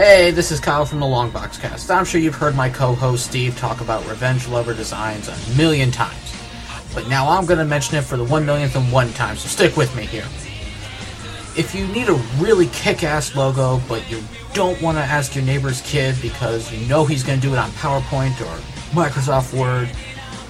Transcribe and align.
Hey, 0.00 0.30
this 0.30 0.50
is 0.50 0.60
Kyle 0.60 0.86
from 0.86 1.00
the 1.00 1.04
Longbox 1.04 1.60
Cast. 1.60 1.90
I'm 1.90 2.06
sure 2.06 2.22
you've 2.22 2.34
heard 2.34 2.56
my 2.56 2.70
co-host 2.70 3.26
Steve 3.26 3.54
talk 3.58 3.82
about 3.82 4.08
Revenge 4.08 4.48
Lover 4.48 4.72
designs 4.72 5.28
a 5.28 5.56
million 5.58 5.90
times. 5.90 6.34
But 6.94 7.06
now 7.08 7.28
I'm 7.28 7.44
going 7.44 7.58
to 7.58 7.66
mention 7.66 7.98
it 7.98 8.04
for 8.04 8.16
the 8.16 8.24
one 8.24 8.46
millionth 8.46 8.74
and 8.76 8.90
one 8.90 9.12
time, 9.12 9.36
so 9.36 9.46
stick 9.46 9.76
with 9.76 9.94
me 9.94 10.06
here. 10.06 10.24
If 11.54 11.74
you 11.74 11.86
need 11.88 12.08
a 12.08 12.14
really 12.38 12.68
kick-ass 12.68 13.36
logo, 13.36 13.78
but 13.90 14.10
you 14.10 14.24
don't 14.54 14.80
want 14.80 14.96
to 14.96 15.04
ask 15.04 15.34
your 15.34 15.44
neighbor's 15.44 15.82
kid 15.82 16.16
because 16.22 16.72
you 16.72 16.88
know 16.88 17.04
he's 17.04 17.22
going 17.22 17.38
to 17.38 17.46
do 17.46 17.52
it 17.52 17.58
on 17.58 17.68
PowerPoint 17.72 18.40
or 18.40 18.58
Microsoft 18.94 19.52
Word, 19.52 19.90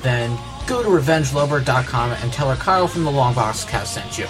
then 0.02 0.30
go 0.68 0.80
to 0.80 0.88
RevengeLover.com 0.88 2.12
and 2.12 2.32
tell 2.32 2.48
her 2.48 2.56
Kyle 2.56 2.86
from 2.86 3.02
the 3.02 3.10
Longbox 3.10 3.66
Cast 3.66 3.94
sent 3.94 4.16
you. 4.16 4.26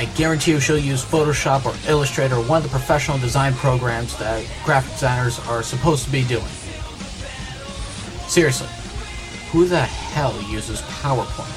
I 0.00 0.06
guarantee 0.16 0.52
you 0.52 0.60
she'll 0.60 0.78
use 0.78 1.04
Photoshop 1.04 1.66
or 1.66 1.74
Illustrator 1.86 2.36
one 2.36 2.56
of 2.56 2.62
the 2.62 2.70
professional 2.70 3.18
design 3.18 3.52
programs 3.52 4.16
that 4.18 4.42
graphic 4.64 4.92
designers 4.92 5.38
are 5.40 5.62
supposed 5.62 6.06
to 6.06 6.10
be 6.10 6.24
doing. 6.24 6.42
Seriously, 8.26 8.66
who 9.50 9.66
the 9.66 9.78
hell 9.78 10.34
uses 10.50 10.80
PowerPoint? 10.80 11.54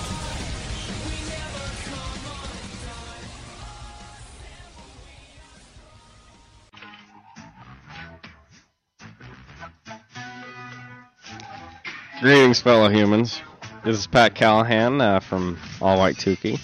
Greetings, 12.20 12.62
fellow 12.62 12.90
humans. 12.90 13.42
This 13.86 14.00
is 14.00 14.06
Pat 14.06 14.36
Callahan 14.36 15.00
uh, 15.00 15.22
from 15.22 15.58
All 15.82 15.98
White 15.98 16.18
Tukey. 16.18 16.60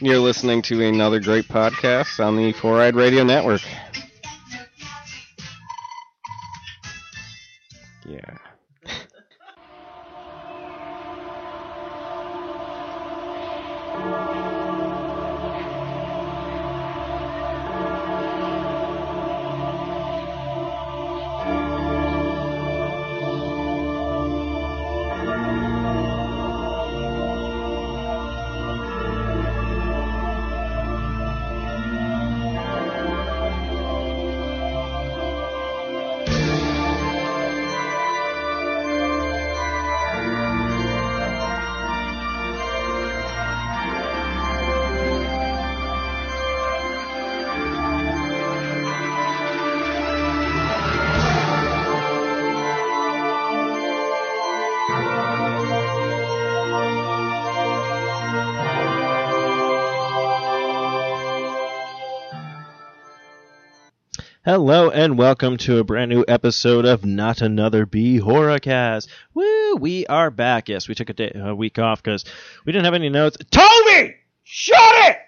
You're 0.00 0.18
listening 0.18 0.60
to 0.62 0.82
another 0.82 1.20
great 1.20 1.48
podcast 1.48 2.24
on 2.24 2.36
the 2.36 2.52
Four 2.52 2.82
Eyed 2.82 2.94
Radio 2.94 3.24
Network. 3.24 3.62
Yeah. 8.04 8.36
Hello 64.46 64.90
and 64.90 65.18
welcome 65.18 65.56
to 65.56 65.78
a 65.78 65.82
brand 65.82 66.08
new 66.08 66.24
episode 66.28 66.84
of 66.84 67.04
Not 67.04 67.42
Another 67.42 67.84
B 67.84 68.20
Horrorcast. 68.20 69.08
Woo! 69.34 69.74
We 69.74 70.06
are 70.06 70.30
back. 70.30 70.68
Yes, 70.68 70.86
we 70.86 70.94
took 70.94 71.10
a, 71.10 71.14
day, 71.14 71.32
a 71.34 71.52
week 71.52 71.80
off 71.80 72.00
because 72.00 72.24
we 72.64 72.70
didn't 72.70 72.84
have 72.84 72.94
any 72.94 73.08
notes. 73.08 73.36
Toby, 73.50 74.14
shut 74.44 75.10
it! 75.10 75.18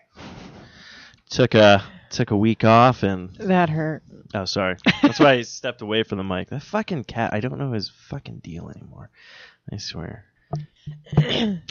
Took 1.31 1.57
a 1.57 1.83
took 2.11 2.31
a 2.31 2.37
week 2.37 2.63
off 2.63 3.03
and 3.03 3.31
That 3.39 3.71
hurt. 3.71 4.05
oh 4.35 4.45
sorry. 4.45 4.77
That's 5.03 5.19
why 5.19 5.33
I 5.33 5.43
stepped 5.43 5.83
away 5.83 6.05
from 6.05 6.19
the 6.19 6.25
mic. 6.25 6.51
That 6.51 6.63
fucking 6.63 7.03
cat. 7.03 7.35
I 7.35 7.41
don't 7.41 7.59
know 7.59 7.73
his 7.73 7.89
fucking 7.89 8.39
deal 8.39 8.71
anymore. 8.71 9.11
I 9.73 9.79
swear. 9.79 10.27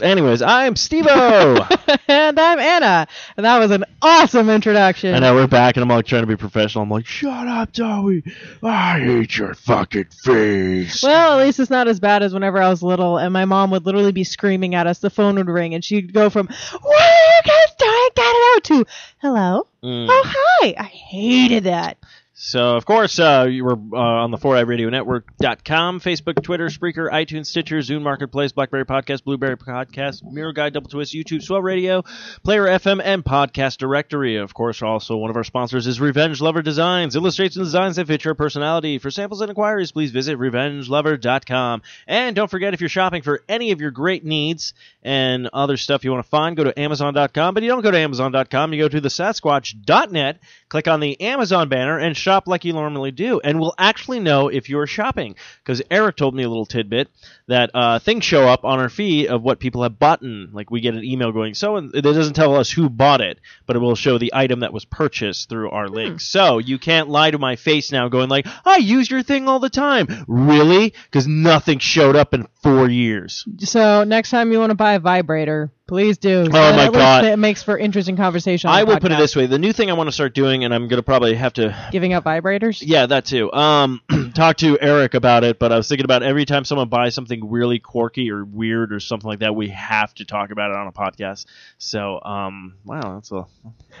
Anyways, 0.02 0.42
I'm 0.42 0.74
Stevo. 0.74 1.98
and 2.08 2.38
I'm 2.38 2.58
Anna. 2.58 3.06
And 3.36 3.46
that 3.46 3.58
was 3.58 3.70
an 3.70 3.84
awesome 4.02 4.48
introduction. 4.48 5.14
And 5.14 5.22
now 5.22 5.34
we're 5.34 5.46
back, 5.46 5.76
and 5.76 5.82
I'm 5.82 5.88
like 5.88 6.06
trying 6.06 6.22
to 6.22 6.26
be 6.26 6.36
professional. 6.36 6.82
I'm 6.82 6.90
like, 6.90 7.06
shut 7.06 7.46
up, 7.46 7.72
Toby. 7.72 8.22
I 8.62 9.00
hate 9.00 9.36
your 9.36 9.54
fucking 9.54 10.06
face. 10.24 11.02
Well, 11.02 11.38
at 11.38 11.44
least 11.44 11.60
it's 11.60 11.70
not 11.70 11.88
as 11.88 12.00
bad 12.00 12.22
as 12.22 12.34
whenever 12.34 12.60
I 12.60 12.68
was 12.68 12.82
little 12.82 13.18
and 13.18 13.32
my 13.32 13.44
mom 13.44 13.70
would 13.70 13.86
literally 13.86 14.12
be 14.12 14.24
screaming 14.24 14.74
at 14.74 14.86
us. 14.86 14.98
The 14.98 15.10
phone 15.10 15.36
would 15.36 15.48
ring 15.48 15.74
and 15.74 15.84
she'd 15.84 16.12
go 16.12 16.30
from, 16.30 16.46
What 16.46 17.02
are 17.02 17.14
you 17.14 17.42
guys 17.44 17.74
doing? 17.78 18.08
Get 18.14 18.26
it 18.26 18.56
out 18.56 18.64
to, 18.64 18.86
Hello? 19.18 19.66
Mm. 19.82 20.08
Oh, 20.10 20.22
hi. 20.26 20.74
I 20.78 20.84
hated 20.84 21.64
that. 21.64 21.98
So, 22.40 22.76
of 22.76 22.86
course, 22.86 23.18
uh, 23.18 23.48
you 23.50 23.64
were 23.64 23.72
uh, 23.72 23.96
on 23.96 24.30
the 24.30 24.36
4i 24.36 24.64
Radio 24.64 24.88
Network.com, 24.90 25.98
Facebook, 25.98 26.40
Twitter, 26.40 26.66
Spreaker, 26.66 27.10
iTunes, 27.10 27.46
Stitcher, 27.46 27.78
Zune 27.78 28.00
Marketplace, 28.00 28.52
Blackberry 28.52 28.84
Podcast, 28.84 29.24
Blueberry 29.24 29.56
Podcast, 29.56 30.22
Miro 30.22 30.52
Guide, 30.52 30.72
Double 30.72 30.88
Twist, 30.88 31.12
YouTube, 31.12 31.42
Swell 31.42 31.60
Radio, 31.60 32.04
Player 32.44 32.66
FM, 32.66 33.02
and 33.04 33.24
Podcast 33.24 33.78
Directory. 33.78 34.36
Of 34.36 34.54
course, 34.54 34.82
also 34.82 35.16
one 35.16 35.30
of 35.30 35.36
our 35.36 35.42
sponsors 35.42 35.88
is 35.88 36.00
Revenge 36.00 36.40
Lover 36.40 36.62
Designs, 36.62 37.16
illustrates 37.16 37.56
and 37.56 37.64
designs 37.64 37.96
that 37.96 38.06
fit 38.06 38.24
your 38.24 38.36
personality. 38.36 38.98
For 38.98 39.10
samples 39.10 39.40
and 39.40 39.50
inquiries, 39.50 39.90
please 39.90 40.12
visit 40.12 40.38
RevengeLover.com. 40.38 41.82
And 42.06 42.36
don't 42.36 42.48
forget, 42.48 42.72
if 42.72 42.80
you're 42.80 42.88
shopping 42.88 43.22
for 43.22 43.42
any 43.48 43.72
of 43.72 43.80
your 43.80 43.90
great 43.90 44.24
needs 44.24 44.74
and 45.02 45.48
other 45.52 45.76
stuff 45.76 46.04
you 46.04 46.12
want 46.12 46.24
to 46.24 46.30
find, 46.30 46.56
go 46.56 46.62
to 46.62 46.78
Amazon.com. 46.78 47.54
But 47.54 47.64
you 47.64 47.68
don't 47.68 47.82
go 47.82 47.90
to 47.90 47.98
Amazon.com, 47.98 48.72
you 48.74 48.80
go 48.80 48.88
to 48.88 49.00
the 49.00 49.08
Sasquatch.net, 49.08 50.38
click 50.68 50.86
on 50.86 51.00
the 51.00 51.20
Amazon 51.20 51.68
banner, 51.68 51.98
and 51.98 52.16
shop 52.16 52.27
like 52.46 52.64
you 52.64 52.72
normally 52.72 53.10
do. 53.10 53.40
And 53.42 53.60
we'll 53.60 53.74
actually 53.78 54.20
know 54.20 54.48
if 54.48 54.68
you're 54.68 54.86
shopping. 54.86 55.34
Because 55.62 55.82
Eric 55.90 56.16
told 56.16 56.34
me 56.34 56.42
a 56.42 56.48
little 56.48 56.66
tidbit 56.66 57.08
that 57.48 57.70
uh, 57.74 57.98
things 57.98 58.24
show 58.24 58.46
up 58.46 58.64
on 58.64 58.78
our 58.78 58.88
feed 58.88 59.28
of 59.28 59.42
what 59.42 59.58
people 59.58 59.82
have 59.82 59.98
bought. 59.98 60.18
Like 60.18 60.70
we 60.70 60.80
get 60.80 60.94
an 60.94 61.04
email 61.04 61.32
going, 61.32 61.54
so 61.54 61.76
and 61.76 61.94
it 61.94 62.02
doesn't 62.02 62.34
tell 62.34 62.56
us 62.56 62.70
who 62.70 62.88
bought 62.88 63.20
it, 63.20 63.38
but 63.66 63.76
it 63.76 63.78
will 63.78 63.94
show 63.94 64.18
the 64.18 64.32
item 64.34 64.60
that 64.60 64.72
was 64.72 64.84
purchased 64.84 65.48
through 65.48 65.70
our 65.70 65.88
link. 65.88 66.20
So 66.20 66.58
you 66.58 66.78
can't 66.78 67.08
lie 67.08 67.30
to 67.30 67.38
my 67.38 67.56
face 67.56 67.92
now, 67.92 68.08
going 68.08 68.28
like, 68.28 68.46
I 68.64 68.78
use 68.78 69.10
your 69.10 69.22
thing 69.22 69.48
all 69.48 69.60
the 69.60 69.70
time. 69.70 70.24
Really? 70.26 70.94
Because 71.04 71.26
nothing 71.26 71.78
showed 71.78 72.16
up 72.16 72.34
in 72.34 72.48
four 72.62 72.88
years. 72.88 73.44
So 73.60 74.04
next 74.04 74.30
time 74.30 74.52
you 74.52 74.58
want 74.58 74.70
to 74.70 74.76
buy 74.76 74.94
a 74.94 75.00
vibrator, 75.00 75.70
please 75.86 76.18
do. 76.18 76.48
Oh, 76.52 76.76
my 76.76 76.90
God. 76.90 77.24
It 77.24 77.38
makes 77.38 77.62
for 77.62 77.78
interesting 77.78 78.16
conversation. 78.16 78.68
on 78.70 78.76
I 78.76 78.80
the 78.80 78.86
will 78.86 79.00
put 79.00 79.12
it 79.12 79.18
this 79.18 79.36
way: 79.36 79.46
the 79.46 79.58
new 79.58 79.72
thing 79.72 79.90
I 79.90 79.94
want 79.94 80.08
to 80.08 80.12
start 80.12 80.34
doing, 80.34 80.64
and 80.64 80.74
I'm 80.74 80.88
gonna 80.88 81.02
probably 81.02 81.34
have 81.34 81.54
to 81.54 81.76
Giving 81.92 82.12
out 82.12 82.24
vibrators? 82.24 82.82
Yeah, 82.84 83.06
that 83.06 83.24
too. 83.24 83.52
Um, 83.52 84.00
talk 84.34 84.56
to 84.58 84.78
Eric 84.80 85.14
about 85.14 85.44
it, 85.44 85.58
but 85.58 85.72
I 85.72 85.76
was 85.76 85.88
thinking 85.88 86.04
about 86.04 86.22
every 86.22 86.44
time 86.44 86.64
someone 86.64 86.88
buys 86.88 87.14
something 87.14 87.37
really 87.44 87.78
quirky 87.78 88.30
or 88.30 88.44
weird 88.44 88.92
or 88.92 89.00
something 89.00 89.28
like 89.28 89.40
that, 89.40 89.54
we 89.54 89.68
have 89.68 90.14
to 90.14 90.24
talk 90.24 90.50
about 90.50 90.70
it 90.70 90.76
on 90.76 90.86
a 90.86 90.92
podcast. 90.92 91.46
So, 91.78 92.20
um, 92.22 92.74
wow, 92.84 93.14
that's 93.14 93.32
a. 93.32 93.46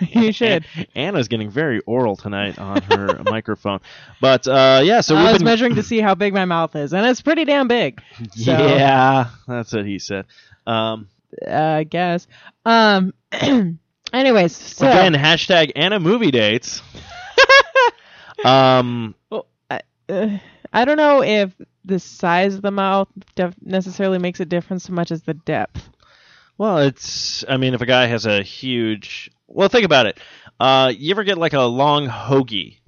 you 0.00 0.32
should. 0.32 0.64
Anna's 0.94 1.28
getting 1.28 1.50
very 1.50 1.80
oral 1.80 2.16
tonight 2.16 2.58
on 2.58 2.82
her 2.82 3.22
microphone, 3.24 3.80
but 4.20 4.46
uh, 4.46 4.80
yeah. 4.84 5.00
So 5.00 5.16
I 5.16 5.24
was 5.24 5.38
been. 5.38 5.44
measuring 5.44 5.74
to 5.76 5.82
see 5.84 6.00
how 6.00 6.14
big 6.14 6.34
my 6.34 6.44
mouth 6.44 6.74
is, 6.76 6.92
and 6.92 7.06
it's 7.06 7.20
pretty 7.22 7.44
damn 7.44 7.68
big. 7.68 8.00
So, 8.32 8.52
Yeah, 8.52 9.30
that's 9.46 9.72
what 9.72 9.86
he 9.86 9.98
said. 9.98 10.26
Um, 10.66 11.08
I 11.46 11.84
guess. 11.84 12.26
Um. 12.64 13.14
anyways, 14.12 14.56
so 14.56 14.88
again, 14.88 15.14
hashtag 15.14 15.72
Anna 15.76 16.00
movie 16.00 16.30
dates. 16.30 16.82
um, 18.44 19.14
uh, 19.30 20.38
I 20.72 20.84
don't 20.84 20.96
know 20.96 21.22
if 21.22 21.52
the 21.88 21.98
size 21.98 22.54
of 22.54 22.62
the 22.62 22.70
mouth 22.70 23.08
necessarily 23.60 24.18
makes 24.18 24.40
a 24.40 24.44
difference 24.44 24.84
so 24.84 24.92
much 24.92 25.10
as 25.10 25.22
the 25.22 25.34
depth. 25.34 25.88
Well, 26.56 26.78
it's. 26.78 27.44
I 27.48 27.56
mean, 27.56 27.74
if 27.74 27.80
a 27.80 27.86
guy 27.86 28.06
has 28.06 28.26
a 28.26 28.42
huge. 28.42 29.30
Well, 29.46 29.68
think 29.68 29.84
about 29.84 30.06
it. 30.06 30.18
Uh, 30.60 30.92
you 30.96 31.10
ever 31.12 31.24
get 31.24 31.38
like 31.38 31.52
a 31.52 31.62
long 31.62 32.06
hoagie? 32.06 32.78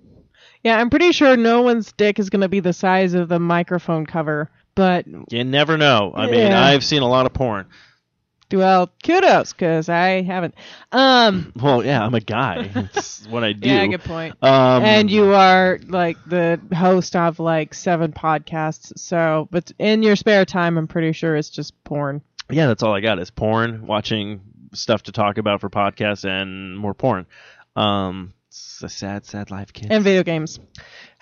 Yeah, 0.62 0.78
I'm 0.78 0.90
pretty 0.90 1.12
sure 1.12 1.36
no 1.36 1.62
one's 1.62 1.92
dick 1.92 2.18
is 2.18 2.28
going 2.28 2.42
to 2.42 2.48
be 2.48 2.60
the 2.60 2.72
size 2.72 3.14
of 3.14 3.28
the 3.28 3.38
microphone 3.38 4.04
cover, 4.04 4.50
but 4.74 5.06
You 5.30 5.44
never 5.44 5.78
know. 5.78 6.12
I 6.14 6.26
mean, 6.26 6.52
I've 6.52 6.84
seen 6.84 7.02
a 7.02 7.08
lot 7.08 7.24
of 7.24 7.32
porn. 7.32 7.66
Well, 8.52 8.90
kudos 9.04 9.52
because 9.52 9.88
I 9.88 10.22
haven't. 10.22 10.54
Um, 10.92 11.52
Well, 11.56 11.84
yeah, 11.84 12.02
I'm 12.04 12.14
a 12.14 12.20
guy. 12.20 12.70
It's 12.94 13.26
what 13.26 13.44
I 13.44 13.52
do. 13.52 13.68
yeah, 13.68 13.86
good 13.86 14.02
point. 14.04 14.34
Um, 14.42 14.82
and 14.84 15.10
you 15.10 15.32
are 15.34 15.78
like 15.86 16.16
the 16.26 16.60
host 16.74 17.14
of 17.16 17.38
like 17.38 17.74
seven 17.74 18.12
podcasts, 18.12 18.98
so 18.98 19.48
but 19.50 19.70
in 19.78 20.02
your 20.02 20.16
spare 20.16 20.44
time, 20.44 20.76
I'm 20.78 20.88
pretty 20.88 21.12
sure 21.12 21.36
it's 21.36 21.50
just 21.50 21.72
porn. 21.84 22.22
Yeah, 22.50 22.66
that's 22.66 22.82
all 22.82 22.94
I 22.94 23.00
got 23.00 23.18
is 23.20 23.30
porn, 23.30 23.86
watching 23.86 24.40
stuff 24.72 25.04
to 25.04 25.12
talk 25.12 25.38
about 25.38 25.60
for 25.60 25.70
podcasts, 25.70 26.24
and 26.24 26.76
more 26.78 26.94
porn. 26.94 27.26
Um, 27.76 28.32
It's 28.48 28.82
a 28.82 28.88
sad, 28.88 29.24
sad 29.26 29.50
life, 29.50 29.72
kid. 29.72 29.92
And 29.92 30.02
video 30.02 30.22
games. 30.24 30.58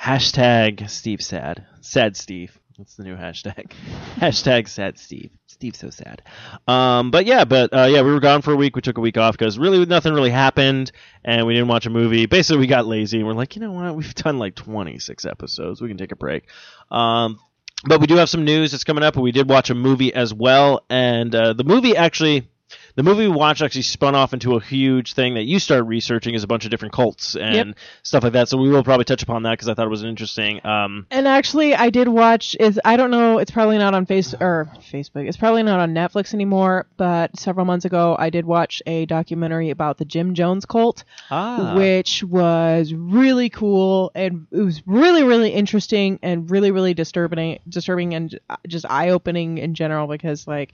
Hashtag 0.00 0.88
Steve 0.88 1.20
sad. 1.22 1.66
Sad 1.80 2.16
Steve. 2.16 2.58
That's 2.78 2.94
the 2.94 3.02
new 3.02 3.16
hashtag. 3.16 3.72
hashtag 4.18 4.68
sad 4.68 4.98
Steve. 4.98 5.30
Steve's 5.46 5.80
so 5.80 5.90
sad. 5.90 6.22
Um, 6.68 7.10
but 7.10 7.26
yeah, 7.26 7.44
but 7.44 7.74
uh, 7.74 7.88
yeah, 7.90 8.02
we 8.02 8.12
were 8.12 8.20
gone 8.20 8.40
for 8.40 8.52
a 8.52 8.56
week. 8.56 8.76
We 8.76 8.82
took 8.82 8.98
a 8.98 9.00
week 9.00 9.18
off 9.18 9.36
because 9.36 9.58
really 9.58 9.84
nothing 9.84 10.14
really 10.14 10.30
happened, 10.30 10.92
and 11.24 11.44
we 11.44 11.54
didn't 11.54 11.66
watch 11.66 11.86
a 11.86 11.90
movie. 11.90 12.26
Basically, 12.26 12.60
we 12.60 12.68
got 12.68 12.86
lazy 12.86 13.18
and 13.18 13.26
we're 13.26 13.34
like, 13.34 13.56
you 13.56 13.62
know 13.62 13.72
what? 13.72 13.96
We've 13.96 14.14
done 14.14 14.38
like 14.38 14.54
26 14.54 15.24
episodes. 15.24 15.82
We 15.82 15.88
can 15.88 15.96
take 15.96 16.12
a 16.12 16.16
break. 16.16 16.44
Um, 16.92 17.40
but 17.84 18.00
we 18.00 18.06
do 18.06 18.14
have 18.16 18.30
some 18.30 18.44
news 18.44 18.70
that's 18.70 18.84
coming 18.84 19.02
up, 19.04 19.16
we 19.16 19.32
did 19.32 19.48
watch 19.48 19.70
a 19.70 19.74
movie 19.74 20.14
as 20.14 20.32
well. 20.32 20.84
And 20.88 21.34
uh, 21.34 21.54
the 21.54 21.64
movie 21.64 21.96
actually, 21.96 22.48
the 22.98 23.04
movie 23.04 23.28
we 23.28 23.32
watched 23.32 23.62
actually 23.62 23.82
spun 23.82 24.16
off 24.16 24.32
into 24.32 24.56
a 24.56 24.60
huge 24.60 25.14
thing 25.14 25.34
that 25.34 25.44
you 25.44 25.60
started 25.60 25.84
researching 25.84 26.34
is 26.34 26.42
a 26.42 26.48
bunch 26.48 26.64
of 26.64 26.72
different 26.72 26.92
cults 26.92 27.36
and 27.36 27.54
Yep. 27.54 27.76
stuff 28.02 28.24
like 28.24 28.32
that. 28.32 28.48
So 28.48 28.58
we 28.58 28.68
will 28.70 28.82
probably 28.82 29.04
touch 29.04 29.22
upon 29.22 29.44
that 29.44 29.52
because 29.52 29.68
I 29.68 29.74
thought 29.74 29.86
it 29.86 29.90
was 29.90 30.02
interesting. 30.02 30.66
Um, 30.66 31.06
And 31.12 31.28
actually, 31.28 31.76
I 31.76 31.90
did 31.90 32.08
watch. 32.08 32.56
Is 32.58 32.80
I 32.84 32.96
don't 32.96 33.12
know. 33.12 33.38
It's 33.38 33.52
probably 33.52 33.78
not 33.78 33.94
on 33.94 34.04
face 34.04 34.34
or 34.40 34.68
Facebook. 34.90 35.28
It's 35.28 35.36
probably 35.36 35.62
not 35.62 35.78
on 35.78 35.94
Netflix 35.94 36.34
anymore. 36.34 36.88
But 36.96 37.38
several 37.38 37.64
months 37.66 37.84
ago, 37.84 38.16
I 38.18 38.30
did 38.30 38.44
watch 38.44 38.82
a 38.84 39.06
documentary 39.06 39.70
about 39.70 39.98
the 39.98 40.04
Jim 40.04 40.34
Jones 40.34 40.66
cult, 40.66 41.04
ah, 41.30 41.76
which 41.76 42.24
was 42.24 42.92
really 42.92 43.48
cool 43.48 44.10
and 44.16 44.48
it 44.50 44.58
was 44.60 44.82
really, 44.86 45.22
really 45.22 45.50
interesting 45.50 46.18
and 46.20 46.50
really, 46.50 46.72
really 46.72 46.94
disturbing, 46.94 47.60
disturbing 47.68 48.14
and 48.14 48.36
just 48.66 48.86
eye 48.90 49.10
opening 49.10 49.58
in 49.58 49.74
general 49.74 50.08
because 50.08 50.48
like. 50.48 50.72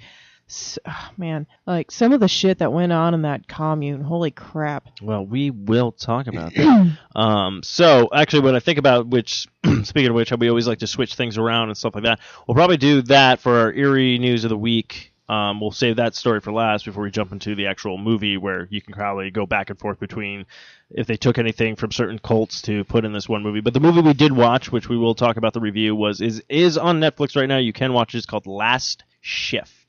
S- 0.48 0.78
oh, 0.86 1.10
man, 1.16 1.46
like 1.66 1.90
some 1.90 2.12
of 2.12 2.20
the 2.20 2.28
shit 2.28 2.58
that 2.58 2.72
went 2.72 2.92
on 2.92 3.14
in 3.14 3.22
that 3.22 3.48
commune, 3.48 4.00
holy 4.02 4.30
crap! 4.30 4.88
well, 5.02 5.24
we 5.24 5.50
will 5.50 5.92
talk 5.92 6.26
about 6.26 6.54
that. 6.54 6.98
um, 7.16 7.62
so 7.62 8.08
actually, 8.14 8.40
when 8.40 8.54
I 8.56 8.60
think 8.60 8.78
about 8.78 9.06
which, 9.08 9.46
speaking 9.82 10.08
of 10.08 10.14
which, 10.14 10.32
we 10.32 10.48
always 10.48 10.66
like 10.68 10.78
to 10.80 10.86
switch 10.86 11.14
things 11.14 11.38
around 11.38 11.68
and 11.68 11.76
stuff 11.76 11.94
like 11.94 12.04
that. 12.04 12.20
We'll 12.46 12.54
probably 12.54 12.76
do 12.76 13.02
that 13.02 13.40
for 13.40 13.58
our 13.58 13.72
eerie 13.72 14.18
news 14.18 14.44
of 14.44 14.50
the 14.50 14.58
week. 14.58 15.12
Um, 15.26 15.58
we'll 15.58 15.70
save 15.70 15.96
that 15.96 16.14
story 16.14 16.40
for 16.40 16.52
last 16.52 16.84
before 16.84 17.02
we 17.02 17.10
jump 17.10 17.32
into 17.32 17.54
the 17.54 17.66
actual 17.68 17.96
movie, 17.96 18.36
where 18.36 18.68
you 18.70 18.82
can 18.82 18.92
probably 18.92 19.30
go 19.30 19.46
back 19.46 19.70
and 19.70 19.78
forth 19.78 19.98
between 19.98 20.44
if 20.90 21.06
they 21.06 21.16
took 21.16 21.38
anything 21.38 21.76
from 21.76 21.92
certain 21.92 22.18
cults 22.18 22.60
to 22.62 22.84
put 22.84 23.06
in 23.06 23.14
this 23.14 23.26
one 23.26 23.42
movie. 23.42 23.62
But 23.62 23.72
the 23.72 23.80
movie 23.80 24.02
we 24.02 24.12
did 24.12 24.32
watch, 24.32 24.70
which 24.70 24.90
we 24.90 24.98
will 24.98 25.14
talk 25.14 25.38
about 25.38 25.54
the 25.54 25.60
review, 25.62 25.96
was 25.96 26.20
is 26.20 26.42
is 26.50 26.76
on 26.76 27.00
Netflix 27.00 27.36
right 27.36 27.48
now. 27.48 27.56
You 27.56 27.72
can 27.72 27.94
watch 27.94 28.14
it. 28.14 28.18
It's 28.18 28.26
called 28.26 28.46
Last 28.46 29.04
Shift. 29.22 29.83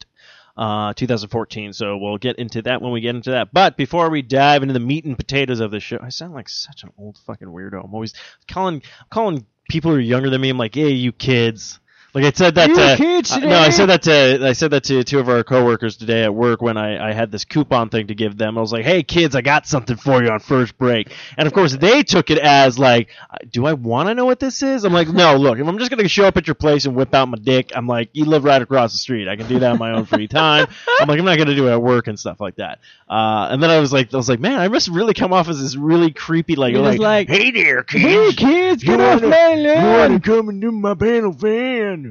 Uh, 0.58 0.94
2014. 0.94 1.74
So 1.74 1.98
we'll 1.98 2.18
get 2.18 2.38
into 2.38 2.62
that 2.62 2.82
when 2.82 2.94
we 2.94 3.02
get 3.02 3.14
into 3.14 3.32
that. 3.32 3.52
But 3.52 3.76
before 3.76 4.10
we 4.10 4.22
dive 4.22 4.62
into 4.62 4.74
the 4.74 4.80
meat 4.80 5.04
and 5.04 5.18
potatoes 5.18 5.60
of 5.60 5.70
the 5.70 5.82
show, 5.82 6.00
I 6.02 6.08
sound 6.10 6.34
like 6.34 6.48
such 6.48 6.84
an 6.84 6.92
old 6.98 7.18
fucking 7.26 7.48
weirdo. 7.50 7.84
I'm 7.84 7.94
always 7.94 8.14
calling 8.48 8.82
calling 9.10 9.46
people 9.70 9.92
who 9.92 9.98
are 9.98 10.02
younger 10.02 10.30
than 10.30 10.40
me. 10.40 10.50
I'm 10.50 10.58
like, 10.58 10.76
hey, 10.76 10.92
you 10.92 11.12
kids. 11.12 11.80
Like 12.16 12.24
I 12.24 12.32
said 12.32 12.56
that 12.56 12.68
to 12.68 13.36
uh, 13.36 13.40
no, 13.40 13.60
I 13.60 13.70
said 13.72 13.88
that 13.88 14.02
to 14.04 14.40
I 14.48 14.54
said 14.54 14.72
that 14.72 14.86
to 14.86 15.04
two 15.04 15.20
of 15.20 15.28
our 15.28 15.44
coworkers 15.44 15.98
today 15.98 16.24
at 16.24 16.34
work 16.34 16.62
when 16.62 16.78
I, 16.78 17.10
I 17.10 17.12
had 17.12 17.30
this 17.30 17.44
coupon 17.44 17.90
thing 17.90 18.08
to 18.08 18.16
give 18.16 18.38
them. 18.38 18.58
I 18.58 18.62
was 18.62 18.72
like, 18.72 18.86
"Hey 18.86 19.04
kids, 19.04 19.36
I 19.36 19.42
got 19.42 19.68
something 19.68 19.98
for 19.98 20.24
you 20.24 20.30
on 20.30 20.40
first 20.40 20.78
break," 20.78 21.14
and 21.38 21.46
of 21.46 21.54
course 21.54 21.76
they 21.76 22.04
took 22.04 22.30
it 22.30 22.38
as 22.38 22.80
like, 22.80 23.10
"Do 23.52 23.66
I 23.66 23.74
want 23.74 24.08
to 24.08 24.16
know 24.16 24.24
what 24.24 24.40
this 24.40 24.64
is?" 24.64 24.86
I'm 24.86 24.94
like, 24.94 25.10
"No, 25.10 25.36
look, 25.36 25.60
if 25.60 25.68
I'm 25.68 25.78
just 25.78 25.92
gonna 25.92 26.08
show 26.08 26.24
up 26.26 26.38
at 26.38 26.48
your 26.48 26.56
place 26.56 26.86
and 26.86 26.96
whip 26.96 27.14
out 27.14 27.28
my 27.28 27.38
dick, 27.38 27.74
I'm 27.76 27.86
like, 27.86 28.12
you 28.14 28.24
live 28.24 28.46
right 28.46 28.62
across 28.62 28.94
the 28.94 28.98
street. 28.98 29.28
I 29.28 29.36
can 29.36 29.48
do 29.50 29.60
that 29.60 29.74
in 29.74 29.78
my 29.78 29.92
own 29.92 30.06
free 30.06 30.30
time. 30.30 30.68
I'm 31.02 31.10
like, 31.10 31.20
I'm 31.20 31.26
not 31.26 31.38
gonna 31.38 31.54
do 31.54 31.68
it 31.68 31.72
at 31.74 31.82
work 31.82 32.08
and 32.08 32.18
stuff 32.18 32.40
like 32.40 32.56
that." 32.56 32.80
Uh, 33.10 33.50
and 33.52 33.62
then 33.62 33.70
I 33.70 33.80
was 33.80 33.92
like, 33.92 34.14
I 34.14 34.18
was 34.18 34.30
like, 34.30 34.40
man, 34.40 34.60
I 34.60 34.70
must 34.70 34.88
really 34.88 35.14
come 35.14 35.34
off 35.34 35.50
as 35.50 35.60
this 35.62 35.76
really 35.76 36.12
creepy 36.12 36.56
like, 36.56 36.74
just 36.74 36.98
like, 37.00 37.28
hey 37.28 37.52
there, 37.52 37.84
kids. 37.84 38.04
Hey 38.04 38.32
kids, 38.34 38.84
You 38.84 38.92
get 38.96 39.02
off 39.02 39.22
wanna- 39.22 39.36
my 39.36 39.54
You 39.54 39.68
lawn! 39.76 40.12
to 40.12 40.20
come 40.22 40.50
into 40.50 40.72
my 40.72 40.96
panel 40.96 41.34
van? 41.34 42.05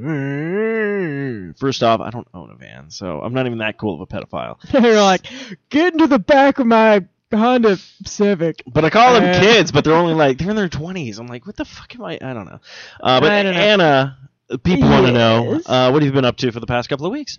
First 1.58 1.82
off, 1.82 2.00
I 2.00 2.11
don't 2.11 2.26
own 2.35 2.50
a 2.50 2.55
van, 2.56 2.91
so 2.91 3.20
I'm 3.20 3.32
not 3.32 3.46
even 3.46 3.58
that 3.58 3.79
cool 3.79 3.94
of 3.94 4.00
a 4.00 4.06
pedophile. 4.06 4.61
They're 4.73 5.00
like, 5.02 5.26
get 5.70 5.93
into 5.93 6.06
the 6.06 6.19
back 6.19 6.58
of 6.58 6.67
my 6.67 7.05
Honda 7.32 7.76
Civic. 8.05 8.62
But 8.67 8.85
I 8.85 8.91
call 8.91 9.14
them 9.14 9.25
Uh, 9.25 9.41
kids, 9.41 9.73
but 9.73 9.85
they're 9.85 9.94
only 9.94 10.14
like 10.14 10.38
they're 10.38 10.50
in 10.50 10.56
their 10.56 10.69
20s. 10.69 11.19
I'm 11.19 11.26
like, 11.26 11.46
what 11.46 11.56
the 11.56 11.64
fuck 11.64 11.94
am 11.94 12.05
I? 12.05 12.14
I 12.23 12.32
don't 12.32 12.46
know. 12.46 12.61
Uh, 13.00 13.20
but 13.20 13.43
don't 13.43 13.55
know. 13.55 13.61
Anna, 13.61 14.19
people 14.62 14.88
want 14.88 15.06
to 15.06 15.12
know 15.12 15.52
Yes. 15.55 15.62
uh, 15.67 15.91
what 15.91 16.02
have 16.02 16.06
you 16.06 16.12
been 16.12 16.25
up 16.25 16.37
to 16.38 16.52
for 16.52 16.61
the 16.61 16.67
past 16.67 16.88
couple 16.88 17.06
of 17.06 17.12
weeks? 17.12 17.38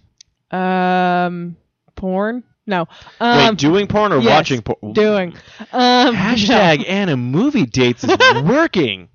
Um, 0.51 1.55
porn? 1.95 2.43
No. 2.67 2.87
Um, 3.19 3.37
Wait, 3.49 3.57
doing 3.57 3.87
porn 3.87 4.11
or 4.11 4.17
yes, 4.19 4.29
watching 4.29 4.61
porn? 4.63 4.93
doing. 4.93 5.33
Um, 5.71 6.15
Hashtag 6.15 6.87
Anna 6.89 7.15
movie 7.15 7.65
dates 7.65 8.03
is 8.03 8.17
working. 8.43 9.09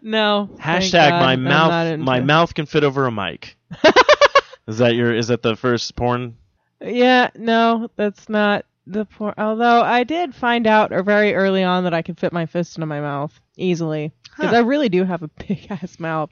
No. 0.00 0.48
Hashtag 0.58 1.10
God, 1.10 1.20
my 1.20 1.32
I'm 1.32 1.44
mouth 1.44 1.98
my 1.98 2.20
mouth 2.20 2.54
can 2.54 2.66
fit 2.66 2.84
over 2.84 3.06
a 3.06 3.12
mic. 3.12 3.56
is 4.66 4.78
that 4.78 4.94
your 4.94 5.14
is 5.14 5.28
that 5.28 5.42
the 5.42 5.56
first 5.56 5.94
porn? 5.96 6.36
Yeah, 6.80 7.30
no, 7.36 7.90
that's 7.96 8.28
not 8.28 8.64
the 8.86 9.04
porn. 9.04 9.34
Although 9.38 9.82
I 9.82 10.04
did 10.04 10.34
find 10.34 10.66
out 10.66 10.90
very 11.04 11.34
early 11.34 11.62
on 11.62 11.84
that 11.84 11.94
I 11.94 12.02
could 12.02 12.18
fit 12.18 12.32
my 12.32 12.46
fist 12.46 12.76
into 12.76 12.86
my 12.86 13.00
mouth 13.00 13.38
easily. 13.56 14.12
Because 14.24 14.50
Huh. 14.50 14.56
I 14.56 14.60
really 14.60 14.88
do 14.88 15.04
have 15.04 15.22
a 15.22 15.28
big 15.46 15.66
ass 15.70 16.00
mouth. 16.00 16.30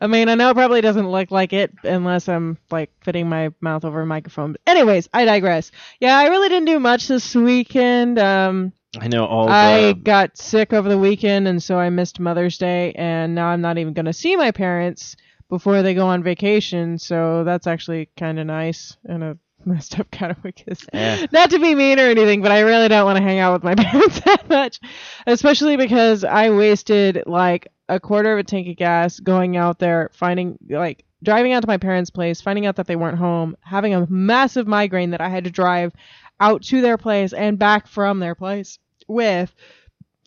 I 0.00 0.06
mean, 0.06 0.28
I 0.28 0.36
know 0.36 0.50
it 0.50 0.54
probably 0.54 0.80
doesn't 0.80 1.10
look 1.10 1.30
like 1.32 1.52
it 1.52 1.72
unless 1.82 2.28
I'm 2.28 2.58
like 2.70 2.90
fitting 3.02 3.28
my 3.28 3.50
mouth 3.60 3.84
over 3.84 4.00
a 4.00 4.06
microphone. 4.06 4.52
But 4.52 4.60
anyways, 4.66 5.08
I 5.12 5.24
digress. 5.24 5.72
Yeah, 5.98 6.16
I 6.16 6.28
really 6.28 6.48
didn't 6.48 6.66
do 6.66 6.78
much 6.78 7.08
this 7.08 7.34
weekend. 7.34 8.18
Um, 8.20 8.72
I 8.98 9.06
know 9.08 9.24
all 9.26 9.48
I 9.48 9.92
got 9.92 10.36
sick 10.36 10.72
over 10.72 10.88
the 10.88 10.98
weekend, 10.98 11.46
and 11.46 11.62
so 11.62 11.78
I 11.78 11.90
missed 11.90 12.18
Mother's 12.18 12.58
Day, 12.58 12.92
and 12.96 13.34
now 13.34 13.46
I'm 13.48 13.60
not 13.60 13.78
even 13.78 13.92
going 13.92 14.06
to 14.06 14.12
see 14.12 14.36
my 14.36 14.50
parents 14.50 15.16
before 15.48 15.82
they 15.82 15.94
go 15.94 16.06
on 16.08 16.22
vacation. 16.22 16.98
So 16.98 17.44
that's 17.44 17.66
actually 17.68 18.08
kind 18.16 18.40
of 18.40 18.46
nice 18.46 18.96
in 19.08 19.22
a 19.22 19.36
messed 19.64 19.98
up 20.00 20.10
kind 20.10 20.32
of 20.32 20.42
way. 20.42 20.52
'cause- 20.52 20.86
Yeah. 20.92 21.26
Not 21.30 21.50
to 21.50 21.58
be 21.60 21.74
mean 21.74 22.00
or 22.00 22.04
anything, 22.08 22.42
but 22.42 22.50
I 22.50 22.60
really 22.60 22.88
don't 22.88 23.04
want 23.04 23.18
to 23.18 23.22
hang 23.22 23.38
out 23.38 23.52
with 23.52 23.62
my 23.62 23.74
parents 23.84 24.20
that 24.20 24.48
much, 24.48 24.80
especially 25.26 25.76
because 25.76 26.24
I 26.24 26.50
wasted 26.50 27.22
like 27.26 27.68
a 27.88 28.00
quarter 28.00 28.32
of 28.32 28.38
a 28.40 28.42
tank 28.44 28.66
of 28.68 28.76
gas 28.76 29.20
going 29.20 29.56
out 29.56 29.78
there, 29.78 30.10
finding 30.14 30.58
like 30.68 31.04
driving 31.22 31.52
out 31.52 31.60
to 31.60 31.66
my 31.68 31.76
parents' 31.76 32.10
place, 32.10 32.40
finding 32.40 32.66
out 32.66 32.76
that 32.76 32.86
they 32.86 32.96
weren't 32.96 33.18
home, 33.18 33.56
having 33.60 33.94
a 33.94 34.06
massive 34.10 34.66
migraine 34.66 35.10
that 35.10 35.20
I 35.20 35.28
had 35.28 35.44
to 35.44 35.50
drive 35.50 35.92
out 36.40 36.62
to 36.64 36.80
their 36.80 36.98
place 36.98 37.32
and 37.32 37.58
back 37.58 37.86
from 37.86 38.18
their 38.20 38.34
place 38.34 38.78
with. 39.08 39.54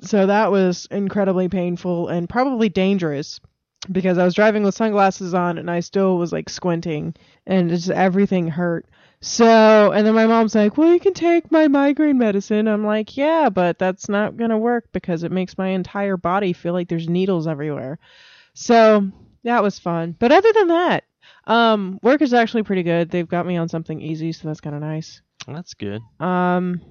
So 0.01 0.27
that 0.27 0.51
was 0.51 0.87
incredibly 0.91 1.49
painful 1.49 2.09
and 2.09 2.29
probably 2.29 2.69
dangerous 2.69 3.39
because 3.91 4.17
I 4.17 4.25
was 4.25 4.35
driving 4.35 4.63
with 4.63 4.75
sunglasses 4.75 5.33
on 5.33 5.57
and 5.57 5.69
I 5.71 5.79
still 5.81 6.17
was 6.17 6.31
like 6.31 6.49
squinting 6.49 7.15
and 7.47 7.69
just 7.69 7.89
everything 7.89 8.47
hurt. 8.49 8.87
So, 9.21 9.91
and 9.93 10.05
then 10.07 10.15
my 10.15 10.27
mom's 10.27 10.55
like, 10.55 10.77
"Well, 10.77 10.93
you 10.93 10.99
can 10.99 11.13
take 11.13 11.51
my 11.51 11.67
migraine 11.69 12.17
medicine." 12.19 12.67
I'm 12.67 12.85
like, 12.85 13.17
"Yeah, 13.17 13.49
but 13.49 13.79
that's 13.79 14.09
not 14.09 14.37
going 14.37 14.51
to 14.51 14.57
work 14.57 14.85
because 14.93 15.23
it 15.23 15.31
makes 15.31 15.57
my 15.57 15.69
entire 15.69 16.17
body 16.17 16.53
feel 16.53 16.73
like 16.73 16.89
there's 16.89 17.09
needles 17.09 17.47
everywhere." 17.47 17.99
So, 18.55 19.11
that 19.45 19.63
was 19.63 19.79
fun. 19.79 20.15
But 20.19 20.33
other 20.33 20.53
than 20.53 20.69
that, 20.69 21.05
um 21.47 21.99
work 22.03 22.21
is 22.21 22.35
actually 22.35 22.63
pretty 22.63 22.83
good. 22.83 23.09
They've 23.11 23.27
got 23.29 23.47
me 23.47 23.57
on 23.57 23.69
something 23.69 24.01
easy, 24.01 24.33
so 24.33 24.47
that's 24.49 24.61
kind 24.61 24.75
of 24.77 24.83
nice. 24.83 25.22
That's 25.47 25.73
good. 25.73 26.01
Um 26.19 26.81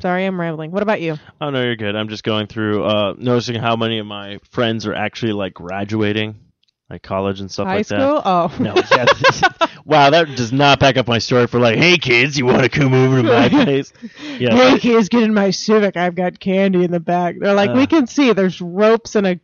sorry, 0.00 0.26
I'm 0.26 0.40
rambling. 0.40 0.70
What 0.70 0.82
about 0.82 1.00
you? 1.00 1.16
Oh 1.40 1.50
no, 1.50 1.62
you're 1.62 1.76
good. 1.76 1.96
I'm 1.96 2.08
just 2.08 2.24
going 2.24 2.46
through 2.46 2.84
uh 2.84 3.14
noticing 3.16 3.56
how 3.56 3.76
many 3.76 3.98
of 3.98 4.06
my 4.06 4.38
friends 4.50 4.86
are 4.86 4.94
actually 4.94 5.32
like 5.32 5.54
graduating, 5.54 6.36
like 6.90 7.02
college 7.02 7.40
and 7.40 7.50
stuff 7.50 7.66
High 7.68 7.76
like 7.76 7.86
school? 7.86 8.20
Oh. 8.24 8.48
that. 8.48 8.60
No, 8.60 8.74
yeah, 8.90 9.68
wow, 9.84 10.10
that 10.10 10.26
does 10.36 10.52
not 10.52 10.78
back 10.80 10.96
up 10.96 11.06
my 11.08 11.18
story 11.18 11.46
for 11.46 11.58
like, 11.58 11.78
hey 11.78 11.96
kids, 11.98 12.36
you 12.36 12.46
want 12.46 12.62
to 12.62 12.68
come 12.68 12.92
over 12.94 13.22
to 13.22 13.22
my 13.22 13.48
place? 13.64 13.92
Yeah, 14.38 14.54
Hey 14.54 14.78
kids, 14.78 15.08
get 15.08 15.22
in 15.22 15.32
my 15.34 15.50
Civic. 15.50 15.96
I've 15.96 16.14
got 16.14 16.38
candy 16.40 16.84
in 16.84 16.90
the 16.90 17.00
back. 17.00 17.36
They're 17.38 17.54
like, 17.54 17.70
Uh. 17.70 17.74
we 17.74 17.86
can 17.86 18.06
see 18.06 18.32
there's 18.32 18.60
ropes 18.60 19.14
and 19.14 19.26
a 19.26 19.40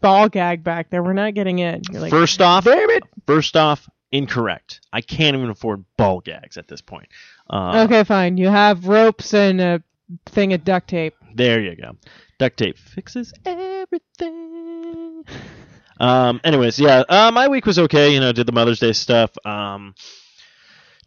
ball 0.00 0.28
gag 0.28 0.64
back 0.64 0.90
there. 0.90 1.02
We're 1.02 1.12
not 1.12 1.34
getting 1.34 1.58
in. 1.58 1.82
You're 1.90 2.00
like, 2.02 2.10
first 2.10 2.40
off, 2.40 2.64
damn 2.64 2.90
it. 2.90 3.02
first 3.26 3.56
off, 3.56 3.88
incorrect. 4.10 4.80
I 4.92 5.00
can't 5.02 5.36
even 5.36 5.50
afford 5.50 5.84
ball 5.96 6.20
gags 6.20 6.56
at 6.56 6.66
this 6.66 6.80
point. 6.80 7.08
Uh, 7.50 7.84
Okay, 7.86 8.04
fine. 8.04 8.36
You 8.36 8.48
have 8.48 8.86
ropes 8.86 9.32
and 9.34 9.60
a 9.60 9.82
thing 10.26 10.52
of 10.52 10.64
duct 10.64 10.88
tape. 10.88 11.14
There 11.34 11.60
you 11.60 11.76
go. 11.76 11.92
Duct 12.38 12.56
tape 12.56 12.78
fixes 12.78 13.32
everything. 13.44 15.24
Um. 16.00 16.40
Anyways, 16.44 16.78
yeah. 16.78 17.02
Uh, 17.08 17.30
my 17.32 17.48
week 17.48 17.66
was 17.66 17.78
okay. 17.78 18.12
You 18.14 18.20
know, 18.20 18.32
did 18.32 18.46
the 18.46 18.52
Mother's 18.52 18.78
Day 18.80 18.92
stuff. 18.92 19.30
Um. 19.44 19.94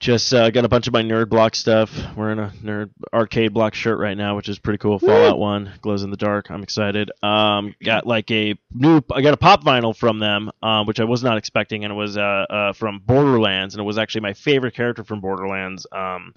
Just 0.02 0.34
uh, 0.34 0.50
got 0.50 0.66
a 0.66 0.68
bunch 0.68 0.88
of 0.88 0.94
my 0.94 1.04
nerd 1.04 1.30
block 1.30 1.54
stuff. 1.54 1.96
Wearing 2.18 2.40
a 2.40 2.52
nerd 2.64 2.90
arcade 3.14 3.54
block 3.54 3.76
shirt 3.76 4.00
right 4.00 4.18
now, 4.18 4.36
which 4.36 4.50
is 4.50 4.58
pretty 4.58 4.80
cool. 4.80 4.98
Fallout 4.98 5.38
One 5.38 5.74
glows 5.80 6.02
in 6.02 6.10
the 6.10 6.18
dark. 6.18 6.50
I'm 6.50 6.64
excited. 6.64 7.12
Um, 7.22 7.76
got 7.84 8.08
like 8.08 8.32
a 8.32 8.56
new. 8.74 9.04
I 9.14 9.22
got 9.22 9.36
a 9.36 9.38
pop 9.38 9.64
vinyl 9.64 9.96
from 9.96 10.18
them, 10.18 10.50
um, 10.64 10.88
which 10.88 11.00
I 11.00 11.04
was 11.04 11.22
not 11.22 11.38
expecting, 11.38 11.84
and 11.84 11.94
it 11.94 11.96
was 11.96 12.18
uh, 12.18 12.22
uh 12.22 12.74
from 12.74 12.98
Borderlands, 13.06 13.76
and 13.76 13.80
it 13.80 13.86
was 13.86 14.00
actually 14.00 14.22
my 14.22 14.34
favorite 14.34 14.74
character 14.74 15.04
from 15.04 15.22
Borderlands. 15.22 15.86
Um, 15.92 16.34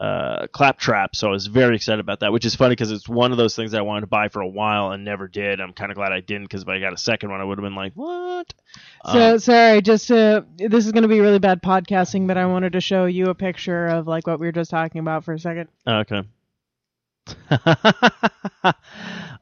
uh, 0.00 0.46
Claptrap. 0.52 1.16
So 1.16 1.28
I 1.28 1.30
was 1.30 1.46
very 1.46 1.76
excited 1.76 2.00
about 2.00 2.20
that, 2.20 2.32
which 2.32 2.44
is 2.44 2.54
funny 2.54 2.72
because 2.72 2.90
it's 2.90 3.08
one 3.08 3.32
of 3.32 3.38
those 3.38 3.56
things 3.56 3.74
I 3.74 3.80
wanted 3.80 4.02
to 4.02 4.06
buy 4.06 4.28
for 4.28 4.40
a 4.40 4.48
while 4.48 4.92
and 4.92 5.04
never 5.04 5.28
did. 5.28 5.60
I'm 5.60 5.72
kind 5.72 5.90
of 5.90 5.96
glad 5.96 6.12
I 6.12 6.20
didn't 6.20 6.44
because 6.44 6.62
if 6.62 6.68
I 6.68 6.78
got 6.80 6.92
a 6.92 6.98
second 6.98 7.30
one, 7.30 7.40
I 7.40 7.44
would 7.44 7.58
have 7.58 7.64
been 7.64 7.74
like, 7.74 7.92
what? 7.94 8.52
So 9.12 9.34
Um, 9.34 9.38
sorry, 9.38 9.82
just 9.82 10.08
to 10.08 10.44
this 10.56 10.86
is 10.86 10.92
going 10.92 11.02
to 11.02 11.08
be 11.08 11.20
really 11.20 11.38
bad 11.38 11.62
podcasting, 11.62 12.26
but 12.26 12.36
I 12.36 12.46
wanted 12.46 12.72
to 12.74 12.80
show 12.80 13.06
you 13.06 13.26
a 13.26 13.34
picture 13.34 13.86
of 13.86 14.06
like 14.06 14.26
what 14.26 14.40
we 14.40 14.46
were 14.46 14.52
just 14.52 14.70
talking 14.70 15.00
about 15.00 15.24
for 15.24 15.34
a 15.34 15.38
second. 15.38 15.68
okay. 15.86 16.22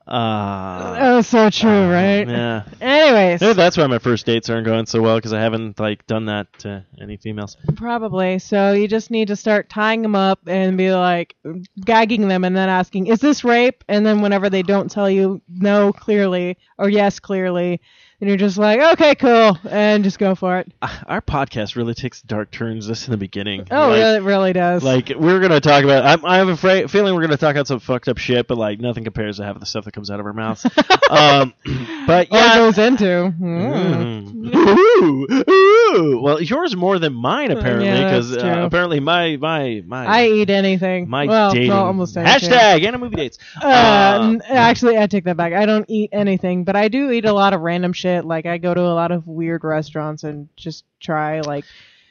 uh, 0.06 0.96
oh, 1.00 1.20
so 1.22 1.48
true, 1.48 1.90
right? 1.90 2.28
Yeah. 2.28 2.64
Anyways, 2.80 3.40
Maybe 3.40 3.54
that's 3.54 3.76
why 3.76 3.86
my 3.86 3.98
first 3.98 4.26
dates 4.26 4.50
aren't 4.50 4.66
going 4.66 4.84
so 4.84 5.00
well 5.00 5.16
because 5.16 5.32
I 5.32 5.40
haven't 5.40 5.80
like 5.80 6.06
done 6.06 6.26
that 6.26 6.46
to 6.58 6.84
any 7.00 7.16
females. 7.16 7.56
probably. 7.76 8.38
So 8.38 8.72
you 8.72 8.86
just 8.86 9.10
need 9.10 9.28
to 9.28 9.36
start 9.36 9.70
tying 9.70 10.02
them 10.02 10.14
up 10.14 10.40
and 10.46 10.76
be 10.76 10.92
like 10.92 11.36
gagging 11.80 12.28
them, 12.28 12.44
and 12.44 12.54
then 12.54 12.68
asking, 12.68 13.06
"Is 13.06 13.20
this 13.20 13.44
rape?" 13.44 13.82
And 13.88 14.04
then 14.04 14.20
whenever 14.20 14.50
they 14.50 14.62
don't 14.62 14.90
tell 14.90 15.08
you 15.08 15.40
no 15.48 15.92
clearly 15.92 16.58
or 16.76 16.90
yes 16.90 17.18
clearly, 17.18 17.80
then 18.20 18.28
you're 18.28 18.38
just 18.38 18.56
like, 18.58 18.80
"Okay, 18.94 19.14
cool," 19.16 19.58
and 19.68 20.04
just 20.04 20.18
go 20.18 20.34
for 20.34 20.58
it. 20.58 20.72
Ah, 20.82 21.02
Our 21.06 21.20
podcast 21.20 21.76
really 21.76 21.94
takes 21.94 22.22
dark 22.22 22.50
turns 22.50 22.86
just 22.86 23.06
in 23.06 23.10
the 23.10 23.16
beginning. 23.16 23.66
Oh, 23.70 23.88
Like- 23.88 23.98
yeah, 23.98 24.16
it 24.16 24.22
really 24.22 24.52
does. 24.52 24.82
Like 24.82 25.12
we're 25.16 25.40
gonna 25.40 25.60
talk 25.60 25.84
about. 25.84 26.04
I'm, 26.04 26.24
I 26.24 26.36
have 26.38 26.48
a 26.48 26.56
fra- 26.56 26.88
feeling 26.88 27.14
we're 27.14 27.22
gonna 27.22 27.36
talk 27.36 27.52
about 27.56 27.66
some 27.66 27.80
fucked 27.80 28.08
up 28.08 28.18
shit, 28.18 28.46
but 28.46 28.56
like 28.58 28.80
nothing 28.80 29.04
compares 29.04 29.36
to 29.38 29.44
half 29.44 29.56
of 29.56 29.60
the 29.60 29.66
stuff 29.66 29.84
that 29.86 29.92
comes 29.92 30.10
out 30.10 30.20
of 30.20 30.26
our 30.26 30.32
mouths. 30.32 30.64
um, 31.10 31.52
but 32.06 32.28
Or 32.30 32.36
yeah. 32.38 32.54
goes 32.56 32.78
into. 32.78 33.04
Mm. 33.04 34.32
Mm. 34.32 34.54
Ooh, 34.54 35.26
ooh. 35.50 36.20
Well, 36.22 36.40
yours 36.40 36.76
more 36.76 36.98
than 36.98 37.14
mine 37.14 37.50
apparently, 37.50 37.90
because 38.04 38.30
that's 38.30 38.42
uh, 38.44 38.62
apparently 38.66 39.00
my 39.00 39.36
my 39.36 39.82
my 39.86 40.06
I 40.06 40.26
eat 40.28 40.50
anything. 40.50 41.08
my 41.08 41.26
well, 41.26 41.52
dating 41.52 41.70
no, 41.70 41.76
almost 41.84 42.16
anything. 42.16 42.50
hashtag 42.50 42.84
Anna 42.86 42.98
movie 42.98 43.16
dates. 43.16 43.38
Uh, 43.60 43.68
Uh, 44.14 44.38
actually, 44.48 44.98
I 44.98 45.06
take 45.06 45.24
that 45.24 45.36
back. 45.36 45.52
I 45.52 45.66
don't 45.66 45.84
eat 45.88 46.10
anything, 46.12 46.64
but 46.64 46.76
I 46.76 46.88
do 46.88 47.10
eat 47.10 47.24
a 47.24 47.32
lot 47.32 47.52
of 47.52 47.60
random 47.60 47.92
shit. 47.92 48.03
Like 48.04 48.46
I 48.46 48.58
go 48.58 48.74
to 48.74 48.80
a 48.80 48.94
lot 48.94 49.10
of 49.10 49.26
weird 49.26 49.64
restaurants 49.64 50.24
and 50.24 50.48
just 50.56 50.84
try. 51.00 51.40
Like 51.40 51.64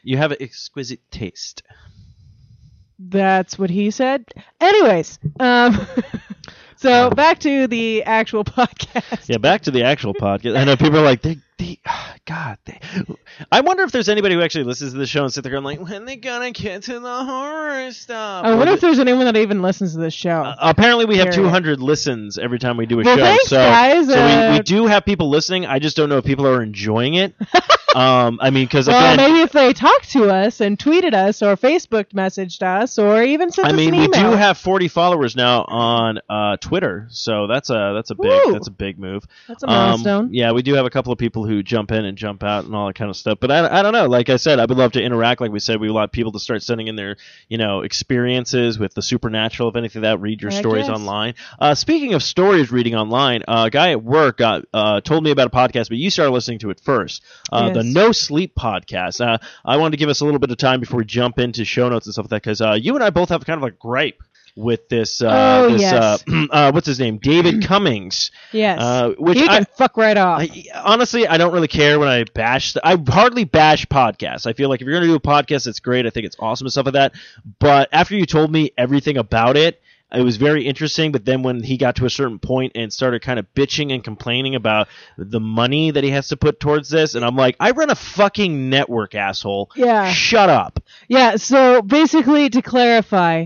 you 0.03 0.17
have 0.17 0.31
an 0.31 0.37
exquisite 0.41 0.99
taste. 1.11 1.63
that's 2.99 3.57
what 3.59 3.69
he 3.69 3.91
said. 3.91 4.25
Anyways, 4.59 5.19
um, 5.39 5.79
so 6.77 7.09
back 7.09 7.39
to 7.39 7.67
the 7.67 8.03
actual 8.03 8.43
podcast. 8.57 9.29
Yeah, 9.29 9.37
back 9.37 9.61
to 9.63 9.71
the 9.71 9.83
actual 9.83 10.13
podcast. 10.13 10.57
I 10.57 10.63
know 10.63 10.75
people 10.75 10.99
are 10.99 11.03
like, 11.03 11.21
they, 11.21 11.37
they, 11.63 11.79
God, 12.25 12.57
they. 12.65 12.79
I 13.51 13.61
wonder 13.61 13.83
if 13.83 13.91
there's 13.91 14.09
anybody 14.09 14.35
who 14.35 14.41
actually 14.41 14.63
listens 14.65 14.93
to 14.93 14.97
the 14.97 15.05
show 15.05 15.23
and 15.23 15.33
sit 15.33 15.43
there 15.43 15.51
going 15.51 15.63
like, 15.63 15.79
when 15.81 16.05
they 16.05 16.15
gonna 16.15 16.51
get 16.51 16.83
to 16.83 16.99
the 16.99 17.23
horror 17.25 17.91
stuff? 17.91 18.45
I 18.45 18.49
wonder 18.55 18.65
the- 18.67 18.73
if 18.73 18.81
there's 18.81 18.99
anyone 18.99 19.25
that 19.25 19.37
even 19.37 19.61
listens 19.61 19.93
to 19.93 19.99
this 19.99 20.13
show. 20.13 20.41
Uh, 20.43 20.55
apparently, 20.59 21.05
we 21.05 21.17
have 21.17 21.27
Period. 21.29 21.43
200 21.43 21.79
listens 21.79 22.37
every 22.37 22.59
time 22.59 22.77
we 22.77 22.85
do 22.85 22.99
a 22.99 23.03
Well, 23.03 23.17
show. 23.17 23.23
thanks, 23.23 23.47
so, 23.47 23.57
guys. 23.57 24.07
so 24.07 24.15
we, 24.15 24.31
Uh, 24.31 24.53
we 24.53 24.59
do 24.63 24.85
have 24.87 25.05
people 25.05 25.29
listening. 25.29 25.65
I 25.65 25.79
just 25.79 25.95
don't 25.97 26.09
know 26.09 26.17
if 26.17 26.25
people 26.25 26.47
are 26.47 26.61
enjoying 26.61 27.15
it. 27.15 27.33
um, 27.95 28.39
I 28.41 28.49
mean, 28.49 28.65
because 28.65 28.87
well, 28.87 29.13
again, 29.13 29.17
maybe 29.17 29.41
if 29.41 29.51
they 29.51 29.73
talked 29.73 30.11
to 30.11 30.29
us 30.29 30.61
and 30.61 30.77
tweeted 30.77 31.13
us 31.13 31.41
or 31.41 31.55
Facebook 31.55 32.05
messaged 32.13 32.61
us 32.63 32.97
or 32.97 33.21
even 33.23 33.51
sent 33.51 33.67
I 33.67 33.71
us 33.71 33.75
mean, 33.75 33.93
an 33.93 33.99
we 34.01 34.07
do 34.07 34.31
have 34.31 34.57
40 34.57 34.87
followers 34.87 35.35
now 35.35 35.63
on 35.67 36.19
uh, 36.29 36.57
Twitter, 36.57 37.07
so 37.09 37.47
that's 37.47 37.69
a 37.69 37.93
that's 37.95 38.09
a 38.11 38.15
big 38.15 38.25
Woo. 38.45 38.53
that's 38.53 38.67
a 38.67 38.71
big 38.71 38.99
move. 38.99 39.25
That's 39.47 39.63
a 39.63 39.67
Um, 39.69 39.75
milestone. 39.89 40.29
yeah, 40.33 40.51
we 40.51 40.61
do 40.61 40.73
have 40.75 40.85
a 40.85 40.89
couple 40.89 41.11
of 41.13 41.19
people 41.19 41.45
who 41.45 41.61
jump 41.63 41.91
in 41.91 42.05
and 42.05 42.17
jump 42.17 42.43
out 42.43 42.65
and 42.65 42.75
all 42.75 42.87
that 42.87 42.95
kind 42.95 43.09
of 43.09 43.15
stuff. 43.15 43.37
But 43.39 43.51
I, 43.51 43.79
I 43.79 43.81
don't 43.81 43.93
know. 43.93 44.07
Like 44.07 44.29
I 44.29 44.37
said, 44.37 44.59
I 44.59 44.65
would 44.65 44.77
love 44.77 44.93
to 44.93 45.01
interact. 45.01 45.41
Like 45.41 45.51
we 45.51 45.59
said, 45.59 45.79
we 45.79 45.89
want 45.91 46.11
people 46.11 46.31
to 46.33 46.39
start 46.39 46.63
sending 46.63 46.87
in 46.87 46.95
their 46.95 47.17
you 47.49 47.57
know 47.57 47.81
experiences 47.81 48.77
with 48.79 48.93
the 48.93 49.01
supernatural, 49.01 49.69
if 49.69 49.75
anything 49.75 50.01
that 50.03 50.19
read 50.19 50.41
your 50.41 50.51
Heck 50.51 50.59
stories 50.61 50.87
yes. 50.87 50.97
online. 50.97 51.35
Uh, 51.59 51.75
speaking 51.75 52.13
of 52.13 52.23
stories 52.23 52.71
reading 52.71 52.95
online, 52.95 53.43
uh, 53.47 53.63
a 53.67 53.69
guy 53.69 53.91
at 53.91 54.03
work 54.03 54.37
got 54.37 54.65
uh, 54.73 55.01
told 55.01 55.23
me 55.23 55.31
about 55.31 55.47
a 55.47 55.49
podcast, 55.49 55.89
but 55.89 55.97
you 55.97 56.09
started 56.09 56.31
listening 56.31 56.59
to 56.59 56.69
it 56.69 56.79
first. 56.79 57.23
Uh, 57.51 57.71
The 57.71 57.82
No 57.83 58.11
Sleep 58.11 58.55
podcast. 58.55 59.25
Uh, 59.25 59.37
I 59.65 59.77
wanted 59.77 59.91
to 59.91 59.97
give 59.97 60.09
us 60.09 60.21
a 60.21 60.25
little 60.25 60.39
bit 60.39 60.51
of 60.51 60.57
time 60.57 60.79
before 60.79 60.99
we 60.99 61.05
jump 61.05 61.39
into 61.39 61.65
show 61.65 61.89
notes 61.89 62.05
and 62.07 62.13
stuff 62.13 62.25
like 62.25 62.29
that 62.31 62.43
because 62.43 62.61
uh, 62.61 62.73
you 62.73 62.95
and 62.95 63.03
I 63.03 63.09
both 63.09 63.29
have 63.29 63.45
kind 63.45 63.57
of 63.57 63.63
a 63.63 63.71
gripe 63.71 64.21
with 64.55 64.87
this. 64.87 65.21
Uh, 65.21 65.63
Oh, 65.65 65.71
this 65.71 65.81
yes. 65.81 66.23
uh, 66.27 66.45
uh, 66.51 66.71
what's 66.71 66.85
his 66.87 66.99
name? 66.99 67.17
David 67.17 67.63
Cummings. 67.67 68.31
yes. 68.51 68.79
Uh, 68.79 69.13
which 69.17 69.39
you 69.39 69.47
I, 69.49 69.63
fuck 69.63 69.97
right 69.97 70.15
off. 70.15 70.41
I, 70.41 70.65
honestly, 70.75 71.27
I 71.27 71.37
don't 71.37 71.53
really 71.53 71.67
care 71.67 71.99
when 71.99 72.07
I 72.07 72.23
bash. 72.35 72.75
I 72.83 72.97
hardly 73.07 73.45
bash 73.45 73.85
podcasts. 73.87 74.45
I 74.45 74.53
feel 74.53 74.69
like 74.69 74.81
if 74.81 74.85
you're 74.85 74.93
going 74.93 75.03
to 75.03 75.09
do 75.09 75.15
a 75.15 75.19
podcast, 75.19 75.65
it's 75.67 75.79
great. 75.79 76.05
I 76.05 76.11
think 76.11 76.25
it's 76.27 76.35
awesome 76.39 76.65
and 76.65 76.71
stuff 76.71 76.85
like 76.85 76.93
that. 76.93 77.13
But 77.59 77.89
after 77.91 78.15
you 78.15 78.25
told 78.27 78.51
me 78.51 78.71
everything 78.77 79.17
about 79.17 79.57
it, 79.57 79.81
it 80.13 80.21
was 80.21 80.37
very 80.37 80.65
interesting. 80.65 81.11
But 81.11 81.25
then 81.25 81.43
when 81.43 81.63
he 81.63 81.77
got 81.77 81.95
to 81.97 82.05
a 82.05 82.09
certain 82.09 82.39
point 82.39 82.73
and 82.75 82.91
started 82.91 83.21
kind 83.21 83.39
of 83.39 83.51
bitching 83.53 83.93
and 83.93 84.03
complaining 84.03 84.55
about 84.55 84.87
the 85.17 85.39
money 85.39 85.91
that 85.91 86.03
he 86.03 86.11
has 86.11 86.27
to 86.29 86.37
put 86.37 86.59
towards 86.59 86.89
this, 86.89 87.15
and 87.15 87.25
I'm 87.25 87.35
like, 87.35 87.55
I 87.59 87.71
run 87.71 87.89
a 87.89 87.95
fucking 87.95 88.69
network, 88.69 89.15
asshole. 89.15 89.71
Yeah. 89.75 90.11
Shut 90.11 90.49
up. 90.49 90.79
Yeah, 91.07 91.35
so 91.37 91.81
basically 91.81 92.49
to 92.49 92.61
clarify, 92.61 93.45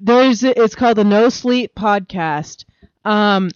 there's 0.00 0.42
it's 0.42 0.74
called 0.74 0.98
the 0.98 1.04
No 1.04 1.28
Sleep 1.28 1.74
podcast. 1.74 2.64
Um 3.04 3.50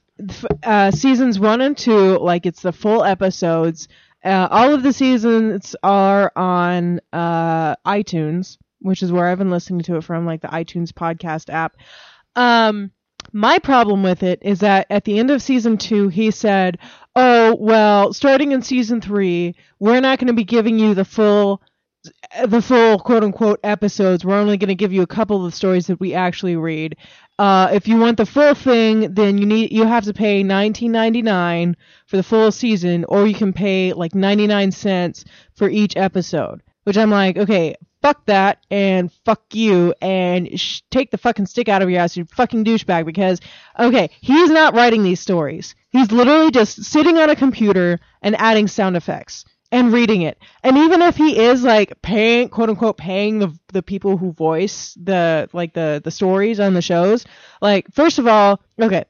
uh, 0.62 0.90
seasons 0.90 1.38
1 1.38 1.60
and 1.60 1.76
2, 1.76 2.18
like 2.18 2.46
it's 2.46 2.62
the 2.62 2.72
full 2.72 3.04
episodes. 3.04 3.88
Uh, 4.24 4.46
all 4.50 4.72
of 4.72 4.82
the 4.82 4.92
seasons 4.92 5.74
are 5.82 6.30
on 6.36 7.00
uh, 7.12 7.74
iTunes, 7.84 8.58
which 8.80 9.02
is 9.02 9.10
where 9.10 9.26
I've 9.26 9.38
been 9.38 9.50
listening 9.50 9.82
to 9.84 9.96
it 9.96 10.04
from, 10.04 10.26
like 10.26 10.42
the 10.42 10.48
iTunes 10.48 10.92
podcast 10.92 11.52
app. 11.52 11.76
Um, 12.36 12.90
my 13.32 13.58
problem 13.58 14.02
with 14.02 14.22
it 14.22 14.40
is 14.42 14.60
that 14.60 14.86
at 14.90 15.04
the 15.04 15.18
end 15.18 15.30
of 15.30 15.42
season 15.42 15.78
two, 15.78 16.08
he 16.08 16.30
said, 16.30 16.78
"Oh 17.16 17.56
well, 17.58 18.12
starting 18.12 18.52
in 18.52 18.62
season 18.62 19.00
three, 19.00 19.54
we're 19.78 20.00
not 20.00 20.18
going 20.18 20.28
to 20.28 20.32
be 20.34 20.44
giving 20.44 20.78
you 20.78 20.94
the 20.94 21.04
full." 21.04 21.62
the 22.46 22.60
full 22.60 22.98
quote 22.98 23.22
unquote 23.22 23.60
episodes. 23.62 24.24
We're 24.24 24.38
only 24.40 24.56
going 24.56 24.68
to 24.68 24.74
give 24.74 24.92
you 24.92 25.02
a 25.02 25.06
couple 25.06 25.36
of 25.36 25.50
the 25.50 25.56
stories 25.56 25.86
that 25.86 26.00
we 26.00 26.14
actually 26.14 26.56
read. 26.56 26.96
Uh, 27.38 27.70
if 27.72 27.86
you 27.86 27.96
want 27.96 28.16
the 28.16 28.26
full 28.26 28.54
thing, 28.54 29.14
then 29.14 29.38
you 29.38 29.46
need 29.46 29.72
you 29.72 29.86
have 29.86 30.04
to 30.04 30.12
pay 30.12 30.42
19.99 30.42 31.74
for 32.06 32.16
the 32.16 32.22
full 32.22 32.50
season, 32.50 33.04
or 33.04 33.26
you 33.26 33.34
can 33.34 33.52
pay 33.52 33.92
like 33.92 34.14
99 34.14 34.72
cents 34.72 35.24
for 35.54 35.68
each 35.68 35.96
episode. 35.96 36.62
Which 36.84 36.98
I'm 36.98 37.10
like, 37.10 37.36
okay, 37.36 37.76
fuck 38.02 38.26
that, 38.26 38.58
and 38.70 39.10
fuck 39.24 39.54
you, 39.54 39.94
and 40.02 40.60
sh- 40.60 40.82
take 40.90 41.10
the 41.10 41.18
fucking 41.18 41.46
stick 41.46 41.68
out 41.68 41.82
of 41.82 41.88
your 41.88 42.00
ass, 42.00 42.16
you 42.16 42.26
fucking 42.26 42.64
douchebag. 42.64 43.06
Because 43.06 43.40
okay, 43.78 44.10
he's 44.20 44.50
not 44.50 44.74
writing 44.74 45.02
these 45.02 45.20
stories. 45.20 45.74
He's 45.90 46.12
literally 46.12 46.50
just 46.50 46.84
sitting 46.84 47.18
on 47.18 47.30
a 47.30 47.36
computer 47.36 48.00
and 48.20 48.36
adding 48.38 48.68
sound 48.68 48.96
effects 48.96 49.44
and 49.70 49.92
reading 49.92 50.22
it. 50.22 50.38
And 50.62 50.76
even 50.76 51.00
if 51.02 51.16
he 51.16 51.38
is 51.38 51.64
like 51.64 52.00
paying, 52.02 52.50
quote 52.50 52.68
unquote, 52.68 52.98
paying 52.98 53.38
the 53.38 53.58
the 53.68 53.82
people 53.82 54.18
who 54.18 54.32
voice 54.32 54.96
the 55.02 55.48
like 55.52 55.72
the 55.72 56.00
the 56.04 56.10
stories 56.10 56.60
on 56.60 56.74
the 56.74 56.82
shows, 56.82 57.24
like 57.60 57.86
first 57.92 58.18
of 58.18 58.26
all, 58.26 58.60
okay, 58.80 59.04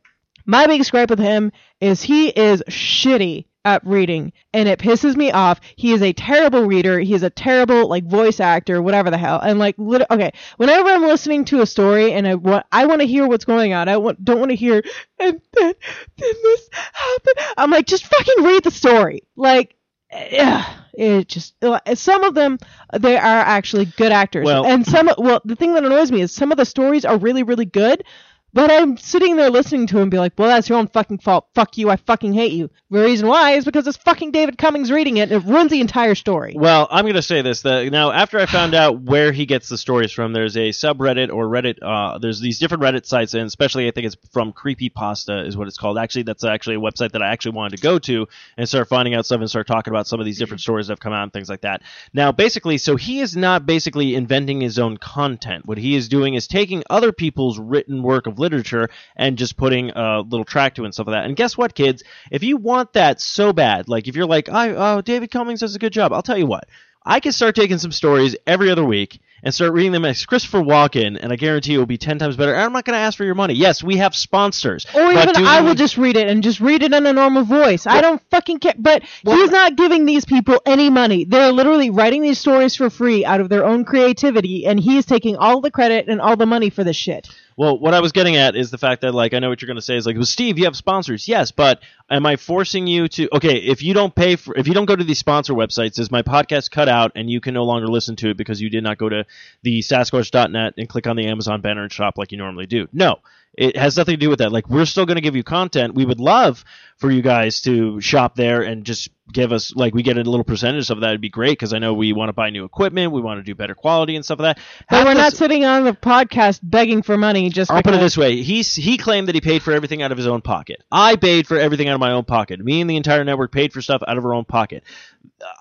my 0.46 0.66
biggest 0.66 0.90
gripe 0.90 1.10
with 1.10 1.18
him 1.18 1.52
is 1.80 2.02
he 2.02 2.28
is 2.28 2.62
shitty 2.68 3.46
at 3.64 3.86
reading 3.86 4.32
and 4.52 4.68
it 4.68 4.78
pisses 4.78 5.16
me 5.16 5.30
off. 5.30 5.60
He 5.76 5.92
is 5.92 6.02
a 6.02 6.12
terrible 6.12 6.64
reader. 6.66 6.98
He 6.98 7.14
is 7.14 7.22
a 7.22 7.30
terrible 7.30 7.88
like 7.88 8.04
voice 8.04 8.40
actor, 8.40 8.82
whatever 8.82 9.10
the 9.10 9.18
hell. 9.18 9.40
And 9.40 9.58
like 9.58 9.76
lit- 9.78 10.06
okay, 10.10 10.32
whenever 10.56 10.88
I'm 10.90 11.02
listening 11.02 11.44
to 11.46 11.60
a 11.60 11.66
story 11.66 12.12
and 12.12 12.26
I 12.26 12.34
want 12.34 12.66
I 12.72 12.86
want 12.86 13.00
to 13.02 13.06
hear 13.06 13.26
what's 13.26 13.44
going 13.44 13.72
on. 13.72 13.88
I 13.88 13.96
want 13.98 14.24
don't 14.24 14.38
want 14.40 14.50
to 14.50 14.56
hear 14.56 14.82
and 15.18 15.40
then 15.52 15.74
then 16.16 16.34
this 16.42 16.68
happened. 16.72 17.46
I'm 17.56 17.70
like 17.70 17.86
just 17.86 18.06
fucking 18.06 18.44
read 18.44 18.64
the 18.64 18.70
story. 18.70 19.22
Like 19.36 19.76
yeah, 20.12 20.68
it 20.92 21.28
just 21.28 21.54
some 21.94 22.24
of 22.24 22.34
them 22.34 22.58
they 22.98 23.16
are 23.16 23.20
actually 23.22 23.86
good 23.86 24.12
actors, 24.12 24.44
Well- 24.44 24.66
and 24.66 24.86
some 24.86 25.08
well 25.18 25.40
the 25.44 25.56
thing 25.56 25.72
that 25.74 25.84
annoys 25.84 26.12
me 26.12 26.20
is 26.20 26.34
some 26.34 26.52
of 26.52 26.58
the 26.58 26.64
stories 26.66 27.04
are 27.04 27.16
really 27.16 27.42
really 27.44 27.64
good, 27.64 28.04
but 28.52 28.70
I'm 28.70 28.96
sitting 28.96 29.36
there 29.36 29.50
listening 29.50 29.86
to 29.88 29.98
him 29.98 30.10
be 30.10 30.18
like, 30.18 30.32
well 30.38 30.48
that's 30.48 30.68
your 30.68 30.78
own 30.78 30.88
fucking 30.88 31.18
fault. 31.18 31.48
Fuck 31.54 31.78
you, 31.78 31.90
I 31.90 31.96
fucking 31.96 32.32
hate 32.32 32.52
you. 32.52 32.70
The 32.92 33.02
reason 33.02 33.26
why 33.26 33.52
is 33.52 33.64
because 33.64 33.86
it's 33.86 33.96
fucking 33.96 34.32
David 34.32 34.58
Cummings 34.58 34.92
reading 34.92 35.16
it, 35.16 35.32
and 35.32 35.42
it 35.42 35.48
ruins 35.48 35.70
the 35.70 35.80
entire 35.80 36.14
story. 36.14 36.52
Well, 36.54 36.86
I'm 36.90 37.06
going 37.06 37.14
to 37.14 37.22
say 37.22 37.40
this. 37.40 37.62
That 37.62 37.90
now, 37.90 38.12
after 38.12 38.38
I 38.38 38.44
found 38.44 38.74
out 38.74 39.00
where 39.00 39.32
he 39.32 39.46
gets 39.46 39.70
the 39.70 39.78
stories 39.78 40.12
from, 40.12 40.34
there's 40.34 40.58
a 40.58 40.68
subreddit 40.68 41.32
or 41.32 41.46
Reddit. 41.46 41.78
Uh, 41.80 42.18
there's 42.18 42.38
these 42.38 42.58
different 42.58 42.82
Reddit 42.82 43.06
sites, 43.06 43.32
and 43.32 43.46
especially 43.46 43.88
I 43.88 43.92
think 43.92 44.08
it's 44.08 44.16
from 44.30 44.52
Creepypasta 44.52 45.46
is 45.46 45.56
what 45.56 45.68
it's 45.68 45.78
called. 45.78 45.96
Actually, 45.96 46.24
that's 46.24 46.44
actually 46.44 46.76
a 46.76 46.80
website 46.80 47.12
that 47.12 47.22
I 47.22 47.32
actually 47.32 47.52
wanted 47.52 47.76
to 47.76 47.82
go 47.82 47.98
to 48.00 48.28
and 48.58 48.68
start 48.68 48.88
finding 48.88 49.14
out 49.14 49.24
stuff 49.24 49.40
and 49.40 49.48
start 49.48 49.66
talking 49.66 49.90
about 49.90 50.06
some 50.06 50.20
of 50.20 50.26
these 50.26 50.38
different 50.38 50.60
stories 50.60 50.88
that 50.88 50.92
have 50.92 51.00
come 51.00 51.14
out 51.14 51.22
and 51.22 51.32
things 51.32 51.48
like 51.48 51.62
that. 51.62 51.80
Now, 52.12 52.30
basically, 52.30 52.76
so 52.76 52.96
he 52.96 53.20
is 53.20 53.34
not 53.34 53.64
basically 53.64 54.14
inventing 54.14 54.60
his 54.60 54.78
own 54.78 54.98
content. 54.98 55.64
What 55.64 55.78
he 55.78 55.96
is 55.96 56.10
doing 56.10 56.34
is 56.34 56.46
taking 56.46 56.82
other 56.90 57.12
people's 57.12 57.58
written 57.58 58.02
work 58.02 58.26
of 58.26 58.38
literature 58.42 58.90
and 59.16 59.38
just 59.38 59.56
putting 59.56 59.90
a 59.90 60.20
little 60.20 60.44
track 60.44 60.74
to 60.74 60.82
it 60.82 60.86
and 60.86 60.94
stuff 60.94 61.06
like 61.06 61.14
that. 61.14 61.24
And 61.24 61.34
guess 61.34 61.56
what, 61.56 61.74
kids? 61.74 62.02
If 62.30 62.42
you 62.42 62.58
want 62.58 62.92
that 62.92 63.20
so 63.20 63.52
bad, 63.52 63.88
like 63.88 64.08
if 64.08 64.16
you're 64.16 64.26
like, 64.26 64.50
I, 64.50 64.70
oh, 64.70 65.00
David 65.00 65.30
Cummings 65.30 65.60
does 65.60 65.74
a 65.74 65.78
good 65.78 65.92
job, 65.92 66.12
I'll 66.12 66.22
tell 66.22 66.38
you 66.38 66.46
what. 66.46 66.68
I 67.04 67.20
can 67.20 67.32
start 67.32 67.54
taking 67.56 67.78
some 67.78 67.92
stories 67.92 68.36
every 68.46 68.70
other 68.70 68.84
week 68.84 69.20
and 69.44 69.52
start 69.52 69.72
reading 69.72 69.90
them 69.90 70.04
as 70.04 70.24
Christopher 70.24 70.60
Walken, 70.60 71.18
and 71.20 71.32
I 71.32 71.36
guarantee 71.36 71.74
it 71.74 71.78
will 71.78 71.84
be 71.86 71.98
ten 71.98 72.16
times 72.20 72.36
better. 72.36 72.54
And 72.54 72.62
I'm 72.62 72.72
not 72.72 72.84
going 72.84 72.94
to 72.94 73.00
ask 73.00 73.18
for 73.18 73.24
your 73.24 73.34
money. 73.34 73.54
Yes, 73.54 73.82
we 73.82 73.96
have 73.96 74.14
sponsors, 74.14 74.86
Or 74.94 75.10
even 75.10 75.34
I 75.44 75.60
we- 75.60 75.66
will 75.66 75.74
just 75.74 75.96
read 75.98 76.16
it 76.16 76.28
and 76.28 76.44
just 76.44 76.60
read 76.60 76.84
it 76.84 76.92
in 76.94 77.06
a 77.06 77.12
normal 77.12 77.42
voice. 77.42 77.84
I 77.88 78.00
don't 78.00 78.22
fucking 78.30 78.60
care. 78.60 78.74
But 78.78 79.02
he's 79.24 79.50
not 79.50 79.74
giving 79.74 80.04
these 80.06 80.24
people 80.24 80.62
any 80.64 80.90
money. 80.90 81.24
They're 81.24 81.50
literally 81.50 81.90
writing 81.90 82.22
these 82.22 82.38
stories 82.38 82.76
for 82.76 82.88
free 82.88 83.24
out 83.24 83.40
of 83.40 83.48
their 83.48 83.64
own 83.64 83.84
creativity, 83.84 84.64
and 84.64 84.78
he 84.78 84.96
is 84.96 85.06
taking 85.06 85.34
all 85.36 85.60
the 85.60 85.72
credit 85.72 86.06
and 86.08 86.20
all 86.20 86.36
the 86.36 86.46
money 86.46 86.70
for 86.70 86.84
this 86.84 86.96
shit. 86.96 87.28
Well, 87.56 87.78
what 87.78 87.92
I 87.94 88.00
was 88.00 88.12
getting 88.12 88.36
at 88.36 88.56
is 88.56 88.70
the 88.70 88.78
fact 88.78 89.02
that, 89.02 89.12
like, 89.12 89.34
I 89.34 89.38
know 89.38 89.50
what 89.50 89.60
you're 89.60 89.66
going 89.66 89.76
to 89.76 89.82
say 89.82 89.96
is 89.96 90.06
like, 90.06 90.16
well, 90.16 90.24
Steve, 90.24 90.56
you 90.58 90.64
have 90.64 90.74
sponsors, 90.76 91.28
yes, 91.28 91.50
but 91.50 91.82
am 92.10 92.24
I 92.24 92.36
forcing 92.36 92.86
you 92.86 93.08
to? 93.08 93.28
Okay, 93.36 93.56
if 93.58 93.82
you 93.82 93.92
don't 93.92 94.14
pay 94.14 94.36
for, 94.36 94.56
if 94.56 94.66
you 94.68 94.72
don't 94.72 94.86
go 94.86 94.96
to 94.96 95.04
these 95.04 95.18
sponsor 95.18 95.52
websites, 95.52 95.98
is 95.98 96.10
my 96.10 96.22
podcast 96.22 96.70
cut 96.70 96.88
out 96.92 97.12
and 97.16 97.28
you 97.28 97.40
can 97.40 97.54
no 97.54 97.64
longer 97.64 97.88
listen 97.88 98.14
to 98.16 98.30
it 98.30 98.36
because 98.36 98.60
you 98.60 98.70
did 98.70 98.84
not 98.84 98.98
go 98.98 99.08
to 99.08 99.24
the 99.62 99.80
Sasquatch.net 99.80 100.74
and 100.78 100.88
click 100.88 101.08
on 101.08 101.16
the 101.16 101.26
Amazon 101.26 101.60
banner 101.60 101.82
and 101.82 101.92
shop 101.92 102.18
like 102.18 102.30
you 102.30 102.38
normally 102.38 102.66
do? 102.66 102.86
No, 102.92 103.18
it 103.54 103.76
has 103.76 103.96
nothing 103.96 104.14
to 104.14 104.20
do 104.20 104.30
with 104.30 104.38
that. 104.38 104.50
Like, 104.50 104.68
we're 104.68 104.86
still 104.86 105.04
going 105.04 105.16
to 105.16 105.20
give 105.20 105.36
you 105.36 105.44
content. 105.44 105.94
We 105.94 106.06
would 106.06 106.20
love 106.20 106.64
for 106.96 107.10
you 107.10 107.20
guys 107.20 107.60
to 107.62 108.00
shop 108.00 108.34
there 108.34 108.62
and 108.62 108.84
just 108.84 109.10
give 109.32 109.52
us 109.52 109.74
like 109.74 109.94
we 109.94 110.02
get 110.02 110.16
a 110.16 110.22
little 110.22 110.44
percentage 110.44 110.90
of 110.90 111.00
that. 111.00 111.08
It'd 111.10 111.20
be 111.20 111.28
great 111.28 111.52
because 111.52 111.72
I 111.72 111.78
know 111.78 111.94
we 111.94 112.12
want 112.12 112.28
to 112.28 112.32
buy 112.32 112.50
new 112.50 112.64
equipment, 112.64 113.12
we 113.12 113.20
want 113.20 113.40
to 113.40 113.42
do 113.42 113.54
better 113.54 113.74
quality 113.74 114.16
and 114.16 114.24
stuff 114.24 114.38
like 114.38 114.56
that. 114.56 114.64
But 114.88 114.96
Half 114.96 115.06
we're 115.06 115.14
the 115.14 115.20
not 115.20 115.32
sitting 115.34 115.64
on 115.64 115.84
the 115.84 115.92
podcast 115.92 116.60
begging 116.62 117.02
for 117.02 117.16
money 117.16 117.48
just 117.50 117.70
I'll 117.70 117.78
because. 117.78 117.92
put 117.92 117.98
it 117.98 118.00
this 118.00 118.16
way: 118.16 118.42
he's 118.42 118.74
he 118.74 118.96
claimed 118.98 119.28
that 119.28 119.34
he 119.34 119.40
paid 119.40 119.62
for 119.62 119.72
everything 119.72 120.02
out 120.02 120.12
of 120.12 120.18
his 120.18 120.26
own 120.26 120.42
pocket. 120.42 120.82
I 120.90 121.16
paid 121.16 121.46
for 121.46 121.58
everything 121.58 121.88
out 121.88 121.94
of 121.94 122.00
my 122.00 122.12
own 122.12 122.24
pocket. 122.24 122.60
Me 122.60 122.80
and 122.80 122.88
the 122.88 122.96
entire 122.96 123.24
network 123.24 123.52
paid 123.52 123.72
for 123.72 123.82
stuff 123.82 124.02
out 124.06 124.18
of 124.18 124.24
our 124.24 124.34
own 124.34 124.44
pocket. 124.44 124.84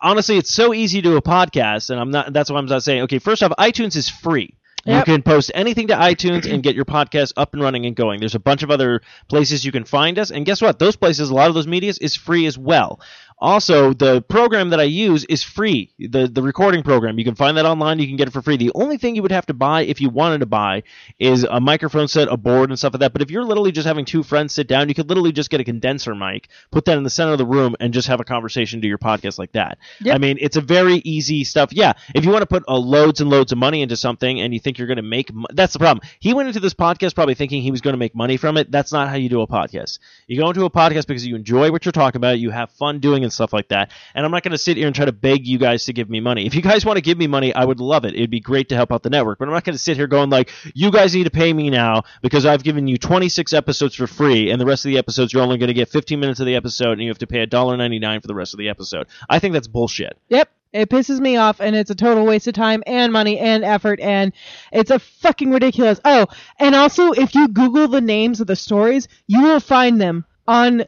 Honestly, 0.01 0.37
it's 0.37 0.51
so 0.51 0.73
easy 0.73 1.01
to 1.01 1.09
do 1.09 1.17
a 1.17 1.21
podcast, 1.21 1.89
and 1.89 1.99
I'm 1.99 2.11
not. 2.11 2.33
That's 2.33 2.51
why 2.51 2.57
I'm 2.57 2.65
not 2.65 2.83
saying. 2.83 3.03
Okay, 3.03 3.19
first 3.19 3.43
off, 3.43 3.51
iTunes 3.57 3.95
is 3.95 4.09
free. 4.09 4.57
Yep. 4.85 5.07
You 5.07 5.13
can 5.13 5.21
post 5.21 5.51
anything 5.53 5.87
to 5.87 5.95
iTunes 5.95 6.51
and 6.51 6.63
get 6.63 6.75
your 6.75 6.85
podcast 6.85 7.33
up 7.37 7.53
and 7.53 7.61
running 7.61 7.85
and 7.85 7.95
going. 7.95 8.19
There's 8.19 8.35
a 8.35 8.39
bunch 8.39 8.63
of 8.63 8.71
other 8.71 9.01
places 9.27 9.63
you 9.63 9.71
can 9.71 9.83
find 9.83 10.17
us, 10.17 10.31
and 10.31 10.45
guess 10.45 10.61
what? 10.61 10.79
Those 10.79 10.95
places, 10.95 11.29
a 11.29 11.33
lot 11.33 11.49
of 11.49 11.55
those 11.55 11.67
medias, 11.67 11.99
is 11.99 12.15
free 12.15 12.45
as 12.47 12.57
well. 12.57 12.99
Also, 13.41 13.91
the 13.93 14.21
program 14.21 14.69
that 14.69 14.79
I 14.79 14.83
use 14.83 15.25
is 15.25 15.41
free. 15.41 15.91
The 15.97 16.27
the 16.27 16.43
recording 16.43 16.83
program. 16.83 17.17
You 17.17 17.25
can 17.25 17.33
find 17.33 17.57
that 17.57 17.65
online. 17.65 17.97
You 17.97 18.05
can 18.05 18.15
get 18.15 18.27
it 18.27 18.31
for 18.31 18.43
free. 18.43 18.55
The 18.55 18.71
only 18.75 18.97
thing 18.97 19.15
you 19.15 19.23
would 19.23 19.31
have 19.31 19.47
to 19.47 19.55
buy 19.55 19.81
if 19.81 19.99
you 19.99 20.09
wanted 20.09 20.41
to 20.41 20.45
buy 20.45 20.83
is 21.17 21.43
a 21.43 21.59
microphone 21.59 22.07
set, 22.07 22.27
a 22.27 22.37
board, 22.37 22.69
and 22.69 22.77
stuff 22.77 22.93
like 22.93 22.99
that. 22.99 23.13
But 23.13 23.23
if 23.23 23.31
you're 23.31 23.43
literally 23.43 23.71
just 23.71 23.87
having 23.87 24.05
two 24.05 24.21
friends 24.21 24.53
sit 24.53 24.67
down, 24.67 24.89
you 24.89 24.95
could 24.95 25.09
literally 25.09 25.31
just 25.31 25.49
get 25.49 25.59
a 25.59 25.63
condenser 25.63 26.13
mic, 26.13 26.49
put 26.69 26.85
that 26.85 26.97
in 26.97 27.03
the 27.03 27.09
center 27.09 27.31
of 27.31 27.39
the 27.39 27.45
room, 27.45 27.75
and 27.79 27.93
just 27.93 28.07
have 28.09 28.19
a 28.19 28.23
conversation, 28.23 28.79
do 28.79 28.87
your 28.87 28.99
podcast 28.99 29.39
like 29.39 29.53
that. 29.53 29.79
Yep. 30.01 30.15
I 30.15 30.19
mean, 30.19 30.37
it's 30.39 30.57
a 30.57 30.61
very 30.61 30.97
easy 30.97 31.43
stuff. 31.43 31.73
Yeah, 31.73 31.93
if 32.13 32.23
you 32.23 32.29
want 32.29 32.43
to 32.43 32.47
put 32.47 32.63
uh, 32.67 32.77
loads 32.77 33.21
and 33.21 33.29
loads 33.31 33.51
of 33.51 33.57
money 33.57 33.81
into 33.81 33.97
something 33.97 34.39
and 34.39 34.53
you 34.53 34.59
think 34.59 34.77
you're 34.77 34.87
going 34.87 34.97
to 34.97 35.01
make, 35.01 35.33
mo- 35.33 35.47
that's 35.51 35.73
the 35.73 35.79
problem. 35.79 36.07
He 36.19 36.35
went 36.35 36.47
into 36.47 36.59
this 36.59 36.75
podcast 36.75 37.15
probably 37.15 37.33
thinking 37.33 37.63
he 37.63 37.71
was 37.71 37.81
going 37.81 37.93
to 37.93 37.97
make 37.97 38.13
money 38.13 38.37
from 38.37 38.57
it. 38.57 38.69
That's 38.69 38.91
not 38.91 39.09
how 39.09 39.15
you 39.15 39.29
do 39.29 39.41
a 39.41 39.47
podcast. 39.47 39.97
You 40.27 40.39
go 40.39 40.47
into 40.49 40.65
a 40.65 40.69
podcast 40.69 41.07
because 41.07 41.25
you 41.25 41.35
enjoy 41.35 41.71
what 41.71 41.85
you're 41.85 41.91
talking 41.91 42.17
about, 42.19 42.37
you 42.37 42.51
have 42.51 42.69
fun 42.71 42.99
doing 42.99 43.23
and 43.31 43.33
stuff 43.33 43.53
like 43.53 43.69
that. 43.69 43.91
And 44.13 44.25
I'm 44.25 44.31
not 44.31 44.43
going 44.43 44.51
to 44.51 44.57
sit 44.57 44.77
here 44.77 44.87
and 44.87 44.95
try 44.95 45.05
to 45.05 45.11
beg 45.11 45.47
you 45.47 45.57
guys 45.57 45.85
to 45.85 45.93
give 45.93 46.09
me 46.09 46.19
money. 46.19 46.45
If 46.45 46.53
you 46.53 46.61
guys 46.61 46.85
want 46.85 46.97
to 46.97 47.01
give 47.01 47.17
me 47.17 47.27
money, 47.27 47.53
I 47.53 47.63
would 47.63 47.79
love 47.79 48.05
it. 48.05 48.13
It'd 48.13 48.29
be 48.29 48.39
great 48.39 48.69
to 48.69 48.75
help 48.75 48.91
out 48.91 49.03
the 49.03 49.09
network. 49.09 49.39
But 49.39 49.47
I'm 49.47 49.53
not 49.53 49.63
going 49.63 49.75
to 49.75 49.81
sit 49.81 49.97
here 49.97 50.07
going 50.07 50.29
like, 50.29 50.51
you 50.73 50.91
guys 50.91 51.15
need 51.15 51.23
to 51.23 51.31
pay 51.31 51.51
me 51.53 51.69
now 51.69 52.03
because 52.21 52.45
I've 52.45 52.63
given 52.63 52.87
you 52.87 52.97
26 52.97 53.53
episodes 53.53 53.95
for 53.95 54.07
free, 54.07 54.51
and 54.51 54.59
the 54.59 54.65
rest 54.65 54.85
of 54.85 54.91
the 54.91 54.97
episodes 54.97 55.33
you're 55.33 55.43
only 55.43 55.57
going 55.57 55.69
to 55.69 55.73
get 55.73 55.89
15 55.89 56.19
minutes 56.19 56.39
of 56.39 56.45
the 56.45 56.55
episode, 56.55 56.93
and 56.93 57.01
you 57.01 57.09
have 57.09 57.19
to 57.19 57.27
pay 57.27 57.45
$1.99 57.45 58.21
for 58.21 58.27
the 58.27 58.35
rest 58.35 58.53
of 58.53 58.57
the 58.57 58.69
episode. 58.69 59.07
I 59.29 59.39
think 59.39 59.53
that's 59.53 59.67
bullshit. 59.67 60.17
Yep. 60.29 60.49
It 60.73 60.89
pisses 60.89 61.19
me 61.19 61.35
off 61.35 61.59
and 61.59 61.75
it's 61.75 61.89
a 61.91 61.95
total 61.95 62.25
waste 62.25 62.47
of 62.47 62.53
time 62.53 62.81
and 62.87 63.11
money 63.11 63.37
and 63.37 63.65
effort 63.65 63.99
and 63.99 64.31
it's 64.71 64.89
a 64.89 64.99
fucking 64.99 65.51
ridiculous. 65.51 65.99
Oh, 66.05 66.27
and 66.59 66.75
also 66.75 67.11
if 67.11 67.35
you 67.35 67.49
Google 67.49 67.89
the 67.89 67.99
names 67.99 68.39
of 68.39 68.47
the 68.47 68.55
stories, 68.55 69.09
you 69.27 69.41
will 69.41 69.59
find 69.59 69.99
them 69.99 70.23
on 70.47 70.85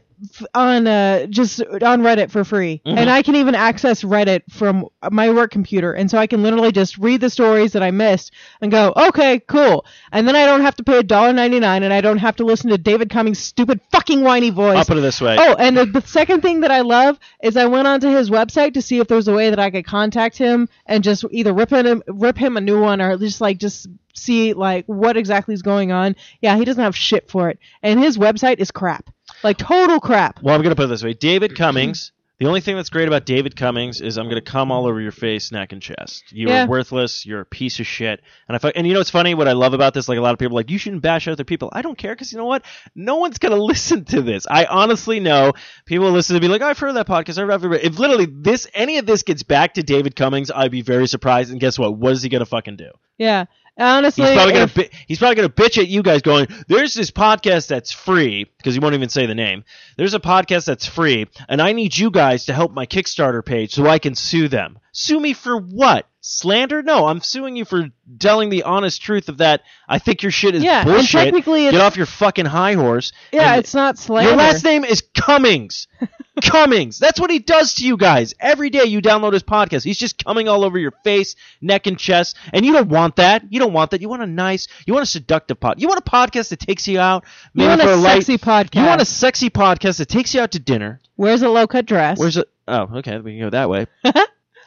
on 0.54 0.86
uh 0.86 1.26
just 1.26 1.60
on 1.60 2.00
Reddit 2.02 2.30
for 2.30 2.44
free. 2.44 2.80
Mhm. 2.86 2.96
And 2.98 3.10
I 3.10 3.22
can 3.22 3.36
even 3.36 3.54
access 3.54 4.02
Reddit 4.02 4.42
from 4.50 4.86
my 5.10 5.30
work 5.30 5.50
computer 5.50 5.92
and 5.92 6.10
so 6.10 6.18
I 6.18 6.26
can 6.26 6.42
literally 6.42 6.72
just 6.72 6.98
read 6.98 7.20
the 7.20 7.30
stories 7.30 7.72
that 7.72 7.82
I 7.82 7.90
missed 7.90 8.32
and 8.60 8.70
go, 8.70 8.92
"Okay, 8.96 9.40
cool." 9.40 9.84
And 10.12 10.26
then 10.26 10.36
I 10.36 10.46
don't 10.46 10.62
have 10.62 10.76
to 10.76 10.84
pay 10.84 10.98
a 10.98 11.02
dollar 11.02 11.32
ninety 11.32 11.60
nine, 11.60 11.82
and 11.82 11.92
I 11.92 12.00
don't 12.00 12.18
have 12.18 12.36
to 12.36 12.44
listen 12.44 12.70
to 12.70 12.78
David 12.78 13.10
Cummings' 13.10 13.38
stupid 13.38 13.80
fucking 13.92 14.22
whiny 14.22 14.50
voice. 14.50 14.76
I'll 14.78 14.84
put 14.84 14.98
it 14.98 15.02
this 15.02 15.20
way. 15.20 15.36
Oh, 15.38 15.54
and 15.58 15.76
the, 15.76 15.86
the 15.86 16.02
second 16.02 16.40
thing 16.42 16.60
that 16.60 16.70
I 16.70 16.80
love 16.80 17.18
is 17.42 17.56
I 17.56 17.66
went 17.66 17.86
onto 17.86 18.08
his 18.08 18.30
website 18.30 18.74
to 18.74 18.82
see 18.82 18.98
if 18.98 19.08
there's 19.08 19.28
a 19.28 19.34
way 19.34 19.50
that 19.50 19.58
I 19.58 19.70
could 19.70 19.84
contact 19.86 20.36
him 20.38 20.68
and 20.86 21.02
just 21.04 21.24
either 21.30 21.52
rip 21.52 21.70
him 21.70 22.02
rip 22.08 22.36
him 22.38 22.56
a 22.56 22.60
new 22.60 22.80
one 22.80 23.00
or 23.00 23.16
just 23.18 23.40
like 23.40 23.58
just 23.58 23.88
see 24.16 24.52
like 24.52 24.84
what 24.86 25.16
exactly 25.16 25.54
is 25.54 25.62
going 25.62 25.90
on. 25.90 26.14
Yeah, 26.40 26.56
he 26.56 26.64
doesn't 26.64 26.82
have 26.82 26.96
shit 26.96 27.28
for 27.28 27.48
it, 27.50 27.58
and 27.82 27.98
his 27.98 28.16
website 28.16 28.58
is 28.58 28.70
crap, 28.70 29.10
like 29.44 29.58
total 29.58 30.00
crap. 30.00 30.42
Well, 30.42 30.54
I'm 30.54 30.62
going 30.62 30.74
to 30.74 30.76
put 30.76 30.86
it 30.86 30.88
this 30.88 31.04
way 31.04 31.12
David 31.12 31.56
Cummings. 31.56 32.12
The 32.40 32.46
only 32.46 32.60
thing 32.60 32.74
that's 32.74 32.90
great 32.90 33.06
about 33.06 33.26
David 33.26 33.54
Cummings 33.54 34.00
is 34.00 34.18
I'm 34.18 34.26
going 34.26 34.42
to 34.42 34.50
come 34.50 34.72
all 34.72 34.86
over 34.86 35.00
your 35.00 35.12
face, 35.12 35.52
neck, 35.52 35.72
and 35.72 35.80
chest. 35.80 36.24
You're 36.32 36.66
worthless. 36.66 37.24
You're 37.24 37.42
a 37.42 37.46
piece 37.46 37.78
of 37.78 37.86
shit. 37.86 38.22
And 38.48 38.58
I 38.60 38.72
and 38.74 38.88
you 38.88 38.92
know 38.92 38.98
what's 38.98 39.10
funny? 39.10 39.34
What 39.34 39.46
I 39.46 39.52
love 39.52 39.72
about 39.72 39.94
this, 39.94 40.08
like 40.08 40.18
a 40.18 40.20
lot 40.20 40.32
of 40.32 40.40
people 40.40 40.56
are 40.56 40.60
like 40.60 40.70
you 40.70 40.76
shouldn't 40.76 41.02
bash 41.02 41.28
other 41.28 41.44
people. 41.44 41.68
I 41.72 41.80
don't 41.80 41.96
care 41.96 42.12
because 42.12 42.32
you 42.32 42.38
know 42.38 42.44
what? 42.44 42.64
No 42.96 43.16
one's 43.16 43.38
going 43.38 43.52
to 43.56 43.62
listen 43.62 44.04
to 44.06 44.20
this. 44.20 44.48
I 44.50 44.64
honestly 44.64 45.20
know 45.20 45.52
people 45.84 46.10
listen 46.10 46.34
to 46.34 46.40
me 46.40 46.48
like 46.48 46.60
I've 46.60 46.78
heard 46.78 46.96
that 46.96 47.06
podcast. 47.06 47.38
I've 47.38 47.62
heard 47.62 47.74
if 47.74 48.00
literally 48.00 48.26
this 48.26 48.66
any 48.74 48.98
of 48.98 49.06
this 49.06 49.22
gets 49.22 49.44
back 49.44 49.74
to 49.74 49.84
David 49.84 50.16
Cummings, 50.16 50.50
I'd 50.50 50.72
be 50.72 50.82
very 50.82 51.06
surprised. 51.06 51.52
And 51.52 51.60
guess 51.60 51.78
what? 51.78 51.96
What 51.96 52.14
is 52.14 52.22
he 52.22 52.28
going 52.28 52.40
to 52.40 52.46
fucking 52.46 52.76
do? 52.76 52.90
Yeah, 53.16 53.44
honestly, 53.78 54.24
He's 54.26 54.34
probably 54.34 54.52
gonna 54.52 54.88
he's 55.06 55.18
probably 55.18 55.36
gonna 55.36 55.48
bitch 55.48 55.78
at 55.78 55.88
you 55.88 56.02
guys, 56.02 56.22
going, 56.22 56.46
"There's 56.68 56.94
this 56.94 57.10
podcast 57.10 57.66
that's 57.68 57.92
free 57.92 58.44
because 58.56 58.74
he 58.74 58.80
won't 58.80 58.94
even 58.94 59.08
say 59.08 59.26
the 59.26 59.34
name. 59.34 59.64
There's 59.96 60.14
a 60.14 60.20
podcast 60.20 60.66
that's 60.66 60.86
free, 60.86 61.26
and 61.48 61.60
I 61.60 61.72
need 61.72 61.96
you 61.96 62.10
guys 62.10 62.46
to 62.46 62.52
help 62.52 62.72
my 62.72 62.86
Kickstarter 62.86 63.44
page 63.44 63.72
so 63.72 63.86
I 63.86 63.98
can 63.98 64.14
sue 64.14 64.48
them. 64.48 64.78
Sue 64.92 65.18
me 65.20 65.32
for 65.32 65.56
what? 65.56 66.06
Slander? 66.26 66.82
No, 66.82 67.06
I'm 67.06 67.20
suing 67.20 67.54
you 67.54 67.66
for 67.66 67.90
telling 68.18 68.48
the 68.48 68.62
honest 68.62 69.02
truth 69.02 69.28
of 69.28 69.36
that. 69.38 69.60
I 69.86 69.98
think 69.98 70.22
your 70.22 70.32
shit 70.32 70.54
is 70.54 70.64
yeah, 70.64 70.82
and 70.88 71.06
technically, 71.06 71.64
Get 71.70 71.82
off 71.82 71.98
your 71.98 72.06
fucking 72.06 72.46
high 72.46 72.72
horse. 72.72 73.12
yeah, 73.30 73.56
it's 73.56 73.74
not 73.74 73.98
slander. 73.98 74.30
your 74.30 74.38
last 74.38 74.64
name 74.64 74.86
is 74.86 75.02
Cummings. 75.14 75.86
Cummings. 76.42 76.98
That's 76.98 77.20
what 77.20 77.30
he 77.30 77.40
does 77.40 77.74
to 77.74 77.86
you 77.86 77.98
guys. 77.98 78.32
Every 78.40 78.70
day 78.70 78.84
you 78.84 79.02
download 79.02 79.34
his 79.34 79.42
podcast. 79.42 79.84
He's 79.84 79.98
just 79.98 80.24
coming 80.24 80.48
all 80.48 80.64
over 80.64 80.78
your 80.78 80.92
face, 81.04 81.36
neck, 81.60 81.86
and 81.86 81.98
chest. 81.98 82.38
And 82.54 82.64
you 82.64 82.72
don't 82.72 82.88
want 82.88 83.16
that. 83.16 83.52
You 83.52 83.60
don't 83.60 83.74
want 83.74 83.90
that. 83.90 84.00
You 84.00 84.08
want 84.08 84.22
a 84.22 84.26
nice, 84.26 84.66
you 84.86 84.94
want 84.94 85.02
a 85.02 85.10
seductive 85.10 85.60
pod. 85.60 85.78
You 85.78 85.88
want 85.88 86.00
a 86.00 86.10
podcast 86.10 86.48
that 86.48 86.58
takes 86.58 86.88
you 86.88 87.00
out, 87.00 87.24
you 87.52 87.66
want 87.66 87.82
for 87.82 87.90
a 87.90 87.94
a 87.94 87.96
light. 87.96 88.24
sexy 88.24 88.38
podcast. 88.38 88.80
You 88.80 88.86
want 88.86 89.02
a 89.02 89.04
sexy 89.04 89.50
podcast 89.50 89.98
that 89.98 90.08
takes 90.08 90.32
you 90.34 90.40
out 90.40 90.52
to 90.52 90.58
dinner. 90.58 91.02
Wears 91.18 91.42
a 91.42 91.50
low 91.50 91.66
cut 91.66 91.84
dress. 91.84 92.18
Where's 92.18 92.38
it? 92.38 92.48
Oh, 92.66 92.88
okay. 92.96 93.18
We 93.18 93.32
can 93.32 93.40
go 93.40 93.50
that 93.50 93.68
way. 93.68 93.86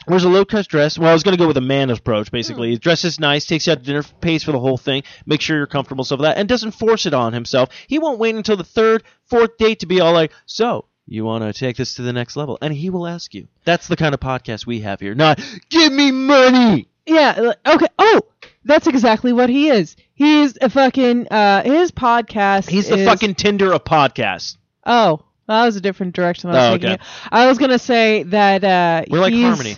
Wears 0.06 0.24
a 0.24 0.28
low 0.28 0.44
cut 0.44 0.66
dress. 0.68 0.98
Well, 0.98 1.10
I 1.10 1.12
was 1.12 1.22
going 1.22 1.36
to 1.36 1.42
go 1.42 1.46
with 1.48 1.56
a 1.56 1.62
man 1.62 1.90
approach, 1.90 2.30
basically. 2.30 2.70
He 2.70 2.78
dresses 2.78 3.20
nice, 3.20 3.44
takes 3.46 3.66
you 3.66 3.72
out 3.72 3.80
to 3.80 3.84
dinner, 3.84 4.02
pays 4.20 4.42
for 4.42 4.52
the 4.52 4.60
whole 4.60 4.78
thing, 4.78 5.02
make 5.26 5.40
sure 5.40 5.56
you're 5.56 5.66
comfortable, 5.66 6.04
stuff 6.04 6.20
like 6.20 6.34
that, 6.34 6.40
and 6.40 6.48
doesn't 6.48 6.70
force 6.72 7.04
it 7.06 7.12
on 7.14 7.32
himself. 7.32 7.68
He 7.88 7.98
won't 7.98 8.18
wait 8.18 8.34
until 8.34 8.56
the 8.56 8.64
third, 8.64 9.02
fourth 9.26 9.58
date 9.58 9.80
to 9.80 9.86
be 9.86 10.00
all 10.00 10.12
like, 10.12 10.32
so, 10.46 10.86
you 11.06 11.24
want 11.24 11.42
to 11.44 11.52
take 11.58 11.76
this 11.76 11.94
to 11.94 12.02
the 12.02 12.12
next 12.12 12.36
level? 12.36 12.58
And 12.62 12.72
he 12.72 12.90
will 12.90 13.06
ask 13.06 13.34
you. 13.34 13.48
That's 13.64 13.88
the 13.88 13.96
kind 13.96 14.14
of 14.14 14.20
podcast 14.20 14.66
we 14.66 14.80
have 14.80 15.00
here. 15.00 15.14
Not, 15.14 15.40
give 15.70 15.92
me 15.92 16.10
money! 16.10 16.88
Yeah. 17.06 17.52
Okay. 17.66 17.86
Oh, 17.98 18.20
that's 18.64 18.86
exactly 18.86 19.32
what 19.32 19.48
he 19.48 19.70
is. 19.70 19.96
He's 20.14 20.58
a 20.60 20.68
fucking. 20.68 21.28
Uh, 21.28 21.62
his 21.62 21.90
podcast. 21.90 22.68
He's 22.68 22.88
the 22.88 22.98
is- 22.98 23.06
fucking 23.08 23.34
Tinder 23.36 23.72
of 23.72 23.84
podcasts. 23.84 24.58
Oh, 24.84 25.22
that 25.46 25.64
was 25.64 25.76
a 25.76 25.80
different 25.80 26.14
direction 26.14 26.50
I 26.50 26.52
was 26.52 26.62
Oh, 26.62 26.72
taking 26.74 26.90
okay. 26.90 26.94
it. 27.02 27.08
I 27.32 27.46
was 27.46 27.56
gonna 27.56 27.78
say 27.78 28.24
that 28.24 28.62
uh, 28.62 29.04
We're 29.08 29.20
like 29.20 29.32
he's- 29.32 29.46
Harmony. 29.46 29.76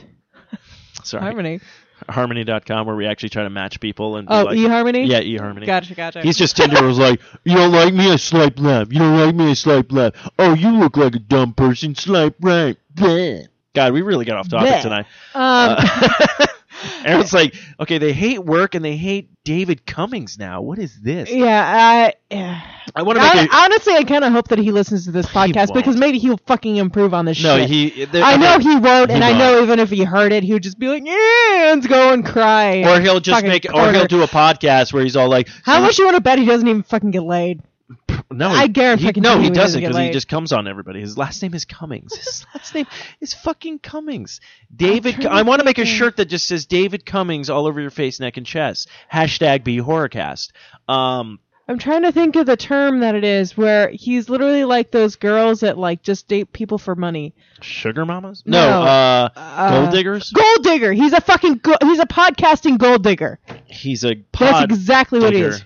Sorry. 1.04 1.22
Harmony. 1.22 1.60
Harmony.com, 2.08 2.86
where 2.86 2.96
we 2.96 3.06
actually 3.06 3.28
try 3.28 3.42
to 3.42 3.50
match 3.50 3.78
people. 3.78 4.16
and 4.16 4.26
Oh, 4.30 4.44
like, 4.44 4.56
eHarmony. 4.56 5.06
Yeah, 5.06 5.20
eHarmony. 5.20 5.66
Gotcha, 5.66 5.94
gotcha. 5.94 6.22
He's 6.22 6.38
just 6.38 6.56
Tinder 6.56 6.82
was 6.82 6.98
like, 6.98 7.20
you 7.44 7.54
don't 7.56 7.72
like 7.72 7.92
me, 7.92 8.10
I 8.10 8.16
swipe 8.16 8.58
left. 8.58 8.90
You 8.92 9.00
don't 9.00 9.18
like 9.18 9.34
me, 9.34 9.50
I 9.50 9.54
swipe 9.54 9.92
left. 9.92 10.16
Oh, 10.38 10.54
you 10.54 10.70
look 10.70 10.96
like 10.96 11.14
a 11.14 11.18
dumb 11.18 11.52
person, 11.52 11.94
swipe 11.94 12.36
right. 12.40 12.76
Bleh. 12.94 13.46
God, 13.74 13.92
we 13.92 14.02
really 14.02 14.24
got 14.24 14.38
off 14.38 14.48
topic 14.48 14.68
Bleh. 14.68 14.82
tonight. 14.82 15.06
um, 15.34 15.76
Uh, 15.78 16.46
Aaron's 17.04 17.32
like, 17.32 17.54
okay, 17.78 17.98
they 17.98 18.12
hate 18.12 18.44
work 18.44 18.74
and 18.74 18.84
they 18.84 18.96
hate 18.96 19.30
David 19.44 19.86
Cummings 19.86 20.38
now. 20.38 20.62
What 20.62 20.78
is 20.78 21.00
this? 21.00 21.30
yeah. 21.30 22.12
I, 22.30 22.34
yeah. 22.34 22.62
I 22.94 23.02
want 23.02 23.18
to 23.18 23.22
make 23.22 23.34
I, 23.34 23.44
a 23.44 23.64
honestly, 23.64 23.94
I 23.94 24.04
kind 24.04 24.24
of 24.24 24.32
hope 24.32 24.48
that 24.48 24.58
he 24.58 24.72
listens 24.72 25.04
to 25.04 25.12
this 25.12 25.26
podcast 25.26 25.72
because 25.72 25.96
maybe 25.96 26.18
he'll 26.18 26.38
fucking 26.46 26.76
improve 26.76 27.14
on 27.14 27.24
this 27.24 27.42
no. 27.42 27.56
shit. 27.56 27.68
He. 27.68 28.04
there- 28.06 28.22
I 28.22 28.36
know 28.36 28.58
he 28.58 28.76
won't, 28.76 29.10
and 29.10 29.22
He 29.22 29.30
I 29.30 29.38
know 29.38 29.62
even 29.62 29.78
if 29.78 29.90
he 29.90 30.04
heard 30.04 30.32
it, 30.32 30.42
he 30.42 30.52
would 30.52 30.62
just 30.62 30.78
be 30.78 30.88
like, 30.88 31.04
"Yeah," 31.04 31.72
and 31.72 31.86
go 31.88 32.12
and 32.12 32.24
cry. 32.24 32.82
Or 32.84 33.00
he'll 33.00 33.20
just 33.20 33.44
make, 33.44 33.66
or 33.72 33.92
he'll 33.92 34.06
do 34.06 34.22
a 34.22 34.26
podcast 34.26 34.92
where 34.92 35.02
he's 35.02 35.16
all 35.16 35.28
like, 35.28 35.48
How 35.64 35.80
much 35.80 35.98
you 35.98 36.04
want 36.04 36.16
to 36.16 36.20
bet 36.20 36.38
he 36.38 36.44
doesn't 36.44 36.66
even 36.66 36.82
fucking 36.82 37.10
get 37.10 37.22
laid? 37.22 37.62
No, 38.32 38.48
I 38.48 38.68
guarantee 38.68 39.10
he, 39.14 39.20
no, 39.20 39.40
he 39.40 39.50
doesn't 39.50 39.80
because 39.80 39.96
he 39.96 40.10
just 40.10 40.28
comes 40.28 40.52
on 40.52 40.68
everybody. 40.68 41.00
His 41.00 41.18
last 41.18 41.42
name 41.42 41.52
is 41.52 41.64
Cummings. 41.64 42.14
His 42.16 42.46
last 42.54 42.74
name 42.74 42.86
is 43.20 43.34
fucking 43.34 43.80
Cummings. 43.80 44.40
David, 44.74 45.26
I 45.26 45.42
want 45.42 45.60
to 45.60 45.64
make 45.64 45.78
a 45.78 45.84
shirt 45.84 46.16
that 46.18 46.26
just 46.26 46.46
says 46.46 46.66
David 46.66 47.04
Cummings 47.04 47.50
all 47.50 47.66
over 47.66 47.80
your 47.80 47.90
face, 47.90 48.20
neck, 48.20 48.36
and 48.36 48.46
chest. 48.46 48.88
Hashtag 49.12 49.64
be 49.64 49.78
horrorcast. 49.78 50.52
Um, 50.88 51.40
I'm 51.66 51.78
trying 51.78 52.02
to 52.02 52.10
think 52.12 52.34
of 52.36 52.46
the 52.46 52.56
term 52.56 53.00
that 53.00 53.14
it 53.14 53.22
is 53.22 53.56
where 53.56 53.90
he's 53.90 54.28
literally 54.28 54.64
like 54.64 54.90
those 54.90 55.14
girls 55.16 55.60
that 55.60 55.78
like 55.78 56.02
just 56.02 56.26
date 56.26 56.52
people 56.52 56.78
for 56.78 56.96
money. 56.96 57.32
sugar 57.60 58.04
mamas? 58.04 58.42
No. 58.44 58.60
No, 58.60 58.82
uh, 58.82 59.28
Uh, 59.36 59.80
gold 59.80 59.92
diggers. 59.92 60.30
Gold 60.32 60.62
digger. 60.64 60.92
He's 60.92 61.12
a 61.12 61.20
fucking 61.20 61.56
go- 61.58 61.76
he's 61.82 62.00
a 62.00 62.06
podcasting 62.06 62.78
gold 62.78 63.04
digger. 63.04 63.38
He's 63.66 64.04
a 64.04 64.14
That's 64.14 64.52
pod 64.52 64.70
exactly 64.70 65.20
what 65.20 65.32
he 65.32 65.42
is. 65.42 65.64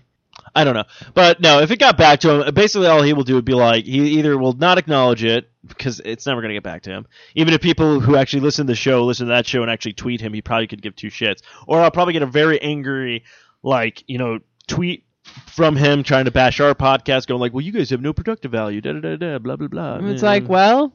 I 0.55 0.63
don't 0.65 0.75
know, 0.75 0.85
but 1.15 1.41
no. 1.41 1.61
If 1.61 1.71
it 1.73 1.79
got 1.79 1.97
back 1.97 2.21
to 2.21 2.43
him, 2.43 2.55
basically 2.55 2.87
all 2.87 3.03
he 3.03 3.13
will 3.13 3.25
do 3.25 3.35
would 3.35 3.45
be 3.45 3.55
like 3.55 3.85
he 3.87 4.19
either 4.19 4.39
will 4.39 4.53
not 4.53 4.79
acknowledge 4.79 5.25
it 5.25 5.51
because 5.67 6.01
it's 6.05 6.27
never 6.27 6.41
going 6.41 6.51
to 6.51 6.55
get 6.55 6.63
back 6.63 6.83
to 6.83 6.91
him. 6.91 7.07
Even 7.35 7.55
if 7.55 7.61
people 7.61 7.99
who 7.99 8.15
actually 8.17 8.41
listen 8.41 8.67
to 8.67 8.73
the 8.73 8.77
show 8.77 9.05
listen 9.05 9.27
to 9.27 9.33
that 9.33 9.47
show 9.47 9.63
and 9.63 9.71
actually 9.71 9.95
tweet 9.95 10.21
him, 10.21 10.33
he 10.33 10.43
probably 10.43 10.69
could 10.69 10.83
give 10.83 10.95
two 10.95 11.09
shits. 11.09 11.43
Or 11.67 11.81
I'll 11.81 11.91
probably 11.91 12.13
get 12.13 12.23
a 12.23 12.27
very 12.27 12.61
angry, 12.61 13.25
like 13.63 14.05
you 14.07 14.19
know, 14.19 14.39
tweet 14.69 15.05
from 15.47 15.77
him 15.77 16.03
trying 16.03 16.25
to 16.25 16.31
bash 16.31 16.61
our 16.61 16.75
podcast, 16.75 17.27
going 17.27 17.41
like, 17.41 17.53
"Well, 17.53 17.63
you 17.63 17.73
guys 17.73 17.91
have 17.91 18.01
no 18.01 18.13
productive 18.13 18.51
value." 18.51 18.81
Da 18.81 18.93
da 18.93 19.01
da 19.01 19.17
da. 19.17 19.39
Blah 19.39 19.57
blah 19.57 19.69
blah. 19.69 19.99
It's 20.03 20.23
like, 20.23 20.49
well, 20.49 20.93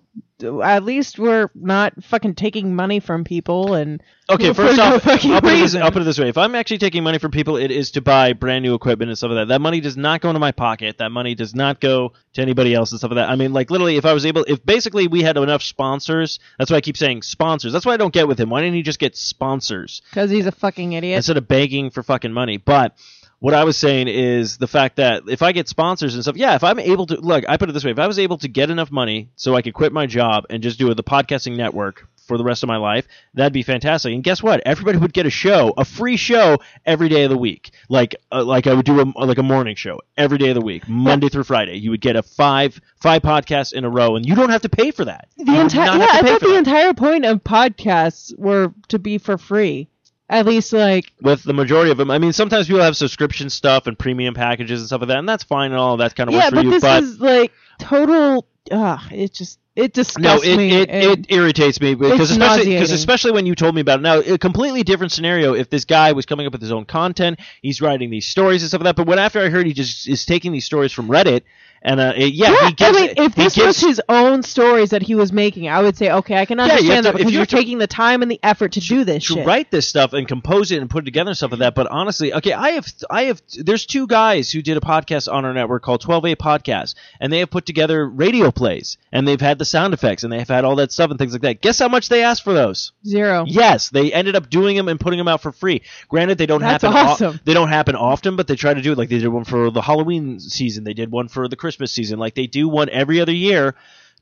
at 0.64 0.84
least 0.84 1.20
we're 1.20 1.50
not 1.56 2.04
fucking 2.04 2.36
taking 2.36 2.76
money 2.76 3.00
from 3.00 3.24
people 3.24 3.74
and 3.74 4.02
Okay, 4.30 4.54
first 4.54 4.78
no 4.78 4.84
off, 4.84 5.08
I'll 5.08 5.42
put, 5.42 5.54
it 5.54 5.60
this. 5.60 5.76
I'll 5.76 5.92
put 5.92 6.02
it 6.04 6.06
this 6.06 6.20
way: 6.20 6.30
if 6.30 6.38
I'm 6.38 6.56
actually 6.56 6.78
taking 6.78 7.04
money 7.04 7.18
from 7.18 7.32
people, 7.32 7.58
it 7.58 7.72
is 7.72 7.92
to 7.92 8.02
buy 8.02 8.34
brand 8.34 8.64
new 8.64 8.76
equipment 8.76 9.10
and 9.10 9.18
stuff 9.18 9.32
like 9.32 9.48
that. 9.48 9.54
That 9.54 9.62
money 9.62 9.82
does 9.82 9.98
not 9.98 10.22
go 10.22 10.30
into 10.30 10.40
my 10.40 10.52
pocket. 10.52 11.00
That 11.00 11.12
money 11.12 11.36
does 11.36 11.56
not 11.56 11.82
go 11.82 12.14
to 12.34 12.42
anybody 12.42 12.74
else 12.74 12.92
and 12.92 13.00
stuff 13.00 13.12
like 13.12 13.18
that. 13.18 13.30
I 13.30 13.36
mean, 13.36 13.54
like 13.54 13.72
literally, 13.72 13.98
if 13.98 14.06
I 14.06 14.14
was 14.14 14.26
able, 14.26 14.46
if 14.48 14.64
basically 14.64 15.08
we 15.08 15.24
had 15.24 15.38
enough 15.38 15.64
sponsors, 15.64 16.40
that's 16.58 16.70
why 16.70 16.78
I 16.78 16.82
keep 16.82 16.98
saying 16.98 17.24
sponsors. 17.24 17.74
That's 17.74 17.86
why 17.86 17.94
I 17.94 17.98
don't 17.98 18.14
get 18.14 18.28
with 18.28 18.40
him. 18.40 18.50
Why 18.50 18.62
didn't 18.62 18.76
he 18.76 18.84
just 18.84 19.00
get 19.00 19.18
sponsors 19.18 20.02
because 20.12 20.30
he's 20.30 20.46
a 20.46 20.52
fucking 20.52 20.94
idiot. 20.94 21.18
instead 21.18 21.38
of 21.38 21.48
begging 21.48 21.90
for 21.90 22.04
fucking 22.04 22.32
money? 22.32 22.58
But 22.58 22.96
what 23.40 23.54
I 23.54 23.64
was 23.64 23.78
saying 23.78 24.08
is 24.08 24.58
the 24.58 24.68
fact 24.68 24.98
that 24.98 25.24
if 25.28 25.42
I 25.42 25.52
get 25.54 25.68
sponsors 25.70 26.14
and 26.14 26.24
stuff, 26.24 26.36
yeah, 26.36 26.56
if 26.56 26.64
I'm 26.64 26.80
able 26.80 27.06
to 27.08 27.16
look, 27.20 27.46
I 27.48 27.58
put 27.58 27.70
it 27.70 27.74
this 27.74 27.86
way: 27.86 27.92
if 27.92 28.00
I 28.00 28.08
was 28.08 28.20
able 28.20 28.38
to 28.40 28.48
get 28.48 28.70
enough 28.70 28.92
money 28.92 29.30
so 29.36 29.56
I 29.56 29.62
could 29.62 29.74
quit 29.74 29.94
my 29.94 30.06
job 30.06 30.46
and 30.50 30.62
just 30.62 30.78
do 30.78 30.94
the 30.94 31.04
podcasting 31.04 31.56
network 31.56 32.08
for 32.28 32.38
the 32.38 32.44
rest 32.44 32.62
of 32.62 32.68
my 32.68 32.78
life, 32.78 33.08
that'd 33.34 33.54
be 33.54 33.64
fantastic. 33.64 34.14
And 34.14 34.24
guess 34.24 34.44
what? 34.44 34.62
Everybody 34.66 35.00
would 35.00 35.14
get 35.14 35.26
a 35.26 35.32
show, 35.32 35.74
a 35.78 35.86
free 35.86 36.16
show 36.16 36.60
every 36.86 37.10
day 37.10 37.24
of 37.24 37.32
the 37.32 37.38
week, 37.38 37.72
like 37.88 38.16
uh, 38.32 38.44
like 38.44 38.68
I 38.68 38.74
would 38.74 38.86
do 38.86 39.00
a 39.02 39.06
like 39.26 39.38
a 39.38 39.44
morning 39.44 39.76
show 39.76 40.02
every 40.18 40.38
day 40.38 40.50
of 40.50 40.56
the 40.56 40.62
week, 40.62 40.88
Monday 40.88 41.30
through 41.30 41.46
Friday. 41.46 41.78
You 41.78 41.92
would 41.92 42.02
get 42.02 42.18
a 42.18 42.24
five 42.24 42.80
five 42.98 43.22
podcasts 43.22 43.72
in 43.74 43.86
a 43.86 43.90
row, 43.90 44.18
and 44.18 44.26
you 44.26 44.36
don't 44.36 44.50
have 44.50 44.64
to 44.64 44.70
pay 44.70 44.92
for 44.92 45.06
that. 45.06 45.30
The 45.38 45.60
entire 45.60 45.98
yeah, 45.98 46.08
I 46.12 46.22
thought 46.22 46.42
the 46.42 46.48
that. 46.50 46.58
entire 46.58 46.94
point 46.94 47.26
of 47.26 47.44
podcasts 47.44 48.38
were 48.38 48.74
to 48.90 49.00
be 49.00 49.18
for 49.18 49.38
free. 49.38 49.88
At 50.30 50.46
least 50.46 50.74
like 50.74 51.12
with 51.22 51.44
the 51.44 51.54
majority 51.54 51.90
of 51.90 51.98
them. 51.98 52.12
I 52.12 52.20
mean, 52.20 52.34
sometimes 52.34 52.68
people 52.68 52.84
have 52.84 52.96
subscription 52.96 53.50
stuff 53.50 53.88
and 53.88 53.98
premium 53.98 54.36
packages 54.36 54.80
and 54.80 54.88
stuff 54.88 55.02
like 55.02 55.08
that, 55.08 55.18
and 55.18 55.28
that's 55.28 55.44
fine 55.44 55.72
and 55.72 55.80
all. 55.80 55.98
That 55.98 56.16
kind 56.16 56.30
of 56.30 56.36
yeah, 56.36 56.46
works 56.46 56.50
for 56.50 56.62
you. 56.62 56.70
this 56.70 56.82
but 56.82 57.04
is 57.04 57.20
like 57.20 57.52
total. 57.80 58.46
Uh, 58.72 59.00
it 59.10 59.34
just 59.34 59.60
it 59.76 59.96
no, 59.96 60.04
disgusts 60.04 60.46
it, 60.46 60.58
me. 60.58 60.72
it, 60.72 60.90
it 60.90 61.26
irritates 61.30 61.82
me 61.82 61.96
because 61.96 62.30
especially 62.30 62.74
because 62.74 62.92
especially 62.92 63.32
when 63.32 63.48
you 63.48 63.56
told 63.56 63.74
me 63.74 63.82
about 63.82 64.00
it. 64.00 64.04
Now, 64.04 64.20
a 64.20 64.38
completely 64.38 64.84
different 64.84 65.12
scenario 65.12 65.56
if 65.56 65.72
this 65.72 65.86
guy 65.86 66.12
was 66.12 66.28
coming 66.28 66.46
up 66.46 66.52
with 66.54 66.62
his 66.62 66.72
own 66.72 66.86
content, 66.86 67.40
he's 67.64 67.82
writing 67.82 68.12
these 68.12 68.28
stories 68.28 68.62
and 68.62 68.70
stuff 68.70 68.82
like 68.82 68.96
that. 68.96 68.98
But 68.98 69.08
when 69.08 69.18
after 69.18 69.40
I 69.40 69.50
heard 69.50 69.66
he 69.66 69.74
just 69.74 70.08
is 70.08 70.26
taking 70.26 70.52
these 70.52 70.66
stories 70.66 70.92
from 70.92 71.08
Reddit. 71.08 71.42
And 71.82 72.00
uh, 72.00 72.14
it- 72.16 72.34
yeah, 72.34 72.52
yeah, 72.52 72.68
he 72.68 72.74
gives. 72.74 72.98
I 72.98 73.02
mean, 73.02 73.10
if 73.18 73.34
he 73.36 73.44
this 73.44 73.56
gives, 73.56 73.68
was 73.68 73.80
his 73.80 74.02
own 74.10 74.44
stories 74.44 74.90
that 74.90 75.02
he 75.02 75.16
was 75.16 75.32
making, 75.32 75.70
I 75.70 75.82
would 75.82 75.96
say, 75.98 76.12
okay, 76.12 76.36
I 76.36 76.46
can 76.46 76.60
understand 76.60 77.06
to- 77.06 77.12
that 77.12 77.18
because 77.18 77.32
you 77.32 77.38
you're 77.40 77.46
to- 77.46 77.56
taking 77.56 77.78
the 77.78 77.88
time 77.88 78.22
and 78.22 78.30
the 78.30 78.40
effort 78.44 78.74
to 78.74 78.80
do 78.82 79.04
this 79.06 79.26
to 79.28 79.36
shit. 79.36 79.48
write 79.48 79.72
this 79.72 79.88
stuff 79.88 80.12
and 80.14 80.28
compose 80.28 80.72
it 80.72 80.82
and 80.82 80.90
put 80.90 81.04
it 81.04 81.06
together 81.06 81.30
and 81.30 81.38
stuff 81.38 81.52
like 81.52 81.60
that. 81.60 81.76
But 81.76 81.88
honestly, 81.88 82.34
okay, 82.34 82.52
I 82.54 82.72
have 82.72 82.86
I 83.10 83.24
have 83.24 83.42
there's 83.58 83.86
two 83.86 84.08
guys 84.08 84.52
who 84.52 84.62
did 84.62 84.76
a 84.76 84.82
podcast 84.82 85.32
on 85.32 85.46
our 85.46 85.54
network 85.54 85.82
called 85.84 86.04
12A 86.04 86.36
Podcast, 86.36 86.96
and 87.22 87.32
they 87.32 87.40
have 87.40 87.50
put 87.50 87.66
together 87.66 88.06
radio 88.08 88.52
plays 88.52 88.98
and 89.14 89.26
they've 89.26 89.40
had 89.40 89.58
the 89.58 89.66
sound 89.66 89.94
effects 89.94 90.24
and 90.24 90.34
they've 90.34 90.48
had 90.48 90.66
all 90.66 90.76
that 90.76 90.92
stuff 90.92 91.10
and 91.12 91.18
things 91.18 91.32
like 91.32 91.44
that. 91.44 91.62
Guess 91.62 91.80
how 91.80 91.88
much 91.88 92.10
they 92.10 92.24
asked 92.24 92.44
for 92.44 92.52
those? 92.54 92.92
Zero. 93.06 93.46
Yes, 93.48 93.90
they 93.90 94.12
ended 94.12 94.36
up 94.36 94.50
doing 94.50 94.76
them 94.76 94.90
and 94.90 95.00
putting 95.00 95.18
them 95.18 95.30
out 95.30 95.42
for 95.42 95.54
free. 95.54 95.82
Granted, 96.10 96.38
they 96.38 96.46
don't 96.46 96.60
That's 96.60 96.84
happen. 96.84 96.98
o- 96.98 97.12
awesome. 97.12 97.40
they 97.46 97.54
don't 97.54 97.70
happen 97.70 97.96
often, 97.96 98.36
but 98.36 98.48
they 98.48 98.58
try 98.58 98.74
to 98.74 98.82
do 98.82 98.92
it. 98.92 98.98
Like 98.98 99.08
they 99.08 99.20
did 99.20 99.30
one 99.30 99.46
for 99.46 99.72
the 99.72 99.82
Halloween 99.82 100.42
season. 100.42 100.84
They 100.84 100.94
did 100.94 101.10
one 101.10 101.30
for 101.30 101.48
the 101.48 101.56
Christmas 101.56 101.69
season. 101.72 102.20
Like 102.20 102.36
they 102.36 102.48
do 102.48 102.68
one 102.68 102.90
every 102.90 103.22
other 103.22 103.34
year. 103.34 103.76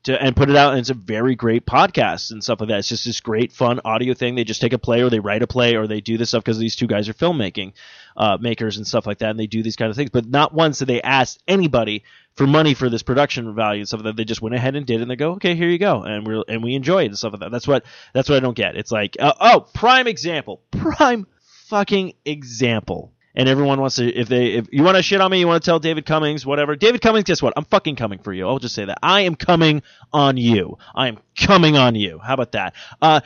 To, 0.04 0.22
and 0.22 0.36
put 0.36 0.48
it 0.48 0.54
out, 0.54 0.70
and 0.70 0.78
it's 0.78 0.90
a 0.90 0.94
very 0.94 1.34
great 1.34 1.66
podcast 1.66 2.30
and 2.30 2.42
stuff 2.42 2.60
like 2.60 2.68
that. 2.68 2.78
It's 2.78 2.88
just 2.88 3.04
this 3.04 3.20
great, 3.20 3.50
fun 3.50 3.80
audio 3.84 4.14
thing. 4.14 4.36
They 4.36 4.44
just 4.44 4.60
take 4.60 4.72
a 4.72 4.78
play, 4.78 5.02
or 5.02 5.10
they 5.10 5.18
write 5.18 5.42
a 5.42 5.48
play, 5.48 5.74
or 5.74 5.88
they 5.88 6.00
do 6.00 6.16
this 6.16 6.28
stuff 6.28 6.44
because 6.44 6.56
these 6.56 6.76
two 6.76 6.86
guys 6.86 7.08
are 7.08 7.14
filmmaking 7.14 7.72
uh, 8.16 8.38
makers 8.40 8.76
and 8.76 8.86
stuff 8.86 9.08
like 9.08 9.18
that, 9.18 9.30
and 9.30 9.40
they 9.40 9.48
do 9.48 9.60
these 9.60 9.74
kind 9.74 9.90
of 9.90 9.96
things. 9.96 10.10
But 10.10 10.26
not 10.26 10.54
once 10.54 10.78
did 10.78 10.86
they 10.86 11.02
ask 11.02 11.40
anybody 11.48 12.04
for 12.36 12.46
money 12.46 12.74
for 12.74 12.88
this 12.88 13.02
production 13.02 13.52
value 13.56 13.80
and 13.80 13.88
stuff 13.88 13.98
like 13.98 14.04
that. 14.04 14.16
They 14.16 14.24
just 14.24 14.40
went 14.40 14.54
ahead 14.54 14.76
and 14.76 14.86
did, 14.86 15.02
and 15.02 15.10
they 15.10 15.16
go, 15.16 15.32
okay, 15.32 15.56
here 15.56 15.68
you 15.68 15.78
go, 15.78 16.04
and 16.04 16.24
we 16.24 16.44
and 16.46 16.62
we 16.62 16.76
enjoy 16.76 17.02
it 17.02 17.06
and 17.06 17.18
stuff 17.18 17.32
like 17.32 17.40
that. 17.40 17.50
That's 17.50 17.66
what 17.66 17.84
that's 18.14 18.28
what 18.28 18.36
I 18.36 18.40
don't 18.40 18.56
get. 18.56 18.76
It's 18.76 18.92
like, 18.92 19.16
uh, 19.18 19.34
oh, 19.40 19.66
prime 19.74 20.06
example, 20.06 20.62
prime 20.70 21.26
fucking 21.66 22.14
example. 22.24 23.12
And 23.34 23.48
everyone 23.48 23.80
wants 23.80 23.96
to, 23.96 24.06
if 24.06 24.28
they, 24.28 24.54
if 24.54 24.68
you 24.72 24.82
want 24.82 24.96
to 24.96 25.02
shit 25.02 25.20
on 25.20 25.30
me, 25.30 25.38
you 25.38 25.46
want 25.46 25.62
to 25.62 25.66
tell 25.66 25.78
David 25.78 26.06
Cummings, 26.06 26.44
whatever. 26.44 26.74
David 26.74 27.00
Cummings, 27.00 27.24
guess 27.24 27.40
what? 27.40 27.52
I'm 27.56 27.64
fucking 27.64 27.96
coming 27.96 28.18
for 28.18 28.32
you. 28.32 28.48
I'll 28.48 28.58
just 28.58 28.74
say 28.74 28.84
that. 28.84 28.98
I 29.02 29.22
am 29.22 29.36
coming 29.36 29.82
on 30.12 30.36
you. 30.36 30.78
I 30.94 31.08
am 31.08 31.18
coming 31.36 31.76
on 31.76 31.94
you. 31.94 32.18
How 32.18 32.34
about 32.34 32.52
that? 32.52 32.74
Uh, 33.00 33.20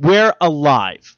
we're 0.00 0.34
alive. 0.40 1.16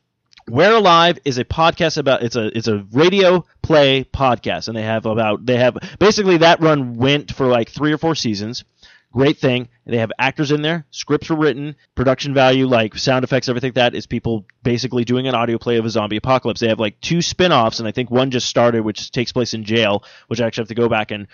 We're 0.48 0.76
Alive 0.76 1.18
is 1.26 1.36
a 1.36 1.44
podcast 1.44 1.98
about 1.98 2.22
it's 2.22 2.34
a 2.34 2.56
it's 2.56 2.68
a 2.68 2.78
radio 2.92 3.44
play 3.60 4.04
podcast 4.04 4.68
and 4.68 4.76
they 4.76 4.82
have 4.82 5.04
about 5.04 5.44
they 5.44 5.58
have 5.58 5.76
basically 5.98 6.38
that 6.38 6.60
run 6.60 6.94
went 6.94 7.34
for 7.34 7.46
like 7.48 7.68
3 7.68 7.92
or 7.92 7.98
4 7.98 8.14
seasons. 8.14 8.64
Great 9.12 9.38
thing. 9.38 9.68
They 9.86 9.98
have 9.98 10.12
actors 10.18 10.52
in 10.52 10.60
there, 10.60 10.84
scripts 10.90 11.30
were 11.30 11.36
written, 11.36 11.76
production 11.94 12.34
value 12.34 12.66
like 12.66 12.94
sound 12.96 13.24
effects 13.24 13.48
everything 13.48 13.68
like 13.68 13.74
that 13.76 13.94
is 13.94 14.06
people 14.06 14.44
basically 14.62 15.04
doing 15.04 15.26
an 15.26 15.34
audio 15.34 15.56
play 15.56 15.78
of 15.78 15.86
a 15.86 15.90
zombie 15.90 16.18
apocalypse. 16.18 16.60
They 16.60 16.68
have 16.68 16.78
like 16.78 17.00
two 17.00 17.22
spin-offs 17.22 17.78
and 17.78 17.88
I 17.88 17.92
think 17.92 18.10
one 18.10 18.30
just 18.30 18.48
started 18.48 18.82
which 18.82 19.10
takes 19.10 19.32
place 19.32 19.54
in 19.54 19.64
jail, 19.64 20.04
which 20.26 20.42
I 20.42 20.46
actually 20.46 20.62
have 20.62 20.68
to 20.68 20.74
go 20.74 20.90
back 20.90 21.10
and 21.10 21.26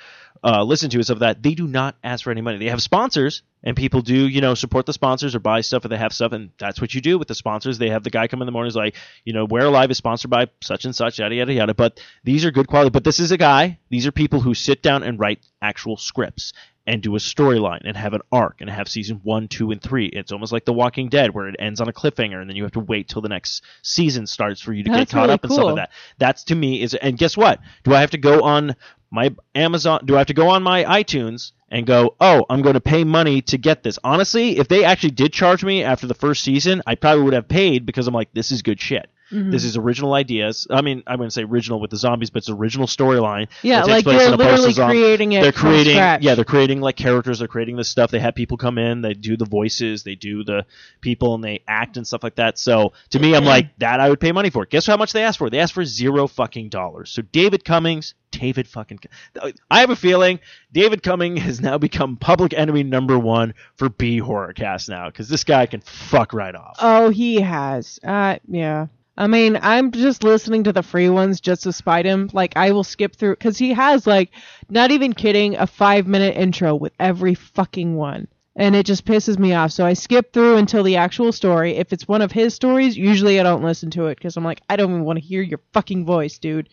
uh, 0.45 0.63
listen 0.63 0.89
to 0.91 1.03
stuff 1.03 1.17
like 1.17 1.37
that. 1.37 1.43
They 1.43 1.55
do 1.55 1.67
not 1.67 1.97
ask 2.05 2.23
for 2.23 2.31
any 2.31 2.43
money. 2.43 2.59
They 2.59 2.69
have 2.69 2.81
sponsors, 2.81 3.43
and 3.65 3.77
people 3.77 4.03
do, 4.03 4.29
you 4.29 4.41
know, 4.41 4.55
support 4.55 4.87
the 4.87 4.93
sponsors 4.93 5.35
or 5.35 5.41
buy 5.41 5.63
stuff 5.63 5.85
if 5.85 5.91
they 5.91 5.97
have 5.97 6.13
stuff, 6.13 6.33
and 6.33 6.51
that's 6.59 6.81
what 6.81 6.95
you 6.95 7.01
do 7.01 7.19
with 7.19 7.29
the 7.29 7.35
sponsors. 7.35 7.79
They 7.79 7.89
have 7.89 8.05
the 8.05 8.11
guy 8.11 8.29
come 8.29 8.43
in 8.43 8.47
the 8.47 8.53
morning, 8.53 8.69
is 8.69 8.77
like, 8.77 8.95
you 9.25 9.33
know, 9.33 9.47
We're 9.47 9.65
Alive 9.65 9.91
is 9.91 9.97
sponsored 9.97 10.31
by 10.31 10.49
such 10.63 10.85
and 10.85 10.95
such, 10.95 11.19
yada 11.19 11.35
yada 11.35 11.53
yada. 11.53 11.75
But 11.75 11.99
these 12.23 12.45
are 12.45 12.51
good 12.51 12.69
quality. 12.69 12.91
But 12.91 13.05
this 13.05 13.19
is 13.19 13.33
a 13.33 13.39
guy. 13.39 13.79
These 13.89 14.07
are 14.07 14.13
people 14.13 14.41
who 14.41 14.55
sit 14.55 14.83
down 14.83 15.03
and 15.03 15.19
write 15.19 15.45
actual 15.63 15.97
scripts 15.97 16.53
and 16.87 17.03
do 17.03 17.15
a 17.15 17.19
storyline 17.19 17.81
and 17.85 17.97
have 17.97 18.13
an 18.13 18.21
arc 18.31 18.61
and 18.61 18.69
have 18.69 18.89
season 18.89 19.21
one, 19.23 19.49
two, 19.49 19.71
and 19.71 19.81
three. 19.81 20.07
It's 20.07 20.33
almost 20.33 20.53
like 20.53 20.67
The 20.67 20.73
Walking 20.75 21.09
Dead, 21.09 21.35
where 21.35 21.49
it 21.49 21.57
ends 21.59 21.81
on 21.81 21.89
a 21.89 21.93
cliffhanger, 21.95 22.39
and 22.39 22.49
then 22.49 22.57
you 22.57 22.63
have 22.65 22.73
to 22.73 22.81
wait 22.81 23.09
till 23.09 23.23
the 23.23 23.31
next 23.31 23.65
season 23.83 24.27
starts 24.27 24.61
for 24.61 24.75
you 24.75 24.85
to 24.85 24.91
That's 24.91 25.11
get 25.11 25.15
caught 25.15 25.23
really 25.23 25.33
up 25.33 25.45
and 25.45 25.53
stuff 25.53 25.65
like 25.65 25.77
that. 25.77 25.93
That's 26.19 26.45
to 26.45 26.55
me 26.55 26.83
is. 26.83 26.93
And 26.95 27.17
guess 27.17 27.37
what? 27.37 27.61
Do 27.85 27.95
I 27.95 28.01
have 28.01 28.11
to 28.11 28.19
go 28.19 28.43
on 28.43 28.77
my 29.15 29.35
Amazon? 29.55 30.01
Do 30.05 30.17
I 30.17 30.19
have 30.19 30.27
to 30.27 30.35
go 30.35 30.49
on 30.49 30.63
my 30.63 30.85
iTunes 30.85 31.53
and 31.71 31.87
go? 31.87 32.17
Oh, 32.21 32.45
I'm 32.51 32.63
going 32.63 32.75
to 32.75 32.81
pay 32.81 33.05
money 33.05 33.41
to 33.43 33.57
get 33.57 33.83
this. 33.83 33.99
Honestly, 34.05 34.59
if 34.59 34.69
they 34.69 34.85
actually 34.85 35.13
did 35.13 35.33
charge 35.33 35.65
me 35.65 35.85
after 35.85 36.07
the 36.07 36.15
first 36.15 36.43
season, 36.43 36.83
I 36.87 36.97
probably 36.97 37.25
would 37.25 37.35
have 37.35 37.49
paid 37.49 37.87
because 37.87 38.07
I'm 38.07 38.15
like, 38.15 38.33
this 38.35 38.51
is 38.51 38.63
good 38.63 38.81
shit. 38.81 39.09
Mm-hmm. 39.31 39.51
This 39.51 39.65
is 39.65 39.77
original 39.77 40.15
ideas. 40.15 40.67
I 40.71 40.83
mean, 40.83 41.03
I 41.07 41.17
wouldn't 41.17 41.33
say 41.33 41.45
original 41.45 41.81
with 41.81 41.91
the 41.91 41.97
zombies, 41.97 42.31
but 42.31 42.39
it's 42.39 42.51
original 42.51 42.87
storyline. 42.87 43.49
Yeah, 43.63 43.83
like 43.85 44.05
place 44.05 44.21
you're 44.21 44.29
in 44.29 44.35
a 44.35 44.37
literally 44.37 44.75
creating 44.75 45.33
it 45.33 45.43
They're 45.43 45.53
creating, 45.53 45.97
yeah, 45.97 46.35
they're 46.35 46.45
creating 46.45 46.81
like 46.81 46.97
characters. 46.97 47.39
They're 47.39 47.49
creating 47.49 47.77
this 47.77 47.89
stuff. 47.89 48.11
They 48.11 48.21
have 48.21 48.35
people 48.35 48.57
come 48.57 48.77
in. 48.79 49.01
They 49.01 49.15
do 49.15 49.37
the 49.37 49.47
voices. 49.47 50.03
They 50.03 50.15
do 50.15 50.45
the 50.45 50.67
people, 51.01 51.35
and 51.35 51.43
they 51.43 51.63
act 51.67 51.97
and 51.97 52.07
stuff 52.07 52.23
like 52.23 52.37
that. 52.37 52.59
So 52.59 52.93
to 53.11 53.19
me, 53.19 53.35
I'm 53.35 53.45
like 53.45 53.77
that. 53.79 54.01
I 54.01 54.11
would 54.11 54.21
pay 54.21 54.33
money 54.33 54.51
for. 54.51 54.67
Guess 54.67 54.87
how 54.87 54.97
much 54.97 55.13
they 55.13 55.23
asked 55.23 55.39
for? 55.39 55.49
They 55.49 55.59
asked 55.59 55.73
for 55.73 55.85
zero 55.85 56.27
fucking 56.27 56.69
dollars. 56.69 57.11
So 57.11 57.23
David 57.23 57.65
Cummings, 57.65 58.15
David 58.31 58.69
fucking. 58.69 59.01
I 59.71 59.81
have 59.81 59.91
a 59.91 59.97
feeling 59.97 60.41
David 60.73 61.03
Cummings 61.03 61.41
has 61.41 61.61
now 61.61 61.79
become 61.79 62.17
public 62.17 62.53
enemy 62.53 62.83
number 62.83 63.19
one 63.19 63.55
for 63.77 63.89
B 63.89 64.19
horror 64.19 64.53
cast 64.53 64.89
now 64.89 65.07
because 65.07 65.29
this 65.29 65.45
guy 65.45 65.67
can 65.67 65.81
fuck 65.81 66.33
right 66.33 66.55
off. 66.55 66.77
Oh, 66.81 67.11
he 67.11 67.41
has. 67.41 67.99
Uh, 68.05 68.37
yeah. 68.49 68.87
I 69.17 69.29
mean, 69.29 69.59
I'm 69.63 69.93
just 69.93 70.25
listening 70.25 70.65
to 70.65 70.73
the 70.73 70.83
free 70.83 71.09
ones 71.09 71.41
just 71.41 71.63
to 71.63 71.73
spite 71.73 72.05
him. 72.05 72.31
Like, 72.33 72.57
I 72.57 72.73
will 72.73 72.83
skip 72.83 73.15
through 73.15 73.37
because 73.37 73.57
he 73.57 73.73
has 73.73 74.07
like, 74.07 74.31
not 74.69 74.91
even 74.91 75.13
kidding, 75.13 75.57
a 75.57 75.67
five 75.67 76.07
minute 76.07 76.37
intro 76.37 76.75
with 76.75 76.93
every 76.99 77.35
fucking 77.35 77.95
one, 77.95 78.27
and 78.57 78.75
it 78.75 78.87
just 78.87 79.05
pisses 79.05 79.39
me 79.39 79.55
off. 79.55 79.71
So 79.71 79.87
I 79.87 79.93
skip 79.93 80.33
through 80.33 80.57
until 80.57 80.83
the 80.83 80.97
actual 80.97 81.31
story. 81.31 81.77
If 81.77 81.93
it's 81.93 82.09
one 82.09 82.23
of 82.23 82.33
his 82.33 82.55
stories, 82.55 82.97
usually 82.97 83.39
I 83.39 83.45
don't 83.45 83.63
listen 83.63 83.91
to 83.91 84.07
it 84.07 84.17
because 84.17 84.37
I'm 84.37 84.45
like, 84.45 84.63
I 84.69 84.75
don't 84.75 84.91
even 84.91 85.05
want 85.05 85.21
to 85.21 85.25
hear 85.25 85.43
your 85.43 85.61
fucking 85.73 86.05
voice, 86.05 86.39
dude. 86.39 86.69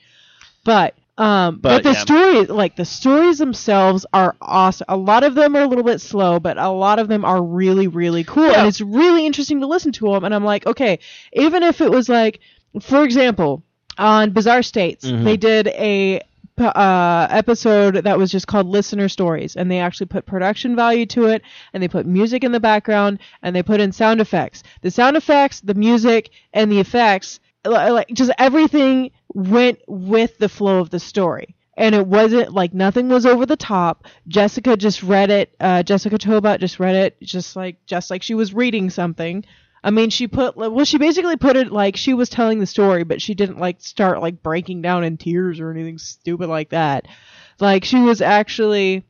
But 0.63 0.95
Um, 1.17 1.59
But, 1.61 1.77
but, 1.77 1.83
the 1.83 1.91
yeah. 1.91 1.99
stories, 1.99 2.49
like 2.49 2.75
the 2.75 2.85
stories 2.85 3.37
themselves, 3.37 4.05
are 4.13 4.35
awesome. 4.41 4.85
A 4.89 4.97
lot 4.97 5.23
of 5.23 5.35
them 5.35 5.55
are 5.55 5.61
a 5.61 5.67
little 5.67 5.83
bit 5.83 6.01
slow, 6.01 6.39
but 6.39 6.57
a 6.57 6.69
lot 6.69 6.99
of 6.99 7.07
them 7.07 7.25
are 7.25 7.43
really, 7.43 7.87
really 7.87 8.23
cool, 8.23 8.47
Yeah. 8.49 8.59
and 8.59 8.67
it's 8.67 8.81
really 8.81 9.25
interesting 9.25 9.59
to 9.61 9.67
listen 9.67 9.91
to 9.93 10.05
them. 10.13 10.23
And 10.23 10.33
I'm 10.33 10.45
like, 10.45 10.65
okay, 10.65 10.99
even 11.33 11.63
if 11.63 11.81
it 11.81 11.91
was 11.91 12.07
like, 12.09 12.39
for 12.81 13.03
example, 13.03 13.61
on 13.97 14.31
Bizarre 14.31 14.63
States, 14.63 15.05
Mhm. 15.05 15.23
they 15.23 15.37
did 15.37 15.67
a 15.67 16.21
uh, 16.57 17.27
episode 17.31 17.95
that 18.03 18.19
was 18.19 18.29
just 18.31 18.45
called 18.45 18.67
Listener 18.67 19.09
Stories, 19.09 19.55
and 19.55 19.71
they 19.71 19.79
actually 19.79 20.05
put 20.05 20.27
production 20.27 20.75
value 20.75 21.07
to 21.07 21.25
it, 21.25 21.41
and 21.73 21.81
they 21.81 21.87
put 21.87 22.05
music 22.05 22.43
in 22.43 22.51
the 22.51 22.59
background, 22.59 23.17
and 23.41 23.55
they 23.55 23.63
put 23.63 23.79
in 23.81 23.91
sound 23.91 24.21
effects. 24.21 24.61
The 24.83 24.91
sound 24.91 25.17
effects, 25.17 25.61
the 25.61 25.73
music, 25.73 26.29
and 26.53 26.71
the 26.71 26.79
effects, 26.79 27.39
like 27.65 28.07
just 28.09 28.31
everything 28.37 29.11
went 29.33 29.79
with 29.87 30.37
the 30.37 30.49
flow 30.49 30.79
of 30.79 30.89
the 30.89 30.99
story. 30.99 31.55
And 31.77 31.95
it 31.95 32.05
wasn't 32.05 32.53
like 32.53 32.73
nothing 32.73 33.07
was 33.09 33.25
over 33.25 33.45
the 33.45 33.55
top. 33.55 34.05
Jessica 34.27 34.75
just 34.75 35.03
read 35.03 35.31
it. 35.31 35.55
Uh, 35.59 35.83
Jessica 35.83 36.17
Chobot 36.17 36.59
just 36.59 36.79
read 36.79 36.95
it, 36.95 37.19
just 37.21 37.55
like 37.55 37.85
just 37.85 38.11
like 38.11 38.21
she 38.21 38.33
was 38.33 38.53
reading 38.53 38.89
something. 38.89 39.45
I 39.83 39.89
mean, 39.89 40.09
she 40.09 40.27
put 40.27 40.55
well, 40.55 40.85
she 40.85 40.97
basically 40.97 41.37
put 41.37 41.55
it 41.55 41.71
like 41.71 41.95
she 41.95 42.13
was 42.13 42.29
telling 42.29 42.59
the 42.59 42.67
story, 42.67 43.03
but 43.03 43.21
she 43.21 43.33
didn't 43.33 43.57
like 43.57 43.81
start 43.81 44.21
like 44.21 44.43
breaking 44.43 44.81
down 44.81 45.03
in 45.03 45.17
tears 45.17 45.59
or 45.59 45.71
anything 45.71 45.97
stupid 45.97 46.49
like 46.49 46.69
that. 46.69 47.07
Like 47.59 47.83
she 47.85 47.99
was 47.99 48.21
actually, 48.21 49.03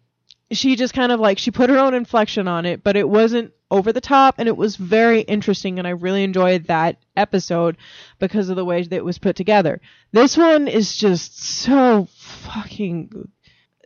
she 0.52 0.76
just 0.76 0.94
kind 0.94 1.12
of 1.12 1.20
like 1.20 1.40
she 1.40 1.52
put 1.52 1.70
her 1.70 1.78
own 1.78 1.94
inflection 1.94 2.48
on 2.48 2.66
it, 2.66 2.84
but 2.84 2.96
it 2.96 3.10
wasn't 3.10 3.54
over 3.72 3.92
the 3.94 4.02
top, 4.02 4.36
and 4.38 4.48
it 4.48 4.56
was 4.56 4.76
very 4.76 5.22
interesting, 5.22 5.80
and 5.80 5.88
I 5.88 5.92
really 5.92 6.24
enjoyed 6.24 6.66
that 6.66 6.98
episode 7.16 7.78
because 8.20 8.50
of 8.50 8.58
the 8.58 8.66
way 8.66 8.84
that 8.84 8.96
it 8.96 9.06
was 9.06 9.18
put 9.18 9.36
together. 9.36 9.82
This 10.12 10.38
one 10.38 10.68
is 10.68 10.96
just 10.96 11.42
so 11.42 12.08
fucking. 12.44 13.30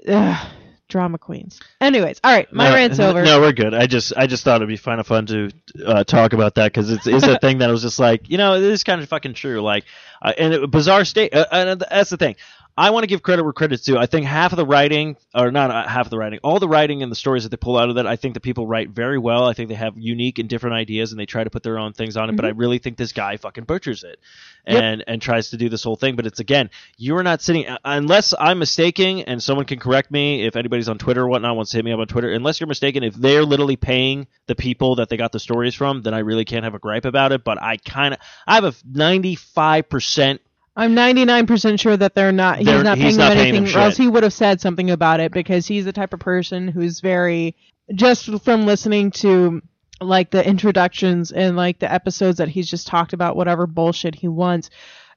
Ugh, 0.07 0.47
drama 0.87 1.17
queens. 1.17 1.59
Anyways, 1.81 2.19
all 2.23 2.31
right, 2.31 2.51
my 2.53 2.69
no, 2.69 2.75
rant's 2.75 2.99
over. 2.99 3.23
No, 3.23 3.39
we're 3.39 3.53
good. 3.53 3.73
I 3.73 3.87
just 3.87 4.13
I 4.15 4.27
just 4.27 4.43
thought 4.43 4.57
it'd 4.57 4.67
be 4.67 4.77
kind 4.77 4.99
of 4.99 5.07
fun 5.07 5.25
to 5.27 5.49
uh, 5.85 6.03
talk 6.03 6.33
about 6.33 6.55
that 6.55 6.71
because 6.71 6.91
it's, 6.91 7.07
it's 7.07 7.25
a 7.25 7.39
thing 7.41 7.59
that 7.59 7.69
was 7.69 7.81
just 7.81 7.99
like 7.99 8.29
you 8.29 8.37
know 8.37 8.55
it 8.55 8.63
is 8.63 8.83
kind 8.83 9.01
of 9.01 9.09
fucking 9.09 9.33
true. 9.33 9.61
Like, 9.61 9.85
uh, 10.21 10.33
and 10.37 10.53
it, 10.53 10.71
bizarre 10.71 11.05
state. 11.05 11.33
Uh, 11.33 11.45
and 11.51 11.79
that's 11.89 12.09
the 12.09 12.17
thing. 12.17 12.35
I 12.77 12.89
want 12.89 13.03
to 13.03 13.07
give 13.07 13.23
credit 13.23 13.43
where 13.43 13.53
credit's 13.53 13.83
due. 13.83 13.97
I 13.97 14.05
think 14.05 14.25
half 14.25 14.51
of 14.51 14.57
the 14.57 14.65
writing, 14.65 15.15
or 15.33 15.49
not 15.49 15.71
uh, 15.71 15.87
half 15.87 16.07
of 16.07 16.09
the 16.09 16.17
writing, 16.17 16.39
all 16.43 16.59
the 16.59 16.67
writing 16.67 17.03
and 17.03 17.11
the 17.11 17.15
stories 17.15 17.43
that 17.43 17.49
they 17.49 17.57
pull 17.57 17.77
out 17.77 17.87
of 17.87 17.95
that, 17.95 18.05
I 18.05 18.17
think 18.17 18.33
the 18.33 18.41
people 18.41 18.67
write 18.67 18.89
very 18.89 19.17
well. 19.17 19.45
I 19.45 19.53
think 19.53 19.69
they 19.69 19.75
have 19.75 19.93
unique 19.97 20.39
and 20.39 20.49
different 20.49 20.75
ideas, 20.75 21.11
and 21.11 21.19
they 21.19 21.25
try 21.25 21.43
to 21.45 21.49
put 21.49 21.63
their 21.63 21.79
own 21.79 21.93
things 21.93 22.17
on 22.17 22.29
it. 22.29 22.35
But 22.35 22.43
I 22.43 22.49
really 22.49 22.79
think 22.79 22.97
this 22.97 23.13
guy 23.13 23.37
fucking 23.37 23.63
butchers 23.63 24.03
it, 24.03 24.19
Yep. 24.67 24.83
and 24.83 25.03
and 25.07 25.21
tries 25.21 25.51
to 25.51 25.57
do 25.57 25.69
this 25.69 25.83
whole 25.83 25.95
thing. 25.95 26.17
But 26.17 26.25
it's 26.25 26.39
again, 26.41 26.69
you 26.97 27.15
are 27.15 27.23
not 27.23 27.41
sitting 27.41 27.65
uh, 27.67 27.77
unless 27.85 28.33
I'm 28.37 28.59
mistaken, 28.59 29.19
and 29.19 29.41
someone 29.41 29.65
can 29.65 29.79
correct 29.79 30.11
me 30.11 30.45
if 30.45 30.57
anybody's 30.57 30.89
on 30.89 30.97
Twitter 30.97 31.23
or 31.23 31.27
whatnot 31.29 31.55
wants 31.55 31.71
to 31.71 31.77
hit 31.77 31.85
me 31.85 31.93
up 31.93 31.99
on 31.99 32.07
Twitter. 32.07 32.29
Unless 32.33 32.59
you're 32.59 32.67
mistaken, 32.67 33.03
if 33.03 33.13
they're 33.15 33.45
literally 33.45 33.77
paying 33.77 34.27
the 34.47 34.55
people 34.55 34.95
that 34.95 35.07
they 35.07 35.15
got 35.15 35.31
the 35.31 35.39
stories 35.39 35.75
from, 35.75 36.01
then 36.01 36.13
I 36.13 36.19
really 36.19 36.43
can't 36.43 36.65
have 36.65 36.75
a 36.75 36.79
gripe 36.79 37.05
about 37.05 37.31
it. 37.31 37.43
But 37.45 37.61
I 37.61 37.77
kind 37.77 38.13
of, 38.15 38.19
I 38.45 38.55
have 38.55 38.65
a 38.65 38.73
95 38.83 39.87
percent 39.87 40.41
I'm 40.75 40.93
99% 40.95 41.79
sure 41.79 41.95
that 41.95 42.15
they're 42.15 42.31
not. 42.31 42.57
He's 42.57 42.65
They're- 42.67 42.83
not 42.83 42.97
he's 42.97 43.15
paying 43.15 43.17
not 43.17 43.29
them 43.29 43.37
paying 43.37 43.53
them 43.53 43.63
anything, 43.63 43.79
or 43.79 43.83
else 43.85 43.97
he 43.97 44.07
would 44.07 44.23
have 44.23 44.33
said 44.33 44.59
something 44.59 44.91
about 44.91 45.19
it 45.21 45.31
because 45.31 45.65
he's 45.67 45.85
the 45.85 45.93
type 45.93 46.13
of 46.13 46.19
person 46.19 46.67
who's 46.67 46.99
very. 46.99 47.55
Just 47.93 48.29
from 48.43 48.65
listening 48.65 49.11
to 49.11 49.61
like 50.01 50.31
the 50.31 50.45
introductions 50.45 51.31
and 51.31 51.55
like 51.55 51.79
the 51.79 51.91
episodes 51.91 52.39
that 52.39 52.49
he's 52.49 52.69
just 52.69 52.87
talked 52.87 53.13
about 53.13 53.35
whatever 53.35 53.67
bullshit 53.67 54.15
he 54.15 54.27
wants, 54.27 54.69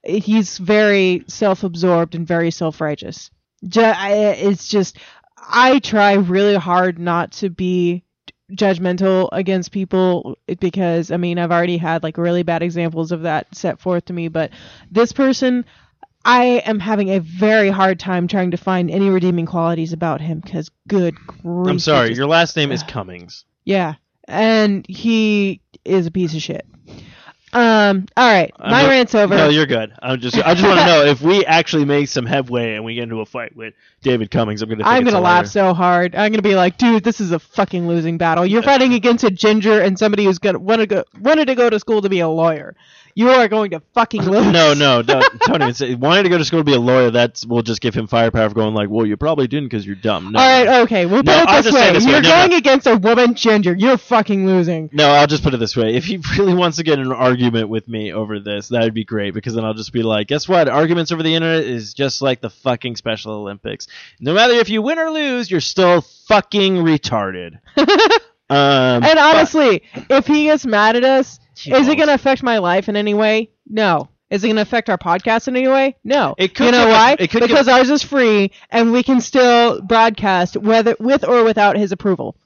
he's 0.04 0.58
very 0.58 1.24
self-absorbed 1.26 2.14
and 2.14 2.26
very 2.26 2.50
self-righteous. 2.50 3.30
It's 3.62 4.68
just 4.68 4.98
I 5.50 5.78
try 5.80 6.12
really 6.14 6.54
hard 6.56 6.98
not 6.98 7.32
to 7.32 7.48
be 7.50 8.04
judgmental 8.52 9.28
against 9.32 9.72
people 9.72 10.38
because 10.60 11.10
I 11.10 11.16
mean 11.18 11.38
I've 11.38 11.52
already 11.52 11.76
had 11.76 12.02
like 12.02 12.16
really 12.16 12.42
bad 12.42 12.62
examples 12.62 13.12
of 13.12 13.22
that 13.22 13.54
set 13.54 13.78
forth 13.80 14.06
to 14.06 14.12
me, 14.12 14.28
but 14.28 14.50
this 14.90 15.12
person 15.12 15.64
I 16.24 16.62
am 16.66 16.78
having 16.80 17.10
a 17.10 17.20
very 17.20 17.70
hard 17.70 18.00
time 18.00 18.26
trying 18.26 18.50
to 18.50 18.56
find 18.56 18.90
any 18.90 19.08
redeeming 19.08 19.46
qualities 19.46 19.92
about 19.92 20.20
him 20.20 20.40
because 20.40 20.70
good 20.88 21.14
grief. 21.26 21.68
I'm 21.70 21.78
sorry, 21.78 22.08
just- 22.08 22.18
your 22.18 22.26
last 22.26 22.56
name 22.56 22.72
is 22.72 22.82
Cummings. 22.88 23.44
yeah, 23.64 23.94
and 24.26 24.84
he 24.88 25.60
is 25.84 26.06
a 26.06 26.10
piece 26.10 26.34
of 26.34 26.42
shit. 26.42 26.66
Um. 27.52 28.06
All 28.16 28.30
right, 28.30 28.52
my 28.58 28.82
not- 28.82 28.88
rant's 28.88 29.14
over. 29.14 29.34
No, 29.34 29.48
you're 29.48 29.66
good. 29.66 29.92
I'm 30.02 30.20
just, 30.20 30.36
I 30.36 30.54
just 30.54 30.66
want 30.66 30.80
to 30.80 30.86
know 30.86 31.04
if 31.04 31.22
we 31.22 31.44
actually 31.46 31.84
make 31.84 32.08
some 32.08 32.26
headway 32.26 32.74
and 32.74 32.84
we 32.84 32.94
get 32.94 33.04
into 33.04 33.20
a 33.20 33.26
fight 33.26 33.56
with 33.56 33.74
David 34.02 34.30
Cummings. 34.30 34.62
I'm 34.62 34.68
gonna. 34.68 34.84
I'm 34.84 35.04
gonna 35.04 35.20
laugh 35.20 35.46
so 35.46 35.72
hard. 35.72 36.14
I'm 36.14 36.30
gonna 36.30 36.42
be 36.42 36.54
like, 36.54 36.76
dude, 36.76 37.04
this 37.04 37.20
is 37.20 37.32
a 37.32 37.38
fucking 37.38 37.88
losing 37.88 38.18
battle. 38.18 38.44
You're 38.44 38.62
fighting 38.74 38.92
against 38.94 39.24
a 39.24 39.30
ginger 39.30 39.80
and 39.80 39.98
somebody 39.98 40.24
who's 40.24 40.38
gonna 40.38 40.58
wanted 40.58 40.88
go 40.90 41.04
wanted 41.20 41.46
to 41.46 41.54
go 41.54 41.70
to 41.70 41.78
school 41.80 42.02
to 42.02 42.08
be 42.08 42.20
a 42.20 42.28
lawyer. 42.28 42.74
You 43.18 43.30
are 43.30 43.48
going 43.48 43.72
to 43.72 43.82
fucking 43.94 44.22
lose. 44.30 44.46
No, 44.52 44.74
no, 44.74 45.02
no, 45.02 45.20
Tony. 45.44 45.66
It's, 45.70 45.80
wanting 45.80 46.22
to 46.22 46.30
go 46.30 46.38
to 46.38 46.44
school 46.44 46.60
to 46.60 46.64
be 46.64 46.74
a 46.74 46.78
lawyer, 46.78 47.10
that's 47.10 47.44
will 47.44 47.62
just 47.62 47.80
give 47.80 47.92
him 47.92 48.06
firepower 48.06 48.48
for 48.48 48.54
going 48.54 48.74
like, 48.74 48.88
well, 48.90 49.04
you 49.04 49.16
probably 49.16 49.48
didn't 49.48 49.70
because 49.70 49.84
you're 49.84 49.96
dumb. 49.96 50.30
No, 50.30 50.38
All 50.38 50.46
right, 50.46 50.80
okay. 50.82 51.04
We'll 51.04 51.24
put 51.24 51.26
No, 51.26 51.44
I'll 51.48 51.58
it 51.58 51.62
this 51.64 51.74
way. 51.74 51.92
this. 51.94 52.04
You're 52.04 52.20
No, 52.22 52.28
no. 52.28 52.28
going 52.46 52.54
against 52.54 52.86
a 52.86 52.96
woman 52.96 53.34
ginger. 53.34 53.74
You're 53.74 53.98
fucking 53.98 54.46
losing. 54.46 54.88
No, 54.92 55.08
I'll 55.10 55.26
just 55.26 55.42
put 55.42 55.52
it 55.52 55.56
this 55.56 55.76
way. 55.76 55.96
If 55.96 56.04
he 56.04 56.18
really 56.38 56.54
wants 56.54 56.76
to 56.76 56.84
get 56.84 57.00
in 57.00 57.06
an 57.06 57.12
argument 57.12 57.68
with 57.68 57.88
me 57.88 58.12
over 58.12 58.38
this, 58.38 58.68
that 58.68 58.82
would 58.84 58.94
be 58.94 59.04
great 59.04 59.34
because 59.34 59.54
then 59.54 59.64
I'll 59.64 59.74
just 59.74 59.92
be 59.92 60.04
like, 60.04 60.28
guess 60.28 60.48
what? 60.48 60.68
Arguments 60.68 61.10
over 61.10 61.24
the 61.24 61.34
internet 61.34 61.64
is 61.64 61.94
just 61.94 62.22
like 62.22 62.40
the 62.40 62.50
fucking 62.50 62.94
Special 62.94 63.32
Olympics. 63.32 63.88
No 64.20 64.32
matter 64.32 64.52
if 64.52 64.68
you 64.68 64.80
win 64.80 65.00
or 65.00 65.10
lose, 65.10 65.50
you're 65.50 65.60
still 65.60 66.02
fucking 66.28 66.76
retarded. 66.76 67.58
um, 67.76 69.02
And 69.02 69.18
honestly, 69.18 69.82
if 70.08 70.26
he 70.26 70.44
gets 70.44 70.64
mad 70.64 70.94
at 70.94 71.04
us, 71.04 71.40
Is 71.66 71.88
it 71.88 71.96
going 71.96 72.08
to 72.08 72.14
affect 72.14 72.42
my 72.42 72.58
life 72.58 72.88
in 72.88 72.96
any 72.96 73.14
way? 73.14 73.50
No. 73.68 74.08
Is 74.30 74.44
it 74.44 74.48
going 74.48 74.56
to 74.56 74.62
affect 74.62 74.90
our 74.90 74.98
podcast 74.98 75.48
in 75.48 75.56
any 75.56 75.68
way? 75.68 75.96
No. 76.04 76.34
It 76.36 76.54
could 76.54 76.66
you 76.66 76.72
know 76.72 76.84
give 76.84 76.92
why? 76.92 77.16
it 77.18 77.30
could 77.30 77.42
because 77.42 77.66
ours 77.68 77.88
is 77.90 78.02
free 78.02 78.50
and 78.70 78.92
we 78.92 79.02
can 79.02 79.20
still 79.20 79.80
broadcast 79.80 80.56
whether 80.56 80.94
with 81.00 81.26
or 81.26 81.44
without 81.44 81.76
his 81.76 81.92
approval. 81.92 82.36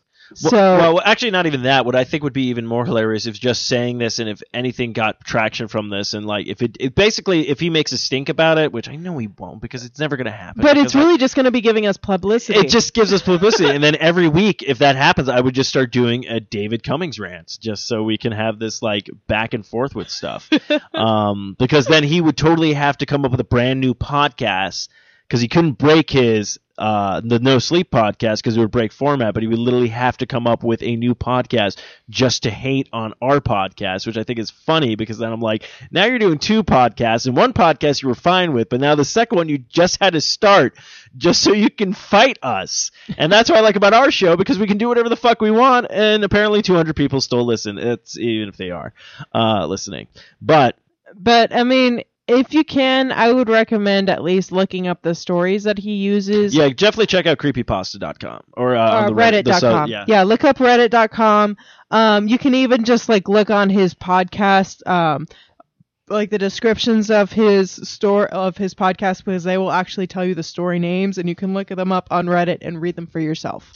Well- 0.43 0.51
So 0.51 0.57
well, 0.95 1.01
actually, 1.05 1.31
not 1.33 1.47
even 1.47 1.63
that. 1.63 1.85
What 1.85 1.95
I 1.95 2.05
think 2.05 2.23
would 2.23 2.33
be 2.33 2.49
even 2.49 2.67
more 2.67 2.85
hilarious 2.85 3.27
is 3.27 3.39
just 3.39 3.67
saying 3.67 3.99
this, 3.99 4.19
and 4.19 4.29
if 4.29 4.43
anything 4.55 4.93
got 4.93 5.25
traction 5.25 5.69
from 5.69 5.89
this, 5.91 6.15
and 6.15 6.27
like 6.27 6.47
if 6.47 6.63
it, 6.63 6.77
it 6.81 6.95
basically 6.95 7.49
if 7.49 7.61
he 7.61 7.71
makes 7.71 7.93
a 7.93 7.99
stink 7.99 8.29
about 8.29 8.59
it, 8.59 8.73
which 8.73 8.89
I 8.89 8.97
know 8.97 9.19
he 9.19 9.27
won't 9.29 9.61
because 9.61 9.85
it's 9.85 9.99
never 9.99 10.17
going 10.17 10.27
to 10.27 10.31
happen. 10.31 10.63
but 10.63 10.77
it's 10.77 10.95
really 10.95 11.19
just 11.19 11.35
going 11.35 11.45
to 11.45 11.51
be 11.51 11.61
giving 11.61 11.87
us 11.87 11.97
publicity. 11.97 12.59
it 12.59 12.69
just 12.69 12.95
gives 12.95 13.13
us 13.13 13.23
publicity, 13.23 13.71
and 13.71 13.83
then 13.83 13.97
every 13.97 14.29
week, 14.29 14.63
if 14.63 14.79
that 14.79 14.97
happens, 14.97 15.29
I 15.29 15.41
would 15.41 15.55
just 15.55 15.69
start 15.71 15.93
doing 15.93 16.27
a 16.27 16.41
David 16.41 16.83
Cummings 16.83 17.19
rant, 17.19 17.59
just 17.61 17.87
so 17.87 18.03
we 18.03 18.19
can 18.19 18.33
have 18.33 18.59
this 18.59 18.83
like 18.83 19.11
back 19.27 19.55
and 19.55 19.65
forth 19.67 19.95
with 19.95 20.09
stuff. 20.09 20.49
um, 20.95 21.57
because 21.59 21.87
then 21.87 22.05
he 22.05 22.21
would 22.21 22.37
totally 22.37 22.73
have 22.73 22.99
to 22.99 23.07
come 23.07 23.25
up 23.25 23.31
with 23.31 23.41
a 23.41 23.45
brand 23.45 23.81
new 23.81 23.95
podcast 23.95 24.89
because 25.29 25.41
he 25.41 25.49
couldn't 25.49 25.73
break 25.79 26.11
his 26.11 26.59
uh, 26.83 27.21
the 27.25 27.39
No 27.39 27.61
Sleep 27.61 27.93
podcast 27.93 28.39
because 28.39 28.57
it 28.57 28.61
would 28.61 28.73
break 28.73 28.91
format, 28.93 29.35
but 29.35 29.45
he 29.45 29.47
would 29.47 29.61
literally 29.61 29.87
have 29.87 30.17
to 30.17 30.27
come 30.27 30.49
up 30.49 30.65
with 30.65 30.83
a 30.83 30.97
new 30.97 31.15
podcast 31.15 31.79
just 32.11 32.43
to 32.43 32.51
hate 32.51 32.89
on 32.93 33.15
our 33.23 33.41
podcast, 33.41 34.05
which 34.05 34.17
I 34.17 34.25
think 34.25 34.41
is 34.41 34.51
funny 34.51 34.97
because 34.97 35.19
then 35.19 35.33
I'm 35.33 35.41
like, 35.41 35.71
now 35.93 36.07
you're 36.07 36.19
doing 36.19 36.39
two 36.39 36.65
podcasts, 36.65 37.27
and 37.27 37.37
one 37.37 37.53
podcast 37.53 38.03
you 38.03 38.09
were 38.09 38.17
fine 38.17 38.53
with, 38.53 38.69
but 38.69 38.81
now 38.81 38.97
the 38.97 39.05
second 39.05 39.37
one 39.37 39.49
you 39.49 39.59
just 39.59 40.01
had 40.03 40.15
to 40.15 40.21
start 40.21 40.77
just 41.17 41.41
so 41.41 41.53
you 41.53 41.71
can 41.71 41.93
fight 41.93 42.37
us. 42.43 42.91
And 43.17 43.31
that's 43.31 43.49
what 43.49 43.59
I 43.59 43.63
like 43.63 43.77
about 43.77 43.95
our 43.95 44.11
show 44.11 44.37
because 44.37 44.59
we 44.59 44.67
can 44.67 44.79
do 44.79 44.89
whatever 44.89 45.09
the 45.09 45.17
fuck 45.17 45.41
we 45.41 45.53
want, 45.53 45.87
and 45.89 46.25
apparently 46.25 46.63
200 46.63 46.97
people 46.97 47.21
still 47.21 47.47
listen. 47.47 47.79
It's 47.79 48.19
even 48.19 48.49
if 48.49 48.57
they 48.57 48.71
are 48.73 48.93
uh, 49.33 49.67
listening, 49.67 50.09
but 50.41 50.77
but 51.15 51.55
I 51.55 51.63
mean, 51.63 52.03
if 52.33 52.53
you 52.55 52.65
can, 52.65 53.13
I 53.13 53.33
would 53.33 53.49
recommend 53.49 54.09
at 54.11 54.23
least 54.23 54.53
looking 54.53 54.87
up 54.87 55.03
the 55.03 55.15
stories 55.15 55.65
that 55.65 55.79
he 55.79 55.95
uses. 55.95 56.55
yeah, 56.55 56.69
definitely 56.69 57.07
check 57.07 57.27
out 57.27 57.39
creepypasta.com 57.39 58.43
or 58.55 58.77
uh, 58.77 58.81
uh, 58.81 59.01
on 59.03 59.07
the 59.07 59.21
Reddit- 59.23 59.45
reddit.com. 59.45 59.91
yeah. 60.07 60.23
look 60.23 60.45
up 60.45 60.59
reddit.com. 60.59 61.57
Um, 61.91 62.29
you 62.29 62.39
can 62.39 62.55
even 62.55 62.85
just 62.85 63.09
like 63.09 63.29
look 63.29 63.51
on 63.51 63.71
his 63.71 63.95
podcast, 63.95 64.87
um, 64.89 65.27
like 66.09 66.31
the 66.31 66.39
descriptions 66.39 67.11
of 67.11 67.33
his 67.33 67.71
store 67.71 68.27
of 68.27 68.57
his 68.57 68.75
podcast 68.75 69.25
because 69.25 69.45
they 69.45 69.59
will 69.59 69.73
actually 69.73 70.07
tell 70.07 70.25
you 70.25 70.35
the 70.35 70.43
story 70.43 70.79
names 70.79 71.19
and 71.19 71.29
you 71.29 71.35
can 71.35 71.55
look 71.55 71.69
them 71.69 71.93
up 71.93 72.09
on 72.11 72.27
Reddit 72.27 72.59
and 72.63 72.81
read 72.81 72.97
them 72.97 73.07
for 73.07 73.21
yourself. 73.21 73.73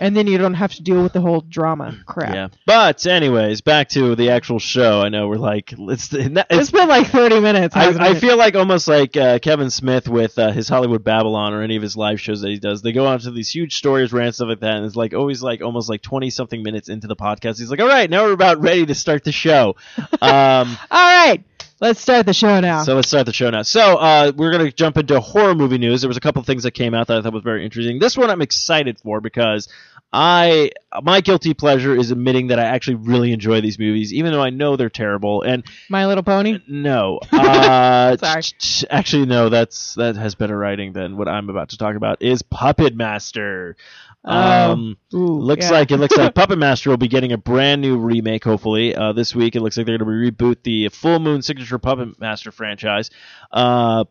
And 0.00 0.16
then 0.16 0.28
you 0.28 0.38
don't 0.38 0.54
have 0.54 0.72
to 0.74 0.82
deal 0.82 1.02
with 1.02 1.12
the 1.12 1.20
whole 1.20 1.40
drama 1.40 1.98
crap. 2.06 2.32
Yeah. 2.32 2.48
But 2.66 3.04
anyways, 3.04 3.62
back 3.62 3.88
to 3.90 4.14
the 4.14 4.30
actual 4.30 4.60
show. 4.60 5.00
I 5.00 5.08
know 5.08 5.26
we're 5.26 5.36
like 5.36 5.74
it's 5.76 6.12
it's, 6.12 6.44
It's 6.50 6.70
been 6.70 6.88
like 6.88 7.08
30 7.08 7.40
minutes. 7.40 7.74
I, 7.74 8.10
I 8.10 8.14
feel 8.14 8.36
like 8.36 8.54
almost 8.54 8.86
like 8.86 9.16
uh, 9.16 9.40
Kevin 9.40 9.70
Smith 9.70 10.08
with 10.08 10.38
uh, 10.38 10.52
his 10.52 10.68
Hollywood 10.68 11.02
Babble-On 11.02 11.52
or 11.52 11.62
any 11.62 11.74
of 11.74 11.82
his 11.82 11.96
live 11.96 12.20
shows 12.20 12.42
that 12.42 12.50
he 12.50 12.58
does. 12.60 12.80
They 12.80 12.92
go 12.92 13.06
on 13.06 13.18
to 13.20 13.32
these 13.32 13.50
huge 13.50 13.76
stories, 13.76 14.12
rants, 14.12 14.36
stuff 14.36 14.48
like 14.48 14.60
that, 14.60 14.76
and 14.76 14.86
it's 14.86 14.94
like 14.94 15.14
always 15.14 15.42
like 15.42 15.62
almost 15.62 15.88
like 15.88 16.02
twenty 16.02 16.30
something 16.30 16.62
minutes 16.62 16.88
into 16.88 17.08
the 17.08 17.16
podcast. 17.16 17.58
He's 17.58 17.70
like, 17.70 17.80
"All 17.80 17.88
right, 17.88 18.08
now 18.08 18.24
we're 18.24 18.32
about 18.32 18.60
ready 18.60 18.86
to 18.86 18.94
start 18.94 19.24
the 19.24 19.32
show." 19.32 19.76
Um, 20.20 20.76
All 20.90 21.26
right. 21.26 21.44
Let's 21.80 22.00
start 22.00 22.26
the 22.26 22.34
show 22.34 22.58
now. 22.58 22.82
So 22.82 22.96
let's 22.96 23.06
start 23.06 23.26
the 23.26 23.32
show 23.32 23.50
now. 23.50 23.62
So 23.62 23.98
uh, 23.98 24.32
we're 24.34 24.50
gonna 24.50 24.72
jump 24.72 24.96
into 24.96 25.20
horror 25.20 25.54
movie 25.54 25.78
news. 25.78 26.00
There 26.00 26.08
was 26.08 26.16
a 26.16 26.20
couple 26.20 26.42
things 26.42 26.64
that 26.64 26.72
came 26.72 26.92
out 26.92 27.06
that 27.06 27.18
I 27.18 27.22
thought 27.22 27.32
was 27.32 27.44
very 27.44 27.64
interesting. 27.64 28.00
This 28.00 28.16
one 28.16 28.30
I'm 28.30 28.42
excited 28.42 28.98
for 28.98 29.20
because 29.20 29.68
I 30.12 30.70
my 31.02 31.20
guilty 31.20 31.52
pleasure 31.52 31.94
is 31.94 32.10
admitting 32.10 32.46
that 32.46 32.58
I 32.58 32.64
actually 32.64 32.94
really 32.96 33.32
enjoy 33.32 33.60
these 33.60 33.78
movies, 33.78 34.12
even 34.14 34.32
though 34.32 34.42
I 34.42 34.50
know 34.50 34.76
they're 34.76 34.88
terrible. 34.88 35.42
And 35.42 35.64
My 35.90 36.06
Little 36.06 36.22
Pony. 36.24 36.60
no, 36.66 37.18
uh, 37.32 38.16
Sorry. 38.16 38.42
actually 38.90 39.26
no, 39.26 39.48
that's 39.50 39.94
that 39.96 40.16
has 40.16 40.34
better 40.34 40.56
writing 40.56 40.92
than 40.94 41.16
what 41.18 41.28
I'm 41.28 41.50
about 41.50 41.70
to 41.70 41.76
talk 41.78 41.94
about. 41.94 42.22
Is 42.22 42.40
Puppet 42.42 42.94
Master. 42.96 43.76
Oh, 44.24 44.72
Um, 44.72 44.96
Ooh, 45.14 45.26
looks 45.26 45.66
yeah. 45.66 45.72
like 45.72 45.90
it 45.90 45.98
looks 45.98 46.16
like 46.16 46.34
Puppet 46.34 46.58
Master 46.58 46.90
will 46.90 46.96
be 46.96 47.08
getting 47.08 47.32
a 47.32 47.38
brand 47.38 47.80
new 47.82 47.98
remake. 47.98 48.44
Hopefully, 48.44 48.94
uh, 48.96 49.12
this 49.12 49.34
week 49.34 49.56
it 49.56 49.60
looks 49.60 49.76
like 49.76 49.86
they're 49.86 49.98
going 49.98 50.08
to 50.30 50.32
reboot 50.32 50.62
the 50.64 50.88
Full 50.88 51.18
Moon 51.20 51.42
Signature 51.42 51.78
Puppet 51.78 52.18
Master 52.18 52.50
franchise. 52.50 53.10
Uh, 53.52 54.04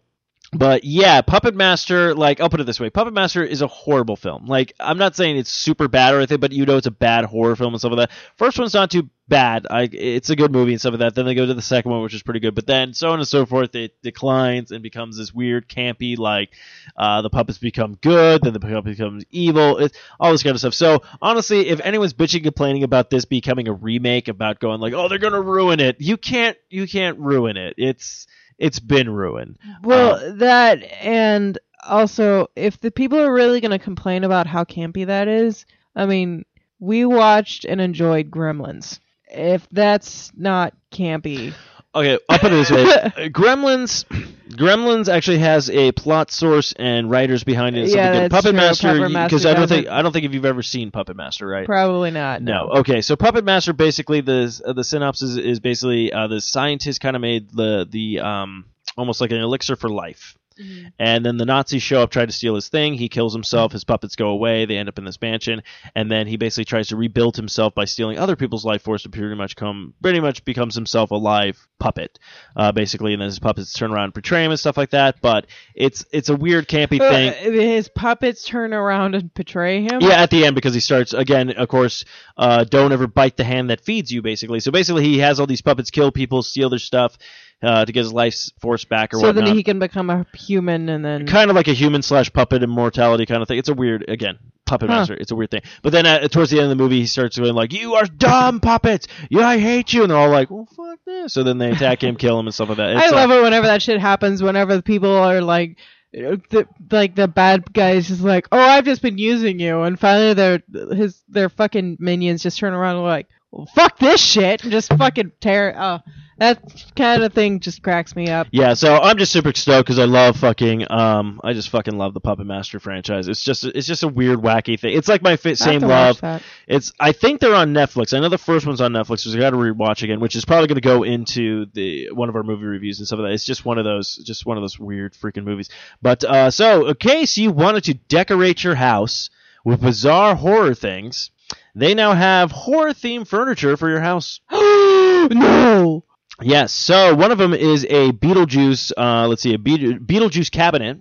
but 0.53 0.85
yeah, 0.85 1.21
Puppet 1.21 1.55
Master, 1.55 2.15
like 2.15 2.39
I'll 2.39 2.49
put 2.49 2.61
it 2.61 2.65
this 2.65 2.79
way, 2.79 2.89
Puppet 2.89 3.13
Master 3.13 3.43
is 3.43 3.61
a 3.61 3.67
horrible 3.67 4.15
film. 4.15 4.45
Like 4.45 4.73
I'm 4.79 4.97
not 4.97 5.15
saying 5.15 5.37
it's 5.37 5.51
super 5.51 5.89
bad 5.89 6.13
or 6.13 6.17
anything, 6.17 6.39
but 6.39 6.53
you 6.53 6.65
know 6.65 6.77
it's 6.77 6.87
a 6.87 6.91
bad 6.91 7.25
horror 7.25 7.55
film 7.55 7.73
and 7.73 7.81
stuff 7.81 7.91
like 7.91 8.09
that. 8.09 8.17
First 8.37 8.57
one's 8.57 8.73
not 8.73 8.89
too 8.89 9.09
bad. 9.27 9.67
I 9.69 9.89
it's 9.91 10.29
a 10.29 10.37
good 10.37 10.53
movie 10.53 10.71
and 10.71 10.79
stuff 10.79 10.93
like 10.93 10.99
that. 10.99 11.15
Then 11.15 11.25
they 11.25 11.35
go 11.35 11.45
to 11.45 11.53
the 11.53 11.61
second 11.61 11.91
one, 11.91 12.01
which 12.01 12.13
is 12.13 12.23
pretty 12.23 12.39
good. 12.39 12.55
But 12.55 12.65
then 12.65 12.93
so 12.93 13.09
on 13.09 13.19
and 13.19 13.27
so 13.27 13.45
forth, 13.45 13.75
it 13.75 14.01
declines 14.01 14.71
and 14.71 14.81
becomes 14.81 15.17
this 15.17 15.33
weird, 15.33 15.67
campy, 15.67 16.17
like 16.17 16.53
uh, 16.95 17.21
the 17.21 17.29
puppets 17.29 17.57
become 17.57 17.95
good, 17.95 18.41
then 18.41 18.53
the 18.53 18.61
puppet 18.61 18.85
becomes 18.85 19.25
evil, 19.29 19.89
all 20.17 20.31
this 20.31 20.43
kind 20.43 20.55
of 20.55 20.59
stuff. 20.59 20.73
So 20.73 21.03
honestly, 21.21 21.67
if 21.67 21.81
anyone's 21.81 22.13
bitching, 22.13 22.43
complaining 22.43 22.83
about 22.83 23.09
this 23.09 23.25
becoming 23.25 23.67
a 23.67 23.73
remake, 23.73 24.29
about 24.29 24.59
going 24.59 24.79
like, 24.79 24.93
oh, 24.93 25.09
they're 25.09 25.17
gonna 25.17 25.41
ruin 25.41 25.81
it, 25.81 25.97
you 25.99 26.15
can't, 26.15 26.57
you 26.69 26.87
can't 26.87 27.19
ruin 27.19 27.57
it. 27.57 27.73
It's 27.77 28.27
it's 28.57 28.79
been 28.79 29.09
ruined. 29.09 29.57
Well, 29.83 30.15
Uh, 30.15 30.31
that 30.35 30.83
and 31.01 31.57
also, 31.87 32.47
if 32.55 32.79
the 32.79 32.91
people 32.91 33.19
are 33.19 33.33
really 33.33 33.61
going 33.61 33.71
to 33.71 33.79
complain 33.79 34.23
about 34.23 34.47
how 34.47 34.63
campy 34.63 35.05
that 35.05 35.27
is, 35.27 35.65
I 35.95 36.05
mean, 36.05 36.45
we 36.79 37.05
watched 37.05 37.65
and 37.65 37.79
enjoyed 37.79 38.29
Gremlins. 38.29 38.99
If 39.29 39.67
that's 39.71 40.31
not 40.35 40.73
campy, 40.91 41.53
Okay, 41.97 42.19
I'll 42.29 42.37
put 42.37 42.51
it 42.51 42.55
this 42.55 42.71
way: 42.71 42.83
Gremlins, 43.29 44.05
Gremlins 44.49 45.11
actually 45.11 45.39
has 45.39 45.69
a 45.69 45.91
plot 45.93 46.29
source 46.29 46.71
and 46.73 47.09
writers 47.09 47.43
behind 47.43 47.75
it. 47.75 47.89
Yeah, 47.89 48.11
that's 48.11 48.31
Puppet 48.31 48.51
true. 48.51 48.59
Master, 48.59 49.09
because 49.09 49.45
I 49.45 49.53
don't 49.53 49.67
think. 49.67 49.87
I 49.87 50.03
don't 50.03 50.11
think 50.11 50.25
if 50.25 50.33
you've 50.33 50.45
ever 50.45 50.61
seen 50.61 50.91
Puppet 50.91 51.15
Master, 51.15 51.47
right? 51.47 51.65
probably 51.65 52.11
not. 52.11 52.41
No. 52.43 52.69
Okay. 52.77 53.01
So 53.01 53.15
Puppet 53.15 53.45
Master 53.45 53.73
basically 53.73 54.21
the 54.21 54.61
uh, 54.65 54.73
the 54.73 54.83
synopsis 54.83 55.37
is 55.37 55.59
basically 55.59 56.13
uh, 56.13 56.27
the 56.27 56.39
scientist 56.39 57.01
kind 57.01 57.15
of 57.15 57.21
made 57.21 57.49
the 57.49 57.87
the 57.89 58.19
um 58.19 58.65
almost 58.95 59.19
like 59.19 59.31
an 59.31 59.37
elixir 59.37 59.75
for 59.75 59.89
life. 59.89 60.37
Mhm. 60.61 60.91
And 60.99 61.25
then 61.25 61.37
the 61.37 61.45
Nazis 61.45 61.83
show 61.83 62.01
up, 62.01 62.09
try 62.11 62.25
to 62.25 62.31
steal 62.31 62.55
his 62.55 62.69
thing. 62.69 62.93
He 62.95 63.09
kills 63.09 63.33
himself. 63.33 63.71
His 63.71 63.83
puppets 63.83 64.15
go 64.15 64.29
away. 64.29 64.65
They 64.65 64.77
end 64.77 64.89
up 64.89 64.97
in 64.97 65.05
this 65.05 65.21
mansion, 65.21 65.61
and 65.95 66.11
then 66.11 66.27
he 66.27 66.37
basically 66.37 66.65
tries 66.65 66.87
to 66.89 66.95
rebuild 66.95 67.35
himself 67.35 67.75
by 67.75 67.85
stealing 67.85 68.17
other 68.17 68.35
people's 68.35 68.65
life 68.65 68.81
force 68.81 69.03
to 69.03 69.09
pretty 69.09 69.35
much 69.35 69.55
come, 69.55 69.93
pretty 70.01 70.19
much 70.19 70.43
becomes 70.45 70.75
himself 70.75 71.11
a 71.11 71.15
live 71.15 71.57
puppet, 71.79 72.17
uh, 72.55 72.71
basically. 72.71 73.13
And 73.13 73.21
then 73.21 73.27
his 73.27 73.39
puppets 73.39 73.73
turn 73.73 73.91
around 73.91 74.05
and 74.05 74.13
betray 74.13 74.43
him 74.43 74.51
and 74.51 74.59
stuff 74.59 74.77
like 74.77 74.91
that. 74.91 75.21
But 75.21 75.47
it's 75.75 76.05
it's 76.11 76.29
a 76.29 76.35
weird 76.35 76.67
campy 76.67 76.99
Uh, 76.99 77.09
thing. 77.09 77.53
his 77.53 77.87
puppets 77.89 78.43
turn 78.45 78.73
around 78.73 79.15
and 79.15 79.33
betray 79.33 79.81
him. 79.83 79.99
Yeah, 80.01 80.21
at 80.21 80.29
the 80.29 80.45
end 80.45 80.55
because 80.55 80.73
he 80.73 80.79
starts 80.79 81.13
again. 81.13 81.51
Of 81.51 81.67
course, 81.67 82.03
uh, 82.37 82.63
don't 82.63 82.91
ever 82.91 83.07
bite 83.07 83.37
the 83.37 83.43
hand 83.43 83.69
that 83.69 83.81
feeds 83.81 84.11
you. 84.11 84.21
Basically, 84.21 84.59
so 84.59 84.71
basically 84.71 85.03
he 85.03 85.19
has 85.19 85.39
all 85.39 85.45
these 85.47 85.61
puppets 85.61 85.91
kill 85.91 86.11
people, 86.11 86.41
steal 86.41 86.69
their 86.69 86.79
stuff 86.79 87.17
uh, 87.63 87.85
to 87.85 87.91
get 87.91 88.01
his 88.01 88.13
life 88.13 88.35
force 88.61 88.85
back 88.85 89.13
or 89.13 89.17
So 89.19 89.27
whatnot. 89.27 89.45
then 89.45 89.55
he 89.55 89.63
can 89.63 89.79
become 89.79 90.09
a 90.09 90.25
human, 90.35 90.89
and 90.89 91.03
then 91.03 91.25
kind 91.27 91.49
of 91.49 91.55
like 91.55 91.67
a 91.67 91.73
human 91.73 92.01
slash 92.01 92.31
puppet 92.31 92.63
immortality 92.63 93.25
kind 93.25 93.41
of 93.41 93.47
thing. 93.47 93.57
It's 93.57 93.69
a 93.69 93.73
weird 93.73 94.05
again 94.09 94.37
puppet 94.65 94.89
Huh. 94.89 94.97
master. 94.97 95.13
It's 95.15 95.31
a 95.31 95.35
weird 95.35 95.49
thing. 95.49 95.61
But 95.81 95.91
then 95.93 96.05
uh, 96.05 96.27
towards 96.27 96.51
the 96.51 96.57
end 96.57 96.65
of 96.71 96.77
the 96.77 96.83
movie, 96.83 96.99
he 96.99 97.07
starts 97.07 97.37
going 97.37 97.53
like, 97.55 97.73
"You 97.73 97.95
are 97.95 98.05
dumb 98.05 98.59
puppets. 98.59 99.07
Yeah, 99.29 99.47
I 99.47 99.57
hate 99.57 99.93
you." 99.93 100.03
And 100.03 100.11
they're 100.11 100.17
all 100.17 100.29
like, 100.29 100.51
"Well, 100.51 100.67
fuck 100.75 100.99
this." 101.05 101.33
So 101.33 101.43
then 101.43 101.57
they 101.57 101.71
attack 101.71 102.03
him, 102.03 102.15
kill 102.15 102.39
him, 102.39 102.47
and 102.47 102.53
stuff 102.53 102.69
like 102.69 102.77
that. 102.77 102.89
I 102.97 103.03
It's, 103.05 103.11
uh, 103.13 103.15
love 103.15 103.31
it 103.31 103.41
whenever 103.41 103.67
that 103.67 103.81
shit 103.81 103.99
happens. 103.99 104.43
Whenever 104.43 104.75
the 104.75 104.83
people 104.83 105.15
are 105.15 105.41
like, 105.41 105.77
the, 106.11 106.67
like 106.91 107.15
the 107.15 107.27
bad 107.27 107.71
guys 107.73 108.07
just 108.07 108.21
like, 108.21 108.47
oh, 108.51 108.59
I've 108.59 108.85
just 108.85 109.01
been 109.01 109.17
using 109.17 109.59
you, 109.59 109.81
and 109.81 109.99
finally 109.99 110.33
their 110.33 110.61
his 110.93 111.23
their 111.29 111.49
fucking 111.49 111.97
minions 111.99 112.43
just 112.43 112.59
turn 112.59 112.73
around 112.73 112.97
and 112.97 113.05
like, 113.05 113.27
fuck 113.65 113.97
this 113.99 114.21
shit, 114.21 114.63
and 114.63 114.71
just 114.71 114.93
fucking 114.93 115.31
tear. 115.41 115.75
Oh, 115.77 115.99
that 116.39 116.61
kind 116.95 117.23
of 117.23 117.33
thing 117.33 117.59
just 117.59 117.81
cracks 117.81 118.15
me 118.15 118.29
up. 118.29 118.47
Yeah, 118.51 118.75
so 118.75 118.95
I'm 118.95 119.17
just 119.17 119.31
super 119.31 119.51
stoked 119.55 119.87
because 119.87 119.97
I 119.97 120.05
love 120.05 120.37
fucking 120.37 120.89
um 120.91 121.41
I 121.43 121.53
just 121.53 121.69
fucking 121.69 121.97
love 121.97 122.13
the 122.13 122.19
Puppet 122.19 122.45
Master 122.45 122.79
franchise. 122.79 123.27
It's 123.27 123.43
just 123.43 123.63
it's 123.63 123.87
just 123.87 124.03
a 124.03 124.07
weird 124.07 124.39
wacky 124.39 124.79
thing. 124.79 124.95
It's 124.95 125.07
like 125.07 125.23
my 125.23 125.35
fi- 125.35 125.55
same 125.55 125.81
love. 125.81 126.21
It's 126.67 126.93
I 126.99 127.11
think 127.11 127.39
they're 127.41 127.55
on 127.55 127.73
Netflix. 127.73 128.15
I 128.15 128.19
know 128.19 128.29
the 128.29 128.37
first 128.37 128.67
one's 128.67 128.81
on 128.81 128.93
Netflix, 128.93 129.19
so 129.19 129.31
I 129.35 129.39
got 129.39 129.49
to 129.51 129.57
rewatch 129.57 130.03
again, 130.03 130.19
which 130.19 130.35
is 130.35 130.45
probably 130.45 130.67
going 130.67 130.75
to 130.75 130.81
go 130.81 131.01
into 131.03 131.65
the 131.73 132.11
one 132.11 132.29
of 132.29 132.35
our 132.35 132.43
movie 132.43 132.65
reviews 132.65 132.99
and 132.99 133.07
stuff 133.07 133.19
like 133.19 133.29
that. 133.29 133.33
It's 133.33 133.45
just 133.45 133.65
one 133.65 133.79
of 133.79 133.85
those 133.85 134.15
just 134.17 134.45
one 134.45 134.57
of 134.57 134.63
those 134.63 134.77
weird 134.77 135.13
freaking 135.15 135.43
movies. 135.43 135.69
But 136.01 136.23
uh 136.23 136.51
so 136.51 136.87
in 136.87 136.95
case 136.95 137.37
you 137.37 137.51
wanted 137.51 137.85
to 137.85 137.95
decorate 137.95 138.63
your 138.63 138.75
house 138.75 139.31
with 139.65 139.81
bizarre 139.81 140.35
horror 140.35 140.75
things, 140.75 141.31
they 141.77 141.93
now 141.93 142.13
have 142.13 142.51
horror 142.51 142.91
themed 142.91 143.27
furniture 143.27 143.77
for 143.77 143.89
your 143.89 144.01
house. 144.01 144.41
no. 144.51 146.03
Yes. 146.41 146.73
So 146.73 147.15
one 147.15 147.31
of 147.31 147.37
them 147.37 147.53
is 147.53 147.85
a 147.85 148.11
Beetlejuice. 148.11 148.91
Uh, 148.97 149.27
let's 149.27 149.41
see, 149.43 149.53
a 149.53 149.59
Beetle- 149.59 149.99
Beetlejuice 149.99 150.51
cabinet. 150.51 150.97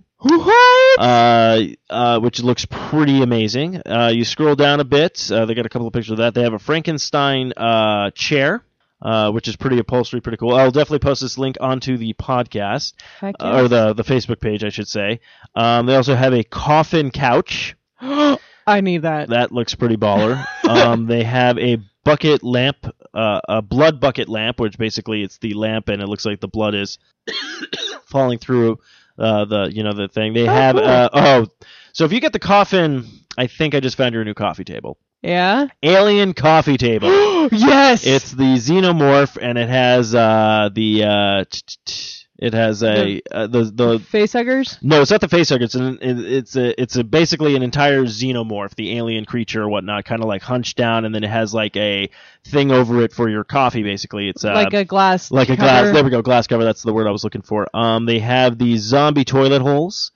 Uh, 0.99 1.62
uh, 1.91 2.19
which 2.21 2.43
looks 2.43 2.67
pretty 2.67 3.23
amazing. 3.23 3.83
Uh, 3.87 4.11
you 4.15 4.25
scroll 4.25 4.55
down 4.55 4.81
a 4.81 4.85
bit. 4.85 5.31
Uh, 5.31 5.45
they 5.45 5.55
got 5.55 5.67
a 5.67 5.69
couple 5.69 5.87
of 5.87 5.93
pictures 5.93 6.12
of 6.12 6.19
that. 6.19 6.35
They 6.35 6.43
have 6.43 6.55
a 6.55 6.59
Frankenstein 6.59 7.53
uh, 7.55 8.11
chair, 8.12 8.65
uh, 9.03 9.31
which 9.31 9.47
is 9.47 9.57
pretty 9.57 9.79
upholstery, 9.79 10.21
pretty 10.21 10.39
cool. 10.39 10.55
I'll 10.55 10.71
definitely 10.71 11.01
post 11.01 11.21
this 11.21 11.37
link 11.39 11.57
onto 11.61 11.97
the 11.99 12.15
podcast 12.15 12.95
uh, 13.23 13.33
or 13.41 13.69
the 13.69 13.93
the 13.93 14.05
Facebook 14.05 14.41
page, 14.41 14.65
I 14.65 14.71
should 14.71 14.89
say. 14.89 15.21
Um, 15.55 15.87
they 15.87 15.97
also 15.97 16.15
have 16.15 16.33
a 16.33 16.43
coffin 16.45 17.11
couch. 17.11 17.77
I 18.67 18.81
need 18.81 19.03
that. 19.03 19.29
That 19.29 19.53
looks 19.53 19.75
pretty 19.75 19.97
baller. 19.97 20.45
um, 20.69 21.07
they 21.07 21.23
have 21.23 21.59
a 21.59 21.79
bucket 22.05 22.43
lamp, 22.43 22.87
uh, 23.15 23.41
a 23.49 23.63
blood 23.63 24.01
bucket 24.01 24.29
lamp, 24.29 24.59
which 24.61 24.77
basically 24.79 25.23
it's 25.23 25.39
the 25.39 25.55
lamp 25.55 25.89
and 25.89 26.03
it 26.03 26.07
looks 26.09 26.25
like 26.25 26.41
the 26.41 26.49
blood 26.49 26.75
is 26.75 26.99
falling 28.07 28.39
through 28.39 28.79
uh, 29.19 29.45
the 29.45 29.71
you 29.73 29.83
know 29.83 29.93
the 29.93 30.09
thing. 30.09 30.35
They 30.35 30.49
Oh, 30.49 30.53
have 30.53 30.77
cool. 30.77 30.85
uh, 30.85 31.09
oh, 31.13 31.47
so 31.93 32.05
if 32.05 32.13
you 32.13 32.21
get 32.21 32.33
the 32.33 32.39
coffin, 32.39 33.07
I 33.39 33.47
think 33.47 33.75
I 33.75 33.81
just 33.81 33.97
found 33.97 34.15
your 34.15 34.25
new 34.25 34.35
coffee 34.35 34.65
table. 34.65 34.99
Yeah. 35.23 35.69
Alien 35.83 36.35
coffee 36.35 36.77
table. 36.77 37.09
yes. 37.53 38.07
it's 38.07 38.33
the 38.33 38.55
xenomorph 38.57 39.39
and 39.41 39.57
it 39.59 39.69
has 39.69 40.15
uh, 40.15 40.69
the 40.73 41.05
uh, 41.05 41.45
t- 41.51 41.61
t- 41.67 41.77
t- 41.87 42.26
it 42.38 42.53
has 42.53 42.83
a 42.83 43.20
uh, 43.33 43.46
the 43.46 43.64
the 43.64 43.99
facehuggers. 43.99 44.77
no, 44.83 45.01
it's 45.01 45.11
not 45.11 45.20
the 45.22 45.27
facehugger. 45.27 45.62
It's 45.62 45.75
an 45.75 45.99
it- 46.03 46.20
it's 46.20 46.57
a 46.57 46.81
it's 46.81 46.96
a 46.96 47.05
basically 47.05 47.57
an 47.57 47.62
entire 47.62 48.03
xenomorph, 48.05 48.75
the 48.75 48.96
alien 48.99 49.25
creature 49.25 49.62
or 49.62 49.68
whatnot, 49.68 50.05
kind 50.05 50.20
of 50.22 50.29
like 50.29 50.42
hunched 50.42 50.77
down, 50.77 51.05
and 51.05 51.14
then 51.14 51.25
it 51.25 51.31
has 51.31 51.55
like 51.55 51.77
a 51.77 52.11
thing 52.44 52.70
over 52.70 53.03
it 53.03 53.12
for 53.12 53.29
your 53.29 53.44
coffee. 53.44 53.83
Basically, 53.83 54.29
it's 54.29 54.44
uh, 54.44 54.53
like 54.53 54.75
a 54.75 54.85
glass. 54.85 55.31
like 55.31 55.49
a 55.49 55.57
glass. 55.57 55.92
There 55.94 56.05
we 56.05 56.11
go, 56.11 56.20
glass 56.22 56.46
cover. 56.46 56.64
That's 56.64 56.83
the 56.83 56.92
word 56.92 57.07
I 57.07 57.11
was 57.11 57.25
looking 57.25 57.42
for. 57.42 57.66
Um, 57.75 58.05
they 58.07 58.18
have 58.18 58.59
these 58.59 58.83
zombie 58.83 59.25
toilet 59.25 59.62
holes, 59.62 60.12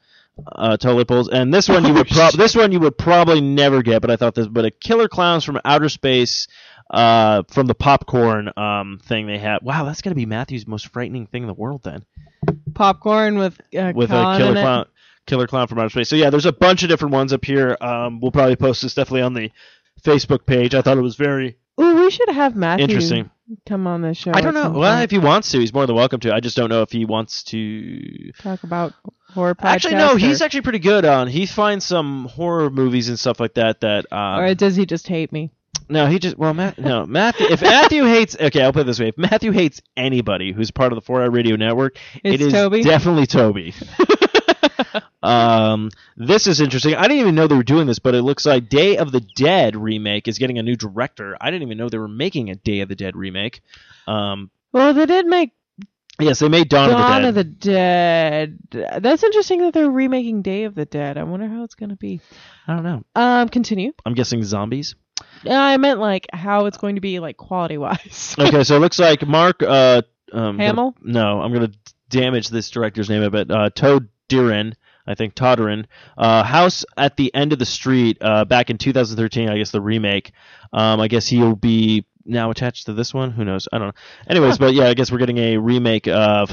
uh, 0.57 0.77
toilet 0.77 1.07
bowls, 1.07 1.29
and 1.31 1.53
this 1.55 1.69
one 1.71 1.85
you 1.87 1.95
would 1.95 2.09
prob 2.09 2.35
this 2.35 2.55
one 2.55 2.71
you 2.73 2.81
would 2.81 2.99
probably 2.99 3.41
never 3.41 3.83
get, 3.83 4.03
but 4.03 4.11
I 4.11 4.17
thought 4.17 4.35
this, 4.35 4.47
but 4.47 4.65
a 4.67 4.71
killer 4.71 5.09
clowns 5.09 5.45
from 5.45 5.59
outer 5.65 5.89
space. 5.89 6.49
Uh, 6.91 7.45
from 7.49 7.67
the 7.69 7.75
popcorn 7.75 8.51
um 8.57 8.99
thing 9.05 9.27
they 9.27 9.39
have. 9.39 9.63
Wow, 9.63 9.85
that's 9.85 10.03
gonna 10.03 10.17
be 10.17 10.27
Matthew's 10.27 10.67
most 10.67 10.89
frightening 10.89 11.27
thing 11.27 11.43
in 11.43 11.47
the 11.47 11.55
world 11.55 11.83
then 11.85 12.05
popcorn 12.75 13.39
with 13.39 13.61
uh, 13.77 13.93
with 13.95 14.11
a 14.11 14.37
killer 14.39 14.53
clown, 14.55 14.87
killer 15.27 15.47
clown 15.47 15.67
from 15.69 15.79
outer 15.79 15.91
space. 15.91 16.09
So 16.09 16.17
yeah, 16.17 16.31
there's 16.31 16.47
a 16.47 16.53
bunch 16.53 16.83
of 16.83 16.89
different 16.89 17.13
ones 17.13 17.33
up 17.33 17.45
here. 17.45 17.77
Um, 17.81 18.21
we'll 18.21 18.33
probably 18.33 18.57
post 18.57 18.83
this 18.83 18.95
definitely 18.95 19.23
on 19.23 19.35
the 19.35 19.51
Facebook 20.03 20.47
page. 20.47 20.75
I 20.75 20.83
thought 20.83 20.99
it 20.99 21.03
was 21.03 21.17
very 21.17 21.59
Ooh, 21.81 21.97
we 21.97 22.11
should 22.11 22.29
have 22.31 22.57
Matthew 22.57 22.85
interesting. 22.85 23.31
come 23.67 23.87
on 23.87 24.03
the 24.03 24.15
show. 24.15 24.33
I 24.35 24.41
don't 24.41 24.55
know. 24.55 24.71
Well, 24.71 25.03
if 25.03 25.11
he 25.11 25.19
wants 25.19 25.51
to, 25.53 25.59
he's 25.61 25.73
more 25.73 25.87
than 25.87 25.97
welcome 25.97 26.21
to. 26.21 26.35
I 26.35 26.41
just 26.41 26.57
don't 26.57 26.69
know 26.69 26.83
if 26.83 26.91
he 26.91 27.05
wants 27.05 27.43
to. 27.45 28.33
talk 28.39 28.63
about 28.65 28.93
horror 29.29 29.55
podcasts. 29.55 29.65
Actually, 29.65 29.95
no. 29.97 30.13
or- 30.15 30.19
He's 30.19 30.43
actually 30.43 30.63
pretty 30.63 30.79
good 30.79 31.05
on. 31.05 31.29
He 31.29 31.47
finds 31.47 31.85
some 31.85 32.27
horror 32.27 32.71
movies 32.71 33.09
and 33.09 33.19
stuff 33.19 33.41
like 33.41 33.55
that. 33.55 33.81
That 33.81 34.13
um, 34.13 34.41
or 34.41 34.55
does 34.55 34.77
he 34.77 34.87
just 34.87 35.07
hate 35.07 35.33
me? 35.33 35.51
No, 35.91 36.07
he 36.07 36.19
just 36.19 36.39
well, 36.39 36.55
Matt, 36.55 36.79
no, 36.79 37.05
Matthew. 37.07 37.47
If 37.51 37.61
Matthew 37.63 38.05
hates, 38.05 38.37
okay, 38.39 38.63
I'll 38.63 38.73
put 38.73 38.83
it 38.83 38.87
this 38.87 39.01
way: 39.01 39.09
if 39.09 39.19
Matthew 39.19 39.51
hates 39.51 39.83
anybody 39.97 40.53
who's 40.53 40.71
part 40.71 40.93
of 40.93 40.97
the 40.97 41.03
Four 41.03 41.23
Eye 41.23 41.27
Radio 41.27 41.57
Network, 41.57 41.99
It's 42.25 42.35
it 42.35 42.47
is 42.47 42.53
Toby. 42.53 42.83
definitely 42.83 43.27
Toby. 43.27 43.75
um, 45.23 45.91
this 46.17 46.47
is 46.47 46.61
interesting. 46.61 46.95
I 46.95 47.03
didn't 47.03 47.19
even 47.19 47.35
know 47.35 47.47
they 47.47 47.57
were 47.57 47.63
doing 47.63 47.87
this, 47.87 47.99
but 47.99 48.15
it 48.15 48.23
looks 48.23 48.47
like 48.47 48.69
Day 48.69 48.97
of 48.97 49.13
the 49.13 49.21
Dead 49.21 49.77
remake 49.77 50.29
is 50.29 50.39
getting 50.39 50.59
a 50.59 50.63
new 50.63 50.77
director. 50.77 51.37
I 51.41 51.51
didn't 51.51 51.63
even 51.63 51.79
know 51.79 51.89
they 51.89 51.99
were 51.99 52.09
making 52.09 52.51
a 52.51 52.55
Day 52.55 52.81
of 52.81 52.89
the 52.89 52.97
Dead 52.97 53.17
remake. 53.17 53.61
Um, 54.07 54.51
well, 54.73 54.95
they 54.95 55.07
did 55.07 55.27
make 55.27 55.53
Yes, 56.21 56.39
they 56.39 56.49
made 56.49 56.69
Dawn, 56.69 56.91
Dawn 56.91 57.25
of 57.25 57.35
the 57.35 57.45
Dead. 57.45 58.59
Dawn 58.61 58.69
of 58.69 58.71
the 58.71 58.89
Dead. 58.89 59.03
That's 59.03 59.25
interesting 59.25 59.61
that 59.61 59.73
they're 59.73 59.91
remaking 59.91 60.43
Day 60.43 60.65
of 60.65 60.75
the 60.75 60.85
Dead. 60.85 61.17
I 61.17 61.23
wonder 61.25 61.49
how 61.49 61.65
it's 61.65 61.75
gonna 61.75 61.97
be. 61.97 62.21
I 62.67 62.75
don't 62.75 62.85
know. 62.85 63.05
Um, 63.15 63.49
continue. 63.49 63.93
I'm 64.05 64.15
guessing 64.15 64.43
zombies. 64.43 64.95
I 65.49 65.77
meant 65.77 66.01
like 66.01 66.27
how 66.33 66.67
it's 66.67 66.77
going 66.79 66.97
to 66.97 67.01
be 67.01 67.21
like 67.21 67.37
quality 67.37 67.79
wise. 67.79 68.37
Okay, 68.39 68.65
so 68.65 68.77
it 68.77 68.81
looks 68.81 68.99
like 68.99 69.27
Mark 69.27 69.63
uh 69.63 70.03
um, 70.33 70.59
Hamill? 70.59 70.95
no, 71.03 71.41
I'm 71.41 71.53
gonna 71.53 71.73
damage 72.09 72.49
this 72.49 72.71
director's 72.71 73.09
name 73.09 73.23
a 73.23 73.31
bit. 73.31 73.51
Uh, 73.51 73.71
Todd 73.71 74.09
Dirin, 74.29 74.75
I 75.07 75.15
think 75.15 75.35
Todderin. 75.35 75.87
Uh, 76.17 76.43
House 76.43 76.85
at 76.97 77.17
the 77.17 77.35
End 77.35 77.53
of 77.53 77.59
the 77.59 77.67
Street. 77.67 78.19
Uh, 78.21 78.45
back 78.45 78.71
in 78.71 78.79
2013, 78.79 79.49
I 79.49 79.59
guess 79.59 79.71
the 79.71 79.81
remake. 79.81 80.33
Um, 80.73 81.01
I 81.01 81.09
guess 81.09 81.27
he'll 81.27 81.57
be 81.57 82.07
now 82.25 82.51
attached 82.51 82.87
to 82.87 82.93
this 82.93 83.13
one. 83.13 83.31
Who 83.33 83.45
knows? 83.45 83.69
I 83.73 83.79
don't 83.79 83.89
know. 83.89 83.95
Anyways, 84.29 84.59
but 84.59 84.75
yeah, 84.75 84.87
I 84.87 84.95
guess 84.95 85.11
we're 85.11 85.19
getting 85.19 85.39
a 85.39 85.57
remake 85.57 86.07
of 86.07 86.51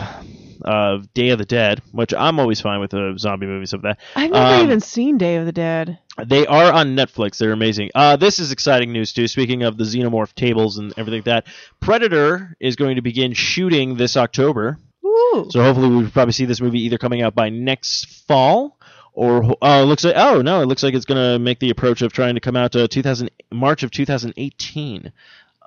of 0.67 1.13
Day 1.13 1.29
of 1.29 1.37
the 1.39 1.45
Dead, 1.45 1.81
which 1.91 2.13
I'm 2.13 2.39
always 2.39 2.59
fine 2.61 2.79
with 2.79 2.91
the 2.91 3.15
zombie 3.17 3.45
movies 3.47 3.73
of 3.73 3.81
that. 3.83 3.99
I've 4.15 4.31
never 4.31 4.55
Um, 4.55 4.63
even 4.65 4.79
seen 4.79 5.17
Day 5.17 5.37
of 5.37 5.45
the 5.45 5.51
Dead. 5.51 5.97
They 6.25 6.45
are 6.45 6.71
on 6.71 6.95
Netflix. 6.95 7.37
They're 7.37 7.51
amazing. 7.53 7.91
Uh, 7.95 8.15
this 8.17 8.39
is 8.39 8.51
exciting 8.51 8.91
news 8.91 9.13
too. 9.13 9.27
Speaking 9.27 9.63
of 9.63 9.77
the 9.77 9.83
xenomorph 9.83 10.33
tables 10.35 10.77
and 10.77 10.91
everything 10.97 11.19
like 11.19 11.25
that, 11.25 11.47
Predator 11.79 12.55
is 12.59 12.75
going 12.75 12.95
to 12.97 13.01
begin 13.01 13.33
shooting 13.33 13.95
this 13.95 14.17
October. 14.17 14.77
Ooh. 15.05 15.47
So 15.49 15.61
hopefully 15.63 15.89
we'll 15.89 16.09
probably 16.09 16.33
see 16.33 16.45
this 16.45 16.59
movie 16.61 16.81
either 16.81 16.97
coming 16.97 17.21
out 17.21 17.33
by 17.35 17.49
next 17.49 18.25
fall 18.27 18.77
or 19.13 19.55
uh, 19.63 19.83
looks 19.83 20.03
like 20.03 20.15
oh 20.17 20.41
no, 20.41 20.61
it 20.61 20.65
looks 20.65 20.83
like 20.83 20.93
it's 20.93 21.05
going 21.05 21.33
to 21.33 21.39
make 21.39 21.59
the 21.59 21.69
approach 21.69 22.01
of 22.01 22.11
trying 22.13 22.35
to 22.35 22.41
come 22.41 22.55
out 22.55 22.73
to 22.73 22.87
2000 22.87 23.29
March 23.51 23.83
of 23.83 23.91
2018. 23.91 25.11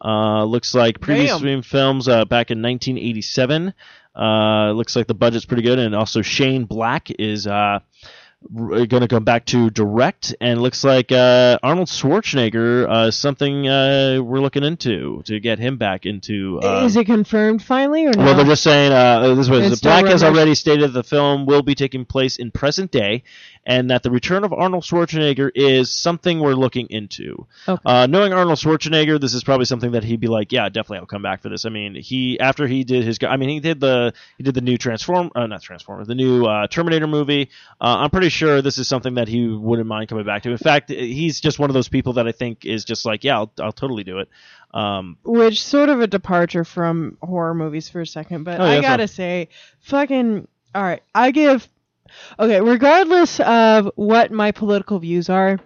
Uh, 0.03 0.45
looks 0.45 0.75
like 0.75 0.99
previous 1.01 1.39
Damn. 1.41 1.63
films 1.63 2.09
uh, 2.09 2.25
back 2.25 2.51
in 2.51 2.63
1987. 2.63 3.75
Uh, 4.15 4.73
looks 4.73 4.97
like 4.97 5.07
the 5.07 5.15
budget's 5.15 5.45
pretty 5.45 5.63
good, 5.63 5.79
and 5.79 5.95
also 5.95 6.23
Shane 6.23 6.65
Black 6.65 7.11
is 7.11 7.47
uh, 7.47 7.79
going 8.55 8.89
to 8.89 9.09
come 9.09 9.25
back 9.25 9.45
to 9.47 9.71
direct, 9.71 10.35
and 10.41 10.63
looks 10.63 10.83
like 10.83 11.13
uh, 11.13 11.59
Arnold 11.63 11.89
Schwarzenegger 11.89 12.89
uh, 12.89 13.07
is 13.09 13.17
something 13.17 13.69
uh, 13.69 14.19
we're 14.23 14.41
looking 14.41 14.65
into 14.65 15.23
to 15.27 15.39
get 15.41 15.59
him 15.59 15.77
back 15.77 16.07
into. 16.07 16.59
Uh, 16.63 16.85
Is 16.85 16.97
it 16.97 17.05
confirmed 17.05 17.63
finally 17.63 18.07
or 18.07 18.13
no? 18.13 18.25
well, 18.25 18.35
they're 18.35 18.47
just 18.47 18.63
saying 18.63 18.93
uh, 18.93 19.35
this 19.35 19.49
was 19.49 19.81
Black 19.81 20.07
has 20.07 20.23
already 20.25 20.55
stated 20.55 20.93
the 20.93 21.05
film 21.05 21.45
will 21.47 21.63
be 21.63 21.75
taking 21.75 22.05
place 22.05 22.39
in 22.39 22.51
present 22.51 22.91
day, 22.91 23.25
and 23.71 23.89
that 23.91 24.03
the 24.03 24.11
return 24.11 24.43
of 24.43 24.53
Arnold 24.53 24.83
Schwarzenegger 24.83 25.49
is 25.55 25.91
something 25.93 26.41
we're 26.41 26.55
looking 26.55 26.89
into. 26.91 27.47
Okay. 27.69 27.81
Uh, 27.87 28.09
knowing 28.09 28.33
Arnold 28.33 28.59
Schwarzenegger, 28.59 29.21
this 29.21 29.33
is 29.33 29.45
probably 29.45 29.65
something 29.65 29.93
that 29.93 30.03
he'd 30.03 30.19
be 30.19 30.27
like, 30.27 30.51
yeah, 30.51 30.69
definitely, 30.69 30.99
I'll 30.99 31.07
come 31.07 31.23
back 31.23 31.41
for 31.41 31.51
this. 31.51 31.65
I 31.65 31.69
mean, 31.69 31.95
he 31.95 32.41
after 32.41 32.67
he 32.67 32.83
did 32.83 33.05
his, 33.05 33.19
I 33.23 33.37
mean, 33.37 33.49
he 33.49 33.61
did 33.61 33.79
the 33.79 34.13
he 34.39 34.43
did 34.43 34.55
the 34.55 34.61
new 34.61 34.77
Transform, 34.77 35.31
uh, 35.37 35.47
not 35.47 35.63
Transformers, 35.63 36.09
the 36.09 36.17
new 36.17 36.47
uh, 36.47 36.67
Terminator 36.67 37.07
movie. 37.07 37.49
Uh, 37.81 37.99
I'm 37.99 38.11
pretty 38.11 38.29
sure 38.29 38.61
this 38.61 38.77
is 38.77 38.89
something 38.89 39.15
that 39.15 39.29
he 39.29 39.47
wouldn't 39.47 39.87
mind 39.87 40.09
coming 40.09 40.25
back 40.27 40.43
to. 40.43 40.51
In 40.51 40.59
fact, 40.59 40.91
he's 40.91 41.41
just 41.41 41.61
one 41.61 41.71
of 41.71 41.75
those 41.75 41.89
people 41.89 42.15
that 42.15 42.27
I 42.27 42.33
think 42.33 42.65
is 42.67 42.85
just 42.85 43.07
like, 43.07 43.23
yeah, 43.23 43.37
I'll, 43.37 43.53
I'll 43.61 43.73
totally 43.73 44.03
do 44.03 44.19
it. 44.19 44.29
Um, 44.75 45.17
Which 45.23 45.63
sort 45.63 45.91
of 45.91 46.01
a 46.01 46.09
departure 46.09 46.65
from 46.65 47.19
horror 47.23 47.55
movies 47.55 47.89
for 47.89 48.01
a 48.01 48.07
second, 48.07 48.43
but 48.43 48.61
Oh, 48.61 48.65
yeah, 48.65 48.79
I 48.79 48.81
gotta 48.81 49.07
say, 49.07 49.49
fucking 49.79 50.49
all 50.75 50.83
right. 50.83 51.03
I 51.15 51.31
give 51.31 51.69
okay, 52.39 52.61
regardless 52.61 53.41
of 53.41 53.91
what 53.97 54.31
my 54.31 54.53
political 54.53 54.99
views 54.99 55.29
are, 55.29 55.59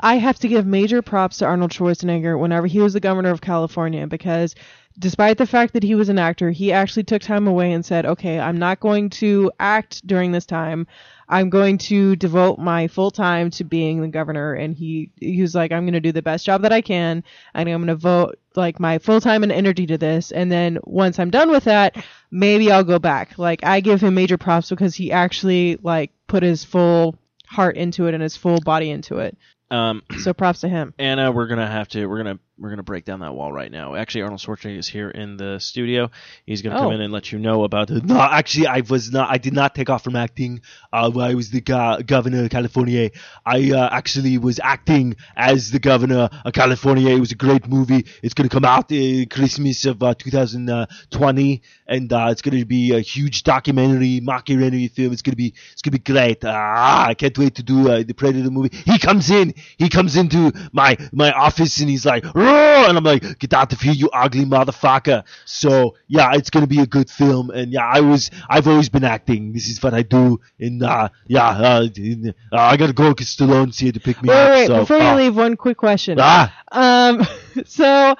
I 0.00 0.16
have 0.16 0.38
to 0.40 0.48
give 0.48 0.66
major 0.66 1.02
props 1.02 1.38
to 1.38 1.46
Arnold 1.46 1.70
Schwarzenegger 1.70 2.38
whenever 2.38 2.66
he 2.66 2.80
was 2.80 2.92
the 2.92 3.00
governor 3.00 3.30
of 3.30 3.40
California 3.40 4.06
because 4.06 4.54
despite 4.98 5.38
the 5.38 5.46
fact 5.46 5.72
that 5.72 5.82
he 5.82 5.94
was 5.94 6.08
an 6.08 6.18
actor, 6.18 6.50
he 6.50 6.72
actually 6.72 7.04
took 7.04 7.22
time 7.22 7.46
away 7.46 7.72
and 7.72 7.84
said, 7.84 8.06
"Okay, 8.06 8.38
I'm 8.38 8.58
not 8.58 8.80
going 8.80 9.10
to 9.10 9.50
act 9.58 10.06
during 10.06 10.32
this 10.32 10.46
time. 10.46 10.86
I'm 11.28 11.50
going 11.50 11.78
to 11.78 12.16
devote 12.16 12.58
my 12.58 12.88
full 12.88 13.10
time 13.10 13.50
to 13.50 13.64
being 13.64 14.00
the 14.00 14.08
governor." 14.08 14.54
And 14.54 14.74
he 14.74 15.10
he 15.20 15.40
was 15.42 15.54
like, 15.54 15.72
"I'm 15.72 15.84
going 15.84 15.94
to 15.94 16.00
do 16.00 16.12
the 16.12 16.22
best 16.22 16.46
job 16.46 16.62
that 16.62 16.72
I 16.72 16.80
can, 16.80 17.24
and 17.54 17.68
I'm 17.68 17.78
going 17.78 17.86
to 17.88 17.96
vote 17.96 18.38
like 18.56 18.78
my 18.78 18.98
full 18.98 19.20
time 19.20 19.42
and 19.42 19.52
energy 19.52 19.86
to 19.86 19.98
this. 19.98 20.30
And 20.32 20.50
then 20.50 20.78
once 20.84 21.18
I'm 21.18 21.30
done 21.30 21.50
with 21.50 21.64
that, 21.64 22.04
maybe 22.30 22.70
I'll 22.70 22.84
go 22.84 22.98
back." 22.98 23.38
Like 23.38 23.64
I 23.64 23.80
give 23.80 24.00
him 24.00 24.14
major 24.14 24.38
props 24.38 24.70
because 24.70 24.94
he 24.94 25.12
actually 25.12 25.78
like 25.82 26.10
put 26.26 26.42
his 26.42 26.64
full 26.64 27.16
heart 27.46 27.76
into 27.76 28.06
it 28.06 28.14
and 28.14 28.22
his 28.22 28.36
full 28.36 28.60
body 28.60 28.90
into 28.90 29.18
it. 29.18 29.36
um, 29.70 30.02
So 30.18 30.32
props 30.34 30.60
to 30.60 30.68
him. 30.68 30.94
Anna, 30.98 31.30
we're 31.30 31.46
gonna 31.46 31.70
have 31.70 31.88
to 31.88 32.06
we're 32.06 32.18
gonna 32.18 32.38
we're 32.56 32.70
gonna 32.70 32.84
break 32.84 33.04
down 33.04 33.18
that 33.20 33.34
wall 33.34 33.52
right 33.52 33.70
now. 33.70 33.96
Actually, 33.96 34.22
Arnold 34.22 34.40
Schwarzenegger 34.40 34.78
is 34.78 34.86
here 34.88 35.10
in 35.10 35.36
the 35.36 35.58
studio. 35.58 36.10
He's 36.46 36.62
gonna 36.62 36.76
come 36.76 36.86
Oh. 36.86 36.90
in 36.92 37.00
and 37.00 37.12
let 37.12 37.32
you 37.32 37.38
know 37.40 37.64
about 37.64 37.90
it. 37.90 38.04
No, 38.04 38.20
actually, 38.20 38.68
I 38.68 38.80
was 38.88 39.10
not. 39.10 39.28
I 39.28 39.38
did 39.38 39.52
not 39.52 39.74
take 39.74 39.90
off 39.90 40.04
from 40.04 40.14
acting. 40.14 40.60
Uh, 40.92 41.10
when 41.10 41.26
I 41.28 41.34
was 41.34 41.50
the 41.50 41.60
go- 41.60 41.98
governor 42.06 42.44
of 42.44 42.50
California. 42.50 43.10
I 43.44 43.72
uh, 43.72 43.88
actually 43.90 44.38
was 44.38 44.60
acting 44.62 45.16
as 45.36 45.72
the 45.72 45.80
governor 45.80 46.30
of 46.44 46.52
California. 46.52 47.10
It 47.16 47.18
was 47.18 47.32
a 47.32 47.36
great 47.36 47.66
movie. 47.66 48.06
It's 48.22 48.34
gonna 48.34 48.48
come 48.48 48.64
out 48.64 48.84
uh, 48.92 49.24
Christmas 49.30 49.84
of 49.84 50.00
uh, 50.02 50.14
2020, 50.14 51.62
and 51.88 52.12
uh, 52.12 52.28
it's 52.30 52.42
gonna 52.42 52.64
be 52.64 52.92
a 52.94 53.00
huge 53.00 53.42
documentary, 53.42 54.20
mockumentary 54.20 54.90
film. 54.90 55.12
It's 55.12 55.22
gonna 55.22 55.36
be, 55.36 55.54
it's 55.72 55.82
gonna 55.82 55.98
be 55.98 56.12
great. 56.12 56.44
Ah, 56.44 57.06
I 57.08 57.14
can't 57.14 57.36
wait 57.36 57.56
to 57.56 57.62
do 57.62 57.88
uh, 57.90 58.02
the 58.02 58.14
Predator 58.14 58.50
movie. 58.50 58.70
He 58.84 58.98
comes 58.98 59.30
in. 59.30 59.54
He 59.76 59.88
comes 59.88 60.16
into 60.16 60.52
my 60.72 60.96
my 61.12 61.32
office, 61.32 61.80
and 61.80 61.90
he's 61.90 62.06
like! 62.06 62.24
And 62.46 62.96
I'm 62.96 63.04
like, 63.04 63.38
"Get 63.38 63.52
out 63.54 63.72
of 63.72 63.80
here, 63.80 63.92
you 63.92 64.08
ugly 64.12 64.44
motherfucker." 64.44 65.24
So 65.44 65.96
yeah, 66.08 66.30
it's 66.34 66.50
gonna 66.50 66.66
be 66.66 66.80
a 66.80 66.86
good 66.86 67.10
film, 67.10 67.50
and 67.50 67.72
yeah, 67.72 67.86
I 67.86 68.00
was 68.00 68.30
I've 68.48 68.66
always 68.68 68.88
been 68.88 69.04
acting. 69.04 69.52
This 69.52 69.68
is 69.68 69.82
what 69.82 69.94
I 69.94 70.02
do, 70.02 70.40
and 70.58 70.82
uh, 70.82 71.08
yeah, 71.26 71.48
uh, 71.48 71.86
uh, 71.88 72.30
I 72.52 72.76
gotta 72.76 72.92
go 72.92 73.10
because 73.10 73.28
Stallone's 73.34 73.78
here 73.78 73.92
to 73.92 74.00
pick 74.00 74.22
me 74.22 74.28
Wait, 74.28 74.36
up. 74.36 74.50
wait, 74.50 74.66
so, 74.66 74.78
before 74.80 74.98
you 74.98 75.04
uh, 75.04 75.16
leave, 75.16 75.36
one 75.36 75.56
quick 75.56 75.76
question. 75.76 76.18
ah, 76.20 76.52
Um, 76.72 77.26
so 77.66 78.14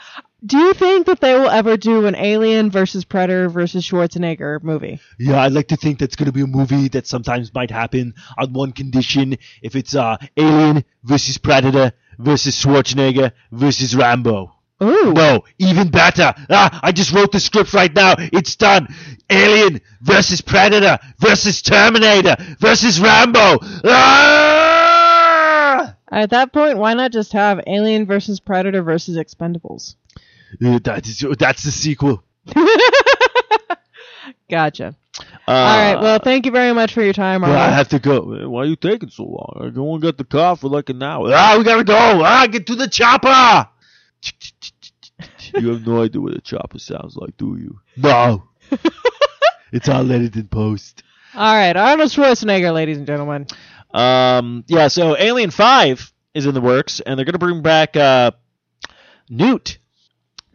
do 0.45 0.59
you 0.59 0.74
think 0.74 1.07
that 1.07 1.20
they 1.20 1.34
will 1.34 1.49
ever 1.49 1.76
do 1.76 2.07
an 2.07 2.14
Alien 2.14 2.70
versus 2.70 3.05
Predator 3.05 3.49
versus 3.49 3.88
Schwarzenegger 3.88 4.62
movie? 4.62 5.01
yeah, 5.18 5.40
I'd 5.42 5.53
like 5.53 5.68
to 5.68 5.76
think 5.76 5.99
that's 5.99 6.16
gonna 6.16 6.32
be 6.32 6.42
a 6.42 6.47
movie 6.47 6.88
that 6.88 7.07
sometimes 7.07 7.53
might 7.55 7.70
happen 7.70 8.14
on 8.36 8.53
one 8.53 8.72
condition: 8.72 9.36
if 9.62 9.76
it's 9.76 9.95
uh, 9.95 10.16
Alien 10.36 10.84
versus 11.03 11.38
Predator 11.38 11.92
versus 12.18 12.62
Schwarzenegger 12.62 13.32
versus 13.53 13.95
Rambo. 13.97 14.53
Ooh. 14.82 15.12
No, 15.14 15.45
even 15.59 15.88
better. 15.88 16.34
Ah, 16.51 16.80
I 16.82 16.92
just 16.92 17.12
wrote 17.12 17.32
the 17.32 17.40
script 17.40 17.72
right 17.74 17.95
now. 17.95 18.14
It's 18.18 18.57
done. 18.57 18.88
Alien 19.30 19.80
versus 20.03 20.40
Predator 20.40 20.99
versus 21.18 21.62
Terminator 21.62 22.36
versus 22.59 23.01
Rambo. 23.01 23.59
Ah! 23.84 25.97
At 26.11 26.30
that 26.30 26.53
point, 26.53 26.78
why 26.78 26.95
not 26.95 27.12
just 27.12 27.32
have 27.32 27.61
Alien 27.66 28.07
versus 28.07 28.40
Predator 28.40 28.82
versus 28.82 29.16
Expendables? 29.16 29.95
Uh, 30.62 30.78
that 30.84 31.07
is, 31.07 31.24
that's 31.38 31.62
the 31.62 31.70
sequel. 31.70 32.22
Gotcha. 34.50 34.94
Uh, 35.46 35.50
All 35.50 35.55
right. 35.55 36.00
Well, 36.00 36.18
thank 36.18 36.46
you 36.46 36.52
very 36.52 36.72
much 36.72 36.92
for 36.94 37.02
your 37.02 37.12
time, 37.12 37.42
Well, 37.42 37.52
I 37.52 37.70
have 37.70 37.88
to 37.88 37.98
go. 37.98 38.48
Why 38.48 38.62
are 38.62 38.66
you 38.66 38.76
taking 38.76 39.11
so 39.11 39.24
long? 39.24 39.55
I 39.61 39.78
only 39.78 40.00
got 40.00 40.18
the 40.18 40.24
car 40.24 40.57
for 40.57 40.68
like 40.68 40.88
an 40.90 41.02
hour. 41.02 41.30
Ah, 41.32 41.57
we 41.59 41.64
gotta 41.64 41.84
go. 41.84 41.94
Ah, 41.96 42.46
get 42.50 42.66
to 42.66 42.74
the 42.74 42.88
chopper. 42.88 43.68
you 45.55 45.68
have 45.68 45.86
no 45.86 46.02
idea 46.02 46.20
what 46.20 46.34
a 46.34 46.40
chopper 46.40 46.78
sounds 46.78 47.16
like, 47.16 47.36
do 47.36 47.57
you? 47.59 47.80
No. 47.96 48.44
it's 49.72 49.88
all 49.88 50.11
edited 50.11 50.36
in 50.36 50.48
post. 50.48 51.02
All 51.34 51.55
right, 51.55 51.76
Arnold 51.76 52.11
Schwarzenegger, 52.11 52.72
ladies 52.72 52.98
and 52.98 53.07
gentlemen. 53.07 53.46
Um, 53.92 54.64
yeah, 54.68 54.88
so 54.88 55.16
Alien 55.16 55.50
Five 55.50 56.12
is 56.32 56.46
in 56.46 56.55
the 56.55 56.61
works, 56.61 57.00
and 57.00 57.18
they're 57.18 57.26
gonna 57.26 57.38
bring 57.38 57.62
back 57.62 57.96
uh, 57.96 58.32
Newt, 59.28 59.78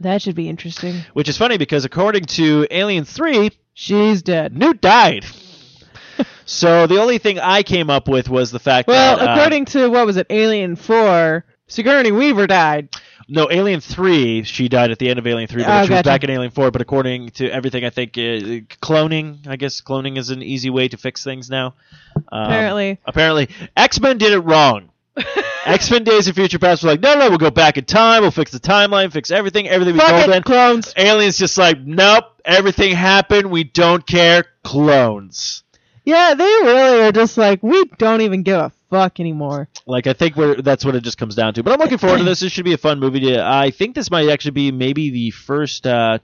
That 0.02 0.22
should 0.22 0.36
be 0.36 0.48
interesting. 0.50 0.96
which 1.14 1.28
is 1.30 1.38
funny 1.38 1.58
because 1.58 1.86
according 1.86 2.26
to 2.26 2.66
Alien 2.72 3.06
Three, 3.06 3.52
She's 3.74 4.22
dead. 4.22 4.58
Newt 4.58 4.82
died. 4.82 5.26
so 6.46 6.86
the 6.88 7.00
only 7.00 7.18
thing 7.18 7.40
I 7.40 7.64
came 7.64 7.90
up 7.90 8.08
with 8.08 8.28
was 8.30 8.52
the 8.52 8.60
fact 8.60 8.88
Well, 8.88 9.18
that 9.18 9.28
uh, 9.30 9.34
according 9.34 9.66
to 9.66 9.88
what 9.90 10.06
was 10.06 10.18
it, 10.18 10.28
Alien 10.30 10.76
Four, 10.76 11.46
Sigourney 11.68 12.12
Weaver 12.12 12.46
died. 12.48 12.90
no 13.30 13.50
Alien 13.50 13.80
Three, 13.80 14.44
she 14.44 14.68
died 14.68 14.92
at 14.92 15.00
the 15.00 15.10
end 15.10 15.20
of 15.20 15.26
Alien 15.28 15.48
Three, 15.48 15.64
but 15.64 15.84
Oh, 15.84 15.86
she 15.86 15.94
was 15.94 16.04
back 16.04 16.24
in 16.26 16.30
Alien 16.30 16.52
Four. 16.52 16.72
But 16.72 16.82
according 16.82 17.30
to 17.32 17.50
everything, 17.50 17.86
I 17.86 17.90
think 17.90 18.18
uh, 18.18 18.66
cloning, 18.82 19.48
I 19.48 19.56
guess 19.56 19.80
cloning 19.82 20.18
is 20.18 20.30
an 20.30 20.42
easy 20.44 20.70
way 20.70 20.88
to 20.90 20.98
fix 20.98 21.24
things 21.24 21.50
now. 21.50 21.76
Um, 22.16 22.44
Apparently. 22.44 23.00
apparently, 23.06 23.50
X 23.78 24.00
Men 24.02 24.18
did 24.18 24.34
it 24.34 24.40
wrong. 24.40 24.90
X 25.70 25.92
Men 25.92 26.04
Days 26.04 26.28
of 26.28 26.36
Future 26.36 26.60
Past 26.60 26.84
were 26.84 26.90
like, 26.90 27.00
no, 27.00 27.16
no, 27.16 27.30
we'll 27.30 27.38
go 27.38 27.52
back 27.52 27.78
in 27.78 27.86
time, 27.86 28.22
we'll 28.22 28.32
fix 28.32 28.52
the 28.52 28.60
timeline, 28.60 29.12
fix 29.12 29.32
everything, 29.32 29.68
everything 29.68 29.94
we 29.94 30.00
Fuck 30.00 30.26
told 30.26 30.36
it, 30.36 30.44
clones. 30.44 30.94
Aliens 30.98 31.38
just 31.38 31.58
like, 31.58 31.80
nope, 31.80 32.26
everything 32.44 32.96
happened, 32.96 33.52
we 33.52 33.64
don't 33.64 34.06
care, 34.06 34.46
clones. 34.64 35.64
Yeah, 36.06 36.34
they 36.34 36.44
really 36.44 37.02
are 37.02 37.12
just 37.12 37.38
like 37.38 37.62
we 37.62 37.84
don't 37.98 38.22
even 38.22 38.42
give 38.42 38.58
a 38.60 38.72
fuck 38.90 39.20
anymore. 39.20 39.68
Like 39.86 40.08
I 40.08 40.14
think 40.14 40.36
we're, 40.36 40.62
that's 40.62 40.84
what 40.84 40.96
it 40.96 41.04
just 41.04 41.18
comes 41.20 41.36
down 41.36 41.54
to. 41.54 41.64
But 41.64 41.74
I'm 41.74 41.80
looking 41.80 42.00
forward 42.00 42.18
to 42.18 42.24
this. 42.24 42.40
This 42.40 42.52
should 42.52 42.66
be 42.66 42.74
a 42.74 42.78
fun 42.78 43.00
movie. 43.00 43.20
To, 43.22 43.46
I 43.46 43.70
think 43.70 43.94
this 43.94 44.10
might 44.10 44.28
actually 44.30 44.52
be 44.52 44.72
maybe 44.72 45.12
the 45.12 45.32
first 45.32 45.86
uh, 45.86 46.18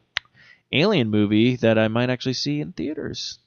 Alien 0.72 1.10
movie 1.10 1.56
that 1.58 1.78
I 1.78 1.88
might 1.88 2.10
actually 2.10 2.34
see 2.34 2.62
in 2.62 2.72
theaters. 2.72 3.38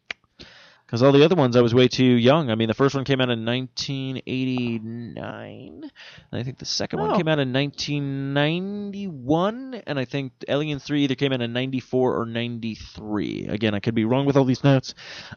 Because 0.89 1.03
all 1.03 1.12
the 1.12 1.22
other 1.22 1.34
ones 1.34 1.55
I 1.55 1.61
was 1.61 1.74
way 1.74 1.86
too 1.86 2.03
young. 2.03 2.51
I 2.51 2.55
mean, 2.55 2.68
the 2.68 2.72
first 2.72 2.95
one 2.95 3.05
came 3.05 3.20
out 3.20 3.28
in 3.28 3.45
1989, 3.45 5.82
and 5.82 5.91
I 6.32 6.43
think 6.43 6.57
the 6.59 6.64
second 6.64 6.99
one 7.01 7.11
Oh. 7.11 7.16
came 7.18 7.28
out 7.28 7.39
in 7.39 7.53
1991, 7.53 9.82
and 9.86 9.99
I 9.99 10.07
think 10.07 10.32
Alien 10.49 10.78
3 10.78 11.05
either 11.05 11.14
came 11.14 11.34
out 11.34 11.43
in 11.43 11.53
94 11.53 12.18
or 12.18 12.24
93. 12.24 13.49
Again, 13.49 13.74
I 13.74 13.80
could 13.80 13.95
be 13.95 14.07
wrong 14.07 14.24
with 14.24 14.39
all 14.39 14.45
these 14.45 14.64
notes, 14.64 14.95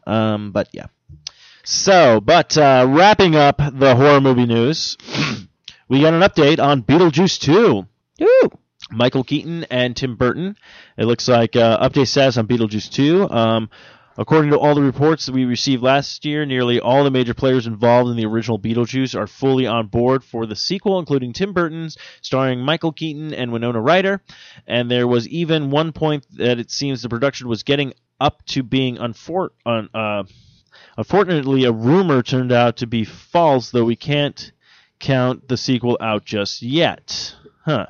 um, 0.07 0.53
but 0.53 0.69
yeah. 0.71 0.85
So, 1.65 2.21
but 2.21 2.57
uh, 2.57 2.85
wrapping 2.89 3.35
up 3.35 3.57
the 3.57 3.93
horror 3.95 4.21
movie 4.21 4.45
news, 4.45 4.95
we 5.89 5.99
got 5.99 6.13
an 6.13 6.21
update 6.21 6.63
on 6.63 6.81
Beetlejuice 6.81 7.37
2. 7.41 7.85
Ooh. 8.23 8.49
Michael 8.89 9.23
Keaton 9.25 9.65
and 9.69 9.95
Tim 9.95 10.15
Burton. 10.15 10.55
It 10.97 11.05
looks 11.05 11.27
like 11.27 11.55
uh, 11.55 11.87
update 11.87 12.07
status 12.07 12.37
on 12.37 12.47
Beetlejuice 12.47 12.89
2. 12.91 13.29
Um, 13.29 13.69
according 14.21 14.51
to 14.51 14.59
all 14.59 14.75
the 14.75 14.81
reports 14.81 15.25
that 15.25 15.33
we 15.33 15.45
received 15.45 15.81
last 15.81 16.23
year, 16.23 16.45
nearly 16.45 16.79
all 16.79 17.03
the 17.03 17.11
major 17.11 17.33
players 17.33 17.65
involved 17.65 18.09
in 18.09 18.15
the 18.15 18.25
original 18.25 18.59
Beetlejuice 18.59 19.19
are 19.19 19.27
fully 19.27 19.65
on 19.65 19.87
board 19.87 20.23
for 20.23 20.45
the 20.45 20.55
sequel, 20.55 20.99
including 20.99 21.33
Tim 21.33 21.53
Burton's, 21.53 21.97
starring 22.21 22.61
Michael 22.61 22.91
Keaton 22.91 23.33
and 23.33 23.51
Winona 23.51 23.81
Ryder. 23.81 24.21
And 24.67 24.89
there 24.89 25.07
was 25.07 25.27
even 25.27 25.71
one 25.71 25.91
point 25.91 26.25
that 26.37 26.59
it 26.59 26.69
seems 26.69 27.01
the 27.01 27.09
production 27.09 27.47
was 27.47 27.63
getting 27.63 27.93
up 28.19 28.45
to 28.45 28.61
being 28.63 28.97
unfor- 28.97 29.49
un- 29.65 29.89
uh, 29.93 30.23
unfortunately 30.97 31.63
a 31.65 31.71
rumor 31.71 32.21
turned 32.21 32.51
out 32.51 32.77
to 32.77 32.87
be 32.87 33.03
false, 33.03 33.71
though 33.71 33.85
we 33.85 33.95
can't 33.95 34.51
count 34.99 35.47
the 35.47 35.57
sequel 35.57 35.97
out 35.99 36.23
just 36.23 36.61
yet. 36.61 37.35
Huh. 37.65 37.87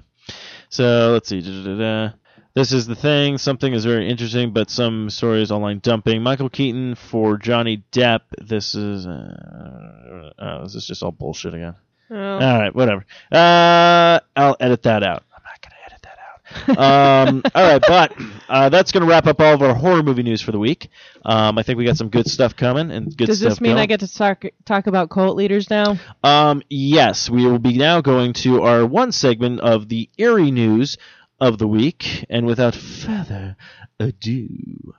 So 0.69 1.11
let's 1.11 1.27
see. 1.27 1.41
Da-da-da-da. 1.41 2.15
This 2.53 2.73
is 2.73 2.85
the 2.85 2.95
thing. 2.95 3.37
Something 3.37 3.73
is 3.73 3.85
very 3.85 4.09
interesting, 4.09 4.51
but 4.51 4.69
some 4.69 5.09
stories 5.09 5.51
online 5.51 5.79
dumping. 5.79 6.21
Michael 6.21 6.49
Keaton 6.49 6.95
for 6.95 7.37
Johnny 7.37 7.83
Depp. 7.93 8.21
This 8.41 8.75
is. 8.75 9.07
Uh, 9.07 10.31
oh, 10.37 10.63
this 10.63 10.75
is 10.75 10.85
just 10.85 11.01
all 11.01 11.11
bullshit 11.11 11.53
again. 11.53 11.75
Oh. 12.09 12.15
All 12.15 12.59
right, 12.59 12.75
whatever. 12.75 13.05
Uh, 13.31 14.19
I'll 14.35 14.57
edit 14.59 14.83
that 14.83 15.01
out. 15.01 15.23
I'm 15.33 15.43
not 15.43 15.61
gonna 15.61 15.75
edit 15.85 16.01
that 16.01 16.77
out. 16.77 17.27
um, 17.29 17.41
all 17.55 17.63
right, 17.63 17.81
but 17.87 18.13
uh, 18.49 18.67
that's 18.67 18.91
gonna 18.91 19.05
wrap 19.05 19.27
up 19.27 19.39
all 19.39 19.53
of 19.53 19.61
our 19.61 19.73
horror 19.73 20.03
movie 20.03 20.23
news 20.23 20.41
for 20.41 20.51
the 20.51 20.59
week. 20.59 20.89
Um, 21.23 21.57
I 21.57 21.63
think 21.63 21.77
we 21.77 21.85
got 21.85 21.95
some 21.95 22.09
good 22.09 22.29
stuff 22.29 22.57
coming 22.57 22.91
and 22.91 23.15
good 23.15 23.27
Does 23.27 23.39
stuff. 23.39 23.51
this 23.51 23.61
mean 23.61 23.71
going. 23.71 23.83
I 23.83 23.85
get 23.85 24.01
to 24.01 24.13
talk 24.13 24.43
talk 24.65 24.87
about 24.87 25.09
cult 25.09 25.37
leaders 25.37 25.69
now? 25.69 25.97
Um, 26.21 26.63
yes, 26.69 27.29
we 27.29 27.45
will 27.45 27.59
be 27.59 27.77
now 27.77 28.01
going 28.01 28.33
to 28.33 28.63
our 28.63 28.85
one 28.85 29.13
segment 29.13 29.61
of 29.61 29.87
the 29.87 30.09
eerie 30.17 30.51
news 30.51 30.97
of 31.41 31.57
the 31.57 31.67
week, 31.67 32.25
and 32.29 32.45
without 32.45 32.75
further 32.75 33.57
ado. 33.99 34.93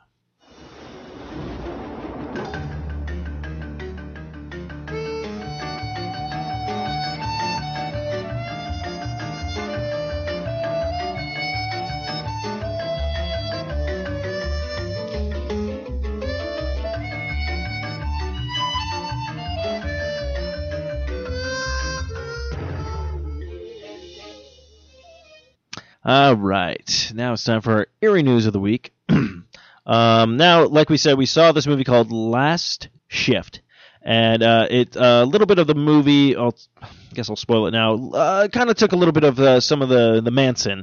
All 26.05 26.35
right, 26.35 27.13
now 27.15 27.33
it's 27.35 27.45
time 27.45 27.61
for 27.61 27.73
our 27.73 27.87
eerie 28.01 28.25
news 28.25 28.47
of 28.47 28.53
the 28.53 28.59
week. 28.59 28.93
um, 29.09 30.37
now, 30.37 30.65
like 30.67 30.91
we 30.91 30.97
said, 30.97 31.17
we 31.17 31.27
saw 31.27 31.53
this 31.53 31.67
movie 31.67 31.85
called 31.85 32.11
Last 32.11 32.89
Shift, 33.07 33.61
and 34.03 34.43
uh, 34.43 34.67
it 34.69 34.97
a 34.97 35.25
little 35.25 35.47
bit 35.47 35.61
of 35.61 35.69
the 35.69 35.77
movie. 35.77 36.35
I'll, 36.35 36.57
I 36.83 36.89
guess 37.15 37.31
I'll 37.31 37.37
spoil 37.37 37.69
it 37.69 37.71
now. 37.71 37.95
Uh, 38.11 38.49
kind 38.49 38.69
of 38.69 38.77
took 38.77 38.91
a 38.93 38.97
little 38.97 39.13
bit 39.13 39.23
of 39.23 39.39
uh, 39.39 39.61
some 39.61 39.81
of 39.81 39.89
the 39.89 40.21
the 40.21 40.33
Manson 40.33 40.81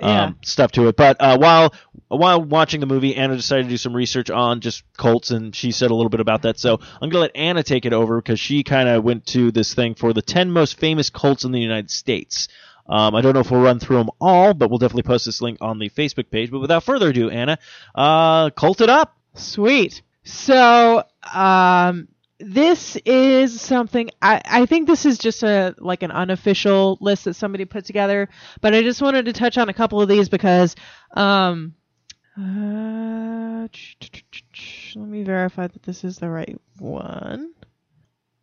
um, 0.00 0.08
Yeah. 0.08 0.32
stuff 0.42 0.72
to 0.72 0.88
it, 0.88 0.96
but 0.96 1.20
uh, 1.20 1.36
while 1.36 1.74
while 2.08 2.42
watching 2.42 2.80
the 2.80 2.86
movie, 2.86 3.16
Anna 3.16 3.36
decided 3.36 3.64
to 3.64 3.68
do 3.68 3.76
some 3.76 3.94
research 3.94 4.30
on 4.30 4.62
just 4.62 4.82
cults, 4.96 5.30
and 5.30 5.54
she 5.54 5.72
said 5.72 5.90
a 5.90 5.94
little 5.94 6.08
bit 6.08 6.20
about 6.20 6.40
that. 6.42 6.58
So 6.58 6.80
I'm 7.02 7.10
gonna 7.10 7.20
let 7.20 7.36
Anna 7.36 7.62
take 7.62 7.84
it 7.84 7.92
over 7.92 8.16
because 8.16 8.40
she 8.40 8.62
kind 8.64 8.88
of 8.88 9.04
went 9.04 9.26
to 9.26 9.50
this 9.50 9.74
thing 9.74 9.94
for 9.94 10.14
the 10.14 10.22
10 10.22 10.50
most 10.50 10.78
famous 10.80 11.10
cults 11.10 11.44
in 11.44 11.52
the 11.52 11.60
United 11.60 11.90
States. 11.90 12.48
Um, 12.86 13.14
I 13.14 13.20
don't 13.20 13.34
know 13.34 13.40
if 13.40 13.50
we'll 13.50 13.62
run 13.62 13.78
through 13.78 13.96
them 13.96 14.10
all, 14.20 14.54
but 14.54 14.68
we'll 14.68 14.78
definitely 14.78 15.04
post 15.04 15.24
this 15.24 15.40
link 15.40 15.58
on 15.60 15.78
the 15.78 15.88
Facebook 15.90 16.30
page. 16.30 16.50
But 16.50 16.60
without 16.60 16.84
further 16.84 17.08
ado, 17.08 17.30
Anna, 17.30 17.58
uh, 17.94 18.50
cult 18.50 18.80
it 18.80 18.90
up. 18.90 19.16
Sweet. 19.34 20.02
So, 20.24 21.02
um, 21.32 22.08
this 22.38 22.96
is 23.04 23.60
something 23.60 24.10
I, 24.20 24.42
I 24.44 24.66
think 24.66 24.86
this 24.86 25.06
is 25.06 25.18
just 25.18 25.42
a 25.42 25.74
like 25.78 26.02
an 26.02 26.10
unofficial 26.10 26.98
list 27.00 27.24
that 27.24 27.34
somebody 27.34 27.64
put 27.64 27.84
together, 27.84 28.28
but 28.60 28.74
I 28.74 28.82
just 28.82 29.00
wanted 29.00 29.26
to 29.26 29.32
touch 29.32 29.56
on 29.56 29.68
a 29.68 29.74
couple 29.74 30.02
of 30.02 30.08
these 30.08 30.28
because 30.28 30.74
um 31.12 31.74
uh, 32.36 33.68
let 34.96 35.08
me 35.08 35.22
verify 35.22 35.68
that 35.68 35.82
this 35.84 36.02
is 36.02 36.18
the 36.18 36.28
right 36.28 36.60
one. 36.78 37.53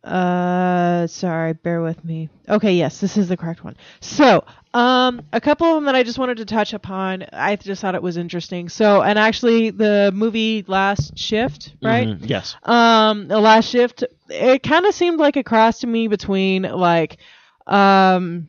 Uh, 0.04 1.06
sorry, 1.06 1.52
bear 1.52 1.80
with 1.80 2.04
me. 2.04 2.28
Okay, 2.48 2.74
yes, 2.74 3.00
this 3.00 3.16
is 3.16 3.28
the 3.28 3.36
correct 3.36 3.62
one. 3.62 3.76
So, 4.00 4.44
um, 4.74 5.22
a 5.32 5.40
couple 5.40 5.68
of 5.68 5.74
them 5.76 5.84
that 5.84 5.94
I 5.94 6.02
just 6.02 6.18
wanted 6.18 6.38
to 6.38 6.44
touch 6.44 6.72
upon. 6.72 7.24
I 7.32 7.54
just 7.56 7.80
thought 7.80 7.94
it 7.94 8.02
was 8.02 8.16
interesting. 8.16 8.68
So, 8.68 9.00
and 9.02 9.18
actually, 9.18 9.70
the 9.70 10.10
movie 10.12 10.64
Last 10.66 11.16
Shift, 11.16 11.74
right? 11.82 12.08
Mhm, 12.08 12.18
Yes. 12.28 12.56
um 12.64 13.28
the 13.28 13.38
last 13.38 13.68
shift 13.70 14.02
it 14.28 14.62
kind 14.62 14.86
of 14.86 14.94
seemed 14.94 15.18
like 15.20 15.36
a 15.36 15.42
cross 15.44 15.80
to 15.80 15.86
me 15.86 16.08
between 16.08 16.62
like 16.62 17.18
um 17.66 18.48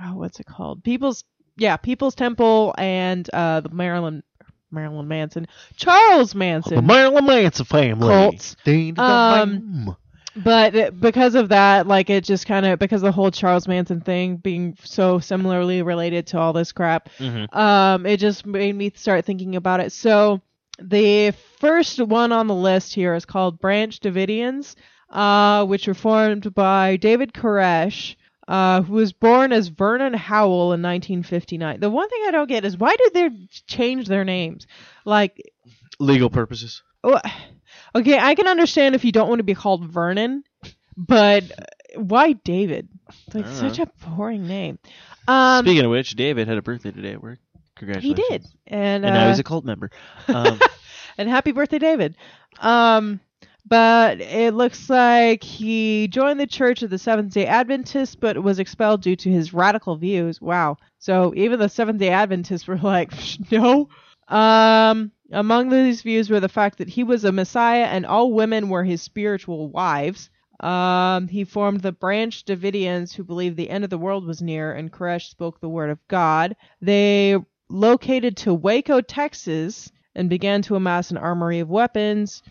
oh 0.00 0.14
what's 0.16 0.38
it 0.40 0.46
called 0.46 0.84
people's 0.84 1.24
yeah 1.56 1.76
people's 1.78 2.14
temple 2.14 2.74
and 2.76 3.28
uh 3.32 3.60
the 3.60 3.70
marilyn 3.70 4.22
marilyn 4.70 5.08
manson 5.08 5.46
charles 5.76 6.34
Manson, 6.34 6.74
The 6.76 6.82
Marilyn 6.82 7.24
Manson 7.24 7.64
family. 7.64 8.08
Cults. 8.08 8.56
Ding, 8.64 8.98
Um, 8.98 9.96
but 10.44 11.00
because 11.00 11.34
of 11.34 11.48
that 11.48 11.86
like 11.86 12.10
it 12.10 12.24
just 12.24 12.46
kind 12.46 12.66
of 12.66 12.78
because 12.78 13.00
the 13.00 13.10
whole 13.12 13.30
charles 13.30 13.66
manson 13.66 14.00
thing 14.00 14.36
being 14.36 14.76
so 14.84 15.18
similarly 15.18 15.82
related 15.82 16.26
to 16.26 16.38
all 16.38 16.52
this 16.52 16.72
crap 16.72 17.08
Mhm. 17.18 17.54
um, 17.56 18.04
it 18.06 18.18
just 18.18 18.44
made 18.46 18.74
me 18.74 18.92
start 18.94 19.24
thinking 19.24 19.56
about 19.56 19.80
it. 19.80 19.92
So 19.92 20.40
the 20.78 21.32
first 21.58 21.98
one 22.00 22.32
on 22.32 22.46
the 22.48 22.54
list 22.54 22.94
here 22.94 23.14
is 23.14 23.24
called 23.24 23.58
Branch 23.60 23.98
Davidians, 23.98 24.74
uh, 25.08 25.64
which 25.64 25.86
were 25.88 25.94
formed 25.94 26.52
by 26.54 26.96
David 26.96 27.32
Koresh, 27.32 28.14
uh, 28.46 28.82
who 28.82 28.94
was 28.94 29.14
born 29.14 29.52
as 29.52 29.68
Vernon 29.68 30.12
Howell 30.12 30.74
in 30.74 30.82
1959. 30.82 31.80
The 31.80 31.88
one 31.88 32.08
thing 32.10 32.24
I 32.26 32.30
don't 32.30 32.46
get 32.48 32.66
is 32.66 32.76
why 32.76 32.94
did 32.94 33.14
they 33.14 33.30
change 33.66 34.06
their 34.06 34.24
names? 34.24 34.66
Like, 35.06 35.40
Legal 35.98 36.28
purposes. 36.28 36.82
oh, 37.02 37.18
okay, 37.96 38.18
I 38.18 38.34
can 38.34 38.46
understand 38.46 38.94
if 38.94 39.04
you 39.04 39.12
don't 39.12 39.28
want 39.28 39.40
to 39.40 39.44
be 39.44 39.54
called 39.54 39.84
Vernon, 39.84 40.44
but 40.96 41.44
why 41.94 42.32
David? 42.32 42.88
It's 43.26 43.34
like 43.34 43.46
such 43.46 43.78
a 43.78 43.90
boring 44.06 44.46
name. 44.46 44.78
Um, 45.28 45.64
Speaking 45.64 45.84
of 45.84 45.90
which, 45.90 46.14
David 46.14 46.48
had 46.48 46.58
a 46.58 46.62
birthday 46.62 46.90
today 46.92 47.12
at 47.12 47.22
work. 47.22 47.38
Congratulations. 47.76 48.26
He 48.28 48.32
did, 48.32 48.46
and, 48.66 49.04
And 49.04 49.14
now 49.14 49.26
uh, 49.26 49.28
he's 49.28 49.38
a 49.38 49.44
cult 49.44 49.64
member. 49.64 49.90
Um, 50.28 50.58
and 51.18 51.28
happy 51.28 51.52
birthday, 51.52 51.78
David. 51.78 52.16
Um, 52.60 53.20
but 53.68 54.20
it 54.20 54.54
looks 54.54 54.88
like 54.88 55.42
he 55.42 56.06
joined 56.08 56.38
the 56.38 56.46
Church 56.46 56.82
of 56.82 56.90
the 56.90 56.98
Seventh 56.98 57.34
Day 57.34 57.46
Adventists, 57.46 58.14
but 58.14 58.40
was 58.42 58.60
expelled 58.60 59.02
due 59.02 59.16
to 59.16 59.30
his 59.30 59.52
radical 59.52 59.96
views. 59.96 60.40
Wow. 60.40 60.78
So 60.98 61.34
even 61.36 61.58
the 61.58 61.68
Seventh 61.68 61.98
Day 61.98 62.10
Adventists 62.10 62.66
were 62.66 62.78
like, 62.78 63.12
no. 63.50 63.88
Um, 64.28 65.10
among 65.32 65.68
these 65.68 66.02
views 66.02 66.30
were 66.30 66.40
the 66.40 66.48
fact 66.48 66.78
that 66.78 66.88
he 66.88 67.04
was 67.04 67.24
a 67.24 67.32
Messiah 67.32 67.84
and 67.84 68.06
all 68.06 68.32
women 68.32 68.68
were 68.68 68.84
his 68.84 69.02
spiritual 69.02 69.68
wives. 69.68 70.30
Um, 70.60 71.28
he 71.28 71.44
formed 71.44 71.80
the 71.80 71.92
Branch 71.92 72.44
Davidians, 72.44 73.12
who 73.12 73.24
believed 73.24 73.56
the 73.56 73.68
end 73.68 73.84
of 73.84 73.90
the 73.90 73.98
world 73.98 74.26
was 74.26 74.40
near, 74.40 74.72
and 74.72 74.92
Koresh 74.92 75.28
spoke 75.28 75.60
the 75.60 75.68
word 75.68 75.90
of 75.90 75.98
God. 76.08 76.56
They 76.80 77.36
located 77.68 78.36
to 78.38 78.54
Waco, 78.54 79.00
Texas, 79.00 79.92
and 80.14 80.30
began 80.30 80.62
to 80.62 80.76
amass 80.76 81.10
an 81.10 81.18
armory 81.18 81.58
of 81.58 81.68
weapons. 81.68 82.42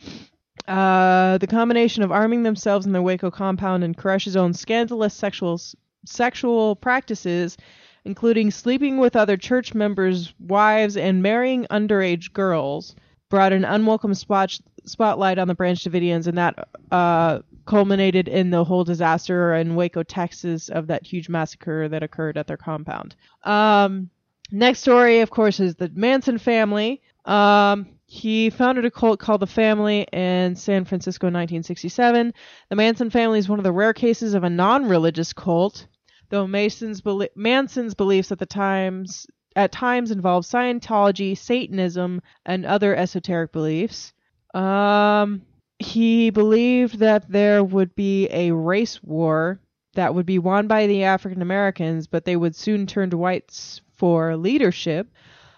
Uh, 0.68 1.38
the 1.40 1.48
combination 1.48 2.04
of 2.04 2.12
arming 2.12 2.44
themselves 2.44 2.86
in 2.86 2.92
their 2.92 3.02
Waco 3.02 3.32
compound 3.32 3.84
and 3.84 3.98
Koresh's 3.98 4.36
own 4.36 4.54
scandalous 4.54 5.14
sexual 5.14 5.60
sexual 6.06 6.76
practices, 6.76 7.58
including 8.06 8.52
sleeping 8.52 9.00
with 9.00 9.16
other 9.16 9.36
church 9.36 9.74
members' 9.74 10.34
wives 10.40 10.96
and 10.96 11.22
marrying 11.22 11.66
underage 11.72 12.32
girls, 12.32 12.96
brought 13.30 13.52
an 13.52 13.66
unwelcome 13.66 14.14
spot, 14.14 14.58
spotlight 14.86 15.40
on 15.40 15.48
the 15.48 15.56
Branch 15.56 15.84
Davidians, 15.84 16.28
and 16.28 16.38
that 16.38 16.68
uh, 16.92 17.40
culminated 17.66 18.28
in 18.28 18.52
the 18.52 18.64
whole 18.64 18.84
disaster 18.84 19.56
in 19.56 19.76
Waco, 19.76 20.04
Texas, 20.04 20.70
of 20.70 20.88
that 20.88 21.06
huge 21.06 21.30
massacre 21.30 21.90
that 21.90 22.04
occurred 22.04 22.38
at 22.38 22.48
their 22.48 22.58
compound. 22.58 23.16
Um, 23.44 24.10
next 24.52 24.80
story, 24.80 25.22
of 25.22 25.32
course, 25.32 25.60
is 25.60 25.76
the 25.76 25.92
Manson 25.94 26.38
family. 26.38 27.02
Um, 27.26 27.88
he 28.06 28.52
founded 28.52 28.86
a 28.86 28.92
cult 28.92 29.20
called 29.20 29.42
the 29.42 29.48
Family 29.48 30.06
in 30.14 30.56
San 30.56 30.86
Francisco 30.86 31.26
in 31.26 31.34
1967. 31.34 32.34
The 32.70 32.76
Manson 32.76 33.10
family 33.10 33.40
is 33.40 33.50
one 33.50 33.60
of 33.60 33.64
the 33.64 33.72
rare 33.72 33.94
cases 33.94 34.36
of 34.36 34.44
a 34.44 34.50
non-religious 34.50 35.34
cult, 35.34 35.88
though 36.30 36.48
Mason's 36.48 37.02
Manson's 37.36 37.94
beliefs 37.94 38.32
at 38.32 38.40
the 38.40 38.46
times 38.46 39.28
at 39.56 39.72
times 39.72 40.12
involved 40.12 40.48
Scientology, 40.48 41.38
Satanism, 41.38 42.22
and 42.46 42.66
other 42.66 42.96
esoteric 42.96 43.52
beliefs. 43.52 44.14
Um, 44.54 45.44
he 45.80 46.30
believed 46.30 47.00
that 47.00 47.30
there 47.30 47.64
would 47.64 47.96
be 47.96 48.28
a 48.30 48.52
race 48.52 49.02
war 49.04 49.60
that 49.94 50.14
would 50.14 50.26
be 50.26 50.40
won 50.40 50.68
by 50.68 50.88
the 50.88 51.04
African 51.04 51.42
Americans, 51.42 52.08
but 52.08 52.26
they 52.26 52.36
would 52.36 52.56
soon 52.56 52.86
turn 52.86 53.10
to 53.10 53.18
whites 53.18 53.82
for 53.96 54.36
leadership. 54.36 55.08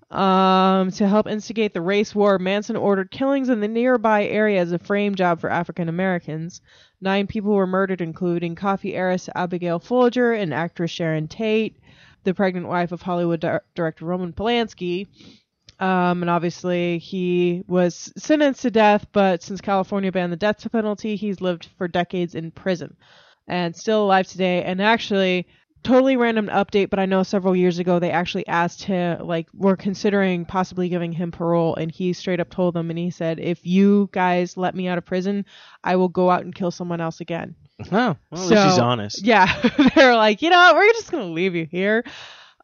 Um, 0.10 0.90
to 0.92 1.08
help 1.08 1.28
instigate 1.28 1.74
the 1.74 1.82
race 1.82 2.16
war, 2.16 2.40
Manson 2.40 2.78
ordered 2.78 3.12
killings 3.12 3.50
in 3.50 3.60
the 3.60 3.68
nearby 3.68 4.26
area 4.26 4.62
as 4.62 4.72
a 4.72 4.80
frame 4.80 5.16
job 5.16 5.42
for 5.42 5.50
African 5.50 5.90
Americans. 5.90 6.62
Nine 7.02 7.28
people 7.28 7.54
were 7.54 7.68
murdered, 7.68 8.00
including 8.00 8.56
coffee 8.56 8.96
heiress 8.96 9.30
Abigail 9.36 9.80
Folger 9.80 10.32
and 10.32 10.54
actress 10.54 10.92
Sharon 10.92 11.28
Tate, 11.28 11.78
the 12.24 12.34
pregnant 12.34 12.68
wife 12.68 12.94
of 12.94 13.02
Hollywood 13.02 13.42
di- 13.42 13.60
director 13.76 14.06
Roman 14.06 14.32
Polanski. 14.32 15.08
Um, 15.80 16.24
and 16.24 16.30
obviously, 16.30 17.00
he 17.00 17.64
was 17.68 18.12
sentenced 18.18 18.62
to 18.64 18.72
death, 18.72 19.06
but 19.12 19.44
since 19.44 19.62
California 19.62 20.12
banned 20.12 20.32
the 20.32 20.38
death 20.38 20.72
penalty, 20.72 21.18
he's 21.18 21.42
lived 21.42 21.68
for 21.78 21.88
decades 21.88 22.34
in 22.34 22.50
prison 22.52 22.96
and 23.48 23.76
still 23.76 24.06
alive 24.06 24.28
today. 24.28 24.64
And 24.64 24.82
actually, 24.82 25.48
totally 25.88 26.18
random 26.18 26.48
update, 26.48 26.90
but 26.90 27.00
I 27.00 27.06
know 27.06 27.24
several 27.24 27.56
years 27.56 27.80
ago 27.80 28.00
they 28.00 28.12
actually 28.12 28.46
asked 28.48 28.84
him, 28.84 29.26
like, 29.26 29.48
we're 29.54 29.76
considering 29.78 30.46
possibly 30.46 30.90
giving 30.90 31.12
him 31.12 31.32
parole, 31.32 31.76
and 31.76 31.92
he 31.92 32.14
straight 32.14 32.40
up 32.40 32.50
told 32.50 32.74
them, 32.74 32.90
and 32.90 33.00
he 33.00 33.10
said, 33.10 33.40
if 33.40 33.66
you 33.66 34.10
guys 34.12 34.58
let 34.58 34.76
me 34.76 34.88
out 34.88 34.98
of 34.98 35.06
prison, 35.06 35.46
I 35.84 35.96
will 35.96 36.10
go 36.10 36.30
out 36.30 36.44
and 36.44 36.54
kill 36.54 36.72
someone 36.72 37.02
else 37.02 37.22
again. 37.22 37.56
Oh, 37.92 37.92
well, 37.92 38.18
at 38.32 38.38
So- 38.40 38.42
least 38.56 38.66
he's 38.70 38.80
honest. 38.80 39.24
Yeah, 39.24 39.70
they're 39.96 40.16
like, 40.16 40.42
you 40.42 40.50
know 40.50 40.72
we're 40.76 40.92
just 40.94 41.12
gonna 41.12 41.26
leave 41.32 41.54
you 41.56 41.66
here. 41.70 42.04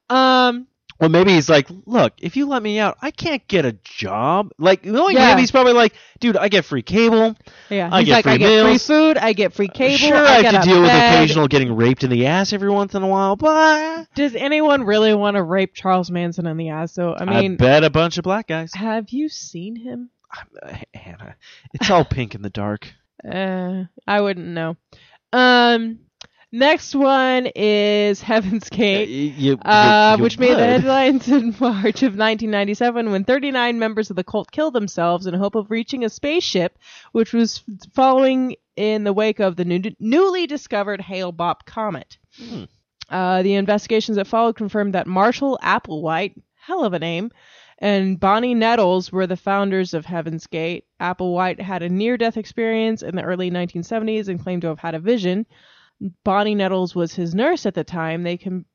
Um, 0.09 0.67
Well, 0.99 1.09
maybe 1.09 1.31
he's 1.33 1.49
like, 1.49 1.67
look, 1.85 2.13
if 2.19 2.37
you 2.37 2.45
let 2.47 2.63
me 2.63 2.79
out, 2.79 2.97
I 3.01 3.11
can't 3.11 3.45
get 3.47 3.65
a 3.65 3.73
job. 3.83 4.51
Like, 4.57 4.85
knowing 4.85 5.15
Yeah. 5.15 5.33
him, 5.33 5.39
he's 5.39 5.51
probably 5.51 5.73
like, 5.73 5.93
dude, 6.19 6.37
I 6.37 6.47
get 6.49 6.65
free 6.65 6.81
cable. 6.81 7.35
yeah, 7.69 7.89
I 7.91 7.99
he's 7.99 8.07
get 8.07 8.13
like, 8.13 8.23
free 8.23 8.31
I 8.33 8.37
get 8.37 8.61
free 8.61 8.69
meals. 8.71 8.87
food, 8.87 9.17
I 9.17 9.33
get 9.33 9.53
free 9.53 9.67
cable. 9.67 9.97
sure, 9.97 10.15
I, 10.15 10.37
I, 10.37 10.41
have 10.43 10.63
to 10.63 10.69
deal 10.69 10.81
with 10.81 10.89
occasional 10.91 11.47
getting 11.47 11.75
raped 11.75 12.03
in 12.03 12.09
the 12.09 12.27
ass 12.27 12.53
every 12.53 12.69
once 12.69 12.93
in 12.95 13.03
a 13.03 13.07
while, 13.07 13.35
but 13.35 14.07
Does 14.15 14.35
anyone 14.35 14.83
really 14.83 15.13
want 15.13 15.35
to 15.35 15.43
rape 15.43 15.73
Charles 15.73 16.09
Manson 16.11 16.47
in 16.47 16.57
the 16.57 16.69
ass? 16.69 16.93
So 16.93 17.15
I 17.15 17.25
mean, 17.25 17.53
I 17.53 17.55
bet 17.57 17.83
a 17.83 17.89
bunch 17.89 18.17
of 18.17 18.23
black 18.23 18.47
guys. 18.47 18.73
have 18.73 19.09
you 19.09 19.29
seen 19.29 19.75
him? 19.75 20.09
Uh, 20.63 20.75
Hannah, 20.93 21.35
it's 21.73 21.89
all 21.89 22.05
pink 22.05 22.35
in 22.35 22.41
the 22.41 22.49
dark. 22.49 22.87
Uh, 23.23 23.85
I 24.05 24.19
wouldn't 24.19 24.47
know. 24.47 24.75
Um, 25.31 25.99
next 26.53 26.95
one 26.95 27.47
is 27.55 28.21
Heaven's 28.21 28.69
Uh, 28.71 28.75
Gate. 28.75 29.09
you- 29.09 29.57
Uh, 29.65 30.11
you- 30.13 30.17
you 30.19 30.23
which 30.23 30.39
made 30.39 30.55
the 30.55 30.65
headlines 30.65 31.27
in 31.27 31.53
March 31.59 32.03
of 32.03 32.15
1997 32.15 33.11
when 33.11 33.25
39 33.25 33.77
members 33.79 34.09
of 34.09 34.15
the 34.15 34.23
cult 34.23 34.51
killed 34.51 34.73
themselves 34.73 35.27
in 35.27 35.33
hope 35.33 35.55
of 35.55 35.69
reaching 35.71 36.05
a 36.05 36.09
spaceship, 36.09 36.77
which 37.11 37.33
was 37.33 37.63
following 37.93 38.55
in 38.77 39.03
the 39.03 39.13
wake 39.13 39.39
of 39.39 39.55
the 39.57 39.65
new, 39.65 39.81
newly 39.99 40.47
discovered 40.47 41.01
Hale-Bopp 41.01 41.65
comet. 41.65 42.17
Hmm. 42.37 42.63
Uh, 43.09 43.43
the 43.43 43.55
investigations 43.55 44.15
that 44.15 44.27
followed 44.27 44.55
confirmed 44.55 44.93
that 44.95 45.07
Marshall 45.07 45.59
Applewhite, 45.61 46.35
hell 46.55 46.83
of 46.85 46.93
a 46.93 46.99
name, 46.99 47.31
and 47.79 48.17
Bonnie 48.19 48.53
Nettles 48.55 49.11
were 49.11 49.27
the 49.27 49.35
founders 49.35 49.93
of 49.93 50.05
Heaven's 50.05 50.47
Gate. 50.47 50.85
Applewhite 51.01 51.59
had 51.59 51.83
a 51.83 51.89
near-death 51.89 52.37
experience 52.37 53.01
in 53.01 53.15
the 53.15 53.21
early 53.23 53.51
1970s 53.51 54.29
and 54.29 54.41
claimed 54.41 54.61
to 54.61 54.69
have 54.69 54.79
had 54.79 54.95
a 54.95 54.99
vision. 54.99 55.45
Bonnie 56.23 56.55
Nettles 56.55 56.95
was 56.95 57.13
his 57.13 57.33
nurse 57.33 57.65
at 57.65 57.75
the 57.75 57.83
time. 57.83 58.23
They 58.23 58.37
com- 58.37 58.65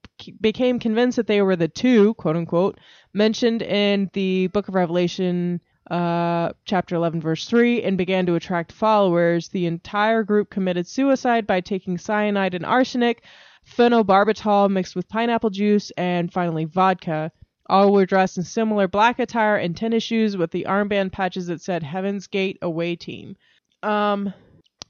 became 0.40 0.78
convinced 0.78 1.16
that 1.16 1.26
they 1.26 1.42
were 1.42 1.56
the 1.56 1.68
two, 1.68 2.14
quote 2.14 2.36
unquote, 2.36 2.78
mentioned 3.12 3.62
in 3.62 4.10
the 4.12 4.48
Book 4.48 4.68
of 4.68 4.74
Revelation, 4.74 5.60
uh, 5.90 6.52
chapter 6.64 6.96
11, 6.96 7.20
verse 7.20 7.46
3, 7.46 7.82
and 7.82 7.98
began 7.98 8.26
to 8.26 8.34
attract 8.34 8.72
followers. 8.72 9.48
The 9.48 9.66
entire 9.66 10.22
group 10.22 10.50
committed 10.50 10.86
suicide 10.86 11.46
by 11.46 11.60
taking 11.60 11.98
cyanide 11.98 12.54
and 12.54 12.64
arsenic, 12.64 13.24
phenobarbital 13.66 14.70
mixed 14.70 14.96
with 14.96 15.08
pineapple 15.08 15.50
juice, 15.50 15.90
and 15.96 16.32
finally 16.32 16.64
vodka. 16.64 17.30
All 17.66 17.92
were 17.92 18.06
dressed 18.06 18.38
in 18.38 18.44
similar 18.44 18.88
black 18.88 19.18
attire 19.18 19.56
and 19.56 19.76
tennis 19.76 20.02
shoes 20.02 20.36
with 20.36 20.50
the 20.50 20.64
armband 20.66 21.12
patches 21.12 21.48
that 21.48 21.60
said 21.60 21.82
Heaven's 21.82 22.26
Gate 22.26 22.58
Away 22.62 22.96
Team. 22.96 23.36
Um, 23.82 24.32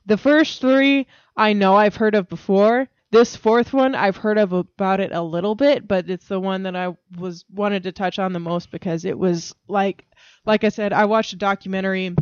the 0.06 0.16
first 0.16 0.60
three 0.60 1.06
I 1.38 1.52
know 1.52 1.76
I've 1.76 1.94
heard 1.94 2.16
of 2.16 2.28
before. 2.28 2.88
This 3.10 3.36
fourth 3.36 3.72
one 3.72 3.94
I've 3.94 4.16
heard 4.18 4.36
of 4.36 4.52
about 4.52 5.00
it 5.00 5.12
a 5.12 5.22
little 5.22 5.54
bit, 5.54 5.88
but 5.88 6.10
it's 6.10 6.26
the 6.26 6.40
one 6.40 6.64
that 6.64 6.76
I 6.76 6.94
was 7.16 7.44
wanted 7.54 7.84
to 7.84 7.92
touch 7.92 8.18
on 8.18 8.34
the 8.34 8.40
most 8.40 8.70
because 8.70 9.06
it 9.06 9.18
was 9.18 9.54
like 9.68 10.04
like 10.44 10.64
I 10.64 10.68
said, 10.68 10.92
I 10.92 11.06
watched 11.06 11.32
a 11.32 11.36
documentary 11.36 12.14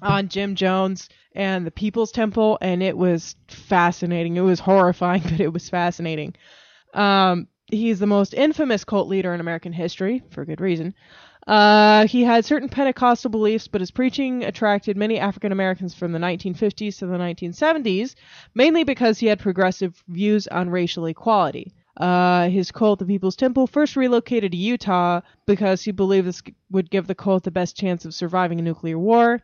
on 0.00 0.28
Jim 0.28 0.54
Jones 0.54 1.08
and 1.34 1.66
the 1.66 1.70
People's 1.70 2.10
Temple 2.10 2.58
and 2.62 2.82
it 2.82 2.96
was 2.96 3.36
fascinating. 3.48 4.36
It 4.36 4.40
was 4.40 4.60
horrifying, 4.60 5.22
but 5.24 5.40
it 5.40 5.52
was 5.52 5.68
fascinating. 5.68 6.34
Um 6.94 7.46
he's 7.70 7.98
the 7.98 8.06
most 8.06 8.34
infamous 8.34 8.84
cult 8.84 9.08
leader 9.08 9.34
in 9.34 9.40
American 9.40 9.72
history 9.72 10.22
for 10.30 10.44
good 10.44 10.60
reason. 10.60 10.94
Uh, 11.46 12.06
he 12.06 12.24
had 12.24 12.44
certain 12.44 12.68
Pentecostal 12.68 13.30
beliefs, 13.30 13.68
but 13.68 13.80
his 13.80 13.90
preaching 13.90 14.44
attracted 14.44 14.96
many 14.96 15.18
African 15.18 15.52
Americans 15.52 15.94
from 15.94 16.12
the 16.12 16.18
1950s 16.18 16.98
to 16.98 17.06
the 17.06 17.18
1970s, 17.18 18.14
mainly 18.54 18.84
because 18.84 19.18
he 19.18 19.26
had 19.26 19.38
progressive 19.38 20.02
views 20.08 20.46
on 20.48 20.70
racial 20.70 21.06
equality. 21.06 21.74
Uh, 21.96 22.48
his 22.48 22.72
cult, 22.72 22.98
the 22.98 23.04
People's 23.04 23.36
Temple, 23.36 23.66
first 23.66 23.94
relocated 23.94 24.52
to 24.52 24.58
Utah 24.58 25.20
because 25.46 25.82
he 25.82 25.92
believed 25.92 26.26
this 26.26 26.42
would 26.70 26.90
give 26.90 27.06
the 27.06 27.14
cult 27.14 27.44
the 27.44 27.50
best 27.50 27.76
chance 27.76 28.04
of 28.04 28.14
surviving 28.14 28.58
a 28.58 28.62
nuclear 28.62 28.98
war. 28.98 29.40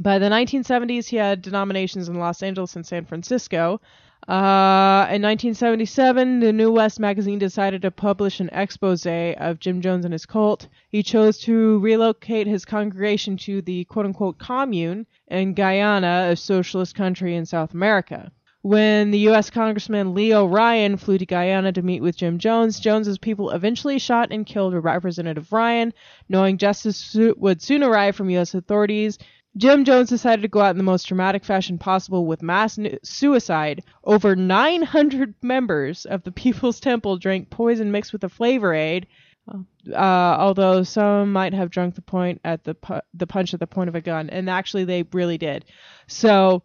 By 0.00 0.20
the 0.20 0.28
1970s, 0.28 1.06
he 1.06 1.16
had 1.16 1.42
denominations 1.42 2.08
in 2.08 2.14
Los 2.16 2.42
Angeles 2.42 2.76
and 2.76 2.86
San 2.86 3.04
Francisco. 3.04 3.80
Uh, 4.26 5.06
in 5.10 5.22
1977, 5.22 6.40
the 6.40 6.52
New 6.52 6.72
West 6.72 7.00
magazine 7.00 7.38
decided 7.38 7.82
to 7.82 7.90
publish 7.90 8.40
an 8.40 8.50
expose 8.52 9.06
of 9.06 9.60
Jim 9.60 9.80
Jones 9.80 10.04
and 10.04 10.12
his 10.12 10.26
cult. 10.26 10.68
He 10.90 11.02
chose 11.02 11.38
to 11.40 11.78
relocate 11.78 12.46
his 12.46 12.64
congregation 12.64 13.36
to 13.38 13.62
the 13.62 13.84
quote 13.84 14.06
unquote 14.06 14.38
commune 14.38 15.06
in 15.28 15.54
Guyana, 15.54 16.28
a 16.30 16.36
socialist 16.36 16.94
country 16.94 17.36
in 17.36 17.46
South 17.46 17.72
America. 17.72 18.30
When 18.62 19.12
the 19.12 19.20
U.S. 19.20 19.50
Congressman 19.50 20.14
Leo 20.14 20.44
Ryan 20.44 20.96
flew 20.96 21.16
to 21.16 21.24
Guyana 21.24 21.72
to 21.72 21.80
meet 21.80 22.02
with 22.02 22.16
Jim 22.16 22.38
Jones, 22.38 22.80
Jones's 22.80 23.16
people 23.16 23.50
eventually 23.50 24.00
shot 24.00 24.32
and 24.32 24.44
killed 24.44 24.74
Representative 24.74 25.52
Ryan, 25.52 25.94
knowing 26.28 26.58
justice 26.58 27.16
would 27.36 27.62
soon 27.62 27.84
arrive 27.84 28.16
from 28.16 28.30
U.S. 28.30 28.54
authorities. 28.54 29.18
Jim 29.58 29.84
Jones 29.84 30.08
decided 30.08 30.42
to 30.42 30.48
go 30.48 30.60
out 30.60 30.70
in 30.70 30.78
the 30.78 30.84
most 30.84 31.08
dramatic 31.08 31.44
fashion 31.44 31.78
possible 31.78 32.24
with 32.26 32.42
mass 32.42 32.78
suicide. 33.02 33.82
Over 34.04 34.36
900 34.36 35.34
members 35.42 36.06
of 36.06 36.22
the 36.22 36.30
People's 36.32 36.78
Temple 36.78 37.18
drank 37.18 37.50
poison 37.50 37.90
mixed 37.90 38.12
with 38.12 38.22
a 38.22 38.28
flavor 38.28 38.72
aid, 38.72 39.08
uh, 39.52 39.96
although 39.96 40.84
some 40.84 41.32
might 41.32 41.54
have 41.54 41.70
drunk 41.70 41.96
the 41.96 42.02
point 42.02 42.40
at 42.44 42.62
the 42.62 42.74
pu- 42.74 43.00
the 43.14 43.26
punch 43.26 43.52
at 43.52 43.58
the 43.58 43.66
point 43.66 43.88
of 43.88 43.96
a 43.96 44.00
gun, 44.00 44.30
and 44.30 44.48
actually 44.48 44.84
they 44.84 45.02
really 45.12 45.38
did. 45.38 45.64
So, 46.06 46.62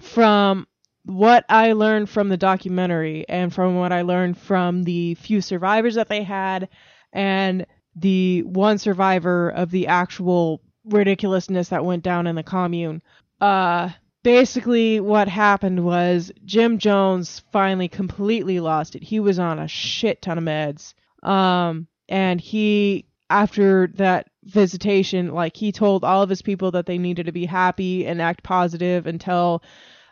from 0.00 0.66
what 1.04 1.46
I 1.48 1.72
learned 1.72 2.10
from 2.10 2.28
the 2.28 2.36
documentary 2.36 3.24
and 3.28 3.54
from 3.54 3.76
what 3.76 3.92
I 3.92 4.02
learned 4.02 4.36
from 4.36 4.82
the 4.82 5.14
few 5.14 5.40
survivors 5.40 5.94
that 5.94 6.08
they 6.08 6.22
had, 6.22 6.68
and 7.14 7.64
the 7.94 8.42
one 8.42 8.76
survivor 8.76 9.48
of 9.48 9.70
the 9.70 9.86
actual 9.86 10.60
ridiculousness 10.86 11.68
that 11.68 11.84
went 11.84 12.02
down 12.02 12.26
in 12.26 12.36
the 12.36 12.42
commune. 12.42 13.02
Uh, 13.40 13.90
basically, 14.22 15.00
what 15.00 15.28
happened 15.28 15.84
was 15.84 16.32
Jim 16.44 16.78
Jones 16.78 17.42
finally 17.52 17.88
completely 17.88 18.60
lost 18.60 18.96
it. 18.96 19.02
He 19.02 19.20
was 19.20 19.38
on 19.38 19.58
a 19.58 19.68
shit 19.68 20.22
ton 20.22 20.38
of 20.38 20.44
meds. 20.44 20.94
Um, 21.22 21.86
and 22.08 22.40
he, 22.40 23.06
after 23.28 23.88
that 23.96 24.30
visitation, 24.44 25.32
like, 25.32 25.56
he 25.56 25.72
told 25.72 26.04
all 26.04 26.22
of 26.22 26.30
his 26.30 26.42
people 26.42 26.70
that 26.70 26.86
they 26.86 26.98
needed 26.98 27.26
to 27.26 27.32
be 27.32 27.46
happy 27.46 28.06
and 28.06 28.22
act 28.22 28.42
positive 28.42 29.06
and 29.06 29.20
tell, 29.20 29.62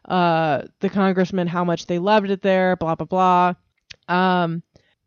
uh, 0.09 0.63
the 0.81 0.91
congressman 0.91 1.47
how 1.47 1.65
much 1.65 1.87
they 1.87 1.99
loved 1.99 2.31
it 2.31 2.43
there, 2.43 2.77
blah, 2.77 2.95
blah, 2.95 3.07
blah. 3.07 3.55
Um, 4.09 4.63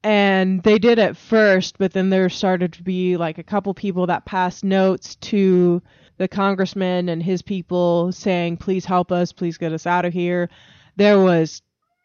and 0.08 0.64
they 0.64 0.80
did 0.80 1.00
at 1.00 1.18
first, 1.18 1.78
but 1.78 1.92
then 1.92 2.10
there 2.10 2.30
started 2.30 2.72
to 2.72 2.82
be 2.82 3.18
like 3.18 3.40
a 3.40 3.44
couple 3.44 3.74
people 3.74 4.08
that 4.08 4.24
passed 4.24 4.64
notes 4.64 5.16
to 5.16 5.82
the 6.16 6.30
congressman 6.30 7.10
and 7.10 7.22
his 7.22 7.42
people 7.42 8.14
saying, 8.14 8.56
"Please 8.56 8.86
help 8.86 9.12
us, 9.12 9.34
please 9.34 9.58
get 9.58 9.74
us 9.74 9.86
out 9.86 10.06
of 10.06 10.14
here." 10.14 10.50
There 10.96 11.20
was 11.20 11.62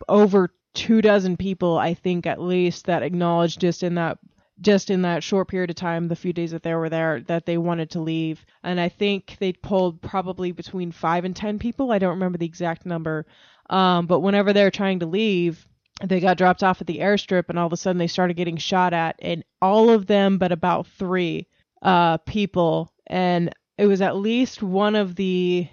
over 0.08 0.52
two 0.74 1.00
dozen 1.00 1.36
people, 1.36 1.78
I 1.78 1.94
think 1.94 2.26
at 2.26 2.40
least, 2.40 2.86
that 2.86 3.04
acknowledged 3.04 3.60
just 3.60 3.84
in 3.84 3.94
that 3.94 4.18
just 4.60 4.90
in 4.90 5.02
that 5.02 5.22
short 5.22 5.46
period 5.46 5.70
of 5.70 5.76
time, 5.76 6.08
the 6.08 6.16
few 6.16 6.32
days 6.32 6.50
that 6.50 6.64
they 6.64 6.74
were 6.74 6.90
there, 6.90 7.20
that 7.28 7.46
they 7.46 7.56
wanted 7.56 7.90
to 7.90 8.00
leave. 8.00 8.44
And 8.64 8.80
I 8.80 8.88
think 8.88 9.36
they 9.38 9.52
pulled 9.52 10.02
probably 10.02 10.50
between 10.50 10.90
five 10.90 11.24
and 11.24 11.36
ten 11.36 11.60
people. 11.60 11.92
I 11.92 12.00
don't 12.00 12.10
remember 12.10 12.38
the 12.38 12.46
exact 12.46 12.84
number. 12.84 13.26
Um, 13.70 14.06
but 14.06 14.20
whenever 14.20 14.52
they're 14.52 14.72
trying 14.72 14.98
to 15.00 15.06
leave, 15.06 15.68
they 16.04 16.20
got 16.20 16.36
dropped 16.38 16.62
off 16.62 16.80
at 16.80 16.86
the 16.86 16.98
airstrip, 16.98 17.44
and 17.48 17.58
all 17.58 17.66
of 17.66 17.72
a 17.72 17.76
sudden 17.76 17.98
they 17.98 18.06
started 18.06 18.34
getting 18.34 18.56
shot 18.56 18.92
at, 18.92 19.16
and 19.20 19.44
all 19.60 19.90
of 19.90 20.06
them, 20.06 20.38
but 20.38 20.52
about 20.52 20.86
three 20.86 21.46
uh, 21.82 22.16
people, 22.18 22.92
and 23.06 23.50
it 23.78 23.86
was 23.86 24.00
at 24.00 24.16
least 24.16 24.62
one 24.62 24.94
of 24.94 25.14
the, 25.16 25.68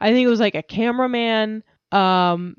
I 0.00 0.12
think 0.12 0.26
it 0.26 0.30
was 0.30 0.40
like 0.40 0.54
a 0.54 0.62
cameraman, 0.62 1.62
um, 1.92 2.56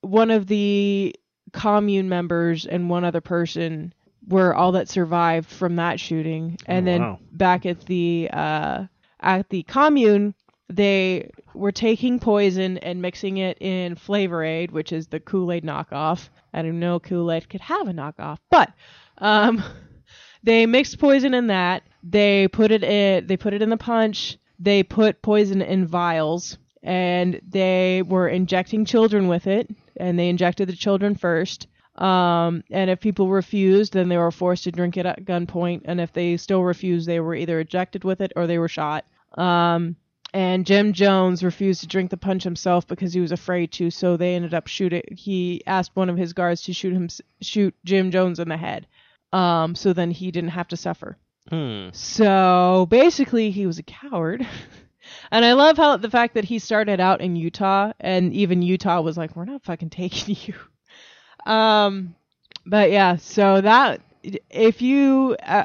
one 0.00 0.30
of 0.30 0.46
the 0.46 1.14
commune 1.52 2.08
members, 2.08 2.66
and 2.66 2.90
one 2.90 3.04
other 3.04 3.20
person 3.20 3.92
were 4.28 4.54
all 4.54 4.72
that 4.72 4.88
survived 4.88 5.48
from 5.48 5.76
that 5.76 6.00
shooting. 6.00 6.58
And 6.66 6.86
Oh, 6.86 6.90
then 6.90 7.00
wow. 7.00 7.18
back 7.32 7.64
at 7.66 7.80
the 7.86 8.28
uh, 8.32 8.84
at 9.20 9.48
the 9.50 9.62
commune, 9.62 10.34
they 10.68 11.30
were 11.54 11.72
taking 11.72 12.18
poison 12.18 12.78
and 12.78 13.00
mixing 13.00 13.36
it 13.38 13.60
in 13.60 13.94
Flavor 13.94 14.42
Aid, 14.42 14.70
which 14.72 14.92
is 14.92 15.06
the 15.06 15.20
Kool 15.20 15.52
Aid 15.52 15.64
knockoff. 15.64 16.28
I 16.52 16.62
didn't 16.62 16.80
know 16.80 16.98
Kool 16.98 17.30
Aid 17.30 17.48
could 17.48 17.60
have 17.60 17.88
a 17.88 17.92
knockoff, 17.92 18.38
but 18.50 18.72
um, 19.18 19.62
they 20.42 20.66
mixed 20.66 20.98
poison 20.98 21.34
in 21.34 21.48
that. 21.48 21.82
They 22.02 22.48
put 22.48 22.70
it 22.70 22.82
in. 22.82 23.26
They 23.26 23.36
put 23.36 23.54
it 23.54 23.62
in 23.62 23.70
the 23.70 23.76
punch. 23.76 24.38
They 24.58 24.82
put 24.82 25.22
poison 25.22 25.62
in 25.62 25.86
vials, 25.86 26.58
and 26.82 27.40
they 27.46 28.02
were 28.02 28.28
injecting 28.28 28.84
children 28.84 29.28
with 29.28 29.46
it. 29.46 29.68
And 29.96 30.18
they 30.18 30.28
injected 30.28 30.68
the 30.68 30.76
children 30.76 31.14
first. 31.14 31.68
Um, 31.96 32.62
and 32.70 32.90
if 32.90 33.00
people 33.00 33.30
refused, 33.30 33.94
then 33.94 34.08
they 34.08 34.18
were 34.18 34.30
forced 34.30 34.64
to 34.64 34.72
drink 34.72 34.96
it 34.98 35.06
at 35.06 35.24
gunpoint. 35.24 35.82
And 35.86 36.00
if 36.00 36.12
they 36.12 36.36
still 36.36 36.62
refused, 36.62 37.08
they 37.08 37.20
were 37.20 37.34
either 37.34 37.60
ejected 37.60 38.04
with 38.04 38.20
it 38.20 38.32
or 38.36 38.46
they 38.46 38.58
were 38.58 38.68
shot. 38.68 39.06
Um, 39.38 39.96
and 40.32 40.66
Jim 40.66 40.92
Jones 40.92 41.42
refused 41.42 41.80
to 41.80 41.86
drink 41.86 42.10
the 42.10 42.16
punch 42.16 42.42
himself 42.42 42.86
because 42.86 43.12
he 43.12 43.20
was 43.20 43.32
afraid 43.32 43.72
to. 43.72 43.90
So 43.90 44.16
they 44.16 44.34
ended 44.34 44.54
up 44.54 44.66
shooting. 44.66 45.02
He 45.10 45.62
asked 45.66 45.92
one 45.94 46.10
of 46.10 46.16
his 46.16 46.32
guards 46.32 46.62
to 46.62 46.72
shoot 46.72 46.92
him, 46.92 47.08
shoot 47.40 47.74
Jim 47.84 48.10
Jones 48.10 48.38
in 48.38 48.48
the 48.48 48.56
head. 48.56 48.86
Um, 49.32 49.74
so 49.74 49.92
then 49.92 50.10
he 50.10 50.30
didn't 50.30 50.50
have 50.50 50.68
to 50.68 50.76
suffer. 50.76 51.16
Hmm. 51.48 51.88
So 51.92 52.86
basically, 52.90 53.50
he 53.50 53.66
was 53.66 53.78
a 53.78 53.82
coward. 53.82 54.46
and 55.30 55.44
I 55.44 55.52
love 55.52 55.76
how 55.76 55.96
the 55.96 56.10
fact 56.10 56.34
that 56.34 56.44
he 56.44 56.58
started 56.58 57.00
out 57.00 57.20
in 57.20 57.36
Utah, 57.36 57.92
and 58.00 58.32
even 58.32 58.62
Utah 58.62 59.00
was 59.00 59.16
like, 59.16 59.36
"We're 59.36 59.44
not 59.44 59.64
fucking 59.64 59.90
taking 59.90 60.36
you." 60.44 61.50
Um, 61.50 62.16
but 62.64 62.90
yeah, 62.90 63.16
so 63.16 63.60
that 63.60 64.00
if 64.50 64.82
you, 64.82 65.36
uh, 65.42 65.64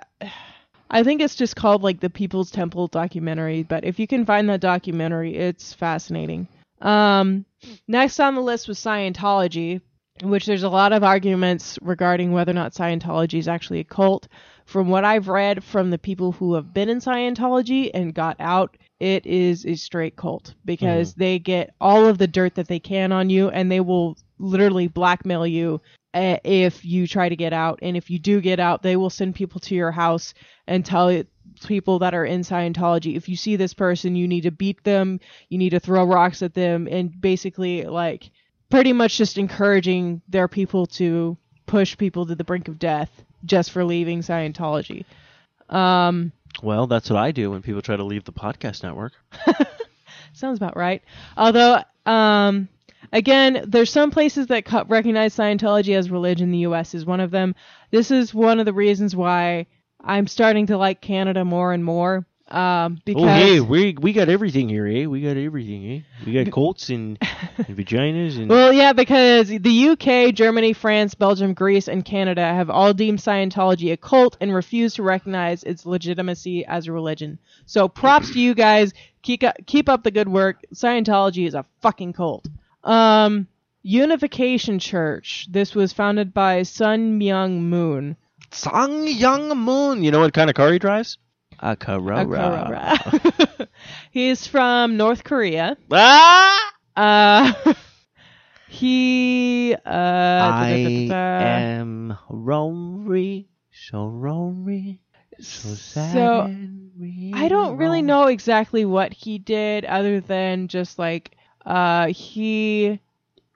I 0.92 1.04
think 1.04 1.22
it's 1.22 1.36
just 1.36 1.56
called 1.56 1.84
like 1.84 2.02
the 2.02 2.10
People's 2.10 2.52
Temple 2.52 2.88
documentary. 2.88 3.64
But 3.64 3.86
if 3.86 3.98
you 3.98 4.08
can 4.08 4.26
find 4.26 4.50
that 4.50 4.60
documentary, 4.60 5.38
it's 5.38 5.74
fascinating. 5.74 6.48
Um, 6.82 7.46
next 7.88 8.20
on 8.20 8.36
the 8.36 8.42
list 8.42 8.68
was 8.68 8.78
Scientology, 8.78 9.82
which 10.22 10.46
there's 10.46 10.64
a 10.64 10.70
lot 10.70 10.92
of 10.92 11.04
arguments 11.04 11.80
regarding 11.82 12.34
whether 12.34 12.52
or 12.52 12.56
not 12.56 12.74
Scientology 12.74 13.40
is 13.40 13.48
actually 13.48 13.80
a 13.80 13.86
cult. 13.86 14.28
From 14.66 14.90
what 14.90 15.06
I've 15.06 15.28
read 15.28 15.64
from 15.64 15.90
the 15.90 15.98
people 15.98 16.34
who 16.34 16.56
have 16.56 16.74
been 16.74 16.90
in 16.90 17.00
Scientology 17.00 17.90
and 17.94 18.14
got 18.14 18.36
out, 18.40 18.78
it 19.00 19.26
is 19.26 19.66
a 19.66 19.76
straight 19.76 20.16
cult 20.16 20.54
because 20.66 21.16
they 21.16 21.40
get 21.40 21.74
all 21.82 22.06
of 22.06 22.18
the 22.18 22.28
dirt 22.28 22.56
that 22.56 22.68
they 22.68 22.80
can 22.80 23.12
on 23.12 23.30
you 23.30 23.50
and 23.50 23.72
they 23.72 23.80
will 23.80 24.18
literally 24.42 24.88
blackmail 24.88 25.46
you 25.48 25.82
uh, 26.14 26.38
if 26.44 26.84
you 26.84 27.08
try 27.08 27.30
to 27.30 27.36
get 27.36 27.54
out. 27.54 27.80
And 27.82 27.96
if 27.96 28.10
you 28.10 28.20
do 28.20 28.42
get 28.42 28.60
out, 28.60 28.82
they 28.84 28.96
will 28.96 29.10
send 29.10 29.36
people 29.36 29.60
to 29.62 29.76
your 29.76 29.92
house 29.92 30.34
and 30.68 30.86
tell 30.86 31.10
it- 31.10 31.28
people 31.66 32.00
that 32.00 32.14
are 32.14 32.26
in 32.26 32.42
Scientology 32.42 33.16
if 33.16 33.30
you 33.30 33.36
see 33.36 33.56
this 33.56 33.74
person, 33.74 34.16
you 34.16 34.28
need 34.28 34.42
to 34.42 34.52
beat 34.52 34.84
them, 34.84 35.20
you 35.50 35.58
need 35.58 35.72
to 35.72 35.80
throw 35.80 36.04
rocks 36.04 36.42
at 36.42 36.54
them, 36.54 36.88
and 36.90 37.20
basically, 37.22 37.84
like, 37.84 38.32
pretty 38.70 38.94
much 38.94 39.18
just 39.18 39.38
encouraging 39.38 40.22
their 40.28 40.48
people 40.48 40.86
to 40.88 41.38
push 41.68 41.98
people 41.98 42.26
to 42.26 42.36
the 42.36 42.44
brink 42.44 42.68
of 42.68 42.80
death 42.80 43.24
just 43.46 43.72
for 43.72 43.84
leaving 43.84 44.22
Scientology. 44.22 45.06
Um, 45.70 46.32
Well, 46.64 46.88
that's 46.88 47.10
what 47.10 47.20
I 47.20 47.32
do 47.32 47.52
when 47.52 47.62
people 47.62 47.82
try 47.82 47.96
to 47.96 48.04
leave 48.04 48.24
the 48.24 48.34
podcast 48.34 48.82
network. 48.84 49.14
Sounds 50.34 50.58
about 50.58 50.76
right. 50.78 51.02
Although, 51.38 51.84
um, 52.06 52.70
again, 53.12 53.66
there's 53.68 53.90
some 53.92 54.12
places 54.12 54.48
that 54.48 54.66
co- 54.66 54.86
recognize 54.88 55.36
Scientology 55.36 55.96
as 55.98 56.10
religion. 56.10 56.52
The 56.52 56.60
U.S. 56.60 56.94
is 56.94 57.06
one 57.06 57.20
of 57.20 57.32
them. 57.32 57.56
This 57.92 58.12
is 58.12 58.34
one 58.34 58.60
of 58.60 58.66
the 58.66 58.74
reasons 58.74 59.16
why 59.16 59.68
I'm 60.04 60.28
starting 60.28 60.68
to 60.68 60.78
like 60.78 61.02
Canada 61.02 61.46
more 61.46 61.74
and 61.74 61.84
more. 61.84 62.26
Um, 62.48 63.00
because 63.06 63.24
Oh, 63.24 63.28
hey, 63.28 63.62
we 63.62 63.96
we 64.02 64.12
got 64.12 64.28
everything 64.28 64.68
here, 64.68 64.86
eh? 64.86 65.06
We 65.06 65.22
got 65.22 65.38
everything, 65.38 65.90
eh? 65.90 66.00
We 66.26 66.34
got 66.34 66.52
colts 66.52 66.90
and, 66.90 67.18
and 67.58 67.78
vaginas 67.78 68.36
and. 68.38 68.50
Well, 68.50 68.74
yeah, 68.74 68.92
because 68.92 69.48
the 69.48 69.90
UK, 69.90 70.34
Germany, 70.36 70.74
France, 70.74 71.16
Belgium, 71.16 71.54
Greece, 71.54 71.88
and 71.88 72.04
Canada 72.04 72.44
have 72.44 72.70
all 72.70 72.94
deemed 72.94 73.20
Scientology 73.20 73.94
a 73.94 73.98
cult 73.98 74.36
and 74.42 74.54
refuse 74.54 74.96
to 74.96 75.04
recognize 75.04 75.64
its 75.64 75.86
legitimacy 75.86 76.66
as 76.66 76.88
a 76.88 76.92
religion. 76.92 77.40
So 77.68 77.88
props 77.88 78.34
to 78.34 78.40
you 78.42 78.54
guys. 78.54 78.92
Keep 79.22 79.44
up, 79.44 79.56
keep 79.66 79.88
up 79.88 80.04
the 80.04 80.12
good 80.12 80.28
work. 80.28 80.58
Scientology 80.74 81.48
is 81.48 81.54
a 81.54 81.64
fucking 81.82 82.12
cult. 82.14 82.48
Um, 82.84 83.48
Unification 83.84 84.80
Church. 84.80 85.48
This 85.50 85.74
was 85.76 85.94
founded 85.94 86.34
by 86.34 86.64
Sun 86.64 87.20
Myung 87.20 87.62
Moon. 87.62 88.16
Sang 88.52 89.08
Young 89.08 89.58
Moon. 89.58 90.04
You 90.04 90.12
know 90.12 90.20
what 90.20 90.34
kind 90.34 90.50
of 90.50 90.56
car 90.56 90.72
he 90.72 90.80
drives? 90.80 91.18
A 91.60 91.72
A 91.72 91.76
Corolla. 91.76 92.98
He's 94.12 94.48
from 94.48 94.98
North 94.98 95.24
Korea. 95.24 95.78
Ah! 95.92 96.74
Uh, 96.96 97.54
he. 98.68 99.76
Uh, 99.86 99.90
I 99.90 100.70
am 100.70 102.18
lonely, 102.30 103.48
so 103.72 104.06
lonely, 104.06 105.00
so 105.40 105.70
sad. 105.70 106.14
So, 106.14 106.56
I 107.34 107.48
don't 107.48 107.78
really 107.78 108.02
know 108.02 108.28
exactly 108.28 108.86
what 108.86 109.14
he 109.14 109.38
did 109.38 109.86
other 109.86 110.20
than 110.20 110.68
just 110.68 111.00
like 111.00 111.36
uh 111.66 112.08
he 112.08 113.00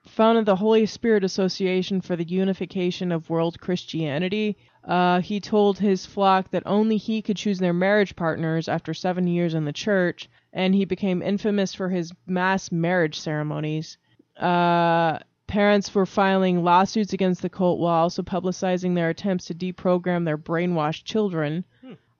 founded 0.06 0.46
the 0.46 0.56
Holy 0.56 0.86
Spirit 0.86 1.24
Association 1.24 2.00
for 2.00 2.16
the 2.16 2.24
Unification 2.24 3.10
of 3.12 3.28
World 3.28 3.60
Christianity. 3.60 4.56
Uh, 4.84 5.20
he 5.20 5.40
told 5.40 5.78
his 5.78 6.06
flock 6.06 6.50
that 6.52 6.62
only 6.64 6.96
he 6.96 7.20
could 7.20 7.36
choose 7.36 7.58
their 7.58 7.72
marriage 7.72 8.14
partners 8.14 8.68
after 8.68 8.94
seven 8.94 9.26
years 9.26 9.52
in 9.54 9.64
the 9.64 9.72
church, 9.72 10.28
and 10.52 10.74
he 10.74 10.84
became 10.84 11.22
infamous 11.22 11.74
for 11.74 11.88
his 11.88 12.12
mass 12.26 12.70
marriage 12.70 13.18
ceremonies. 13.18 13.98
Uh, 14.40 15.18
parents 15.48 15.92
were 15.92 16.06
filing 16.06 16.62
lawsuits 16.62 17.12
against 17.12 17.42
the 17.42 17.48
cult 17.50 17.80
while 17.80 18.02
also 18.02 18.22
publicizing 18.22 18.94
their 18.94 19.08
attempts 19.08 19.46
to 19.46 19.54
deprogram 19.54 20.24
their 20.24 20.38
brainwashed 20.38 21.02
children. 21.04 21.64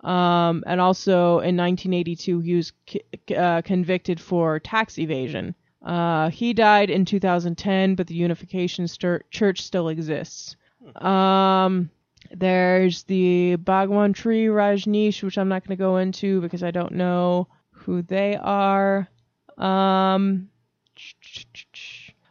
Um, 0.08 0.64
and 0.66 0.80
also 0.80 1.38
in 1.38 1.56
1982, 1.56 2.40
he 2.40 2.54
was 2.54 2.72
c- 2.88 3.00
uh, 3.34 3.62
convicted 3.62 4.20
for 4.20 4.58
tax 4.58 4.98
evasion. 4.98 5.54
Uh, 5.86 6.30
he 6.30 6.52
died 6.52 6.90
in 6.90 7.04
2010, 7.04 7.94
but 7.94 8.08
the 8.08 8.14
Unification 8.14 8.88
Church 9.30 9.62
still 9.62 9.88
exists. 9.88 10.56
Um, 10.96 11.90
there's 12.32 13.04
the 13.04 13.54
Bhagwan 13.54 14.12
Shree 14.12 14.46
Rajneesh, 14.46 15.22
which 15.22 15.38
I'm 15.38 15.48
not 15.48 15.64
going 15.64 15.76
to 15.76 15.80
go 15.80 15.98
into 15.98 16.40
because 16.40 16.64
I 16.64 16.72
don't 16.72 16.94
know 16.94 17.46
who 17.70 18.02
they 18.02 18.36
are. 18.36 19.08
Um, 19.58 20.48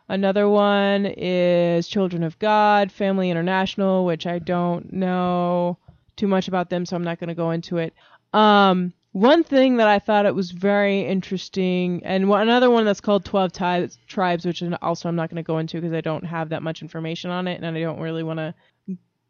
another 0.10 0.50
one 0.50 1.06
is 1.06 1.88
Children 1.88 2.24
of 2.24 2.38
God, 2.40 2.92
Family 2.92 3.32
International, 3.32 4.04
which 4.06 4.28
I 4.28 4.40
don't 4.40 4.92
know 4.92 5.78
too 6.18 6.28
much 6.28 6.50
about 6.50 6.70
them, 6.70 6.86
so 6.86 6.98
I'm 6.98 7.06
not 7.06 7.22
going 7.22 7.30
to 7.30 7.36
go 7.36 7.52
into 7.52 7.78
it. 7.78 7.94
Um, 8.34 8.92
one 9.16 9.46
thing 9.46 9.78
that 9.78 9.88
I 9.88 10.00
thought 10.00 10.26
it 10.26 10.36
was 10.36 10.52
very 10.52 11.00
interesting, 11.08 12.02
and 12.04 12.28
one, 12.28 12.42
another 12.42 12.70
one 12.70 12.84
that's 12.84 13.00
called 13.00 13.24
12 13.24 13.54
Ti- 13.54 13.98
Tribes, 14.10 14.46
which 14.46 14.62
also 14.82 15.08
I'm 15.08 15.16
not 15.16 15.30
going 15.30 15.42
to 15.42 15.48
go 15.48 15.58
into 15.58 15.80
because 15.80 15.94
I 15.94 16.02
don't 16.02 16.26
have 16.26 16.50
that 16.50 16.62
much 16.62 16.82
information 16.82 17.32
on 17.32 17.48
it, 17.48 17.62
and 17.64 17.78
I 17.78 17.80
don't 17.80 18.02
really 18.02 18.24
want 18.24 18.40
to 18.40 18.54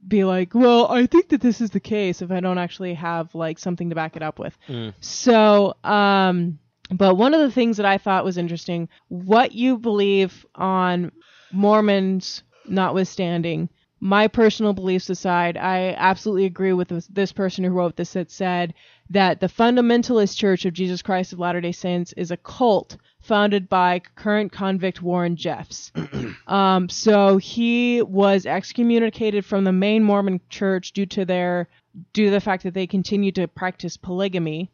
be 0.07 0.23
like, 0.23 0.55
well, 0.55 0.87
I 0.87 1.05
think 1.05 1.29
that 1.29 1.41
this 1.41 1.61
is 1.61 1.69
the 1.69 1.79
case 1.79 2.23
if 2.23 2.31
I 2.31 2.39
don't 2.39 2.57
actually 2.57 2.95
have 2.95 3.35
like 3.35 3.59
something 3.59 3.89
to 3.89 3.95
back 3.95 4.15
it 4.15 4.23
up 4.23 4.39
with. 4.39 4.57
So, 5.01 5.75
um, 5.83 6.57
but 6.89 7.13
one 7.13 7.35
of 7.35 7.41
the 7.41 7.51
things 7.51 7.77
that 7.77 7.85
I 7.85 7.99
thought 7.99 8.25
was 8.25 8.39
interesting, 8.39 8.89
what 9.09 9.51
you 9.51 9.77
believe 9.77 10.47
on 10.55 11.11
Mormons 11.51 12.41
notwithstanding, 12.67 13.69
my 13.99 14.27
personal 14.27 14.73
beliefs 14.73 15.11
aside, 15.11 15.57
I 15.57 15.93
absolutely 15.95 16.45
agree 16.45 16.73
with 16.73 16.87
this, 16.87 17.07
this 17.07 17.31
person 17.31 17.63
who 17.63 17.69
wrote 17.69 17.95
this 17.95 18.13
that 18.13 18.31
said 18.31 18.73
that 19.09 19.39
the 19.39 19.47
fundamentalist 19.47 20.37
church 20.37 20.65
of 20.65 20.73
Jesus 20.73 21.01
Christ 21.01 21.33
of 21.33 21.39
Latter 21.39 21.61
day 21.61 21.71
Saints 21.71 22.13
is 22.13 22.31
a 22.31 22.37
cult 22.37 22.97
founded 23.21 23.69
by 23.69 23.99
current 24.15 24.51
convict 24.51 25.01
Warren 25.01 25.35
Jeffs. 25.35 25.91
um, 26.47 26.89
so 26.89 27.37
he 27.37 28.01
was 28.01 28.45
excommunicated 28.45 29.45
from 29.45 29.63
the 29.63 29.71
main 29.71 30.03
Mormon 30.03 30.41
church 30.49 30.91
due 30.91 31.05
to 31.07 31.25
their 31.25 31.67
due 32.13 32.25
to 32.25 32.31
the 32.31 32.41
fact 32.41 32.63
that 32.63 32.73
they 32.73 32.87
continued 32.87 33.35
to 33.35 33.47
practice 33.47 33.97
polygamy. 33.97 34.69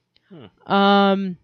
Um, 0.66 1.38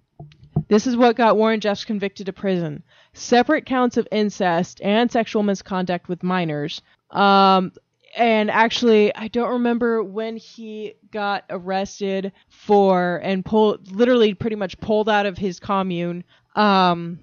this 0.69 0.87
is 0.87 0.97
what 0.97 1.15
got 1.15 1.37
Warren 1.37 1.59
Jeffs 1.59 1.85
convicted 1.85 2.25
to 2.25 2.33
prison. 2.33 2.83
Separate 3.13 3.65
counts 3.65 3.97
of 3.97 4.07
incest 4.11 4.81
and 4.81 5.11
sexual 5.11 5.43
misconduct 5.43 6.07
with 6.07 6.23
minors. 6.23 6.81
Um, 7.11 7.71
and 8.17 8.49
actually, 8.49 9.15
I 9.15 9.27
don't 9.27 9.51
remember 9.51 10.03
when 10.03 10.37
he 10.37 10.95
got 11.11 11.45
arrested 11.51 12.31
for 12.49 13.21
and 13.23 13.45
pulled, 13.45 13.91
literally 13.91 14.33
pretty 14.33 14.55
much 14.55 14.79
pulled 14.79 15.07
out 15.07 15.27
of 15.27 15.37
his 15.37 15.59
commune. 15.59 16.23
Um, 16.55 17.19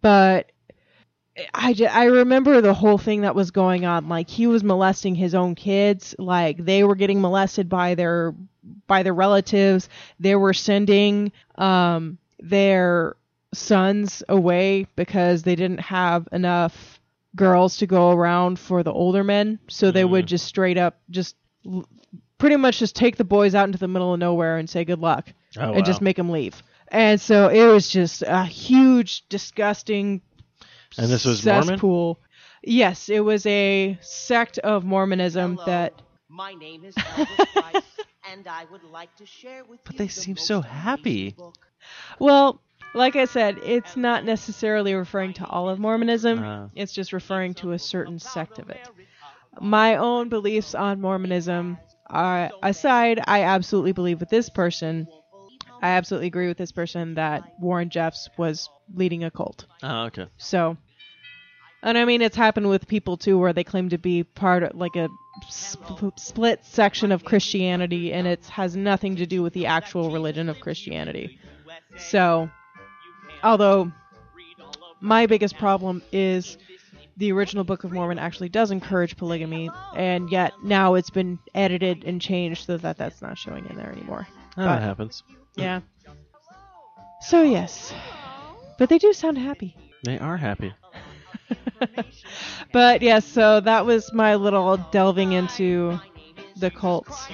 but 0.00 0.52
I, 1.52 1.74
I 1.90 2.04
remember 2.04 2.60
the 2.60 2.72
whole 2.72 2.98
thing 2.98 3.22
that 3.22 3.34
was 3.34 3.50
going 3.50 3.84
on. 3.84 4.08
Like 4.08 4.30
he 4.30 4.46
was 4.46 4.62
molesting 4.62 5.16
his 5.16 5.34
own 5.34 5.56
kids. 5.56 6.14
Like 6.20 6.64
they 6.64 6.84
were 6.84 6.94
getting 6.94 7.20
molested 7.20 7.68
by 7.68 7.96
their 7.96 8.32
by 8.86 9.02
their 9.02 9.14
relatives. 9.14 9.88
They 10.20 10.36
were 10.36 10.54
sending 10.54 11.32
um, 11.56 12.18
their 12.38 13.16
sons 13.52 14.22
away 14.28 14.86
because 14.94 15.42
they 15.42 15.56
didn't 15.56 15.80
have 15.80 16.28
enough 16.30 16.97
girls 17.38 17.78
to 17.78 17.86
go 17.86 18.10
around 18.10 18.58
for 18.58 18.82
the 18.82 18.92
older 18.92 19.24
men. 19.24 19.58
So 19.68 19.90
they 19.90 20.04
would 20.04 20.26
mm. 20.26 20.28
just 20.28 20.46
straight 20.46 20.76
up 20.78 21.00
just 21.10 21.36
l- 21.66 21.88
pretty 22.38 22.56
much 22.56 22.78
just 22.78 22.94
take 22.96 23.16
the 23.16 23.24
boys 23.24 23.54
out 23.54 23.64
into 23.66 23.78
the 23.78 23.88
middle 23.88 24.12
of 24.12 24.20
nowhere 24.20 24.58
and 24.58 24.68
say 24.68 24.84
good 24.84 25.00
luck 25.00 25.32
Oh, 25.58 25.72
and 25.72 25.84
just 25.86 26.02
make 26.02 26.16
them 26.16 26.30
leave. 26.30 26.62
And 26.88 27.20
so 27.20 27.48
it 27.48 27.66
was 27.66 27.88
just 27.88 28.22
a 28.26 28.44
huge, 28.44 29.26
disgusting 29.28 30.22
And 30.98 31.08
this 31.10 31.24
was 31.24 31.44
Mormon? 31.44 31.64
cesspool. 31.68 32.20
Yes, 32.62 33.08
it 33.08 33.20
was 33.20 33.46
a 33.46 33.98
sect 34.02 34.58
of 34.58 34.84
Mormonism 34.84 35.54
Hello. 35.54 35.66
that 35.66 36.02
My 36.28 36.54
name 36.54 36.84
is 36.84 36.94
Elder 37.16 37.46
Price, 37.54 37.82
and 38.32 38.46
I 38.46 38.64
would 38.70 38.84
like 38.84 39.14
to 39.16 39.26
share 39.26 39.64
with 39.64 39.80
But 39.84 39.94
you 39.94 39.98
they 39.98 40.06
the 40.06 40.12
seem 40.12 40.34
most 40.34 40.46
so 40.46 40.60
happy. 40.60 41.30
book. 41.30 41.56
Well, 42.18 42.60
like 42.94 43.16
I 43.16 43.24
said, 43.24 43.58
it's 43.62 43.96
not 43.96 44.24
necessarily 44.24 44.94
referring 44.94 45.34
to 45.34 45.46
all 45.46 45.68
of 45.68 45.78
Mormonism. 45.78 46.38
Ah. 46.42 46.68
It's 46.74 46.92
just 46.92 47.12
referring 47.12 47.54
to 47.54 47.72
a 47.72 47.78
certain 47.78 48.18
sect 48.18 48.58
of 48.58 48.70
it. 48.70 48.88
My 49.60 49.96
own 49.96 50.28
beliefs 50.28 50.74
on 50.74 51.00
Mormonism 51.00 51.78
are 52.06 52.50
aside, 52.62 53.20
I 53.26 53.42
absolutely 53.42 53.92
believe 53.92 54.20
with 54.20 54.30
this 54.30 54.48
person. 54.48 55.08
I 55.82 55.90
absolutely 55.90 56.28
agree 56.28 56.48
with 56.48 56.58
this 56.58 56.72
person 56.72 57.14
that 57.14 57.42
Warren 57.60 57.90
Jeffs 57.90 58.28
was 58.36 58.68
leading 58.94 59.24
a 59.24 59.30
cult. 59.30 59.66
Oh, 59.82 60.04
okay. 60.06 60.26
So, 60.36 60.76
and 61.82 61.96
I 61.96 62.04
mean, 62.04 62.22
it's 62.22 62.36
happened 62.36 62.68
with 62.68 62.88
people 62.88 63.16
too, 63.16 63.38
where 63.38 63.52
they 63.52 63.64
claim 63.64 63.90
to 63.90 63.98
be 63.98 64.24
part 64.24 64.62
of 64.64 64.74
like 64.74 64.96
a 64.96 65.08
sp- 65.46 66.18
split 66.18 66.64
section 66.64 67.12
of 67.12 67.24
Christianity, 67.24 68.12
and 68.12 68.26
it 68.26 68.46
has 68.46 68.74
nothing 68.76 69.16
to 69.16 69.26
do 69.26 69.42
with 69.42 69.52
the 69.52 69.66
actual 69.66 70.10
religion 70.10 70.48
of 70.48 70.58
Christianity. 70.60 71.38
So, 71.96 72.50
although 73.42 73.92
my 75.00 75.26
biggest 75.26 75.56
problem 75.56 76.02
is 76.12 76.58
the 77.16 77.32
original 77.32 77.64
Book 77.64 77.84
of 77.84 77.92
Mormon 77.92 78.18
actually 78.18 78.48
does 78.48 78.70
encourage 78.70 79.16
polygamy, 79.16 79.70
and 79.96 80.30
yet 80.30 80.52
now 80.62 80.94
it's 80.94 81.10
been 81.10 81.38
edited 81.54 82.04
and 82.04 82.20
changed 82.20 82.66
so 82.66 82.76
that 82.76 82.96
that's 82.96 83.20
not 83.20 83.36
showing 83.36 83.66
in 83.66 83.76
there 83.76 83.90
anymore. 83.90 84.26
Oh, 84.56 84.62
that 84.62 84.82
happens. 84.82 85.22
Yeah. 85.56 85.80
So 87.20 87.42
yes, 87.42 87.92
but 88.78 88.88
they 88.88 88.98
do 88.98 89.12
sound 89.12 89.38
happy. 89.38 89.76
They 90.04 90.18
are 90.18 90.36
happy. 90.36 90.72
but 92.72 93.02
yes, 93.02 93.24
so 93.24 93.60
that 93.60 93.84
was 93.84 94.12
my 94.12 94.36
little 94.36 94.76
delving 94.92 95.32
into 95.32 95.98
the 96.56 96.70
cults. 96.70 97.26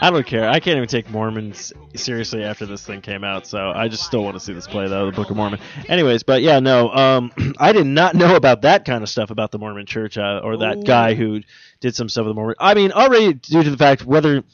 I 0.00 0.10
don't 0.10 0.26
care. 0.26 0.48
I 0.48 0.60
can't 0.60 0.76
even 0.76 0.88
take 0.88 1.10
Mormons 1.10 1.72
seriously 1.94 2.44
after 2.44 2.66
this 2.66 2.84
thing 2.84 3.00
came 3.00 3.24
out, 3.24 3.46
so 3.46 3.70
I 3.74 3.88
just 3.88 4.04
still 4.04 4.22
want 4.22 4.36
to 4.36 4.40
see 4.40 4.52
this 4.52 4.66
play 4.66 4.88
though, 4.88 5.06
the 5.06 5.12
Book 5.12 5.30
of 5.30 5.36
Mormon. 5.36 5.58
Anyways, 5.88 6.22
but 6.22 6.42
yeah, 6.42 6.60
no, 6.60 6.90
um, 6.90 7.32
I 7.58 7.72
did 7.72 7.86
not 7.86 8.14
know 8.14 8.36
about 8.36 8.62
that 8.62 8.84
kind 8.84 9.02
of 9.02 9.08
stuff 9.08 9.30
about 9.30 9.52
the 9.52 9.58
Mormon 9.58 9.86
Church 9.86 10.18
uh, 10.18 10.40
or 10.44 10.58
that 10.58 10.84
guy 10.84 11.14
who 11.14 11.40
did 11.80 11.94
some 11.94 12.08
stuff 12.08 12.26
with 12.26 12.30
the 12.30 12.34
Mormon. 12.34 12.56
I 12.58 12.74
mean, 12.74 12.92
already 12.92 13.32
due 13.32 13.62
to 13.62 13.70
the 13.70 13.76
fact 13.76 14.04
whether 14.04 14.44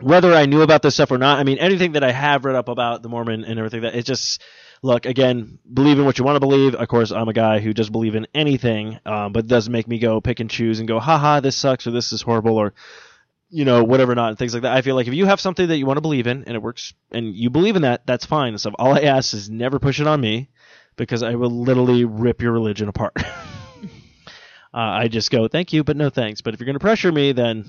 whether 0.00 0.32
I 0.34 0.46
knew 0.46 0.62
about 0.62 0.82
this 0.82 0.94
stuff 0.94 1.10
or 1.10 1.18
not. 1.18 1.38
I 1.38 1.44
mean, 1.44 1.58
anything 1.58 1.92
that 1.92 2.02
I 2.02 2.12
have 2.12 2.44
read 2.44 2.56
up 2.56 2.68
about 2.68 3.02
the 3.02 3.08
Mormon 3.08 3.44
and 3.44 3.58
everything 3.58 3.82
that 3.82 3.94
it 3.94 4.06
just 4.06 4.42
look 4.82 5.04
again, 5.04 5.58
believe 5.72 5.98
in 5.98 6.04
what 6.04 6.18
you 6.18 6.24
want 6.24 6.36
to 6.36 6.40
believe. 6.40 6.74
Of 6.74 6.88
course, 6.88 7.10
I'm 7.10 7.28
a 7.28 7.34
guy 7.34 7.60
who 7.60 7.74
doesn't 7.74 7.92
believe 7.92 8.14
in 8.14 8.26
anything, 8.34 8.98
um, 9.04 9.32
but 9.32 9.44
it 9.44 9.48
doesn't 9.48 9.72
make 9.72 9.86
me 9.86 9.98
go 9.98 10.20
pick 10.20 10.40
and 10.40 10.48
choose 10.48 10.78
and 10.78 10.88
go, 10.88 10.98
haha, 10.98 11.40
this 11.40 11.56
sucks 11.56 11.86
or 11.86 11.90
this 11.90 12.12
is 12.12 12.22
horrible 12.22 12.56
or 12.56 12.72
you 13.50 13.64
know, 13.64 13.82
whatever 13.84 14.14
not, 14.14 14.28
and 14.30 14.38
things 14.38 14.54
like 14.54 14.62
that. 14.62 14.72
I 14.76 14.82
feel 14.82 14.94
like 14.94 15.08
if 15.08 15.14
you 15.14 15.26
have 15.26 15.40
something 15.40 15.68
that 15.68 15.76
you 15.76 15.84
want 15.86 15.96
to 15.96 16.02
believe 16.02 16.26
in 16.26 16.44
and 16.44 16.54
it 16.54 16.62
works 16.62 16.94
and 17.10 17.34
you 17.34 17.50
believe 17.50 17.76
in 17.76 17.82
that, 17.82 18.06
that's 18.06 18.24
fine 18.24 18.48
and 18.50 18.60
stuff. 18.60 18.74
All 18.78 18.94
I 18.94 19.00
ask 19.00 19.34
is 19.34 19.50
never 19.50 19.78
push 19.78 20.00
it 20.00 20.06
on 20.06 20.20
me 20.20 20.48
because 20.96 21.22
I 21.22 21.34
will 21.34 21.50
literally 21.50 22.04
rip 22.04 22.42
your 22.42 22.52
religion 22.52 22.88
apart. 22.88 23.12
uh, 23.18 23.22
I 24.72 25.08
just 25.08 25.30
go, 25.30 25.48
thank 25.48 25.72
you, 25.72 25.82
but 25.84 25.96
no 25.96 26.10
thanks. 26.10 26.40
But 26.40 26.54
if 26.54 26.60
you're 26.60 26.66
going 26.66 26.74
to 26.74 26.80
pressure 26.80 27.10
me, 27.10 27.32
then 27.32 27.64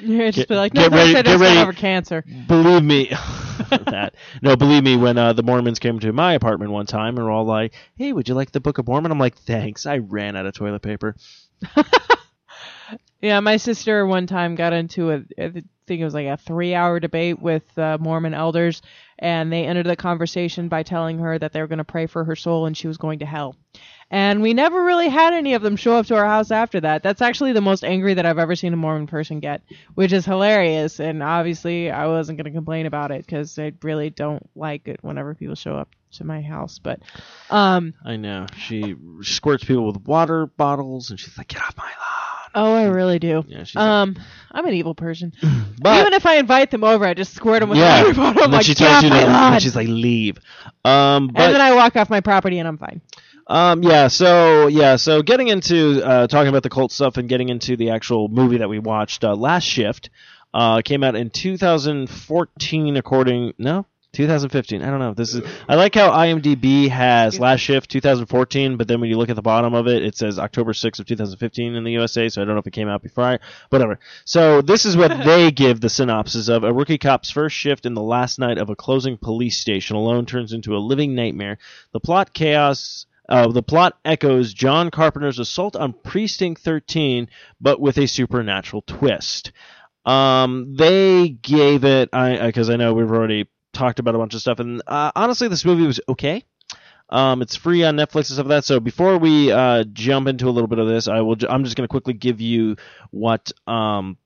You're 0.00 0.26
just 0.32 0.38
Get- 0.38 0.48
be 0.48 0.54
like, 0.56 0.72
get 0.74 0.90
no, 0.90 0.96
ready- 0.96 1.14
ready, 1.14 1.28
get 1.30 1.40
ready." 1.40 1.60
over 1.60 1.72
cancer. 1.72 2.24
believe 2.48 2.82
me 2.82 3.06
that 3.70 4.14
no 4.40 4.56
believe 4.56 4.82
me 4.82 4.96
when 4.96 5.18
uh, 5.18 5.32
the 5.34 5.42
mormons 5.42 5.78
came 5.78 5.98
to 6.00 6.12
my 6.12 6.32
apartment 6.34 6.70
one 6.72 6.86
time 6.86 7.16
and 7.16 7.24
were 7.24 7.30
all 7.30 7.44
like 7.44 7.74
hey 7.96 8.12
would 8.12 8.28
you 8.28 8.34
like 8.34 8.50
the 8.50 8.60
book 8.60 8.78
of 8.78 8.86
mormon 8.88 9.12
i'm 9.12 9.18
like 9.18 9.36
thanks 9.36 9.84
i 9.86 9.98
ran 9.98 10.36
out 10.36 10.46
of 10.46 10.54
toilet 10.54 10.80
paper 10.82 11.14
Yeah, 13.22 13.38
my 13.38 13.56
sister 13.56 14.04
one 14.04 14.26
time 14.26 14.56
got 14.56 14.72
into 14.72 15.12
a, 15.12 15.22
I 15.38 15.50
think 15.86 16.00
it 16.00 16.04
was 16.04 16.12
like 16.12 16.26
a 16.26 16.36
three-hour 16.36 16.98
debate 16.98 17.40
with 17.40 17.78
uh, 17.78 17.96
Mormon 18.00 18.34
elders, 18.34 18.82
and 19.16 19.52
they 19.52 19.64
ended 19.64 19.86
the 19.86 19.94
conversation 19.94 20.66
by 20.66 20.82
telling 20.82 21.20
her 21.20 21.38
that 21.38 21.52
they 21.52 21.60
were 21.60 21.68
going 21.68 21.78
to 21.78 21.84
pray 21.84 22.06
for 22.06 22.24
her 22.24 22.34
soul 22.34 22.66
and 22.66 22.76
she 22.76 22.88
was 22.88 22.96
going 22.96 23.20
to 23.20 23.26
hell. 23.26 23.54
And 24.10 24.42
we 24.42 24.54
never 24.54 24.84
really 24.84 25.08
had 25.08 25.34
any 25.34 25.54
of 25.54 25.62
them 25.62 25.76
show 25.76 25.94
up 25.94 26.06
to 26.06 26.16
our 26.16 26.26
house 26.26 26.50
after 26.50 26.80
that. 26.80 27.04
That's 27.04 27.22
actually 27.22 27.52
the 27.52 27.60
most 27.60 27.84
angry 27.84 28.14
that 28.14 28.26
I've 28.26 28.38
ever 28.40 28.56
seen 28.56 28.72
a 28.72 28.76
Mormon 28.76 29.06
person 29.06 29.38
get, 29.38 29.62
which 29.94 30.12
is 30.12 30.26
hilarious. 30.26 30.98
And 30.98 31.22
obviously, 31.22 31.92
I 31.92 32.08
wasn't 32.08 32.38
going 32.38 32.52
to 32.52 32.58
complain 32.58 32.86
about 32.86 33.12
it 33.12 33.24
because 33.24 33.56
I 33.56 33.72
really 33.82 34.10
don't 34.10 34.50
like 34.56 34.88
it 34.88 34.98
whenever 35.02 35.34
people 35.36 35.54
show 35.54 35.76
up 35.76 35.88
to 36.14 36.24
my 36.24 36.42
house. 36.42 36.78
But, 36.78 37.00
um, 37.50 37.94
i 38.04 38.16
know 38.16 38.46
she 38.56 38.96
squirts 39.22 39.64
people 39.64 39.86
with 39.86 40.04
water 40.04 40.46
bottles 40.46 41.10
and 41.10 41.18
she's 41.18 41.38
like 41.38 41.48
get 41.48 41.62
off 41.62 41.76
my 41.78 41.84
lawn 41.84 42.11
oh, 42.54 42.74
I 42.74 42.84
really 42.84 43.18
do. 43.18 43.44
yeah 43.46 43.64
she's 43.64 43.76
Um, 43.76 44.16
I'm 44.50 44.66
an 44.66 44.74
evil 44.74 44.94
person. 44.94 45.32
but 45.80 46.00
Even 46.00 46.12
if 46.12 46.26
I 46.26 46.36
invite 46.36 46.70
them 46.70 46.84
over, 46.84 47.04
I 47.04 47.14
just 47.14 47.34
squirt 47.34 47.60
them 47.60 47.70
with 47.70 47.78
yeah 47.78 48.02
water 48.02 48.14
bottle. 48.14 48.42
I'm 48.42 48.44
and 48.44 48.52
then 48.52 48.58
like, 48.58 48.66
she 48.66 48.74
tells 48.74 48.96
off 48.96 49.04
you 49.04 49.10
my 49.10 49.20
to 49.20 49.26
lawn." 49.26 49.52
and 49.54 49.62
she's 49.62 49.76
like 49.76 49.88
leave 49.88 50.38
um 50.84 51.28
but 51.28 51.42
and 51.42 51.54
then 51.54 51.60
I 51.60 51.74
walk 51.74 51.96
off 51.96 52.10
my 52.10 52.20
property 52.20 52.58
and 52.58 52.68
I'm 52.68 52.78
fine. 52.78 53.00
Um, 53.46 53.82
yeah, 53.82 54.08
so 54.08 54.68
yeah, 54.68 54.96
so 54.96 55.20
getting 55.22 55.48
into 55.48 56.00
uh, 56.02 56.26
talking 56.28 56.48
about 56.48 56.62
the 56.62 56.70
cult 56.70 56.92
stuff 56.92 57.16
and 57.16 57.28
getting 57.28 57.48
into 57.48 57.76
the 57.76 57.90
actual 57.90 58.28
movie 58.28 58.58
that 58.58 58.68
we 58.68 58.78
watched, 58.78 59.24
uh, 59.24 59.34
Last 59.34 59.64
Shift, 59.64 60.10
uh, 60.54 60.80
came 60.82 61.02
out 61.02 61.16
in 61.16 61.28
2014, 61.28 62.96
according 62.96 63.52
no, 63.58 63.84
2015. 64.12 64.82
I 64.82 64.90
don't 64.90 64.98
know. 64.98 65.14
This 65.14 65.34
is 65.34 65.42
I 65.68 65.74
like 65.74 65.94
how 65.94 66.10
IMDb 66.10 66.88
has 66.88 67.40
Last 67.40 67.60
Shift 67.60 67.90
2014, 67.90 68.76
but 68.76 68.86
then 68.86 69.00
when 69.00 69.08
you 69.08 69.16
look 69.16 69.30
at 69.30 69.36
the 69.36 69.42
bottom 69.42 69.72
of 69.72 69.88
it, 69.88 70.02
it 70.02 70.16
says 70.16 70.38
October 70.38 70.72
6th 70.72 71.00
of 71.00 71.06
2015 71.06 71.74
in 71.74 71.84
the 71.84 71.92
USA. 71.92 72.28
So 72.28 72.42
I 72.42 72.44
don't 72.44 72.54
know 72.54 72.60
if 72.60 72.66
it 72.66 72.72
came 72.72 72.88
out 72.88 73.02
before. 73.02 73.24
I, 73.24 73.38
whatever. 73.70 73.98
So 74.24 74.60
this 74.60 74.84
is 74.84 74.96
what 74.96 75.08
they 75.24 75.50
give 75.50 75.80
the 75.80 75.88
synopsis 75.88 76.48
of: 76.48 76.62
a 76.62 76.72
rookie 76.72 76.98
cop's 76.98 77.30
first 77.30 77.56
shift 77.56 77.86
in 77.86 77.94
the 77.94 78.02
last 78.02 78.38
night 78.38 78.58
of 78.58 78.68
a 78.68 78.76
closing 78.76 79.16
police 79.16 79.58
station 79.58 79.96
alone 79.96 80.26
turns 80.26 80.52
into 80.52 80.76
a 80.76 80.78
living 80.78 81.14
nightmare. 81.14 81.58
The 81.92 82.00
plot 82.00 82.34
chaos. 82.34 83.06
Uh, 83.28 83.50
the 83.50 83.62
plot 83.62 83.98
echoes 84.04 84.52
John 84.52 84.90
Carpenter's 84.90 85.38
assault 85.38 85.74
on 85.76 85.94
Precinct 85.94 86.60
13, 86.60 87.28
but 87.60 87.80
with 87.80 87.96
a 87.96 88.06
supernatural 88.06 88.82
twist. 88.82 89.52
Um, 90.04 90.74
they 90.76 91.28
gave 91.28 91.84
it, 91.84 92.08
I 92.12 92.46
because 92.46 92.68
I 92.68 92.76
know 92.76 92.92
we've 92.92 93.10
already 93.10 93.46
talked 93.72 93.98
about 93.98 94.14
a 94.14 94.18
bunch 94.18 94.34
of 94.34 94.40
stuff, 94.40 94.58
and 94.58 94.82
uh, 94.86 95.12
honestly, 95.14 95.48
this 95.48 95.64
movie 95.64 95.86
was 95.86 96.00
okay. 96.08 96.44
Um, 97.08 97.42
it's 97.42 97.56
free 97.56 97.84
on 97.84 97.96
Netflix 97.96 98.14
and 98.14 98.26
stuff 98.26 98.46
like 98.46 98.58
that. 98.58 98.64
So 98.64 98.80
before 98.80 99.18
we 99.18 99.52
uh, 99.52 99.84
jump 99.92 100.28
into 100.28 100.48
a 100.48 100.50
little 100.50 100.68
bit 100.68 100.78
of 100.78 100.88
this, 100.88 101.08
I 101.08 101.20
will. 101.20 101.36
Ju- 101.36 101.48
I'm 101.48 101.64
just 101.64 101.76
going 101.76 101.84
to 101.84 101.90
quickly 101.90 102.14
give 102.14 102.40
you 102.40 102.76
what. 103.10 103.52
Um, 103.66 104.16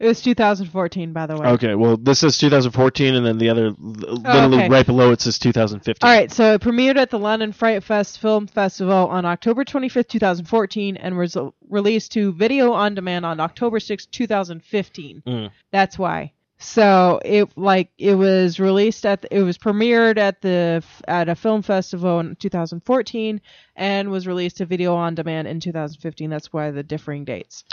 It 0.00 0.08
was 0.08 0.20
2014, 0.20 1.12
by 1.12 1.26
the 1.26 1.36
way. 1.36 1.46
okay, 1.50 1.76
well, 1.76 1.96
this 1.96 2.18
says 2.18 2.36
2014, 2.38 3.14
and 3.14 3.24
then 3.24 3.38
the 3.38 3.50
other, 3.50 3.70
literally 3.78 4.56
okay. 4.56 4.68
right 4.68 4.84
below 4.84 5.12
it 5.12 5.20
says 5.20 5.38
2015. 5.38 6.06
All 6.06 6.12
right, 6.12 6.32
so 6.32 6.54
it 6.54 6.60
premiered 6.60 6.96
at 6.96 7.10
the 7.10 7.20
London 7.20 7.52
Fright 7.52 7.84
Fest 7.84 8.20
Film 8.20 8.48
Festival 8.48 9.06
on 9.06 9.24
October 9.24 9.64
25th, 9.64 10.08
2014, 10.08 10.96
and 10.96 11.16
was 11.16 11.36
released 11.70 12.10
to 12.12 12.32
video 12.32 12.72
on 12.72 12.96
demand 12.96 13.24
on 13.24 13.38
October 13.38 13.78
6th, 13.78 14.10
2015. 14.10 15.22
Mm. 15.24 15.50
That's 15.70 15.96
why. 15.96 16.32
So 16.58 17.20
it 17.24 17.56
like 17.56 17.90
it 17.98 18.14
was 18.14 18.58
released 18.58 19.04
at 19.04 19.22
the, 19.22 19.36
it 19.36 19.42
was 19.42 19.58
premiered 19.58 20.18
at 20.18 20.40
the 20.40 20.82
at 21.06 21.28
a 21.28 21.34
film 21.34 21.62
festival 21.62 22.20
in 22.20 22.36
2014 22.36 23.40
and 23.76 24.10
was 24.10 24.26
released 24.26 24.58
to 24.58 24.66
video 24.66 24.94
on 24.94 25.14
demand 25.14 25.48
in 25.48 25.60
2015. 25.60 26.30
That's 26.30 26.52
why 26.52 26.70
the 26.70 26.82
differing 26.82 27.24
dates. 27.24 27.64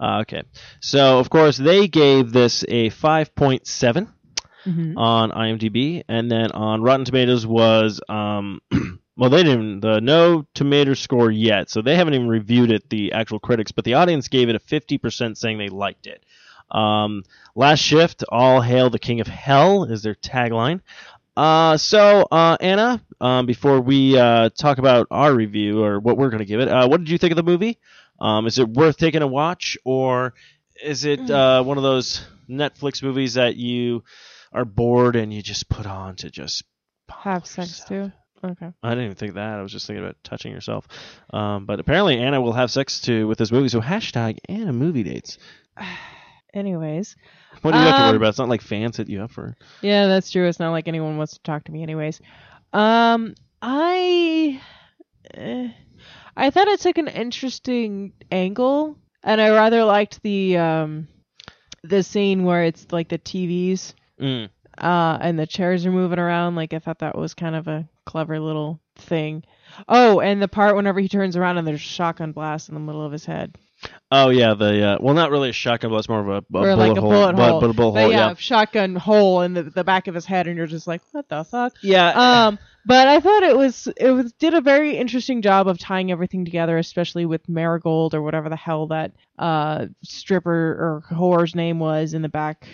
Uh, 0.00 0.20
okay. 0.20 0.42
So, 0.80 1.18
of 1.18 1.28
course, 1.28 1.56
they 1.56 1.88
gave 1.88 2.32
this 2.32 2.64
a 2.68 2.90
5.7 2.90 4.08
Mhm. 4.66 4.94
on 4.96 5.30
IMDb, 5.30 6.02
and 6.08 6.30
then 6.30 6.50
on 6.52 6.82
Rotten 6.82 7.04
Tomatoes 7.04 7.46
was 7.46 8.00
um, 8.08 8.60
well, 9.16 9.30
they 9.30 9.42
didn't 9.42 9.80
the 9.80 10.00
no 10.00 10.46
tomato 10.54 10.94
score 10.94 11.30
yet, 11.30 11.70
so 11.70 11.80
they 11.80 11.96
haven't 11.96 12.14
even 12.14 12.28
reviewed 12.28 12.70
it. 12.70 12.88
The 12.90 13.12
actual 13.12 13.40
critics, 13.40 13.72
but 13.72 13.84
the 13.84 13.94
audience 13.94 14.28
gave 14.28 14.48
it 14.48 14.56
a 14.56 14.58
50% 14.60 15.36
saying 15.36 15.58
they 15.58 15.68
liked 15.68 16.06
it. 16.06 16.24
Um, 16.70 17.24
last 17.54 17.80
shift, 17.80 18.24
all 18.28 18.60
hail 18.60 18.90
the 18.90 18.98
king 18.98 19.20
of 19.20 19.26
hell 19.26 19.84
is 19.84 20.02
their 20.02 20.14
tagline. 20.14 20.80
Uh, 21.38 21.76
so 21.76 22.26
uh, 22.32 22.56
Anna, 22.60 23.00
um, 23.20 23.46
before 23.46 23.80
we 23.80 24.18
uh, 24.18 24.50
talk 24.50 24.78
about 24.78 25.06
our 25.10 25.32
review 25.32 25.84
or 25.84 26.00
what 26.00 26.16
we're 26.18 26.30
going 26.30 26.40
to 26.40 26.44
give 26.44 26.58
it, 26.58 26.68
uh, 26.68 26.88
what 26.88 26.98
did 26.98 27.10
you 27.10 27.16
think 27.16 27.30
of 27.30 27.36
the 27.36 27.44
movie? 27.44 27.78
Um, 28.20 28.48
is 28.48 28.58
it 28.58 28.68
worth 28.68 28.96
taking 28.96 29.22
a 29.22 29.26
watch, 29.26 29.78
or 29.84 30.34
is 30.82 31.04
it 31.04 31.30
uh, 31.30 31.62
one 31.62 31.76
of 31.76 31.84
those 31.84 32.26
Netflix 32.50 33.04
movies 33.04 33.34
that 33.34 33.54
you 33.54 34.02
are 34.52 34.64
bored 34.64 35.14
and 35.14 35.32
you 35.32 35.40
just 35.40 35.68
put 35.68 35.86
on 35.86 36.16
to 36.16 36.30
just 36.30 36.64
Have 37.08 37.46
sex 37.46 37.84
too. 37.86 38.10
Okay. 38.42 38.72
I 38.82 38.88
didn't 38.90 39.04
even 39.04 39.16
think 39.16 39.34
that. 39.34 39.60
I 39.60 39.62
was 39.62 39.70
just 39.70 39.86
thinking 39.86 40.04
about 40.04 40.16
touching 40.24 40.50
yourself. 40.50 40.88
Um, 41.32 41.66
but 41.66 41.78
apparently 41.78 42.18
Anna 42.18 42.40
will 42.40 42.52
have 42.52 42.72
sex 42.72 43.00
too 43.00 43.28
with 43.28 43.38
this 43.38 43.52
movie. 43.52 43.68
So 43.68 43.80
hashtag 43.80 44.38
Anna 44.48 44.72
movie 44.72 45.04
dates. 45.04 45.38
Anyways, 46.54 47.14
What 47.62 47.72
do 47.72 47.78
you 47.78 47.84
have 47.84 47.96
to 47.96 48.00
worry 48.02 48.10
Um, 48.10 48.16
about? 48.16 48.28
It's 48.30 48.38
not 48.38 48.48
like 48.48 48.62
fans 48.62 48.96
hit 48.96 49.08
you 49.08 49.22
up 49.22 49.30
for. 49.30 49.56
yeah, 49.82 50.06
that's 50.06 50.30
true. 50.30 50.46
It's 50.48 50.58
not 50.58 50.70
like 50.70 50.88
anyone 50.88 51.16
wants 51.18 51.34
to 51.34 51.40
talk 51.42 51.64
to 51.64 51.72
me, 51.72 51.82
anyways. 51.82 52.20
Um, 52.72 53.34
I, 53.60 54.60
eh, 55.34 55.68
I 56.36 56.50
thought 56.50 56.68
it 56.68 56.80
took 56.80 56.98
an 56.98 57.08
interesting 57.08 58.12
angle, 58.30 58.96
and 59.22 59.40
I 59.40 59.50
rather 59.50 59.84
liked 59.84 60.22
the 60.22 60.56
um, 60.56 61.08
the 61.82 62.02
scene 62.02 62.44
where 62.44 62.64
it's 62.64 62.86
like 62.92 63.08
the 63.08 63.18
TVs, 63.18 63.94
Mm. 64.20 64.48
uh, 64.78 65.18
and 65.20 65.38
the 65.38 65.46
chairs 65.46 65.86
are 65.86 65.92
moving 65.92 66.18
around. 66.18 66.54
Like 66.56 66.72
I 66.72 66.78
thought 66.78 67.00
that 67.00 67.16
was 67.16 67.34
kind 67.34 67.56
of 67.56 67.68
a 67.68 67.88
clever 68.06 68.40
little 68.40 68.80
thing. 68.96 69.44
Oh, 69.88 70.20
and 70.20 70.40
the 70.42 70.48
part 70.48 70.76
whenever 70.76 70.98
he 71.00 71.08
turns 71.08 71.36
around 71.36 71.58
and 71.58 71.66
there's 71.68 71.80
a 71.80 71.82
shotgun 71.82 72.32
blast 72.32 72.68
in 72.68 72.74
the 72.74 72.80
middle 72.80 73.04
of 73.04 73.12
his 73.12 73.24
head, 73.26 73.56
Oh 74.10 74.30
yeah, 74.30 74.54
the 74.54 74.84
uh, 74.84 74.98
well, 75.00 75.14
not 75.14 75.30
really 75.30 75.50
a 75.50 75.52
shotgun, 75.52 75.90
but 75.90 75.98
it's 75.98 76.08
more 76.08 76.20
of 76.20 76.28
a, 76.28 76.32
a 76.32 76.40
bullet 76.42 76.76
like 76.76 76.96
a 76.96 77.00
hole. 77.00 77.10
bullet 77.10 77.36
but, 77.36 77.50
hole. 77.50 77.60
But 77.60 77.70
a 77.70 77.72
bullet 77.74 77.92
But 77.94 78.00
hole, 78.00 78.10
yeah, 78.10 78.28
yeah. 78.28 78.34
shotgun 78.34 78.96
hole 78.96 79.42
in 79.42 79.54
the 79.54 79.62
the 79.64 79.84
back 79.84 80.06
of 80.08 80.14
his 80.14 80.24
head, 80.24 80.46
and 80.46 80.56
you're 80.56 80.66
just 80.66 80.86
like, 80.86 81.02
what 81.12 81.28
the 81.28 81.44
fuck? 81.44 81.74
Yeah. 81.82 82.46
um 82.46 82.58
but 82.86 83.06
i 83.06 83.20
thought 83.20 83.42
it 83.42 83.56
was 83.56 83.86
it 83.98 84.10
was 84.10 84.32
did 84.32 84.54
a 84.54 84.60
very 84.60 84.96
interesting 84.96 85.42
job 85.42 85.68
of 85.68 85.78
tying 85.78 86.10
everything 86.10 86.44
together 86.44 86.78
especially 86.78 87.26
with 87.26 87.46
marigold 87.48 88.14
or 88.14 88.22
whatever 88.22 88.48
the 88.48 88.56
hell 88.56 88.86
that 88.86 89.12
uh 89.38 89.86
stripper 90.02 90.50
or 90.50 91.02
whore's 91.10 91.54
name 91.54 91.78
was 91.78 92.14
in 92.14 92.22
the 92.22 92.28
back 92.28 92.66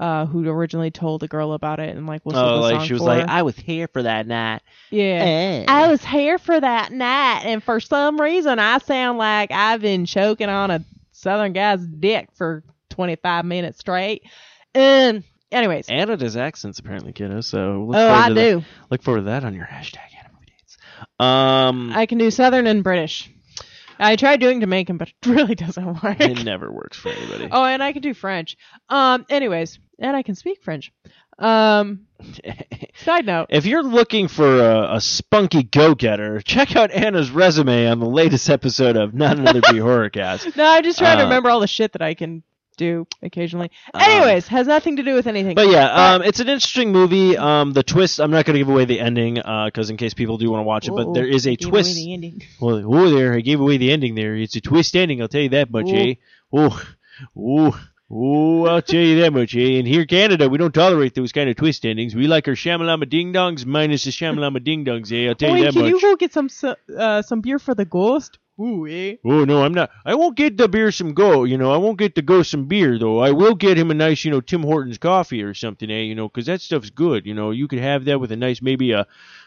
uh 0.00 0.26
who 0.26 0.48
originally 0.48 0.90
told 0.90 1.20
the 1.20 1.28
girl 1.28 1.52
about 1.52 1.78
it 1.78 1.96
and 1.96 2.06
like 2.06 2.24
whistled 2.24 2.44
oh, 2.44 2.54
the 2.56 2.60
like 2.62 2.74
song 2.76 2.86
she 2.86 2.92
was 2.94 3.02
for 3.02 3.06
like. 3.06 3.28
I 3.28 3.42
was 3.42 3.56
here 3.56 3.86
for 3.86 4.02
that 4.02 4.26
night. 4.26 4.62
yeah 4.90 5.04
Eh. 5.04 5.64
I 5.68 5.88
was 5.88 6.04
here 6.04 6.38
for 6.38 6.58
that 6.58 6.90
night, 6.90 7.42
and 7.44 7.62
for 7.62 7.78
some 7.78 8.20
reason, 8.20 8.58
I 8.58 8.78
sound 8.78 9.18
like 9.18 9.52
I've 9.52 9.80
been 9.80 10.06
choking 10.06 10.48
on 10.48 10.70
a 10.72 10.84
southern 11.12 11.52
guy's 11.52 11.86
dick 11.86 12.30
for 12.34 12.64
25 12.88 13.44
minutes 13.44 13.78
straight. 13.78 14.24
And, 14.74 15.22
anyways, 15.52 15.88
Anna 15.88 16.16
does 16.16 16.36
accents 16.36 16.78
apparently, 16.78 17.12
kiddo. 17.12 17.40
So 17.42 17.84
look 17.86 17.96
oh, 17.96 18.12
I 18.12 18.28
to 18.28 18.34
do. 18.34 18.60
That. 18.60 18.66
Look 18.90 19.02
forward 19.02 19.20
to 19.20 19.26
that 19.26 19.44
on 19.44 19.54
your 19.54 19.66
hashtag 19.66 19.98
dates. 20.46 20.78
Um, 21.18 21.92
I 21.92 22.06
can 22.06 22.18
do 22.18 22.30
southern 22.30 22.66
and 22.66 22.82
British. 22.82 23.30
I 24.00 24.16
tried 24.16 24.40
doing 24.40 24.60
Jamaican, 24.60 24.96
but 24.96 25.08
it 25.08 25.14
really 25.26 25.54
doesn't 25.54 26.02
work. 26.02 26.20
it 26.20 26.44
never 26.44 26.72
works 26.72 26.96
for 26.96 27.10
anybody. 27.10 27.48
Oh, 27.50 27.64
and 27.64 27.82
I 27.82 27.92
can 27.92 28.02
do 28.02 28.14
French. 28.14 28.56
Um, 28.88 29.26
anyways, 29.28 29.78
and 29.98 30.16
I 30.16 30.22
can 30.22 30.34
speak 30.34 30.62
French. 30.62 30.92
Um, 31.38 32.06
side 32.96 33.24
note. 33.26 33.46
If 33.50 33.64
you're 33.66 33.82
looking 33.82 34.28
for 34.28 34.60
a, 34.60 34.96
a 34.96 35.00
spunky 35.00 35.62
go-getter, 35.62 36.40
check 36.40 36.76
out 36.76 36.90
Anna's 36.90 37.30
resume 37.30 37.86
on 37.86 37.98
the 37.98 38.06
latest 38.06 38.50
episode 38.50 38.96
of 38.96 39.14
Not 39.14 39.38
Another 39.38 39.60
B 39.70 39.78
Horrorcast. 39.78 40.56
No, 40.56 40.64
I'm 40.66 40.82
just 40.84 40.98
trying 40.98 41.16
to 41.18 41.22
Uh, 41.24 41.26
remember 41.26 41.48
all 41.50 41.60
the 41.60 41.66
shit 41.66 41.92
that 41.92 42.02
I 42.02 42.14
can 42.14 42.42
do 42.80 43.06
occasionally. 43.22 43.70
Um, 43.92 44.00
Anyways, 44.00 44.48
has 44.48 44.66
nothing 44.66 44.96
to 44.96 45.02
do 45.02 45.14
with 45.14 45.26
anything. 45.26 45.54
But 45.54 45.68
yeah, 45.68 46.14
um, 46.14 46.22
it's 46.22 46.40
an 46.40 46.48
interesting 46.48 46.92
movie. 46.92 47.36
Um, 47.36 47.72
the 47.72 47.82
twist. 47.82 48.18
I'm 48.20 48.30
not 48.30 48.46
going 48.46 48.54
to 48.54 48.60
give 48.60 48.68
away 48.68 48.86
the 48.86 48.98
ending 49.00 49.34
because 49.34 49.90
in 49.90 49.96
case 49.96 50.14
people 50.14 50.38
do 50.38 50.50
want 50.50 50.60
to 50.60 50.64
watch 50.64 50.88
it, 50.88 50.92
but 50.92 51.12
there 51.12 51.26
is 51.26 51.46
a 51.46 51.56
gave 51.56 51.68
away 51.68 51.70
twist. 51.70 51.94
the 51.94 52.12
ending. 52.14 52.42
Well, 52.60 52.82
oh, 52.84 53.10
there, 53.10 53.34
I 53.34 53.40
gave 53.40 53.60
away 53.60 53.76
the 53.76 53.92
ending 53.92 54.14
there. 54.14 54.34
It's 54.34 54.56
a 54.56 54.60
twist 54.60 54.96
ending, 54.96 55.20
I'll 55.22 55.28
tell 55.28 55.40
you 55.40 55.50
that 55.50 55.70
much, 55.70 55.88
Ooh. 55.88 55.96
eh? 55.96 56.14
Oh, 56.52 56.82
oh, 57.36 57.80
oh, 58.10 58.66
I'll 58.66 58.82
tell 58.82 59.00
you 59.00 59.20
that 59.20 59.32
much, 59.32 59.54
eh? 59.54 59.78
And 59.78 59.86
here 59.86 60.02
in 60.02 60.06
Canada, 60.06 60.48
we 60.48 60.58
don't 60.58 60.74
tolerate 60.74 61.14
those 61.14 61.32
kind 61.32 61.48
of 61.48 61.56
twist 61.56 61.84
endings. 61.84 62.14
We 62.14 62.26
like 62.26 62.48
our 62.48 62.54
shamalama 62.54 63.08
ding 63.08 63.32
dongs 63.32 63.64
minus 63.64 64.04
the 64.04 64.10
shamalama 64.10 64.62
ding 64.64 64.84
dongs, 64.84 65.12
eh? 65.12 65.28
I'll 65.28 65.34
tell 65.34 65.50
you 65.50 65.56
Wait, 65.56 65.62
that 65.64 65.72
can 65.72 65.82
much. 65.82 65.90
Can 65.90 66.00
you 66.00 66.02
go 66.02 66.16
get 66.16 66.32
some 66.32 66.48
uh, 66.98 67.22
some 67.22 67.40
beer 67.40 67.58
for 67.58 67.74
the 67.74 67.84
ghost? 67.84 68.38
Ooh, 68.60 68.86
eh? 68.86 69.16
Oh 69.24 69.44
no, 69.44 69.64
I'm 69.64 69.72
not. 69.72 69.90
I 70.04 70.14
won't 70.14 70.36
get 70.36 70.56
the 70.58 70.68
beer 70.68 70.92
some 70.92 71.14
go. 71.14 71.44
You 71.44 71.56
know, 71.56 71.72
I 71.72 71.78
won't 71.78 71.98
get 71.98 72.14
the 72.14 72.20
go 72.20 72.42
some 72.42 72.66
beer 72.66 72.98
though. 72.98 73.18
I 73.18 73.30
will 73.30 73.54
get 73.54 73.78
him 73.78 73.90
a 73.90 73.94
nice, 73.94 74.22
you 74.24 74.30
know, 74.30 74.42
Tim 74.42 74.62
Hortons 74.62 74.98
coffee 74.98 75.42
or 75.42 75.54
something, 75.54 75.90
eh? 75.90 76.02
You 76.02 76.14
know, 76.14 76.28
'cause 76.28 76.46
that 76.46 76.60
stuff's 76.60 76.90
good. 76.90 77.24
You 77.24 77.32
know, 77.34 77.52
you 77.52 77.68
could 77.68 77.78
have 77.78 78.04
that 78.04 78.20
with 78.20 78.32
a 78.32 78.36
nice, 78.36 78.60
maybe 78.60 78.92
a, 78.92 79.06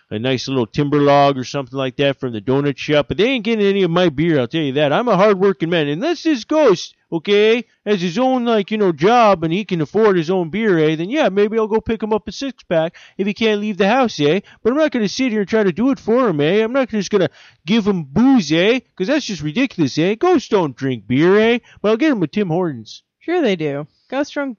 a 0.10 0.18
nice 0.18 0.48
little 0.48 0.66
timber 0.66 1.00
log 1.00 1.38
or 1.38 1.44
something 1.44 1.78
like 1.78 1.98
that 1.98 2.20
from 2.20 2.34
the 2.34 2.42
donut 2.42 2.78
shop. 2.78 3.08
But 3.08 3.18
they 3.18 3.26
ain't 3.26 3.46
getting 3.46 3.66
any 3.66 3.84
of 3.84 3.92
my 3.92 4.10
beer. 4.10 4.40
I'll 4.40 4.48
tell 4.48 4.62
you 4.62 4.74
that. 4.74 4.92
I'm 4.92 5.08
a 5.08 5.16
hard-working 5.16 5.70
man, 5.70 5.88
and 5.88 6.02
unless 6.02 6.24
this 6.24 6.44
ghost, 6.44 6.96
okay, 7.14 7.64
has 7.86 8.02
his 8.02 8.18
own 8.18 8.44
like 8.44 8.72
you 8.72 8.78
know 8.78 8.92
job 8.92 9.44
and 9.44 9.54
he 9.54 9.64
can 9.64 9.80
afford 9.82 10.18
his 10.18 10.30
own 10.30 10.50
beer, 10.50 10.78
eh? 10.80 10.96
Then 10.96 11.10
yeah, 11.10 11.30
maybe 11.30 11.58
I'll 11.58 11.68
go 11.68 11.80
pick 11.80 12.04
him 12.04 12.12
up 12.12 12.28
a 12.28 12.32
six 12.32 12.64
pack 12.64 12.98
if 13.18 13.28
he 13.28 13.34
can't 13.34 13.62
leave 13.62 13.78
the 13.78 13.88
house, 13.88 14.20
eh? 14.20 14.42
But 14.62 14.72
I'm 14.72 14.78
not 14.80 14.92
gonna 14.92 15.08
sit 15.08 15.32
here 15.32 15.42
and 15.42 15.50
try 15.50 15.64
to 15.64 15.72
do 15.72 15.92
it 15.92 16.00
for 16.00 16.28
him, 16.28 16.42
eh? 16.42 16.64
I'm 16.64 16.74
not 16.74 16.90
just 16.90 17.12
gonna 17.12 17.30
give 17.66 17.88
him 17.88 18.04
booze, 18.04 18.52
eh? 18.52 18.80
'Cause 18.96 19.08
that's 19.08 19.26
just 19.28 19.44
ridiculous, 19.44 19.98
eh? 19.98 20.16
Ghosts 20.16 20.50
don't 20.50 20.76
drink 20.76 21.08
beer, 21.08 21.40
eh? 21.40 21.60
But 21.82 21.90
I'll 21.90 21.98
get 21.98 22.12
him 22.12 22.24
a 22.24 22.28
Tim 22.28 22.50
Hortons. 22.50 23.04
Sure 23.20 23.42
they 23.42 23.56
do. 23.56 23.88
Ghost 24.10 24.34
drink, 24.34 24.58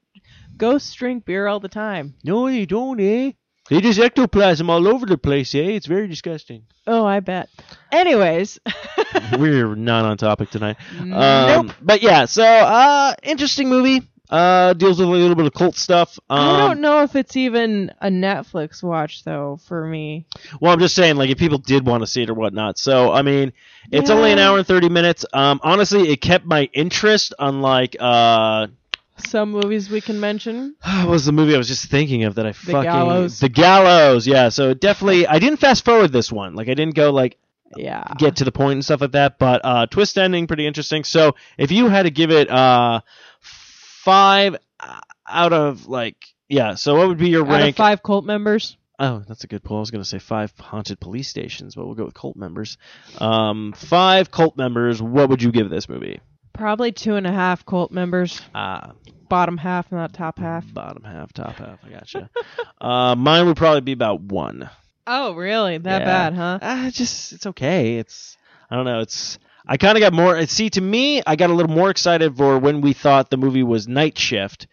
ghosts 0.56 0.94
drink 0.94 1.24
beer 1.26 1.46
all 1.46 1.60
the 1.60 1.68
time. 1.68 2.14
No, 2.24 2.46
they 2.46 2.64
don't, 2.66 3.00
eh? 3.00 3.32
They 3.70 3.80
just 3.80 3.98
ectoplasm 3.98 4.68
all 4.68 4.86
over 4.86 5.06
the 5.06 5.16
place, 5.16 5.54
eh? 5.54 5.58
It's 5.58 5.86
very 5.86 6.06
disgusting. 6.06 6.64
Oh, 6.86 7.06
I 7.06 7.20
bet. 7.20 7.48
Anyways, 7.90 8.58
We're 9.38 9.74
not 9.74 10.04
on 10.04 10.16
topic 10.18 10.50
tonight. 10.50 10.76
nope. 11.00 11.18
Um, 11.18 11.74
but 11.80 12.02
yeah, 12.02 12.26
so 12.26 12.44
uh, 12.44 13.14
interesting 13.22 13.68
movie. 13.68 14.02
Uh, 14.30 14.72
deals 14.72 14.98
with 14.98 15.06
a 15.06 15.10
little 15.10 15.36
bit 15.36 15.46
of 15.46 15.52
cult 15.52 15.76
stuff. 15.76 16.18
Um, 16.30 16.38
I 16.38 16.66
don't 16.66 16.80
know 16.80 17.02
if 17.02 17.14
it's 17.14 17.36
even 17.36 17.92
a 18.00 18.08
Netflix 18.08 18.82
watch 18.82 19.22
though 19.22 19.58
for 19.66 19.86
me. 19.86 20.24
Well, 20.60 20.72
I'm 20.72 20.78
just 20.80 20.94
saying, 20.94 21.16
like, 21.16 21.28
if 21.30 21.38
people 21.38 21.58
did 21.58 21.86
want 21.86 22.02
to 22.02 22.06
see 22.06 22.22
it 22.22 22.30
or 22.30 22.34
whatnot. 22.34 22.78
So, 22.78 23.12
I 23.12 23.20
mean, 23.22 23.52
it's 23.92 24.08
only 24.10 24.32
an 24.32 24.38
hour 24.38 24.56
and 24.58 24.66
30 24.66 24.88
minutes. 24.88 25.26
Um, 25.32 25.60
honestly, 25.62 26.10
it 26.10 26.22
kept 26.22 26.46
my 26.46 26.68
interest. 26.72 27.34
Unlike, 27.38 27.96
uh, 28.00 28.68
Some 29.16 29.50
movies 29.52 29.88
we 29.90 30.00
can 30.00 30.18
mention. 30.20 30.74
what 30.82 31.08
was 31.08 31.24
the 31.24 31.32
movie 31.32 31.54
I 31.54 31.58
was 31.58 31.68
just 31.68 31.86
thinking 31.90 32.24
of 32.24 32.34
that 32.36 32.46
I 32.46 32.52
fucking 32.52 32.82
Gallows. 32.82 33.38
The 33.40 33.48
Gallows. 33.48 34.26
Yeah. 34.26 34.48
So 34.48 34.74
definitely, 34.74 35.26
I 35.26 35.38
didn't 35.38 35.58
fast 35.58 35.84
forward 35.84 36.12
this 36.12 36.32
one. 36.32 36.54
Like, 36.54 36.68
I 36.68 36.74
didn't 36.74 36.94
go 36.96 37.10
like 37.10 37.38
Yeah. 37.76 38.04
get 38.18 38.36
to 38.36 38.44
the 38.44 38.52
point 38.52 38.72
and 38.74 38.84
stuff 38.84 39.00
like 39.00 39.12
that. 39.12 39.38
But 39.38 39.60
uh, 39.64 39.86
twist 39.86 40.18
ending, 40.18 40.46
pretty 40.46 40.66
interesting. 40.66 41.04
So, 41.04 41.34
if 41.58 41.70
you 41.70 41.88
had 41.88 42.02
to 42.04 42.10
give 42.10 42.30
it 42.30 42.50
uh 42.50 43.00
five 43.40 44.56
uh, 44.80 45.00
out 45.28 45.52
of 45.52 45.86
like. 45.86 46.16
Yeah, 46.48 46.74
so 46.74 46.94
what 46.96 47.08
would 47.08 47.18
be 47.18 47.30
your 47.30 47.42
Out 47.46 47.54
of 47.54 47.60
rank? 47.60 47.76
five 47.76 48.02
cult 48.02 48.24
members. 48.24 48.76
Oh, 48.98 49.24
that's 49.26 49.42
a 49.44 49.46
good 49.48 49.64
pull. 49.64 49.78
I 49.78 49.80
was 49.80 49.90
going 49.90 50.02
to 50.04 50.08
say 50.08 50.18
five 50.18 50.52
haunted 50.58 51.00
police 51.00 51.26
stations, 51.28 51.74
but 51.74 51.84
we'll 51.86 51.94
go 51.96 52.04
with 52.04 52.14
cult 52.14 52.36
members. 52.36 52.76
Um, 53.18 53.72
five 53.72 54.30
cult 54.30 54.56
members. 54.56 55.00
What 55.02 55.30
would 55.30 55.42
you 55.42 55.50
give 55.50 55.68
this 55.70 55.88
movie? 55.88 56.20
Probably 56.54 56.92
two 56.92 57.16
and 57.16 57.26
a 57.26 57.32
half 57.32 57.66
cult 57.66 57.90
members. 57.92 58.40
Ah, 58.54 58.92
Bottom 59.28 59.56
half, 59.56 59.90
not 59.90 60.12
top 60.12 60.38
half. 60.38 60.64
bottom 60.72 61.02
half, 61.02 61.32
top 61.32 61.56
half. 61.56 61.78
I 61.84 61.88
gotcha. 61.90 62.30
uh, 62.80 63.14
mine 63.16 63.46
would 63.46 63.56
probably 63.56 63.80
be 63.80 63.92
about 63.92 64.20
one. 64.20 64.70
Oh, 65.06 65.34
really? 65.34 65.78
That 65.78 66.00
Yeah. 66.02 66.04
bad, 66.04 66.34
huh? 66.34 66.58
Ah, 66.62 66.90
just 66.92 67.32
it's 67.32 67.46
okay. 67.46 67.96
It's 67.98 68.36
I 68.70 68.76
don't 68.76 68.84
know. 68.84 69.00
It's 69.00 69.38
I 69.66 69.76
kind 69.76 69.96
of 69.96 70.00
got 70.02 70.12
more. 70.12 70.46
See, 70.46 70.70
to 70.70 70.80
me, 70.80 71.22
I 71.26 71.36
got 71.36 71.50
a 71.50 71.54
little 71.54 71.74
more 71.74 71.90
excited 71.90 72.36
for 72.36 72.58
when 72.58 72.80
we 72.82 72.92
thought 72.92 73.30
the 73.30 73.36
movie 73.36 73.62
was 73.62 73.88
Night 73.88 74.16
Shift. 74.16 74.66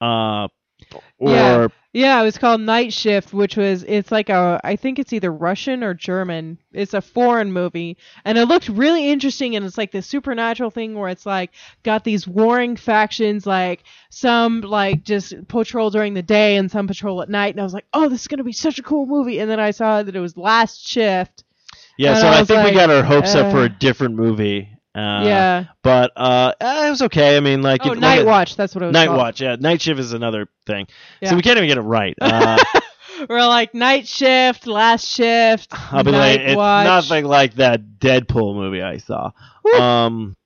Uh, 0.00 0.48
Or 1.18 1.30
Yeah. 1.32 1.62
Yeah, 1.92 2.20
it 2.20 2.24
was 2.24 2.38
called 2.38 2.60
Night 2.60 2.92
Shift, 2.92 3.32
which 3.32 3.56
was 3.56 3.82
it's 3.88 4.12
like 4.12 4.28
a 4.28 4.60
I 4.62 4.76
think 4.76 4.98
it's 4.98 5.12
either 5.12 5.32
Russian 5.32 5.82
or 5.82 5.94
German. 5.94 6.58
It's 6.72 6.92
a 6.94 7.00
foreign 7.00 7.50
movie, 7.50 7.96
and 8.24 8.36
it 8.38 8.46
looked 8.46 8.68
really 8.68 9.08
interesting. 9.10 9.56
And 9.56 9.64
it's 9.64 9.78
like 9.78 9.90
this 9.90 10.06
supernatural 10.06 10.70
thing 10.70 10.94
where 10.94 11.08
it's 11.08 11.26
like 11.26 11.50
got 11.82 12.04
these 12.04 12.28
warring 12.28 12.76
factions, 12.76 13.46
like 13.46 13.84
some 14.10 14.60
like 14.60 15.02
just 15.02 15.48
patrol 15.48 15.90
during 15.90 16.14
the 16.14 16.22
day 16.22 16.56
and 16.56 16.70
some 16.70 16.86
patrol 16.86 17.22
at 17.22 17.30
night. 17.30 17.54
And 17.54 17.60
I 17.60 17.64
was 17.64 17.74
like, 17.74 17.86
oh, 17.94 18.08
this 18.08 18.20
is 18.20 18.28
gonna 18.28 18.44
be 18.44 18.52
such 18.52 18.78
a 18.78 18.82
cool 18.82 19.06
movie. 19.06 19.40
And 19.40 19.50
then 19.50 19.58
I 19.60 19.70
saw 19.70 20.02
that 20.02 20.14
it 20.14 20.20
was 20.20 20.36
Last 20.36 20.86
Shift. 20.86 21.44
yeah, 21.96 22.10
And 22.10 22.18
so 22.18 22.28
I 22.28 22.36
I 22.36 22.40
was 22.40 22.48
think 22.48 22.62
we 22.64 22.72
got 22.72 22.90
our 22.90 23.02
hopes 23.02 23.34
up 23.34 23.50
for 23.50 23.58
uh, 23.58 23.64
a 23.64 23.68
different 23.68 24.14
movie. 24.14 24.77
Uh, 24.94 25.22
yeah. 25.24 25.64
But 25.82 26.12
uh, 26.16 26.52
eh, 26.60 26.86
it 26.88 26.90
was 26.90 27.02
okay. 27.02 27.36
I 27.36 27.40
mean, 27.40 27.62
like 27.62 27.82
Oh, 27.84 27.92
if- 27.92 27.98
Night 27.98 28.24
Watch. 28.26 28.56
That's 28.56 28.74
what 28.74 28.82
it 28.82 28.86
was. 28.86 28.94
Night 28.94 29.06
called. 29.06 29.18
Watch. 29.18 29.40
Yeah, 29.40 29.56
Night 29.58 29.80
Shift 29.82 30.00
is 30.00 30.12
another 30.12 30.48
thing. 30.66 30.86
Yeah. 31.20 31.30
So 31.30 31.36
we 31.36 31.42
can't 31.42 31.56
even 31.56 31.68
get 31.68 31.78
it 31.78 31.82
right. 31.82 32.16
Uh, 32.22 32.58
We're 33.28 33.40
like 33.46 33.74
Night 33.74 34.06
Shift, 34.06 34.68
Last 34.68 35.04
Shift, 35.04 35.72
I'll 35.92 36.04
be 36.04 36.12
like, 36.12 36.38
it's 36.40 36.54
nothing 36.56 37.24
like 37.24 37.54
that 37.54 37.98
Deadpool 37.98 38.54
movie 38.54 38.80
I 38.80 38.98
saw. 38.98 39.32
Um, 39.76 40.36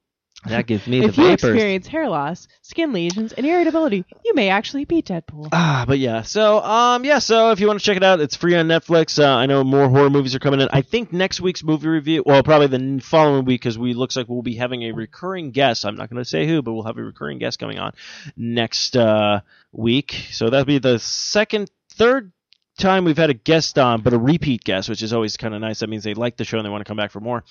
that 0.47 0.67
gives 0.67 0.87
me 0.89 1.01
the 1.01 1.07
if 1.07 1.19
you 1.19 1.31
experience 1.31 1.87
hair 1.87 2.09
loss, 2.09 2.49
skin 2.63 2.93
lesions, 2.93 3.33
and 3.33 3.47
irritability, 3.47 4.05
you 4.25 4.35
may 4.35 4.49
actually 4.49 4.85
be 4.85 5.01
Deadpool. 5.01 5.49
Ah, 5.53 5.85
but 5.87 5.99
yeah. 5.99 6.23
So, 6.23 6.61
um, 6.63 7.05
yeah. 7.05 7.21
So 7.21 7.53
if 7.53 7.61
you 7.61 7.69
want 7.69 7.79
to 7.79 7.85
check 7.85 7.97
it 7.97 8.03
out, 8.03 8.21
it's 8.21 8.35
free 8.35 8.57
on 8.57 8.67
Netflix. 8.67 9.23
Uh, 9.23 9.29
I 9.29 9.47
know 9.47 9.63
more 9.63 9.89
horror 9.89 10.11
movies 10.11 10.35
are 10.35 10.41
coming 10.41 10.61
in. 10.61 10.69
I 10.73 10.83
think 10.83 11.13
next 11.13 11.41
week's 11.41 11.63
movie 11.63 11.89
review, 11.89 12.25
well, 12.27 12.43
probably 12.43 12.67
the 12.67 13.01
following 13.01 13.45
week, 13.45 13.61
because 13.61 13.79
we 13.79 13.95
looks 13.95 14.17
like 14.17 14.29
we'll 14.29 14.43
be 14.43 14.57
having 14.57 14.83
a 14.83 14.93
recurring 14.93 15.53
guest. 15.53 15.85
I'm 15.85 15.95
not 15.95 16.11
going 16.11 16.23
to 16.23 16.29
say 16.29 16.47
who, 16.47 16.61
but 16.61 16.73
we'll 16.73 16.85
have 16.85 16.99
a 16.99 17.03
recurring 17.03 17.39
guest 17.39 17.61
coming 17.61 17.79
on 17.79 17.93
next 18.37 18.97
uh, 18.97 19.43
week. 19.71 20.27
So 20.33 20.51
that'll 20.51 20.65
be 20.65 20.79
the 20.79 20.99
second, 20.99 21.71
third 21.91 22.33
time 22.79 23.05
we've 23.05 23.17
had 23.17 23.31
a 23.31 23.35
guest 23.35 23.79
on, 23.79 24.01
but 24.03 24.13
a 24.13 24.19
repeat 24.19 24.65
guest, 24.65 24.89
which 24.89 25.03
is 25.03 25.13
always 25.13 25.37
kind 25.37 25.55
of 25.55 25.61
nice. 25.61 25.81
That 25.81 25.89
means 25.89 26.05
they 26.05 26.15
like 26.15 26.37
the 26.37 26.45
show 26.45 26.59
and 26.59 26.65
they 26.65 26.71
want 26.71 26.85
to 26.85 26.89
come 26.89 26.97
back 26.97 27.11
for 27.11 27.21
more. 27.21 27.45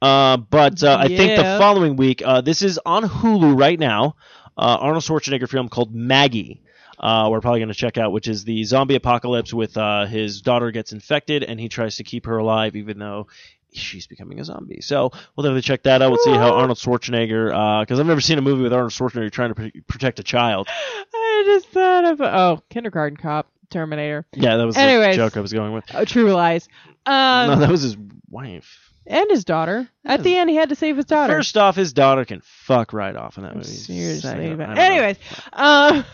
Uh, 0.00 0.36
but 0.36 0.82
uh, 0.82 0.98
I 1.00 1.08
think 1.08 1.36
the 1.36 1.56
following 1.58 1.96
week, 1.96 2.22
uh, 2.24 2.40
this 2.40 2.62
is 2.62 2.78
on 2.84 3.04
Hulu 3.04 3.58
right 3.58 3.78
now. 3.78 4.16
Uh, 4.56 4.78
Arnold 4.80 5.04
Schwarzenegger 5.04 5.48
film 5.48 5.68
called 5.68 5.94
Maggie. 5.94 6.62
Uh, 6.98 7.28
we're 7.30 7.40
probably 7.40 7.60
going 7.60 7.68
to 7.68 7.74
check 7.74 7.96
out, 7.96 8.10
which 8.10 8.26
is 8.26 8.42
the 8.44 8.64
zombie 8.64 8.96
apocalypse 8.96 9.54
with 9.54 9.76
uh, 9.76 10.06
his 10.06 10.42
daughter 10.42 10.72
gets 10.72 10.92
infected 10.92 11.44
and 11.44 11.60
he 11.60 11.68
tries 11.68 11.96
to 11.96 12.04
keep 12.04 12.26
her 12.26 12.38
alive 12.38 12.74
even 12.74 12.98
though 12.98 13.28
she's 13.72 14.08
becoming 14.08 14.40
a 14.40 14.44
zombie. 14.44 14.80
So 14.80 15.10
we'll 15.36 15.44
definitely 15.44 15.62
check 15.62 15.84
that 15.84 16.02
out. 16.02 16.10
We'll 16.10 16.24
see 16.24 16.32
how 16.32 16.54
Arnold 16.54 16.78
Schwarzenegger, 16.78 17.82
because 17.82 18.00
I've 18.00 18.06
never 18.06 18.20
seen 18.20 18.38
a 18.38 18.42
movie 18.42 18.62
with 18.62 18.72
Arnold 18.72 18.92
Schwarzenegger 18.92 19.30
trying 19.30 19.54
to 19.54 19.54
pr- 19.54 19.78
protect 19.86 20.18
a 20.18 20.24
child. 20.24 20.66
I 21.14 21.42
just 21.46 21.68
thought 21.68 22.04
of 22.04 22.20
oh, 22.20 22.62
Kindergarten 22.68 23.16
Cop, 23.16 23.48
Terminator, 23.70 24.26
Yeah, 24.34 24.56
that 24.56 24.64
was 24.64 24.76
Anyways. 24.76 25.16
the 25.16 25.22
joke 25.24 25.36
I 25.36 25.40
was 25.40 25.52
going 25.52 25.72
with. 25.72 25.84
oh, 25.94 26.04
True 26.04 26.32
Lies, 26.32 26.68
um, 27.06 27.48
no, 27.48 27.56
that 27.56 27.70
was 27.70 27.82
his 27.82 27.96
wife. 28.30 28.92
and 29.06 29.30
his 29.30 29.44
daughter. 29.44 29.88
At 30.04 30.22
the 30.22 30.36
end, 30.36 30.50
he 30.50 30.56
had 30.56 30.68
to 30.70 30.74
save 30.74 30.96
his 30.96 31.04
daughter. 31.06 31.32
First 31.32 31.56
off, 31.56 31.76
his 31.76 31.92
daughter 31.92 32.24
can 32.24 32.40
fuck 32.44 32.92
right 32.92 33.14
off 33.16 33.36
in 33.38 33.44
that 33.44 33.54
movie. 33.56 33.66
Seriously, 33.68 34.54
but 34.54 34.64
I 34.64 34.66
don't 34.66 34.74
know. 34.74 34.82
anyways, 34.82 35.16
um, 35.52 36.04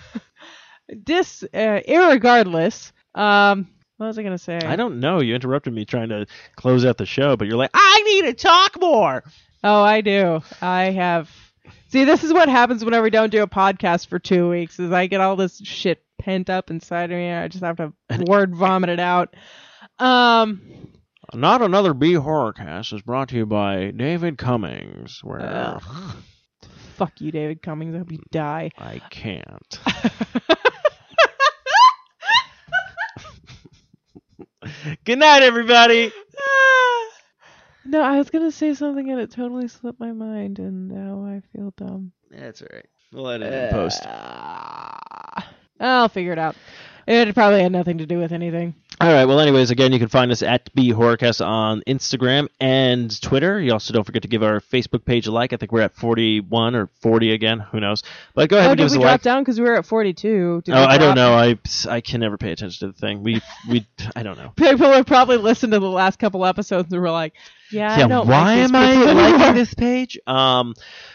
this, 0.89 1.43
uh, 1.43 1.81
irregardless, 1.89 2.93
um, 3.15 3.69
what 3.97 4.07
was 4.07 4.19
I 4.19 4.23
gonna 4.25 4.39
say? 4.39 4.59
I 4.59 4.77
don't 4.77 4.99
know. 5.01 5.21
You 5.21 5.35
interrupted 5.35 5.73
me 5.73 5.85
trying 5.85 6.09
to 6.09 6.27
close 6.57 6.85
out 6.85 6.99
the 6.99 7.07
show, 7.07 7.37
but 7.37 7.47
you're 7.47 7.57
like, 7.57 7.71
I 7.75 8.03
need 8.07 8.23
to 8.27 8.35
talk 8.35 8.81
more. 8.81 9.23
Oh, 9.63 9.83
I 9.83 10.01
do. 10.01 10.41
I 10.61 10.91
have. 10.91 11.31
See, 11.89 12.05
this 12.05 12.25
is 12.25 12.33
what 12.33 12.49
happens 12.49 12.85
whenever 12.85 13.05
we 13.05 13.11
don't 13.11 13.31
do 13.31 13.43
a 13.43 13.47
podcast 13.47 14.09
for 14.09 14.19
two 14.19 14.51
weeks. 14.51 14.81
Is 14.81 14.91
I 14.91 15.07
get 15.07 15.21
all 15.21 15.37
this 15.37 15.59
shit 15.65 16.04
pent 16.25 16.49
up 16.49 16.71
inside 16.71 17.11
of 17.13 17.19
me. 17.19 17.31
I 17.31 17.49
just 17.49 17.63
have 17.63 17.77
to 17.77 17.93
word 18.27 18.57
vomit 18.57 18.89
it 18.89 18.99
out. 19.01 19.37
Um, 19.99 20.63
Not 21.35 21.61
another 21.61 21.93
B 21.93 22.15
horrorcast 22.15 22.95
is 22.95 23.03
brought 23.03 23.29
to 23.29 23.37
you 23.37 23.45
by 23.47 23.91
David 23.91 24.39
Cummings, 24.39 25.21
where 25.23 25.43
Ugh. 25.43 25.83
fuck 26.97 27.21
you, 27.21 27.31
David 27.31 27.61
Cummings. 27.63 27.95
I 27.95 27.99
hope 27.99 28.11
you 28.11 28.21
die. 28.31 28.71
I 28.79 29.01
can't. 29.11 29.79
Good 35.05 35.19
night, 35.19 35.43
everybody. 35.43 36.07
no, 37.85 38.01
I 38.01 38.17
was 38.17 38.31
gonna 38.31 38.51
say 38.51 38.73
something 38.73 39.11
and 39.11 39.21
it 39.21 39.31
totally 39.31 39.69
slipped 39.69 40.01
my 40.01 40.13
mind, 40.13 40.59
and 40.59 40.89
now 40.89 41.23
I 41.27 41.43
feel 41.55 41.75
dumb. 41.77 42.13
That's 42.31 42.63
all 42.63 42.69
right. 42.73 42.87
We'll 43.13 43.29
edit 43.29 43.53
it 43.53 43.65
in 43.65 43.71
post. 43.71 44.03
I'll 45.89 46.09
figure 46.09 46.33
it 46.33 46.39
out. 46.39 46.57
It 47.07 47.35
probably 47.35 47.63
had 47.63 47.71
nothing 47.73 47.99
to 47.99 48.07
do 48.07 48.19
with 48.19 48.33
anything. 48.33 48.75
All 49.01 49.13
right. 49.13 49.25
Well, 49.27 49.41
anyways, 49.41 49.71
again, 49.71 49.93
you 49.93 49.99
can 49.99 50.09
find 50.09 50.31
us 50.31 50.41
at 50.43 50.73
B 50.75 50.93
Horrorcast 50.93 51.45
on 51.45 51.83
Instagram 51.87 52.47
and 52.61 53.21
Twitter. 53.21 53.61
You 53.61 53.73
also 53.73 53.93
don't 53.93 54.05
forget 54.05 54.23
to 54.23 54.29
give 54.29 54.43
our 54.43 54.61
Facebook 54.61 55.05
page 55.05 55.27
a 55.27 55.33
like. 55.33 55.53
I 55.53 55.57
think 55.57 55.73
we're 55.73 55.81
at 55.83 55.95
41 55.97 56.75
or 56.77 56.87
40 57.03 57.33
again. 57.33 57.59
Who 57.59 57.81
knows? 57.81 58.05
But 58.35 58.49
go 58.49 58.57
ahead 58.57 58.69
Oh, 58.69 58.71
and 58.73 58.79
give 58.79 58.87
us 58.87 58.95
a 58.95 58.95
like. 58.95 59.01
did 59.01 59.05
we 59.05 59.11
drop 59.11 59.23
down 59.23 59.43
because 59.43 59.59
we 59.61 59.67
were 59.67 59.75
at 59.77 59.85
42? 59.85 60.63
Did 60.65 60.75
Oh, 60.75 60.85
I 60.85 60.97
don't 60.97 61.17
know. 61.17 61.35
I 61.35 61.59
I 61.91 62.01
can 62.01 62.21
never 62.21 62.39
pay 62.39 62.53
attention 62.53 62.87
to 62.89 62.93
the 62.95 62.99
thing. 62.99 63.23
We 63.25 63.43
we 63.69 63.85
I 64.17 64.23
don't 64.23 64.39
know. 64.39 64.51
People 64.57 64.91
have 64.93 65.07
probably 65.07 65.37
listened 65.39 65.73
to 65.73 65.81
the 65.81 65.91
last 65.91 66.19
couple 66.21 66.47
episodes 66.47 66.91
and 66.93 67.03
were 67.03 67.11
like, 67.11 67.35
"Yeah, 67.71 68.05
yeah, 68.07 68.21
why 68.21 68.55
am 68.55 68.75
I 68.75 68.95
liking 69.13 69.53
anymore." 69.53 69.53
this 69.53 69.75
page? 69.75 70.19
Um, 70.27 70.75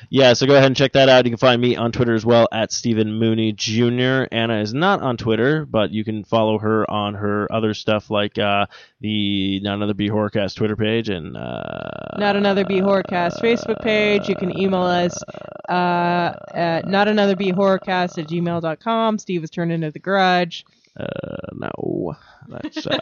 yeah, 0.09 0.33
so 0.33 0.45
go 0.47 0.53
ahead 0.55 0.65
and 0.67 0.75
check 0.75 0.93
that 0.93 1.09
out. 1.09 1.25
You 1.25 1.31
can 1.31 1.37
find 1.37 1.61
me 1.61 1.75
on 1.75 1.91
Twitter 1.91 2.13
as 2.15 2.25
well 2.25 2.47
at 2.51 2.71
Stephen 2.71 3.13
Mooney 3.13 3.53
Jr. 3.53 4.25
Anna 4.31 4.61
is 4.61 4.73
not 4.73 5.01
on 5.01 5.17
Twitter, 5.17 5.65
but 5.65 5.91
you 5.91 6.03
can 6.03 6.23
follow 6.23 6.57
her 6.57 6.89
on 6.89 7.13
her 7.15 7.51
other 7.51 7.73
stuff 7.73 8.09
like 8.09 8.37
uh, 8.37 8.65
the 9.01 9.59
Not 9.61 9.75
Another 9.75 9.93
B 9.93 10.09
Horrorcast 10.09 10.55
Twitter 10.55 10.75
page 10.75 11.09
and 11.09 11.37
uh, 11.37 12.17
Not 12.17 12.35
another 12.35 12.65
B 12.65 12.81
horrorcast 12.81 13.39
Facebook 13.41 13.81
page. 13.81 14.27
You 14.27 14.35
can 14.35 14.57
email 14.59 14.81
us 14.83 15.21
uh, 15.69 16.33
at 16.53 16.87
not 16.87 17.07
another 17.07 17.35
B 17.35 17.51
horrorcast 17.51 18.17
at 18.17 18.27
gmail.com. 18.27 19.17
Steve 19.19 19.41
has 19.41 19.49
turned 19.49 19.71
into 19.71 19.91
the 19.91 19.99
grudge. 19.99 20.65
uh, 20.99 21.05
no, 21.53 22.15
that's 22.47 22.85
uh, 22.87 22.97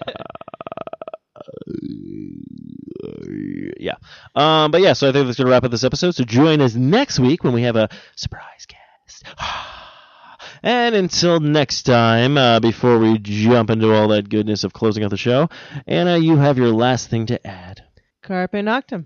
yeah. 3.80 3.96
Um, 4.36 4.72
but 4.72 4.82
yeah, 4.82 4.94
so 4.94 5.10
I 5.10 5.12
think 5.12 5.26
that's 5.26 5.38
gonna 5.38 5.50
wrap 5.50 5.64
up 5.64 5.72
this 5.72 5.84
episode. 5.84 6.16
So 6.16 6.24
join 6.24 6.62
us 6.62 6.76
next 6.76 7.20
week 7.20 7.44
when 7.44 7.54
we 7.54 7.64
have 7.64 7.76
a 7.76 7.90
surprise 8.16 8.66
guest. 8.68 9.24
And 10.64 10.96
until 10.96 11.40
next 11.40 11.84
time, 11.84 12.36
uh, 12.36 12.60
before 12.60 12.98
we 12.98 13.20
jump 13.20 13.70
into 13.70 13.94
all 13.94 14.08
that 14.08 14.28
goodness 14.28 14.64
of 14.64 14.74
closing 14.74 15.04
out 15.04 15.12
the 15.12 15.18
show, 15.18 15.50
Anna, 15.86 16.18
you 16.18 16.36
have 16.38 16.58
your 16.58 16.70
last 16.70 17.12
thing 17.12 17.28
to 17.28 17.48
add. 17.48 17.84
Carpe 18.24 18.54
Noctem. 18.54 19.06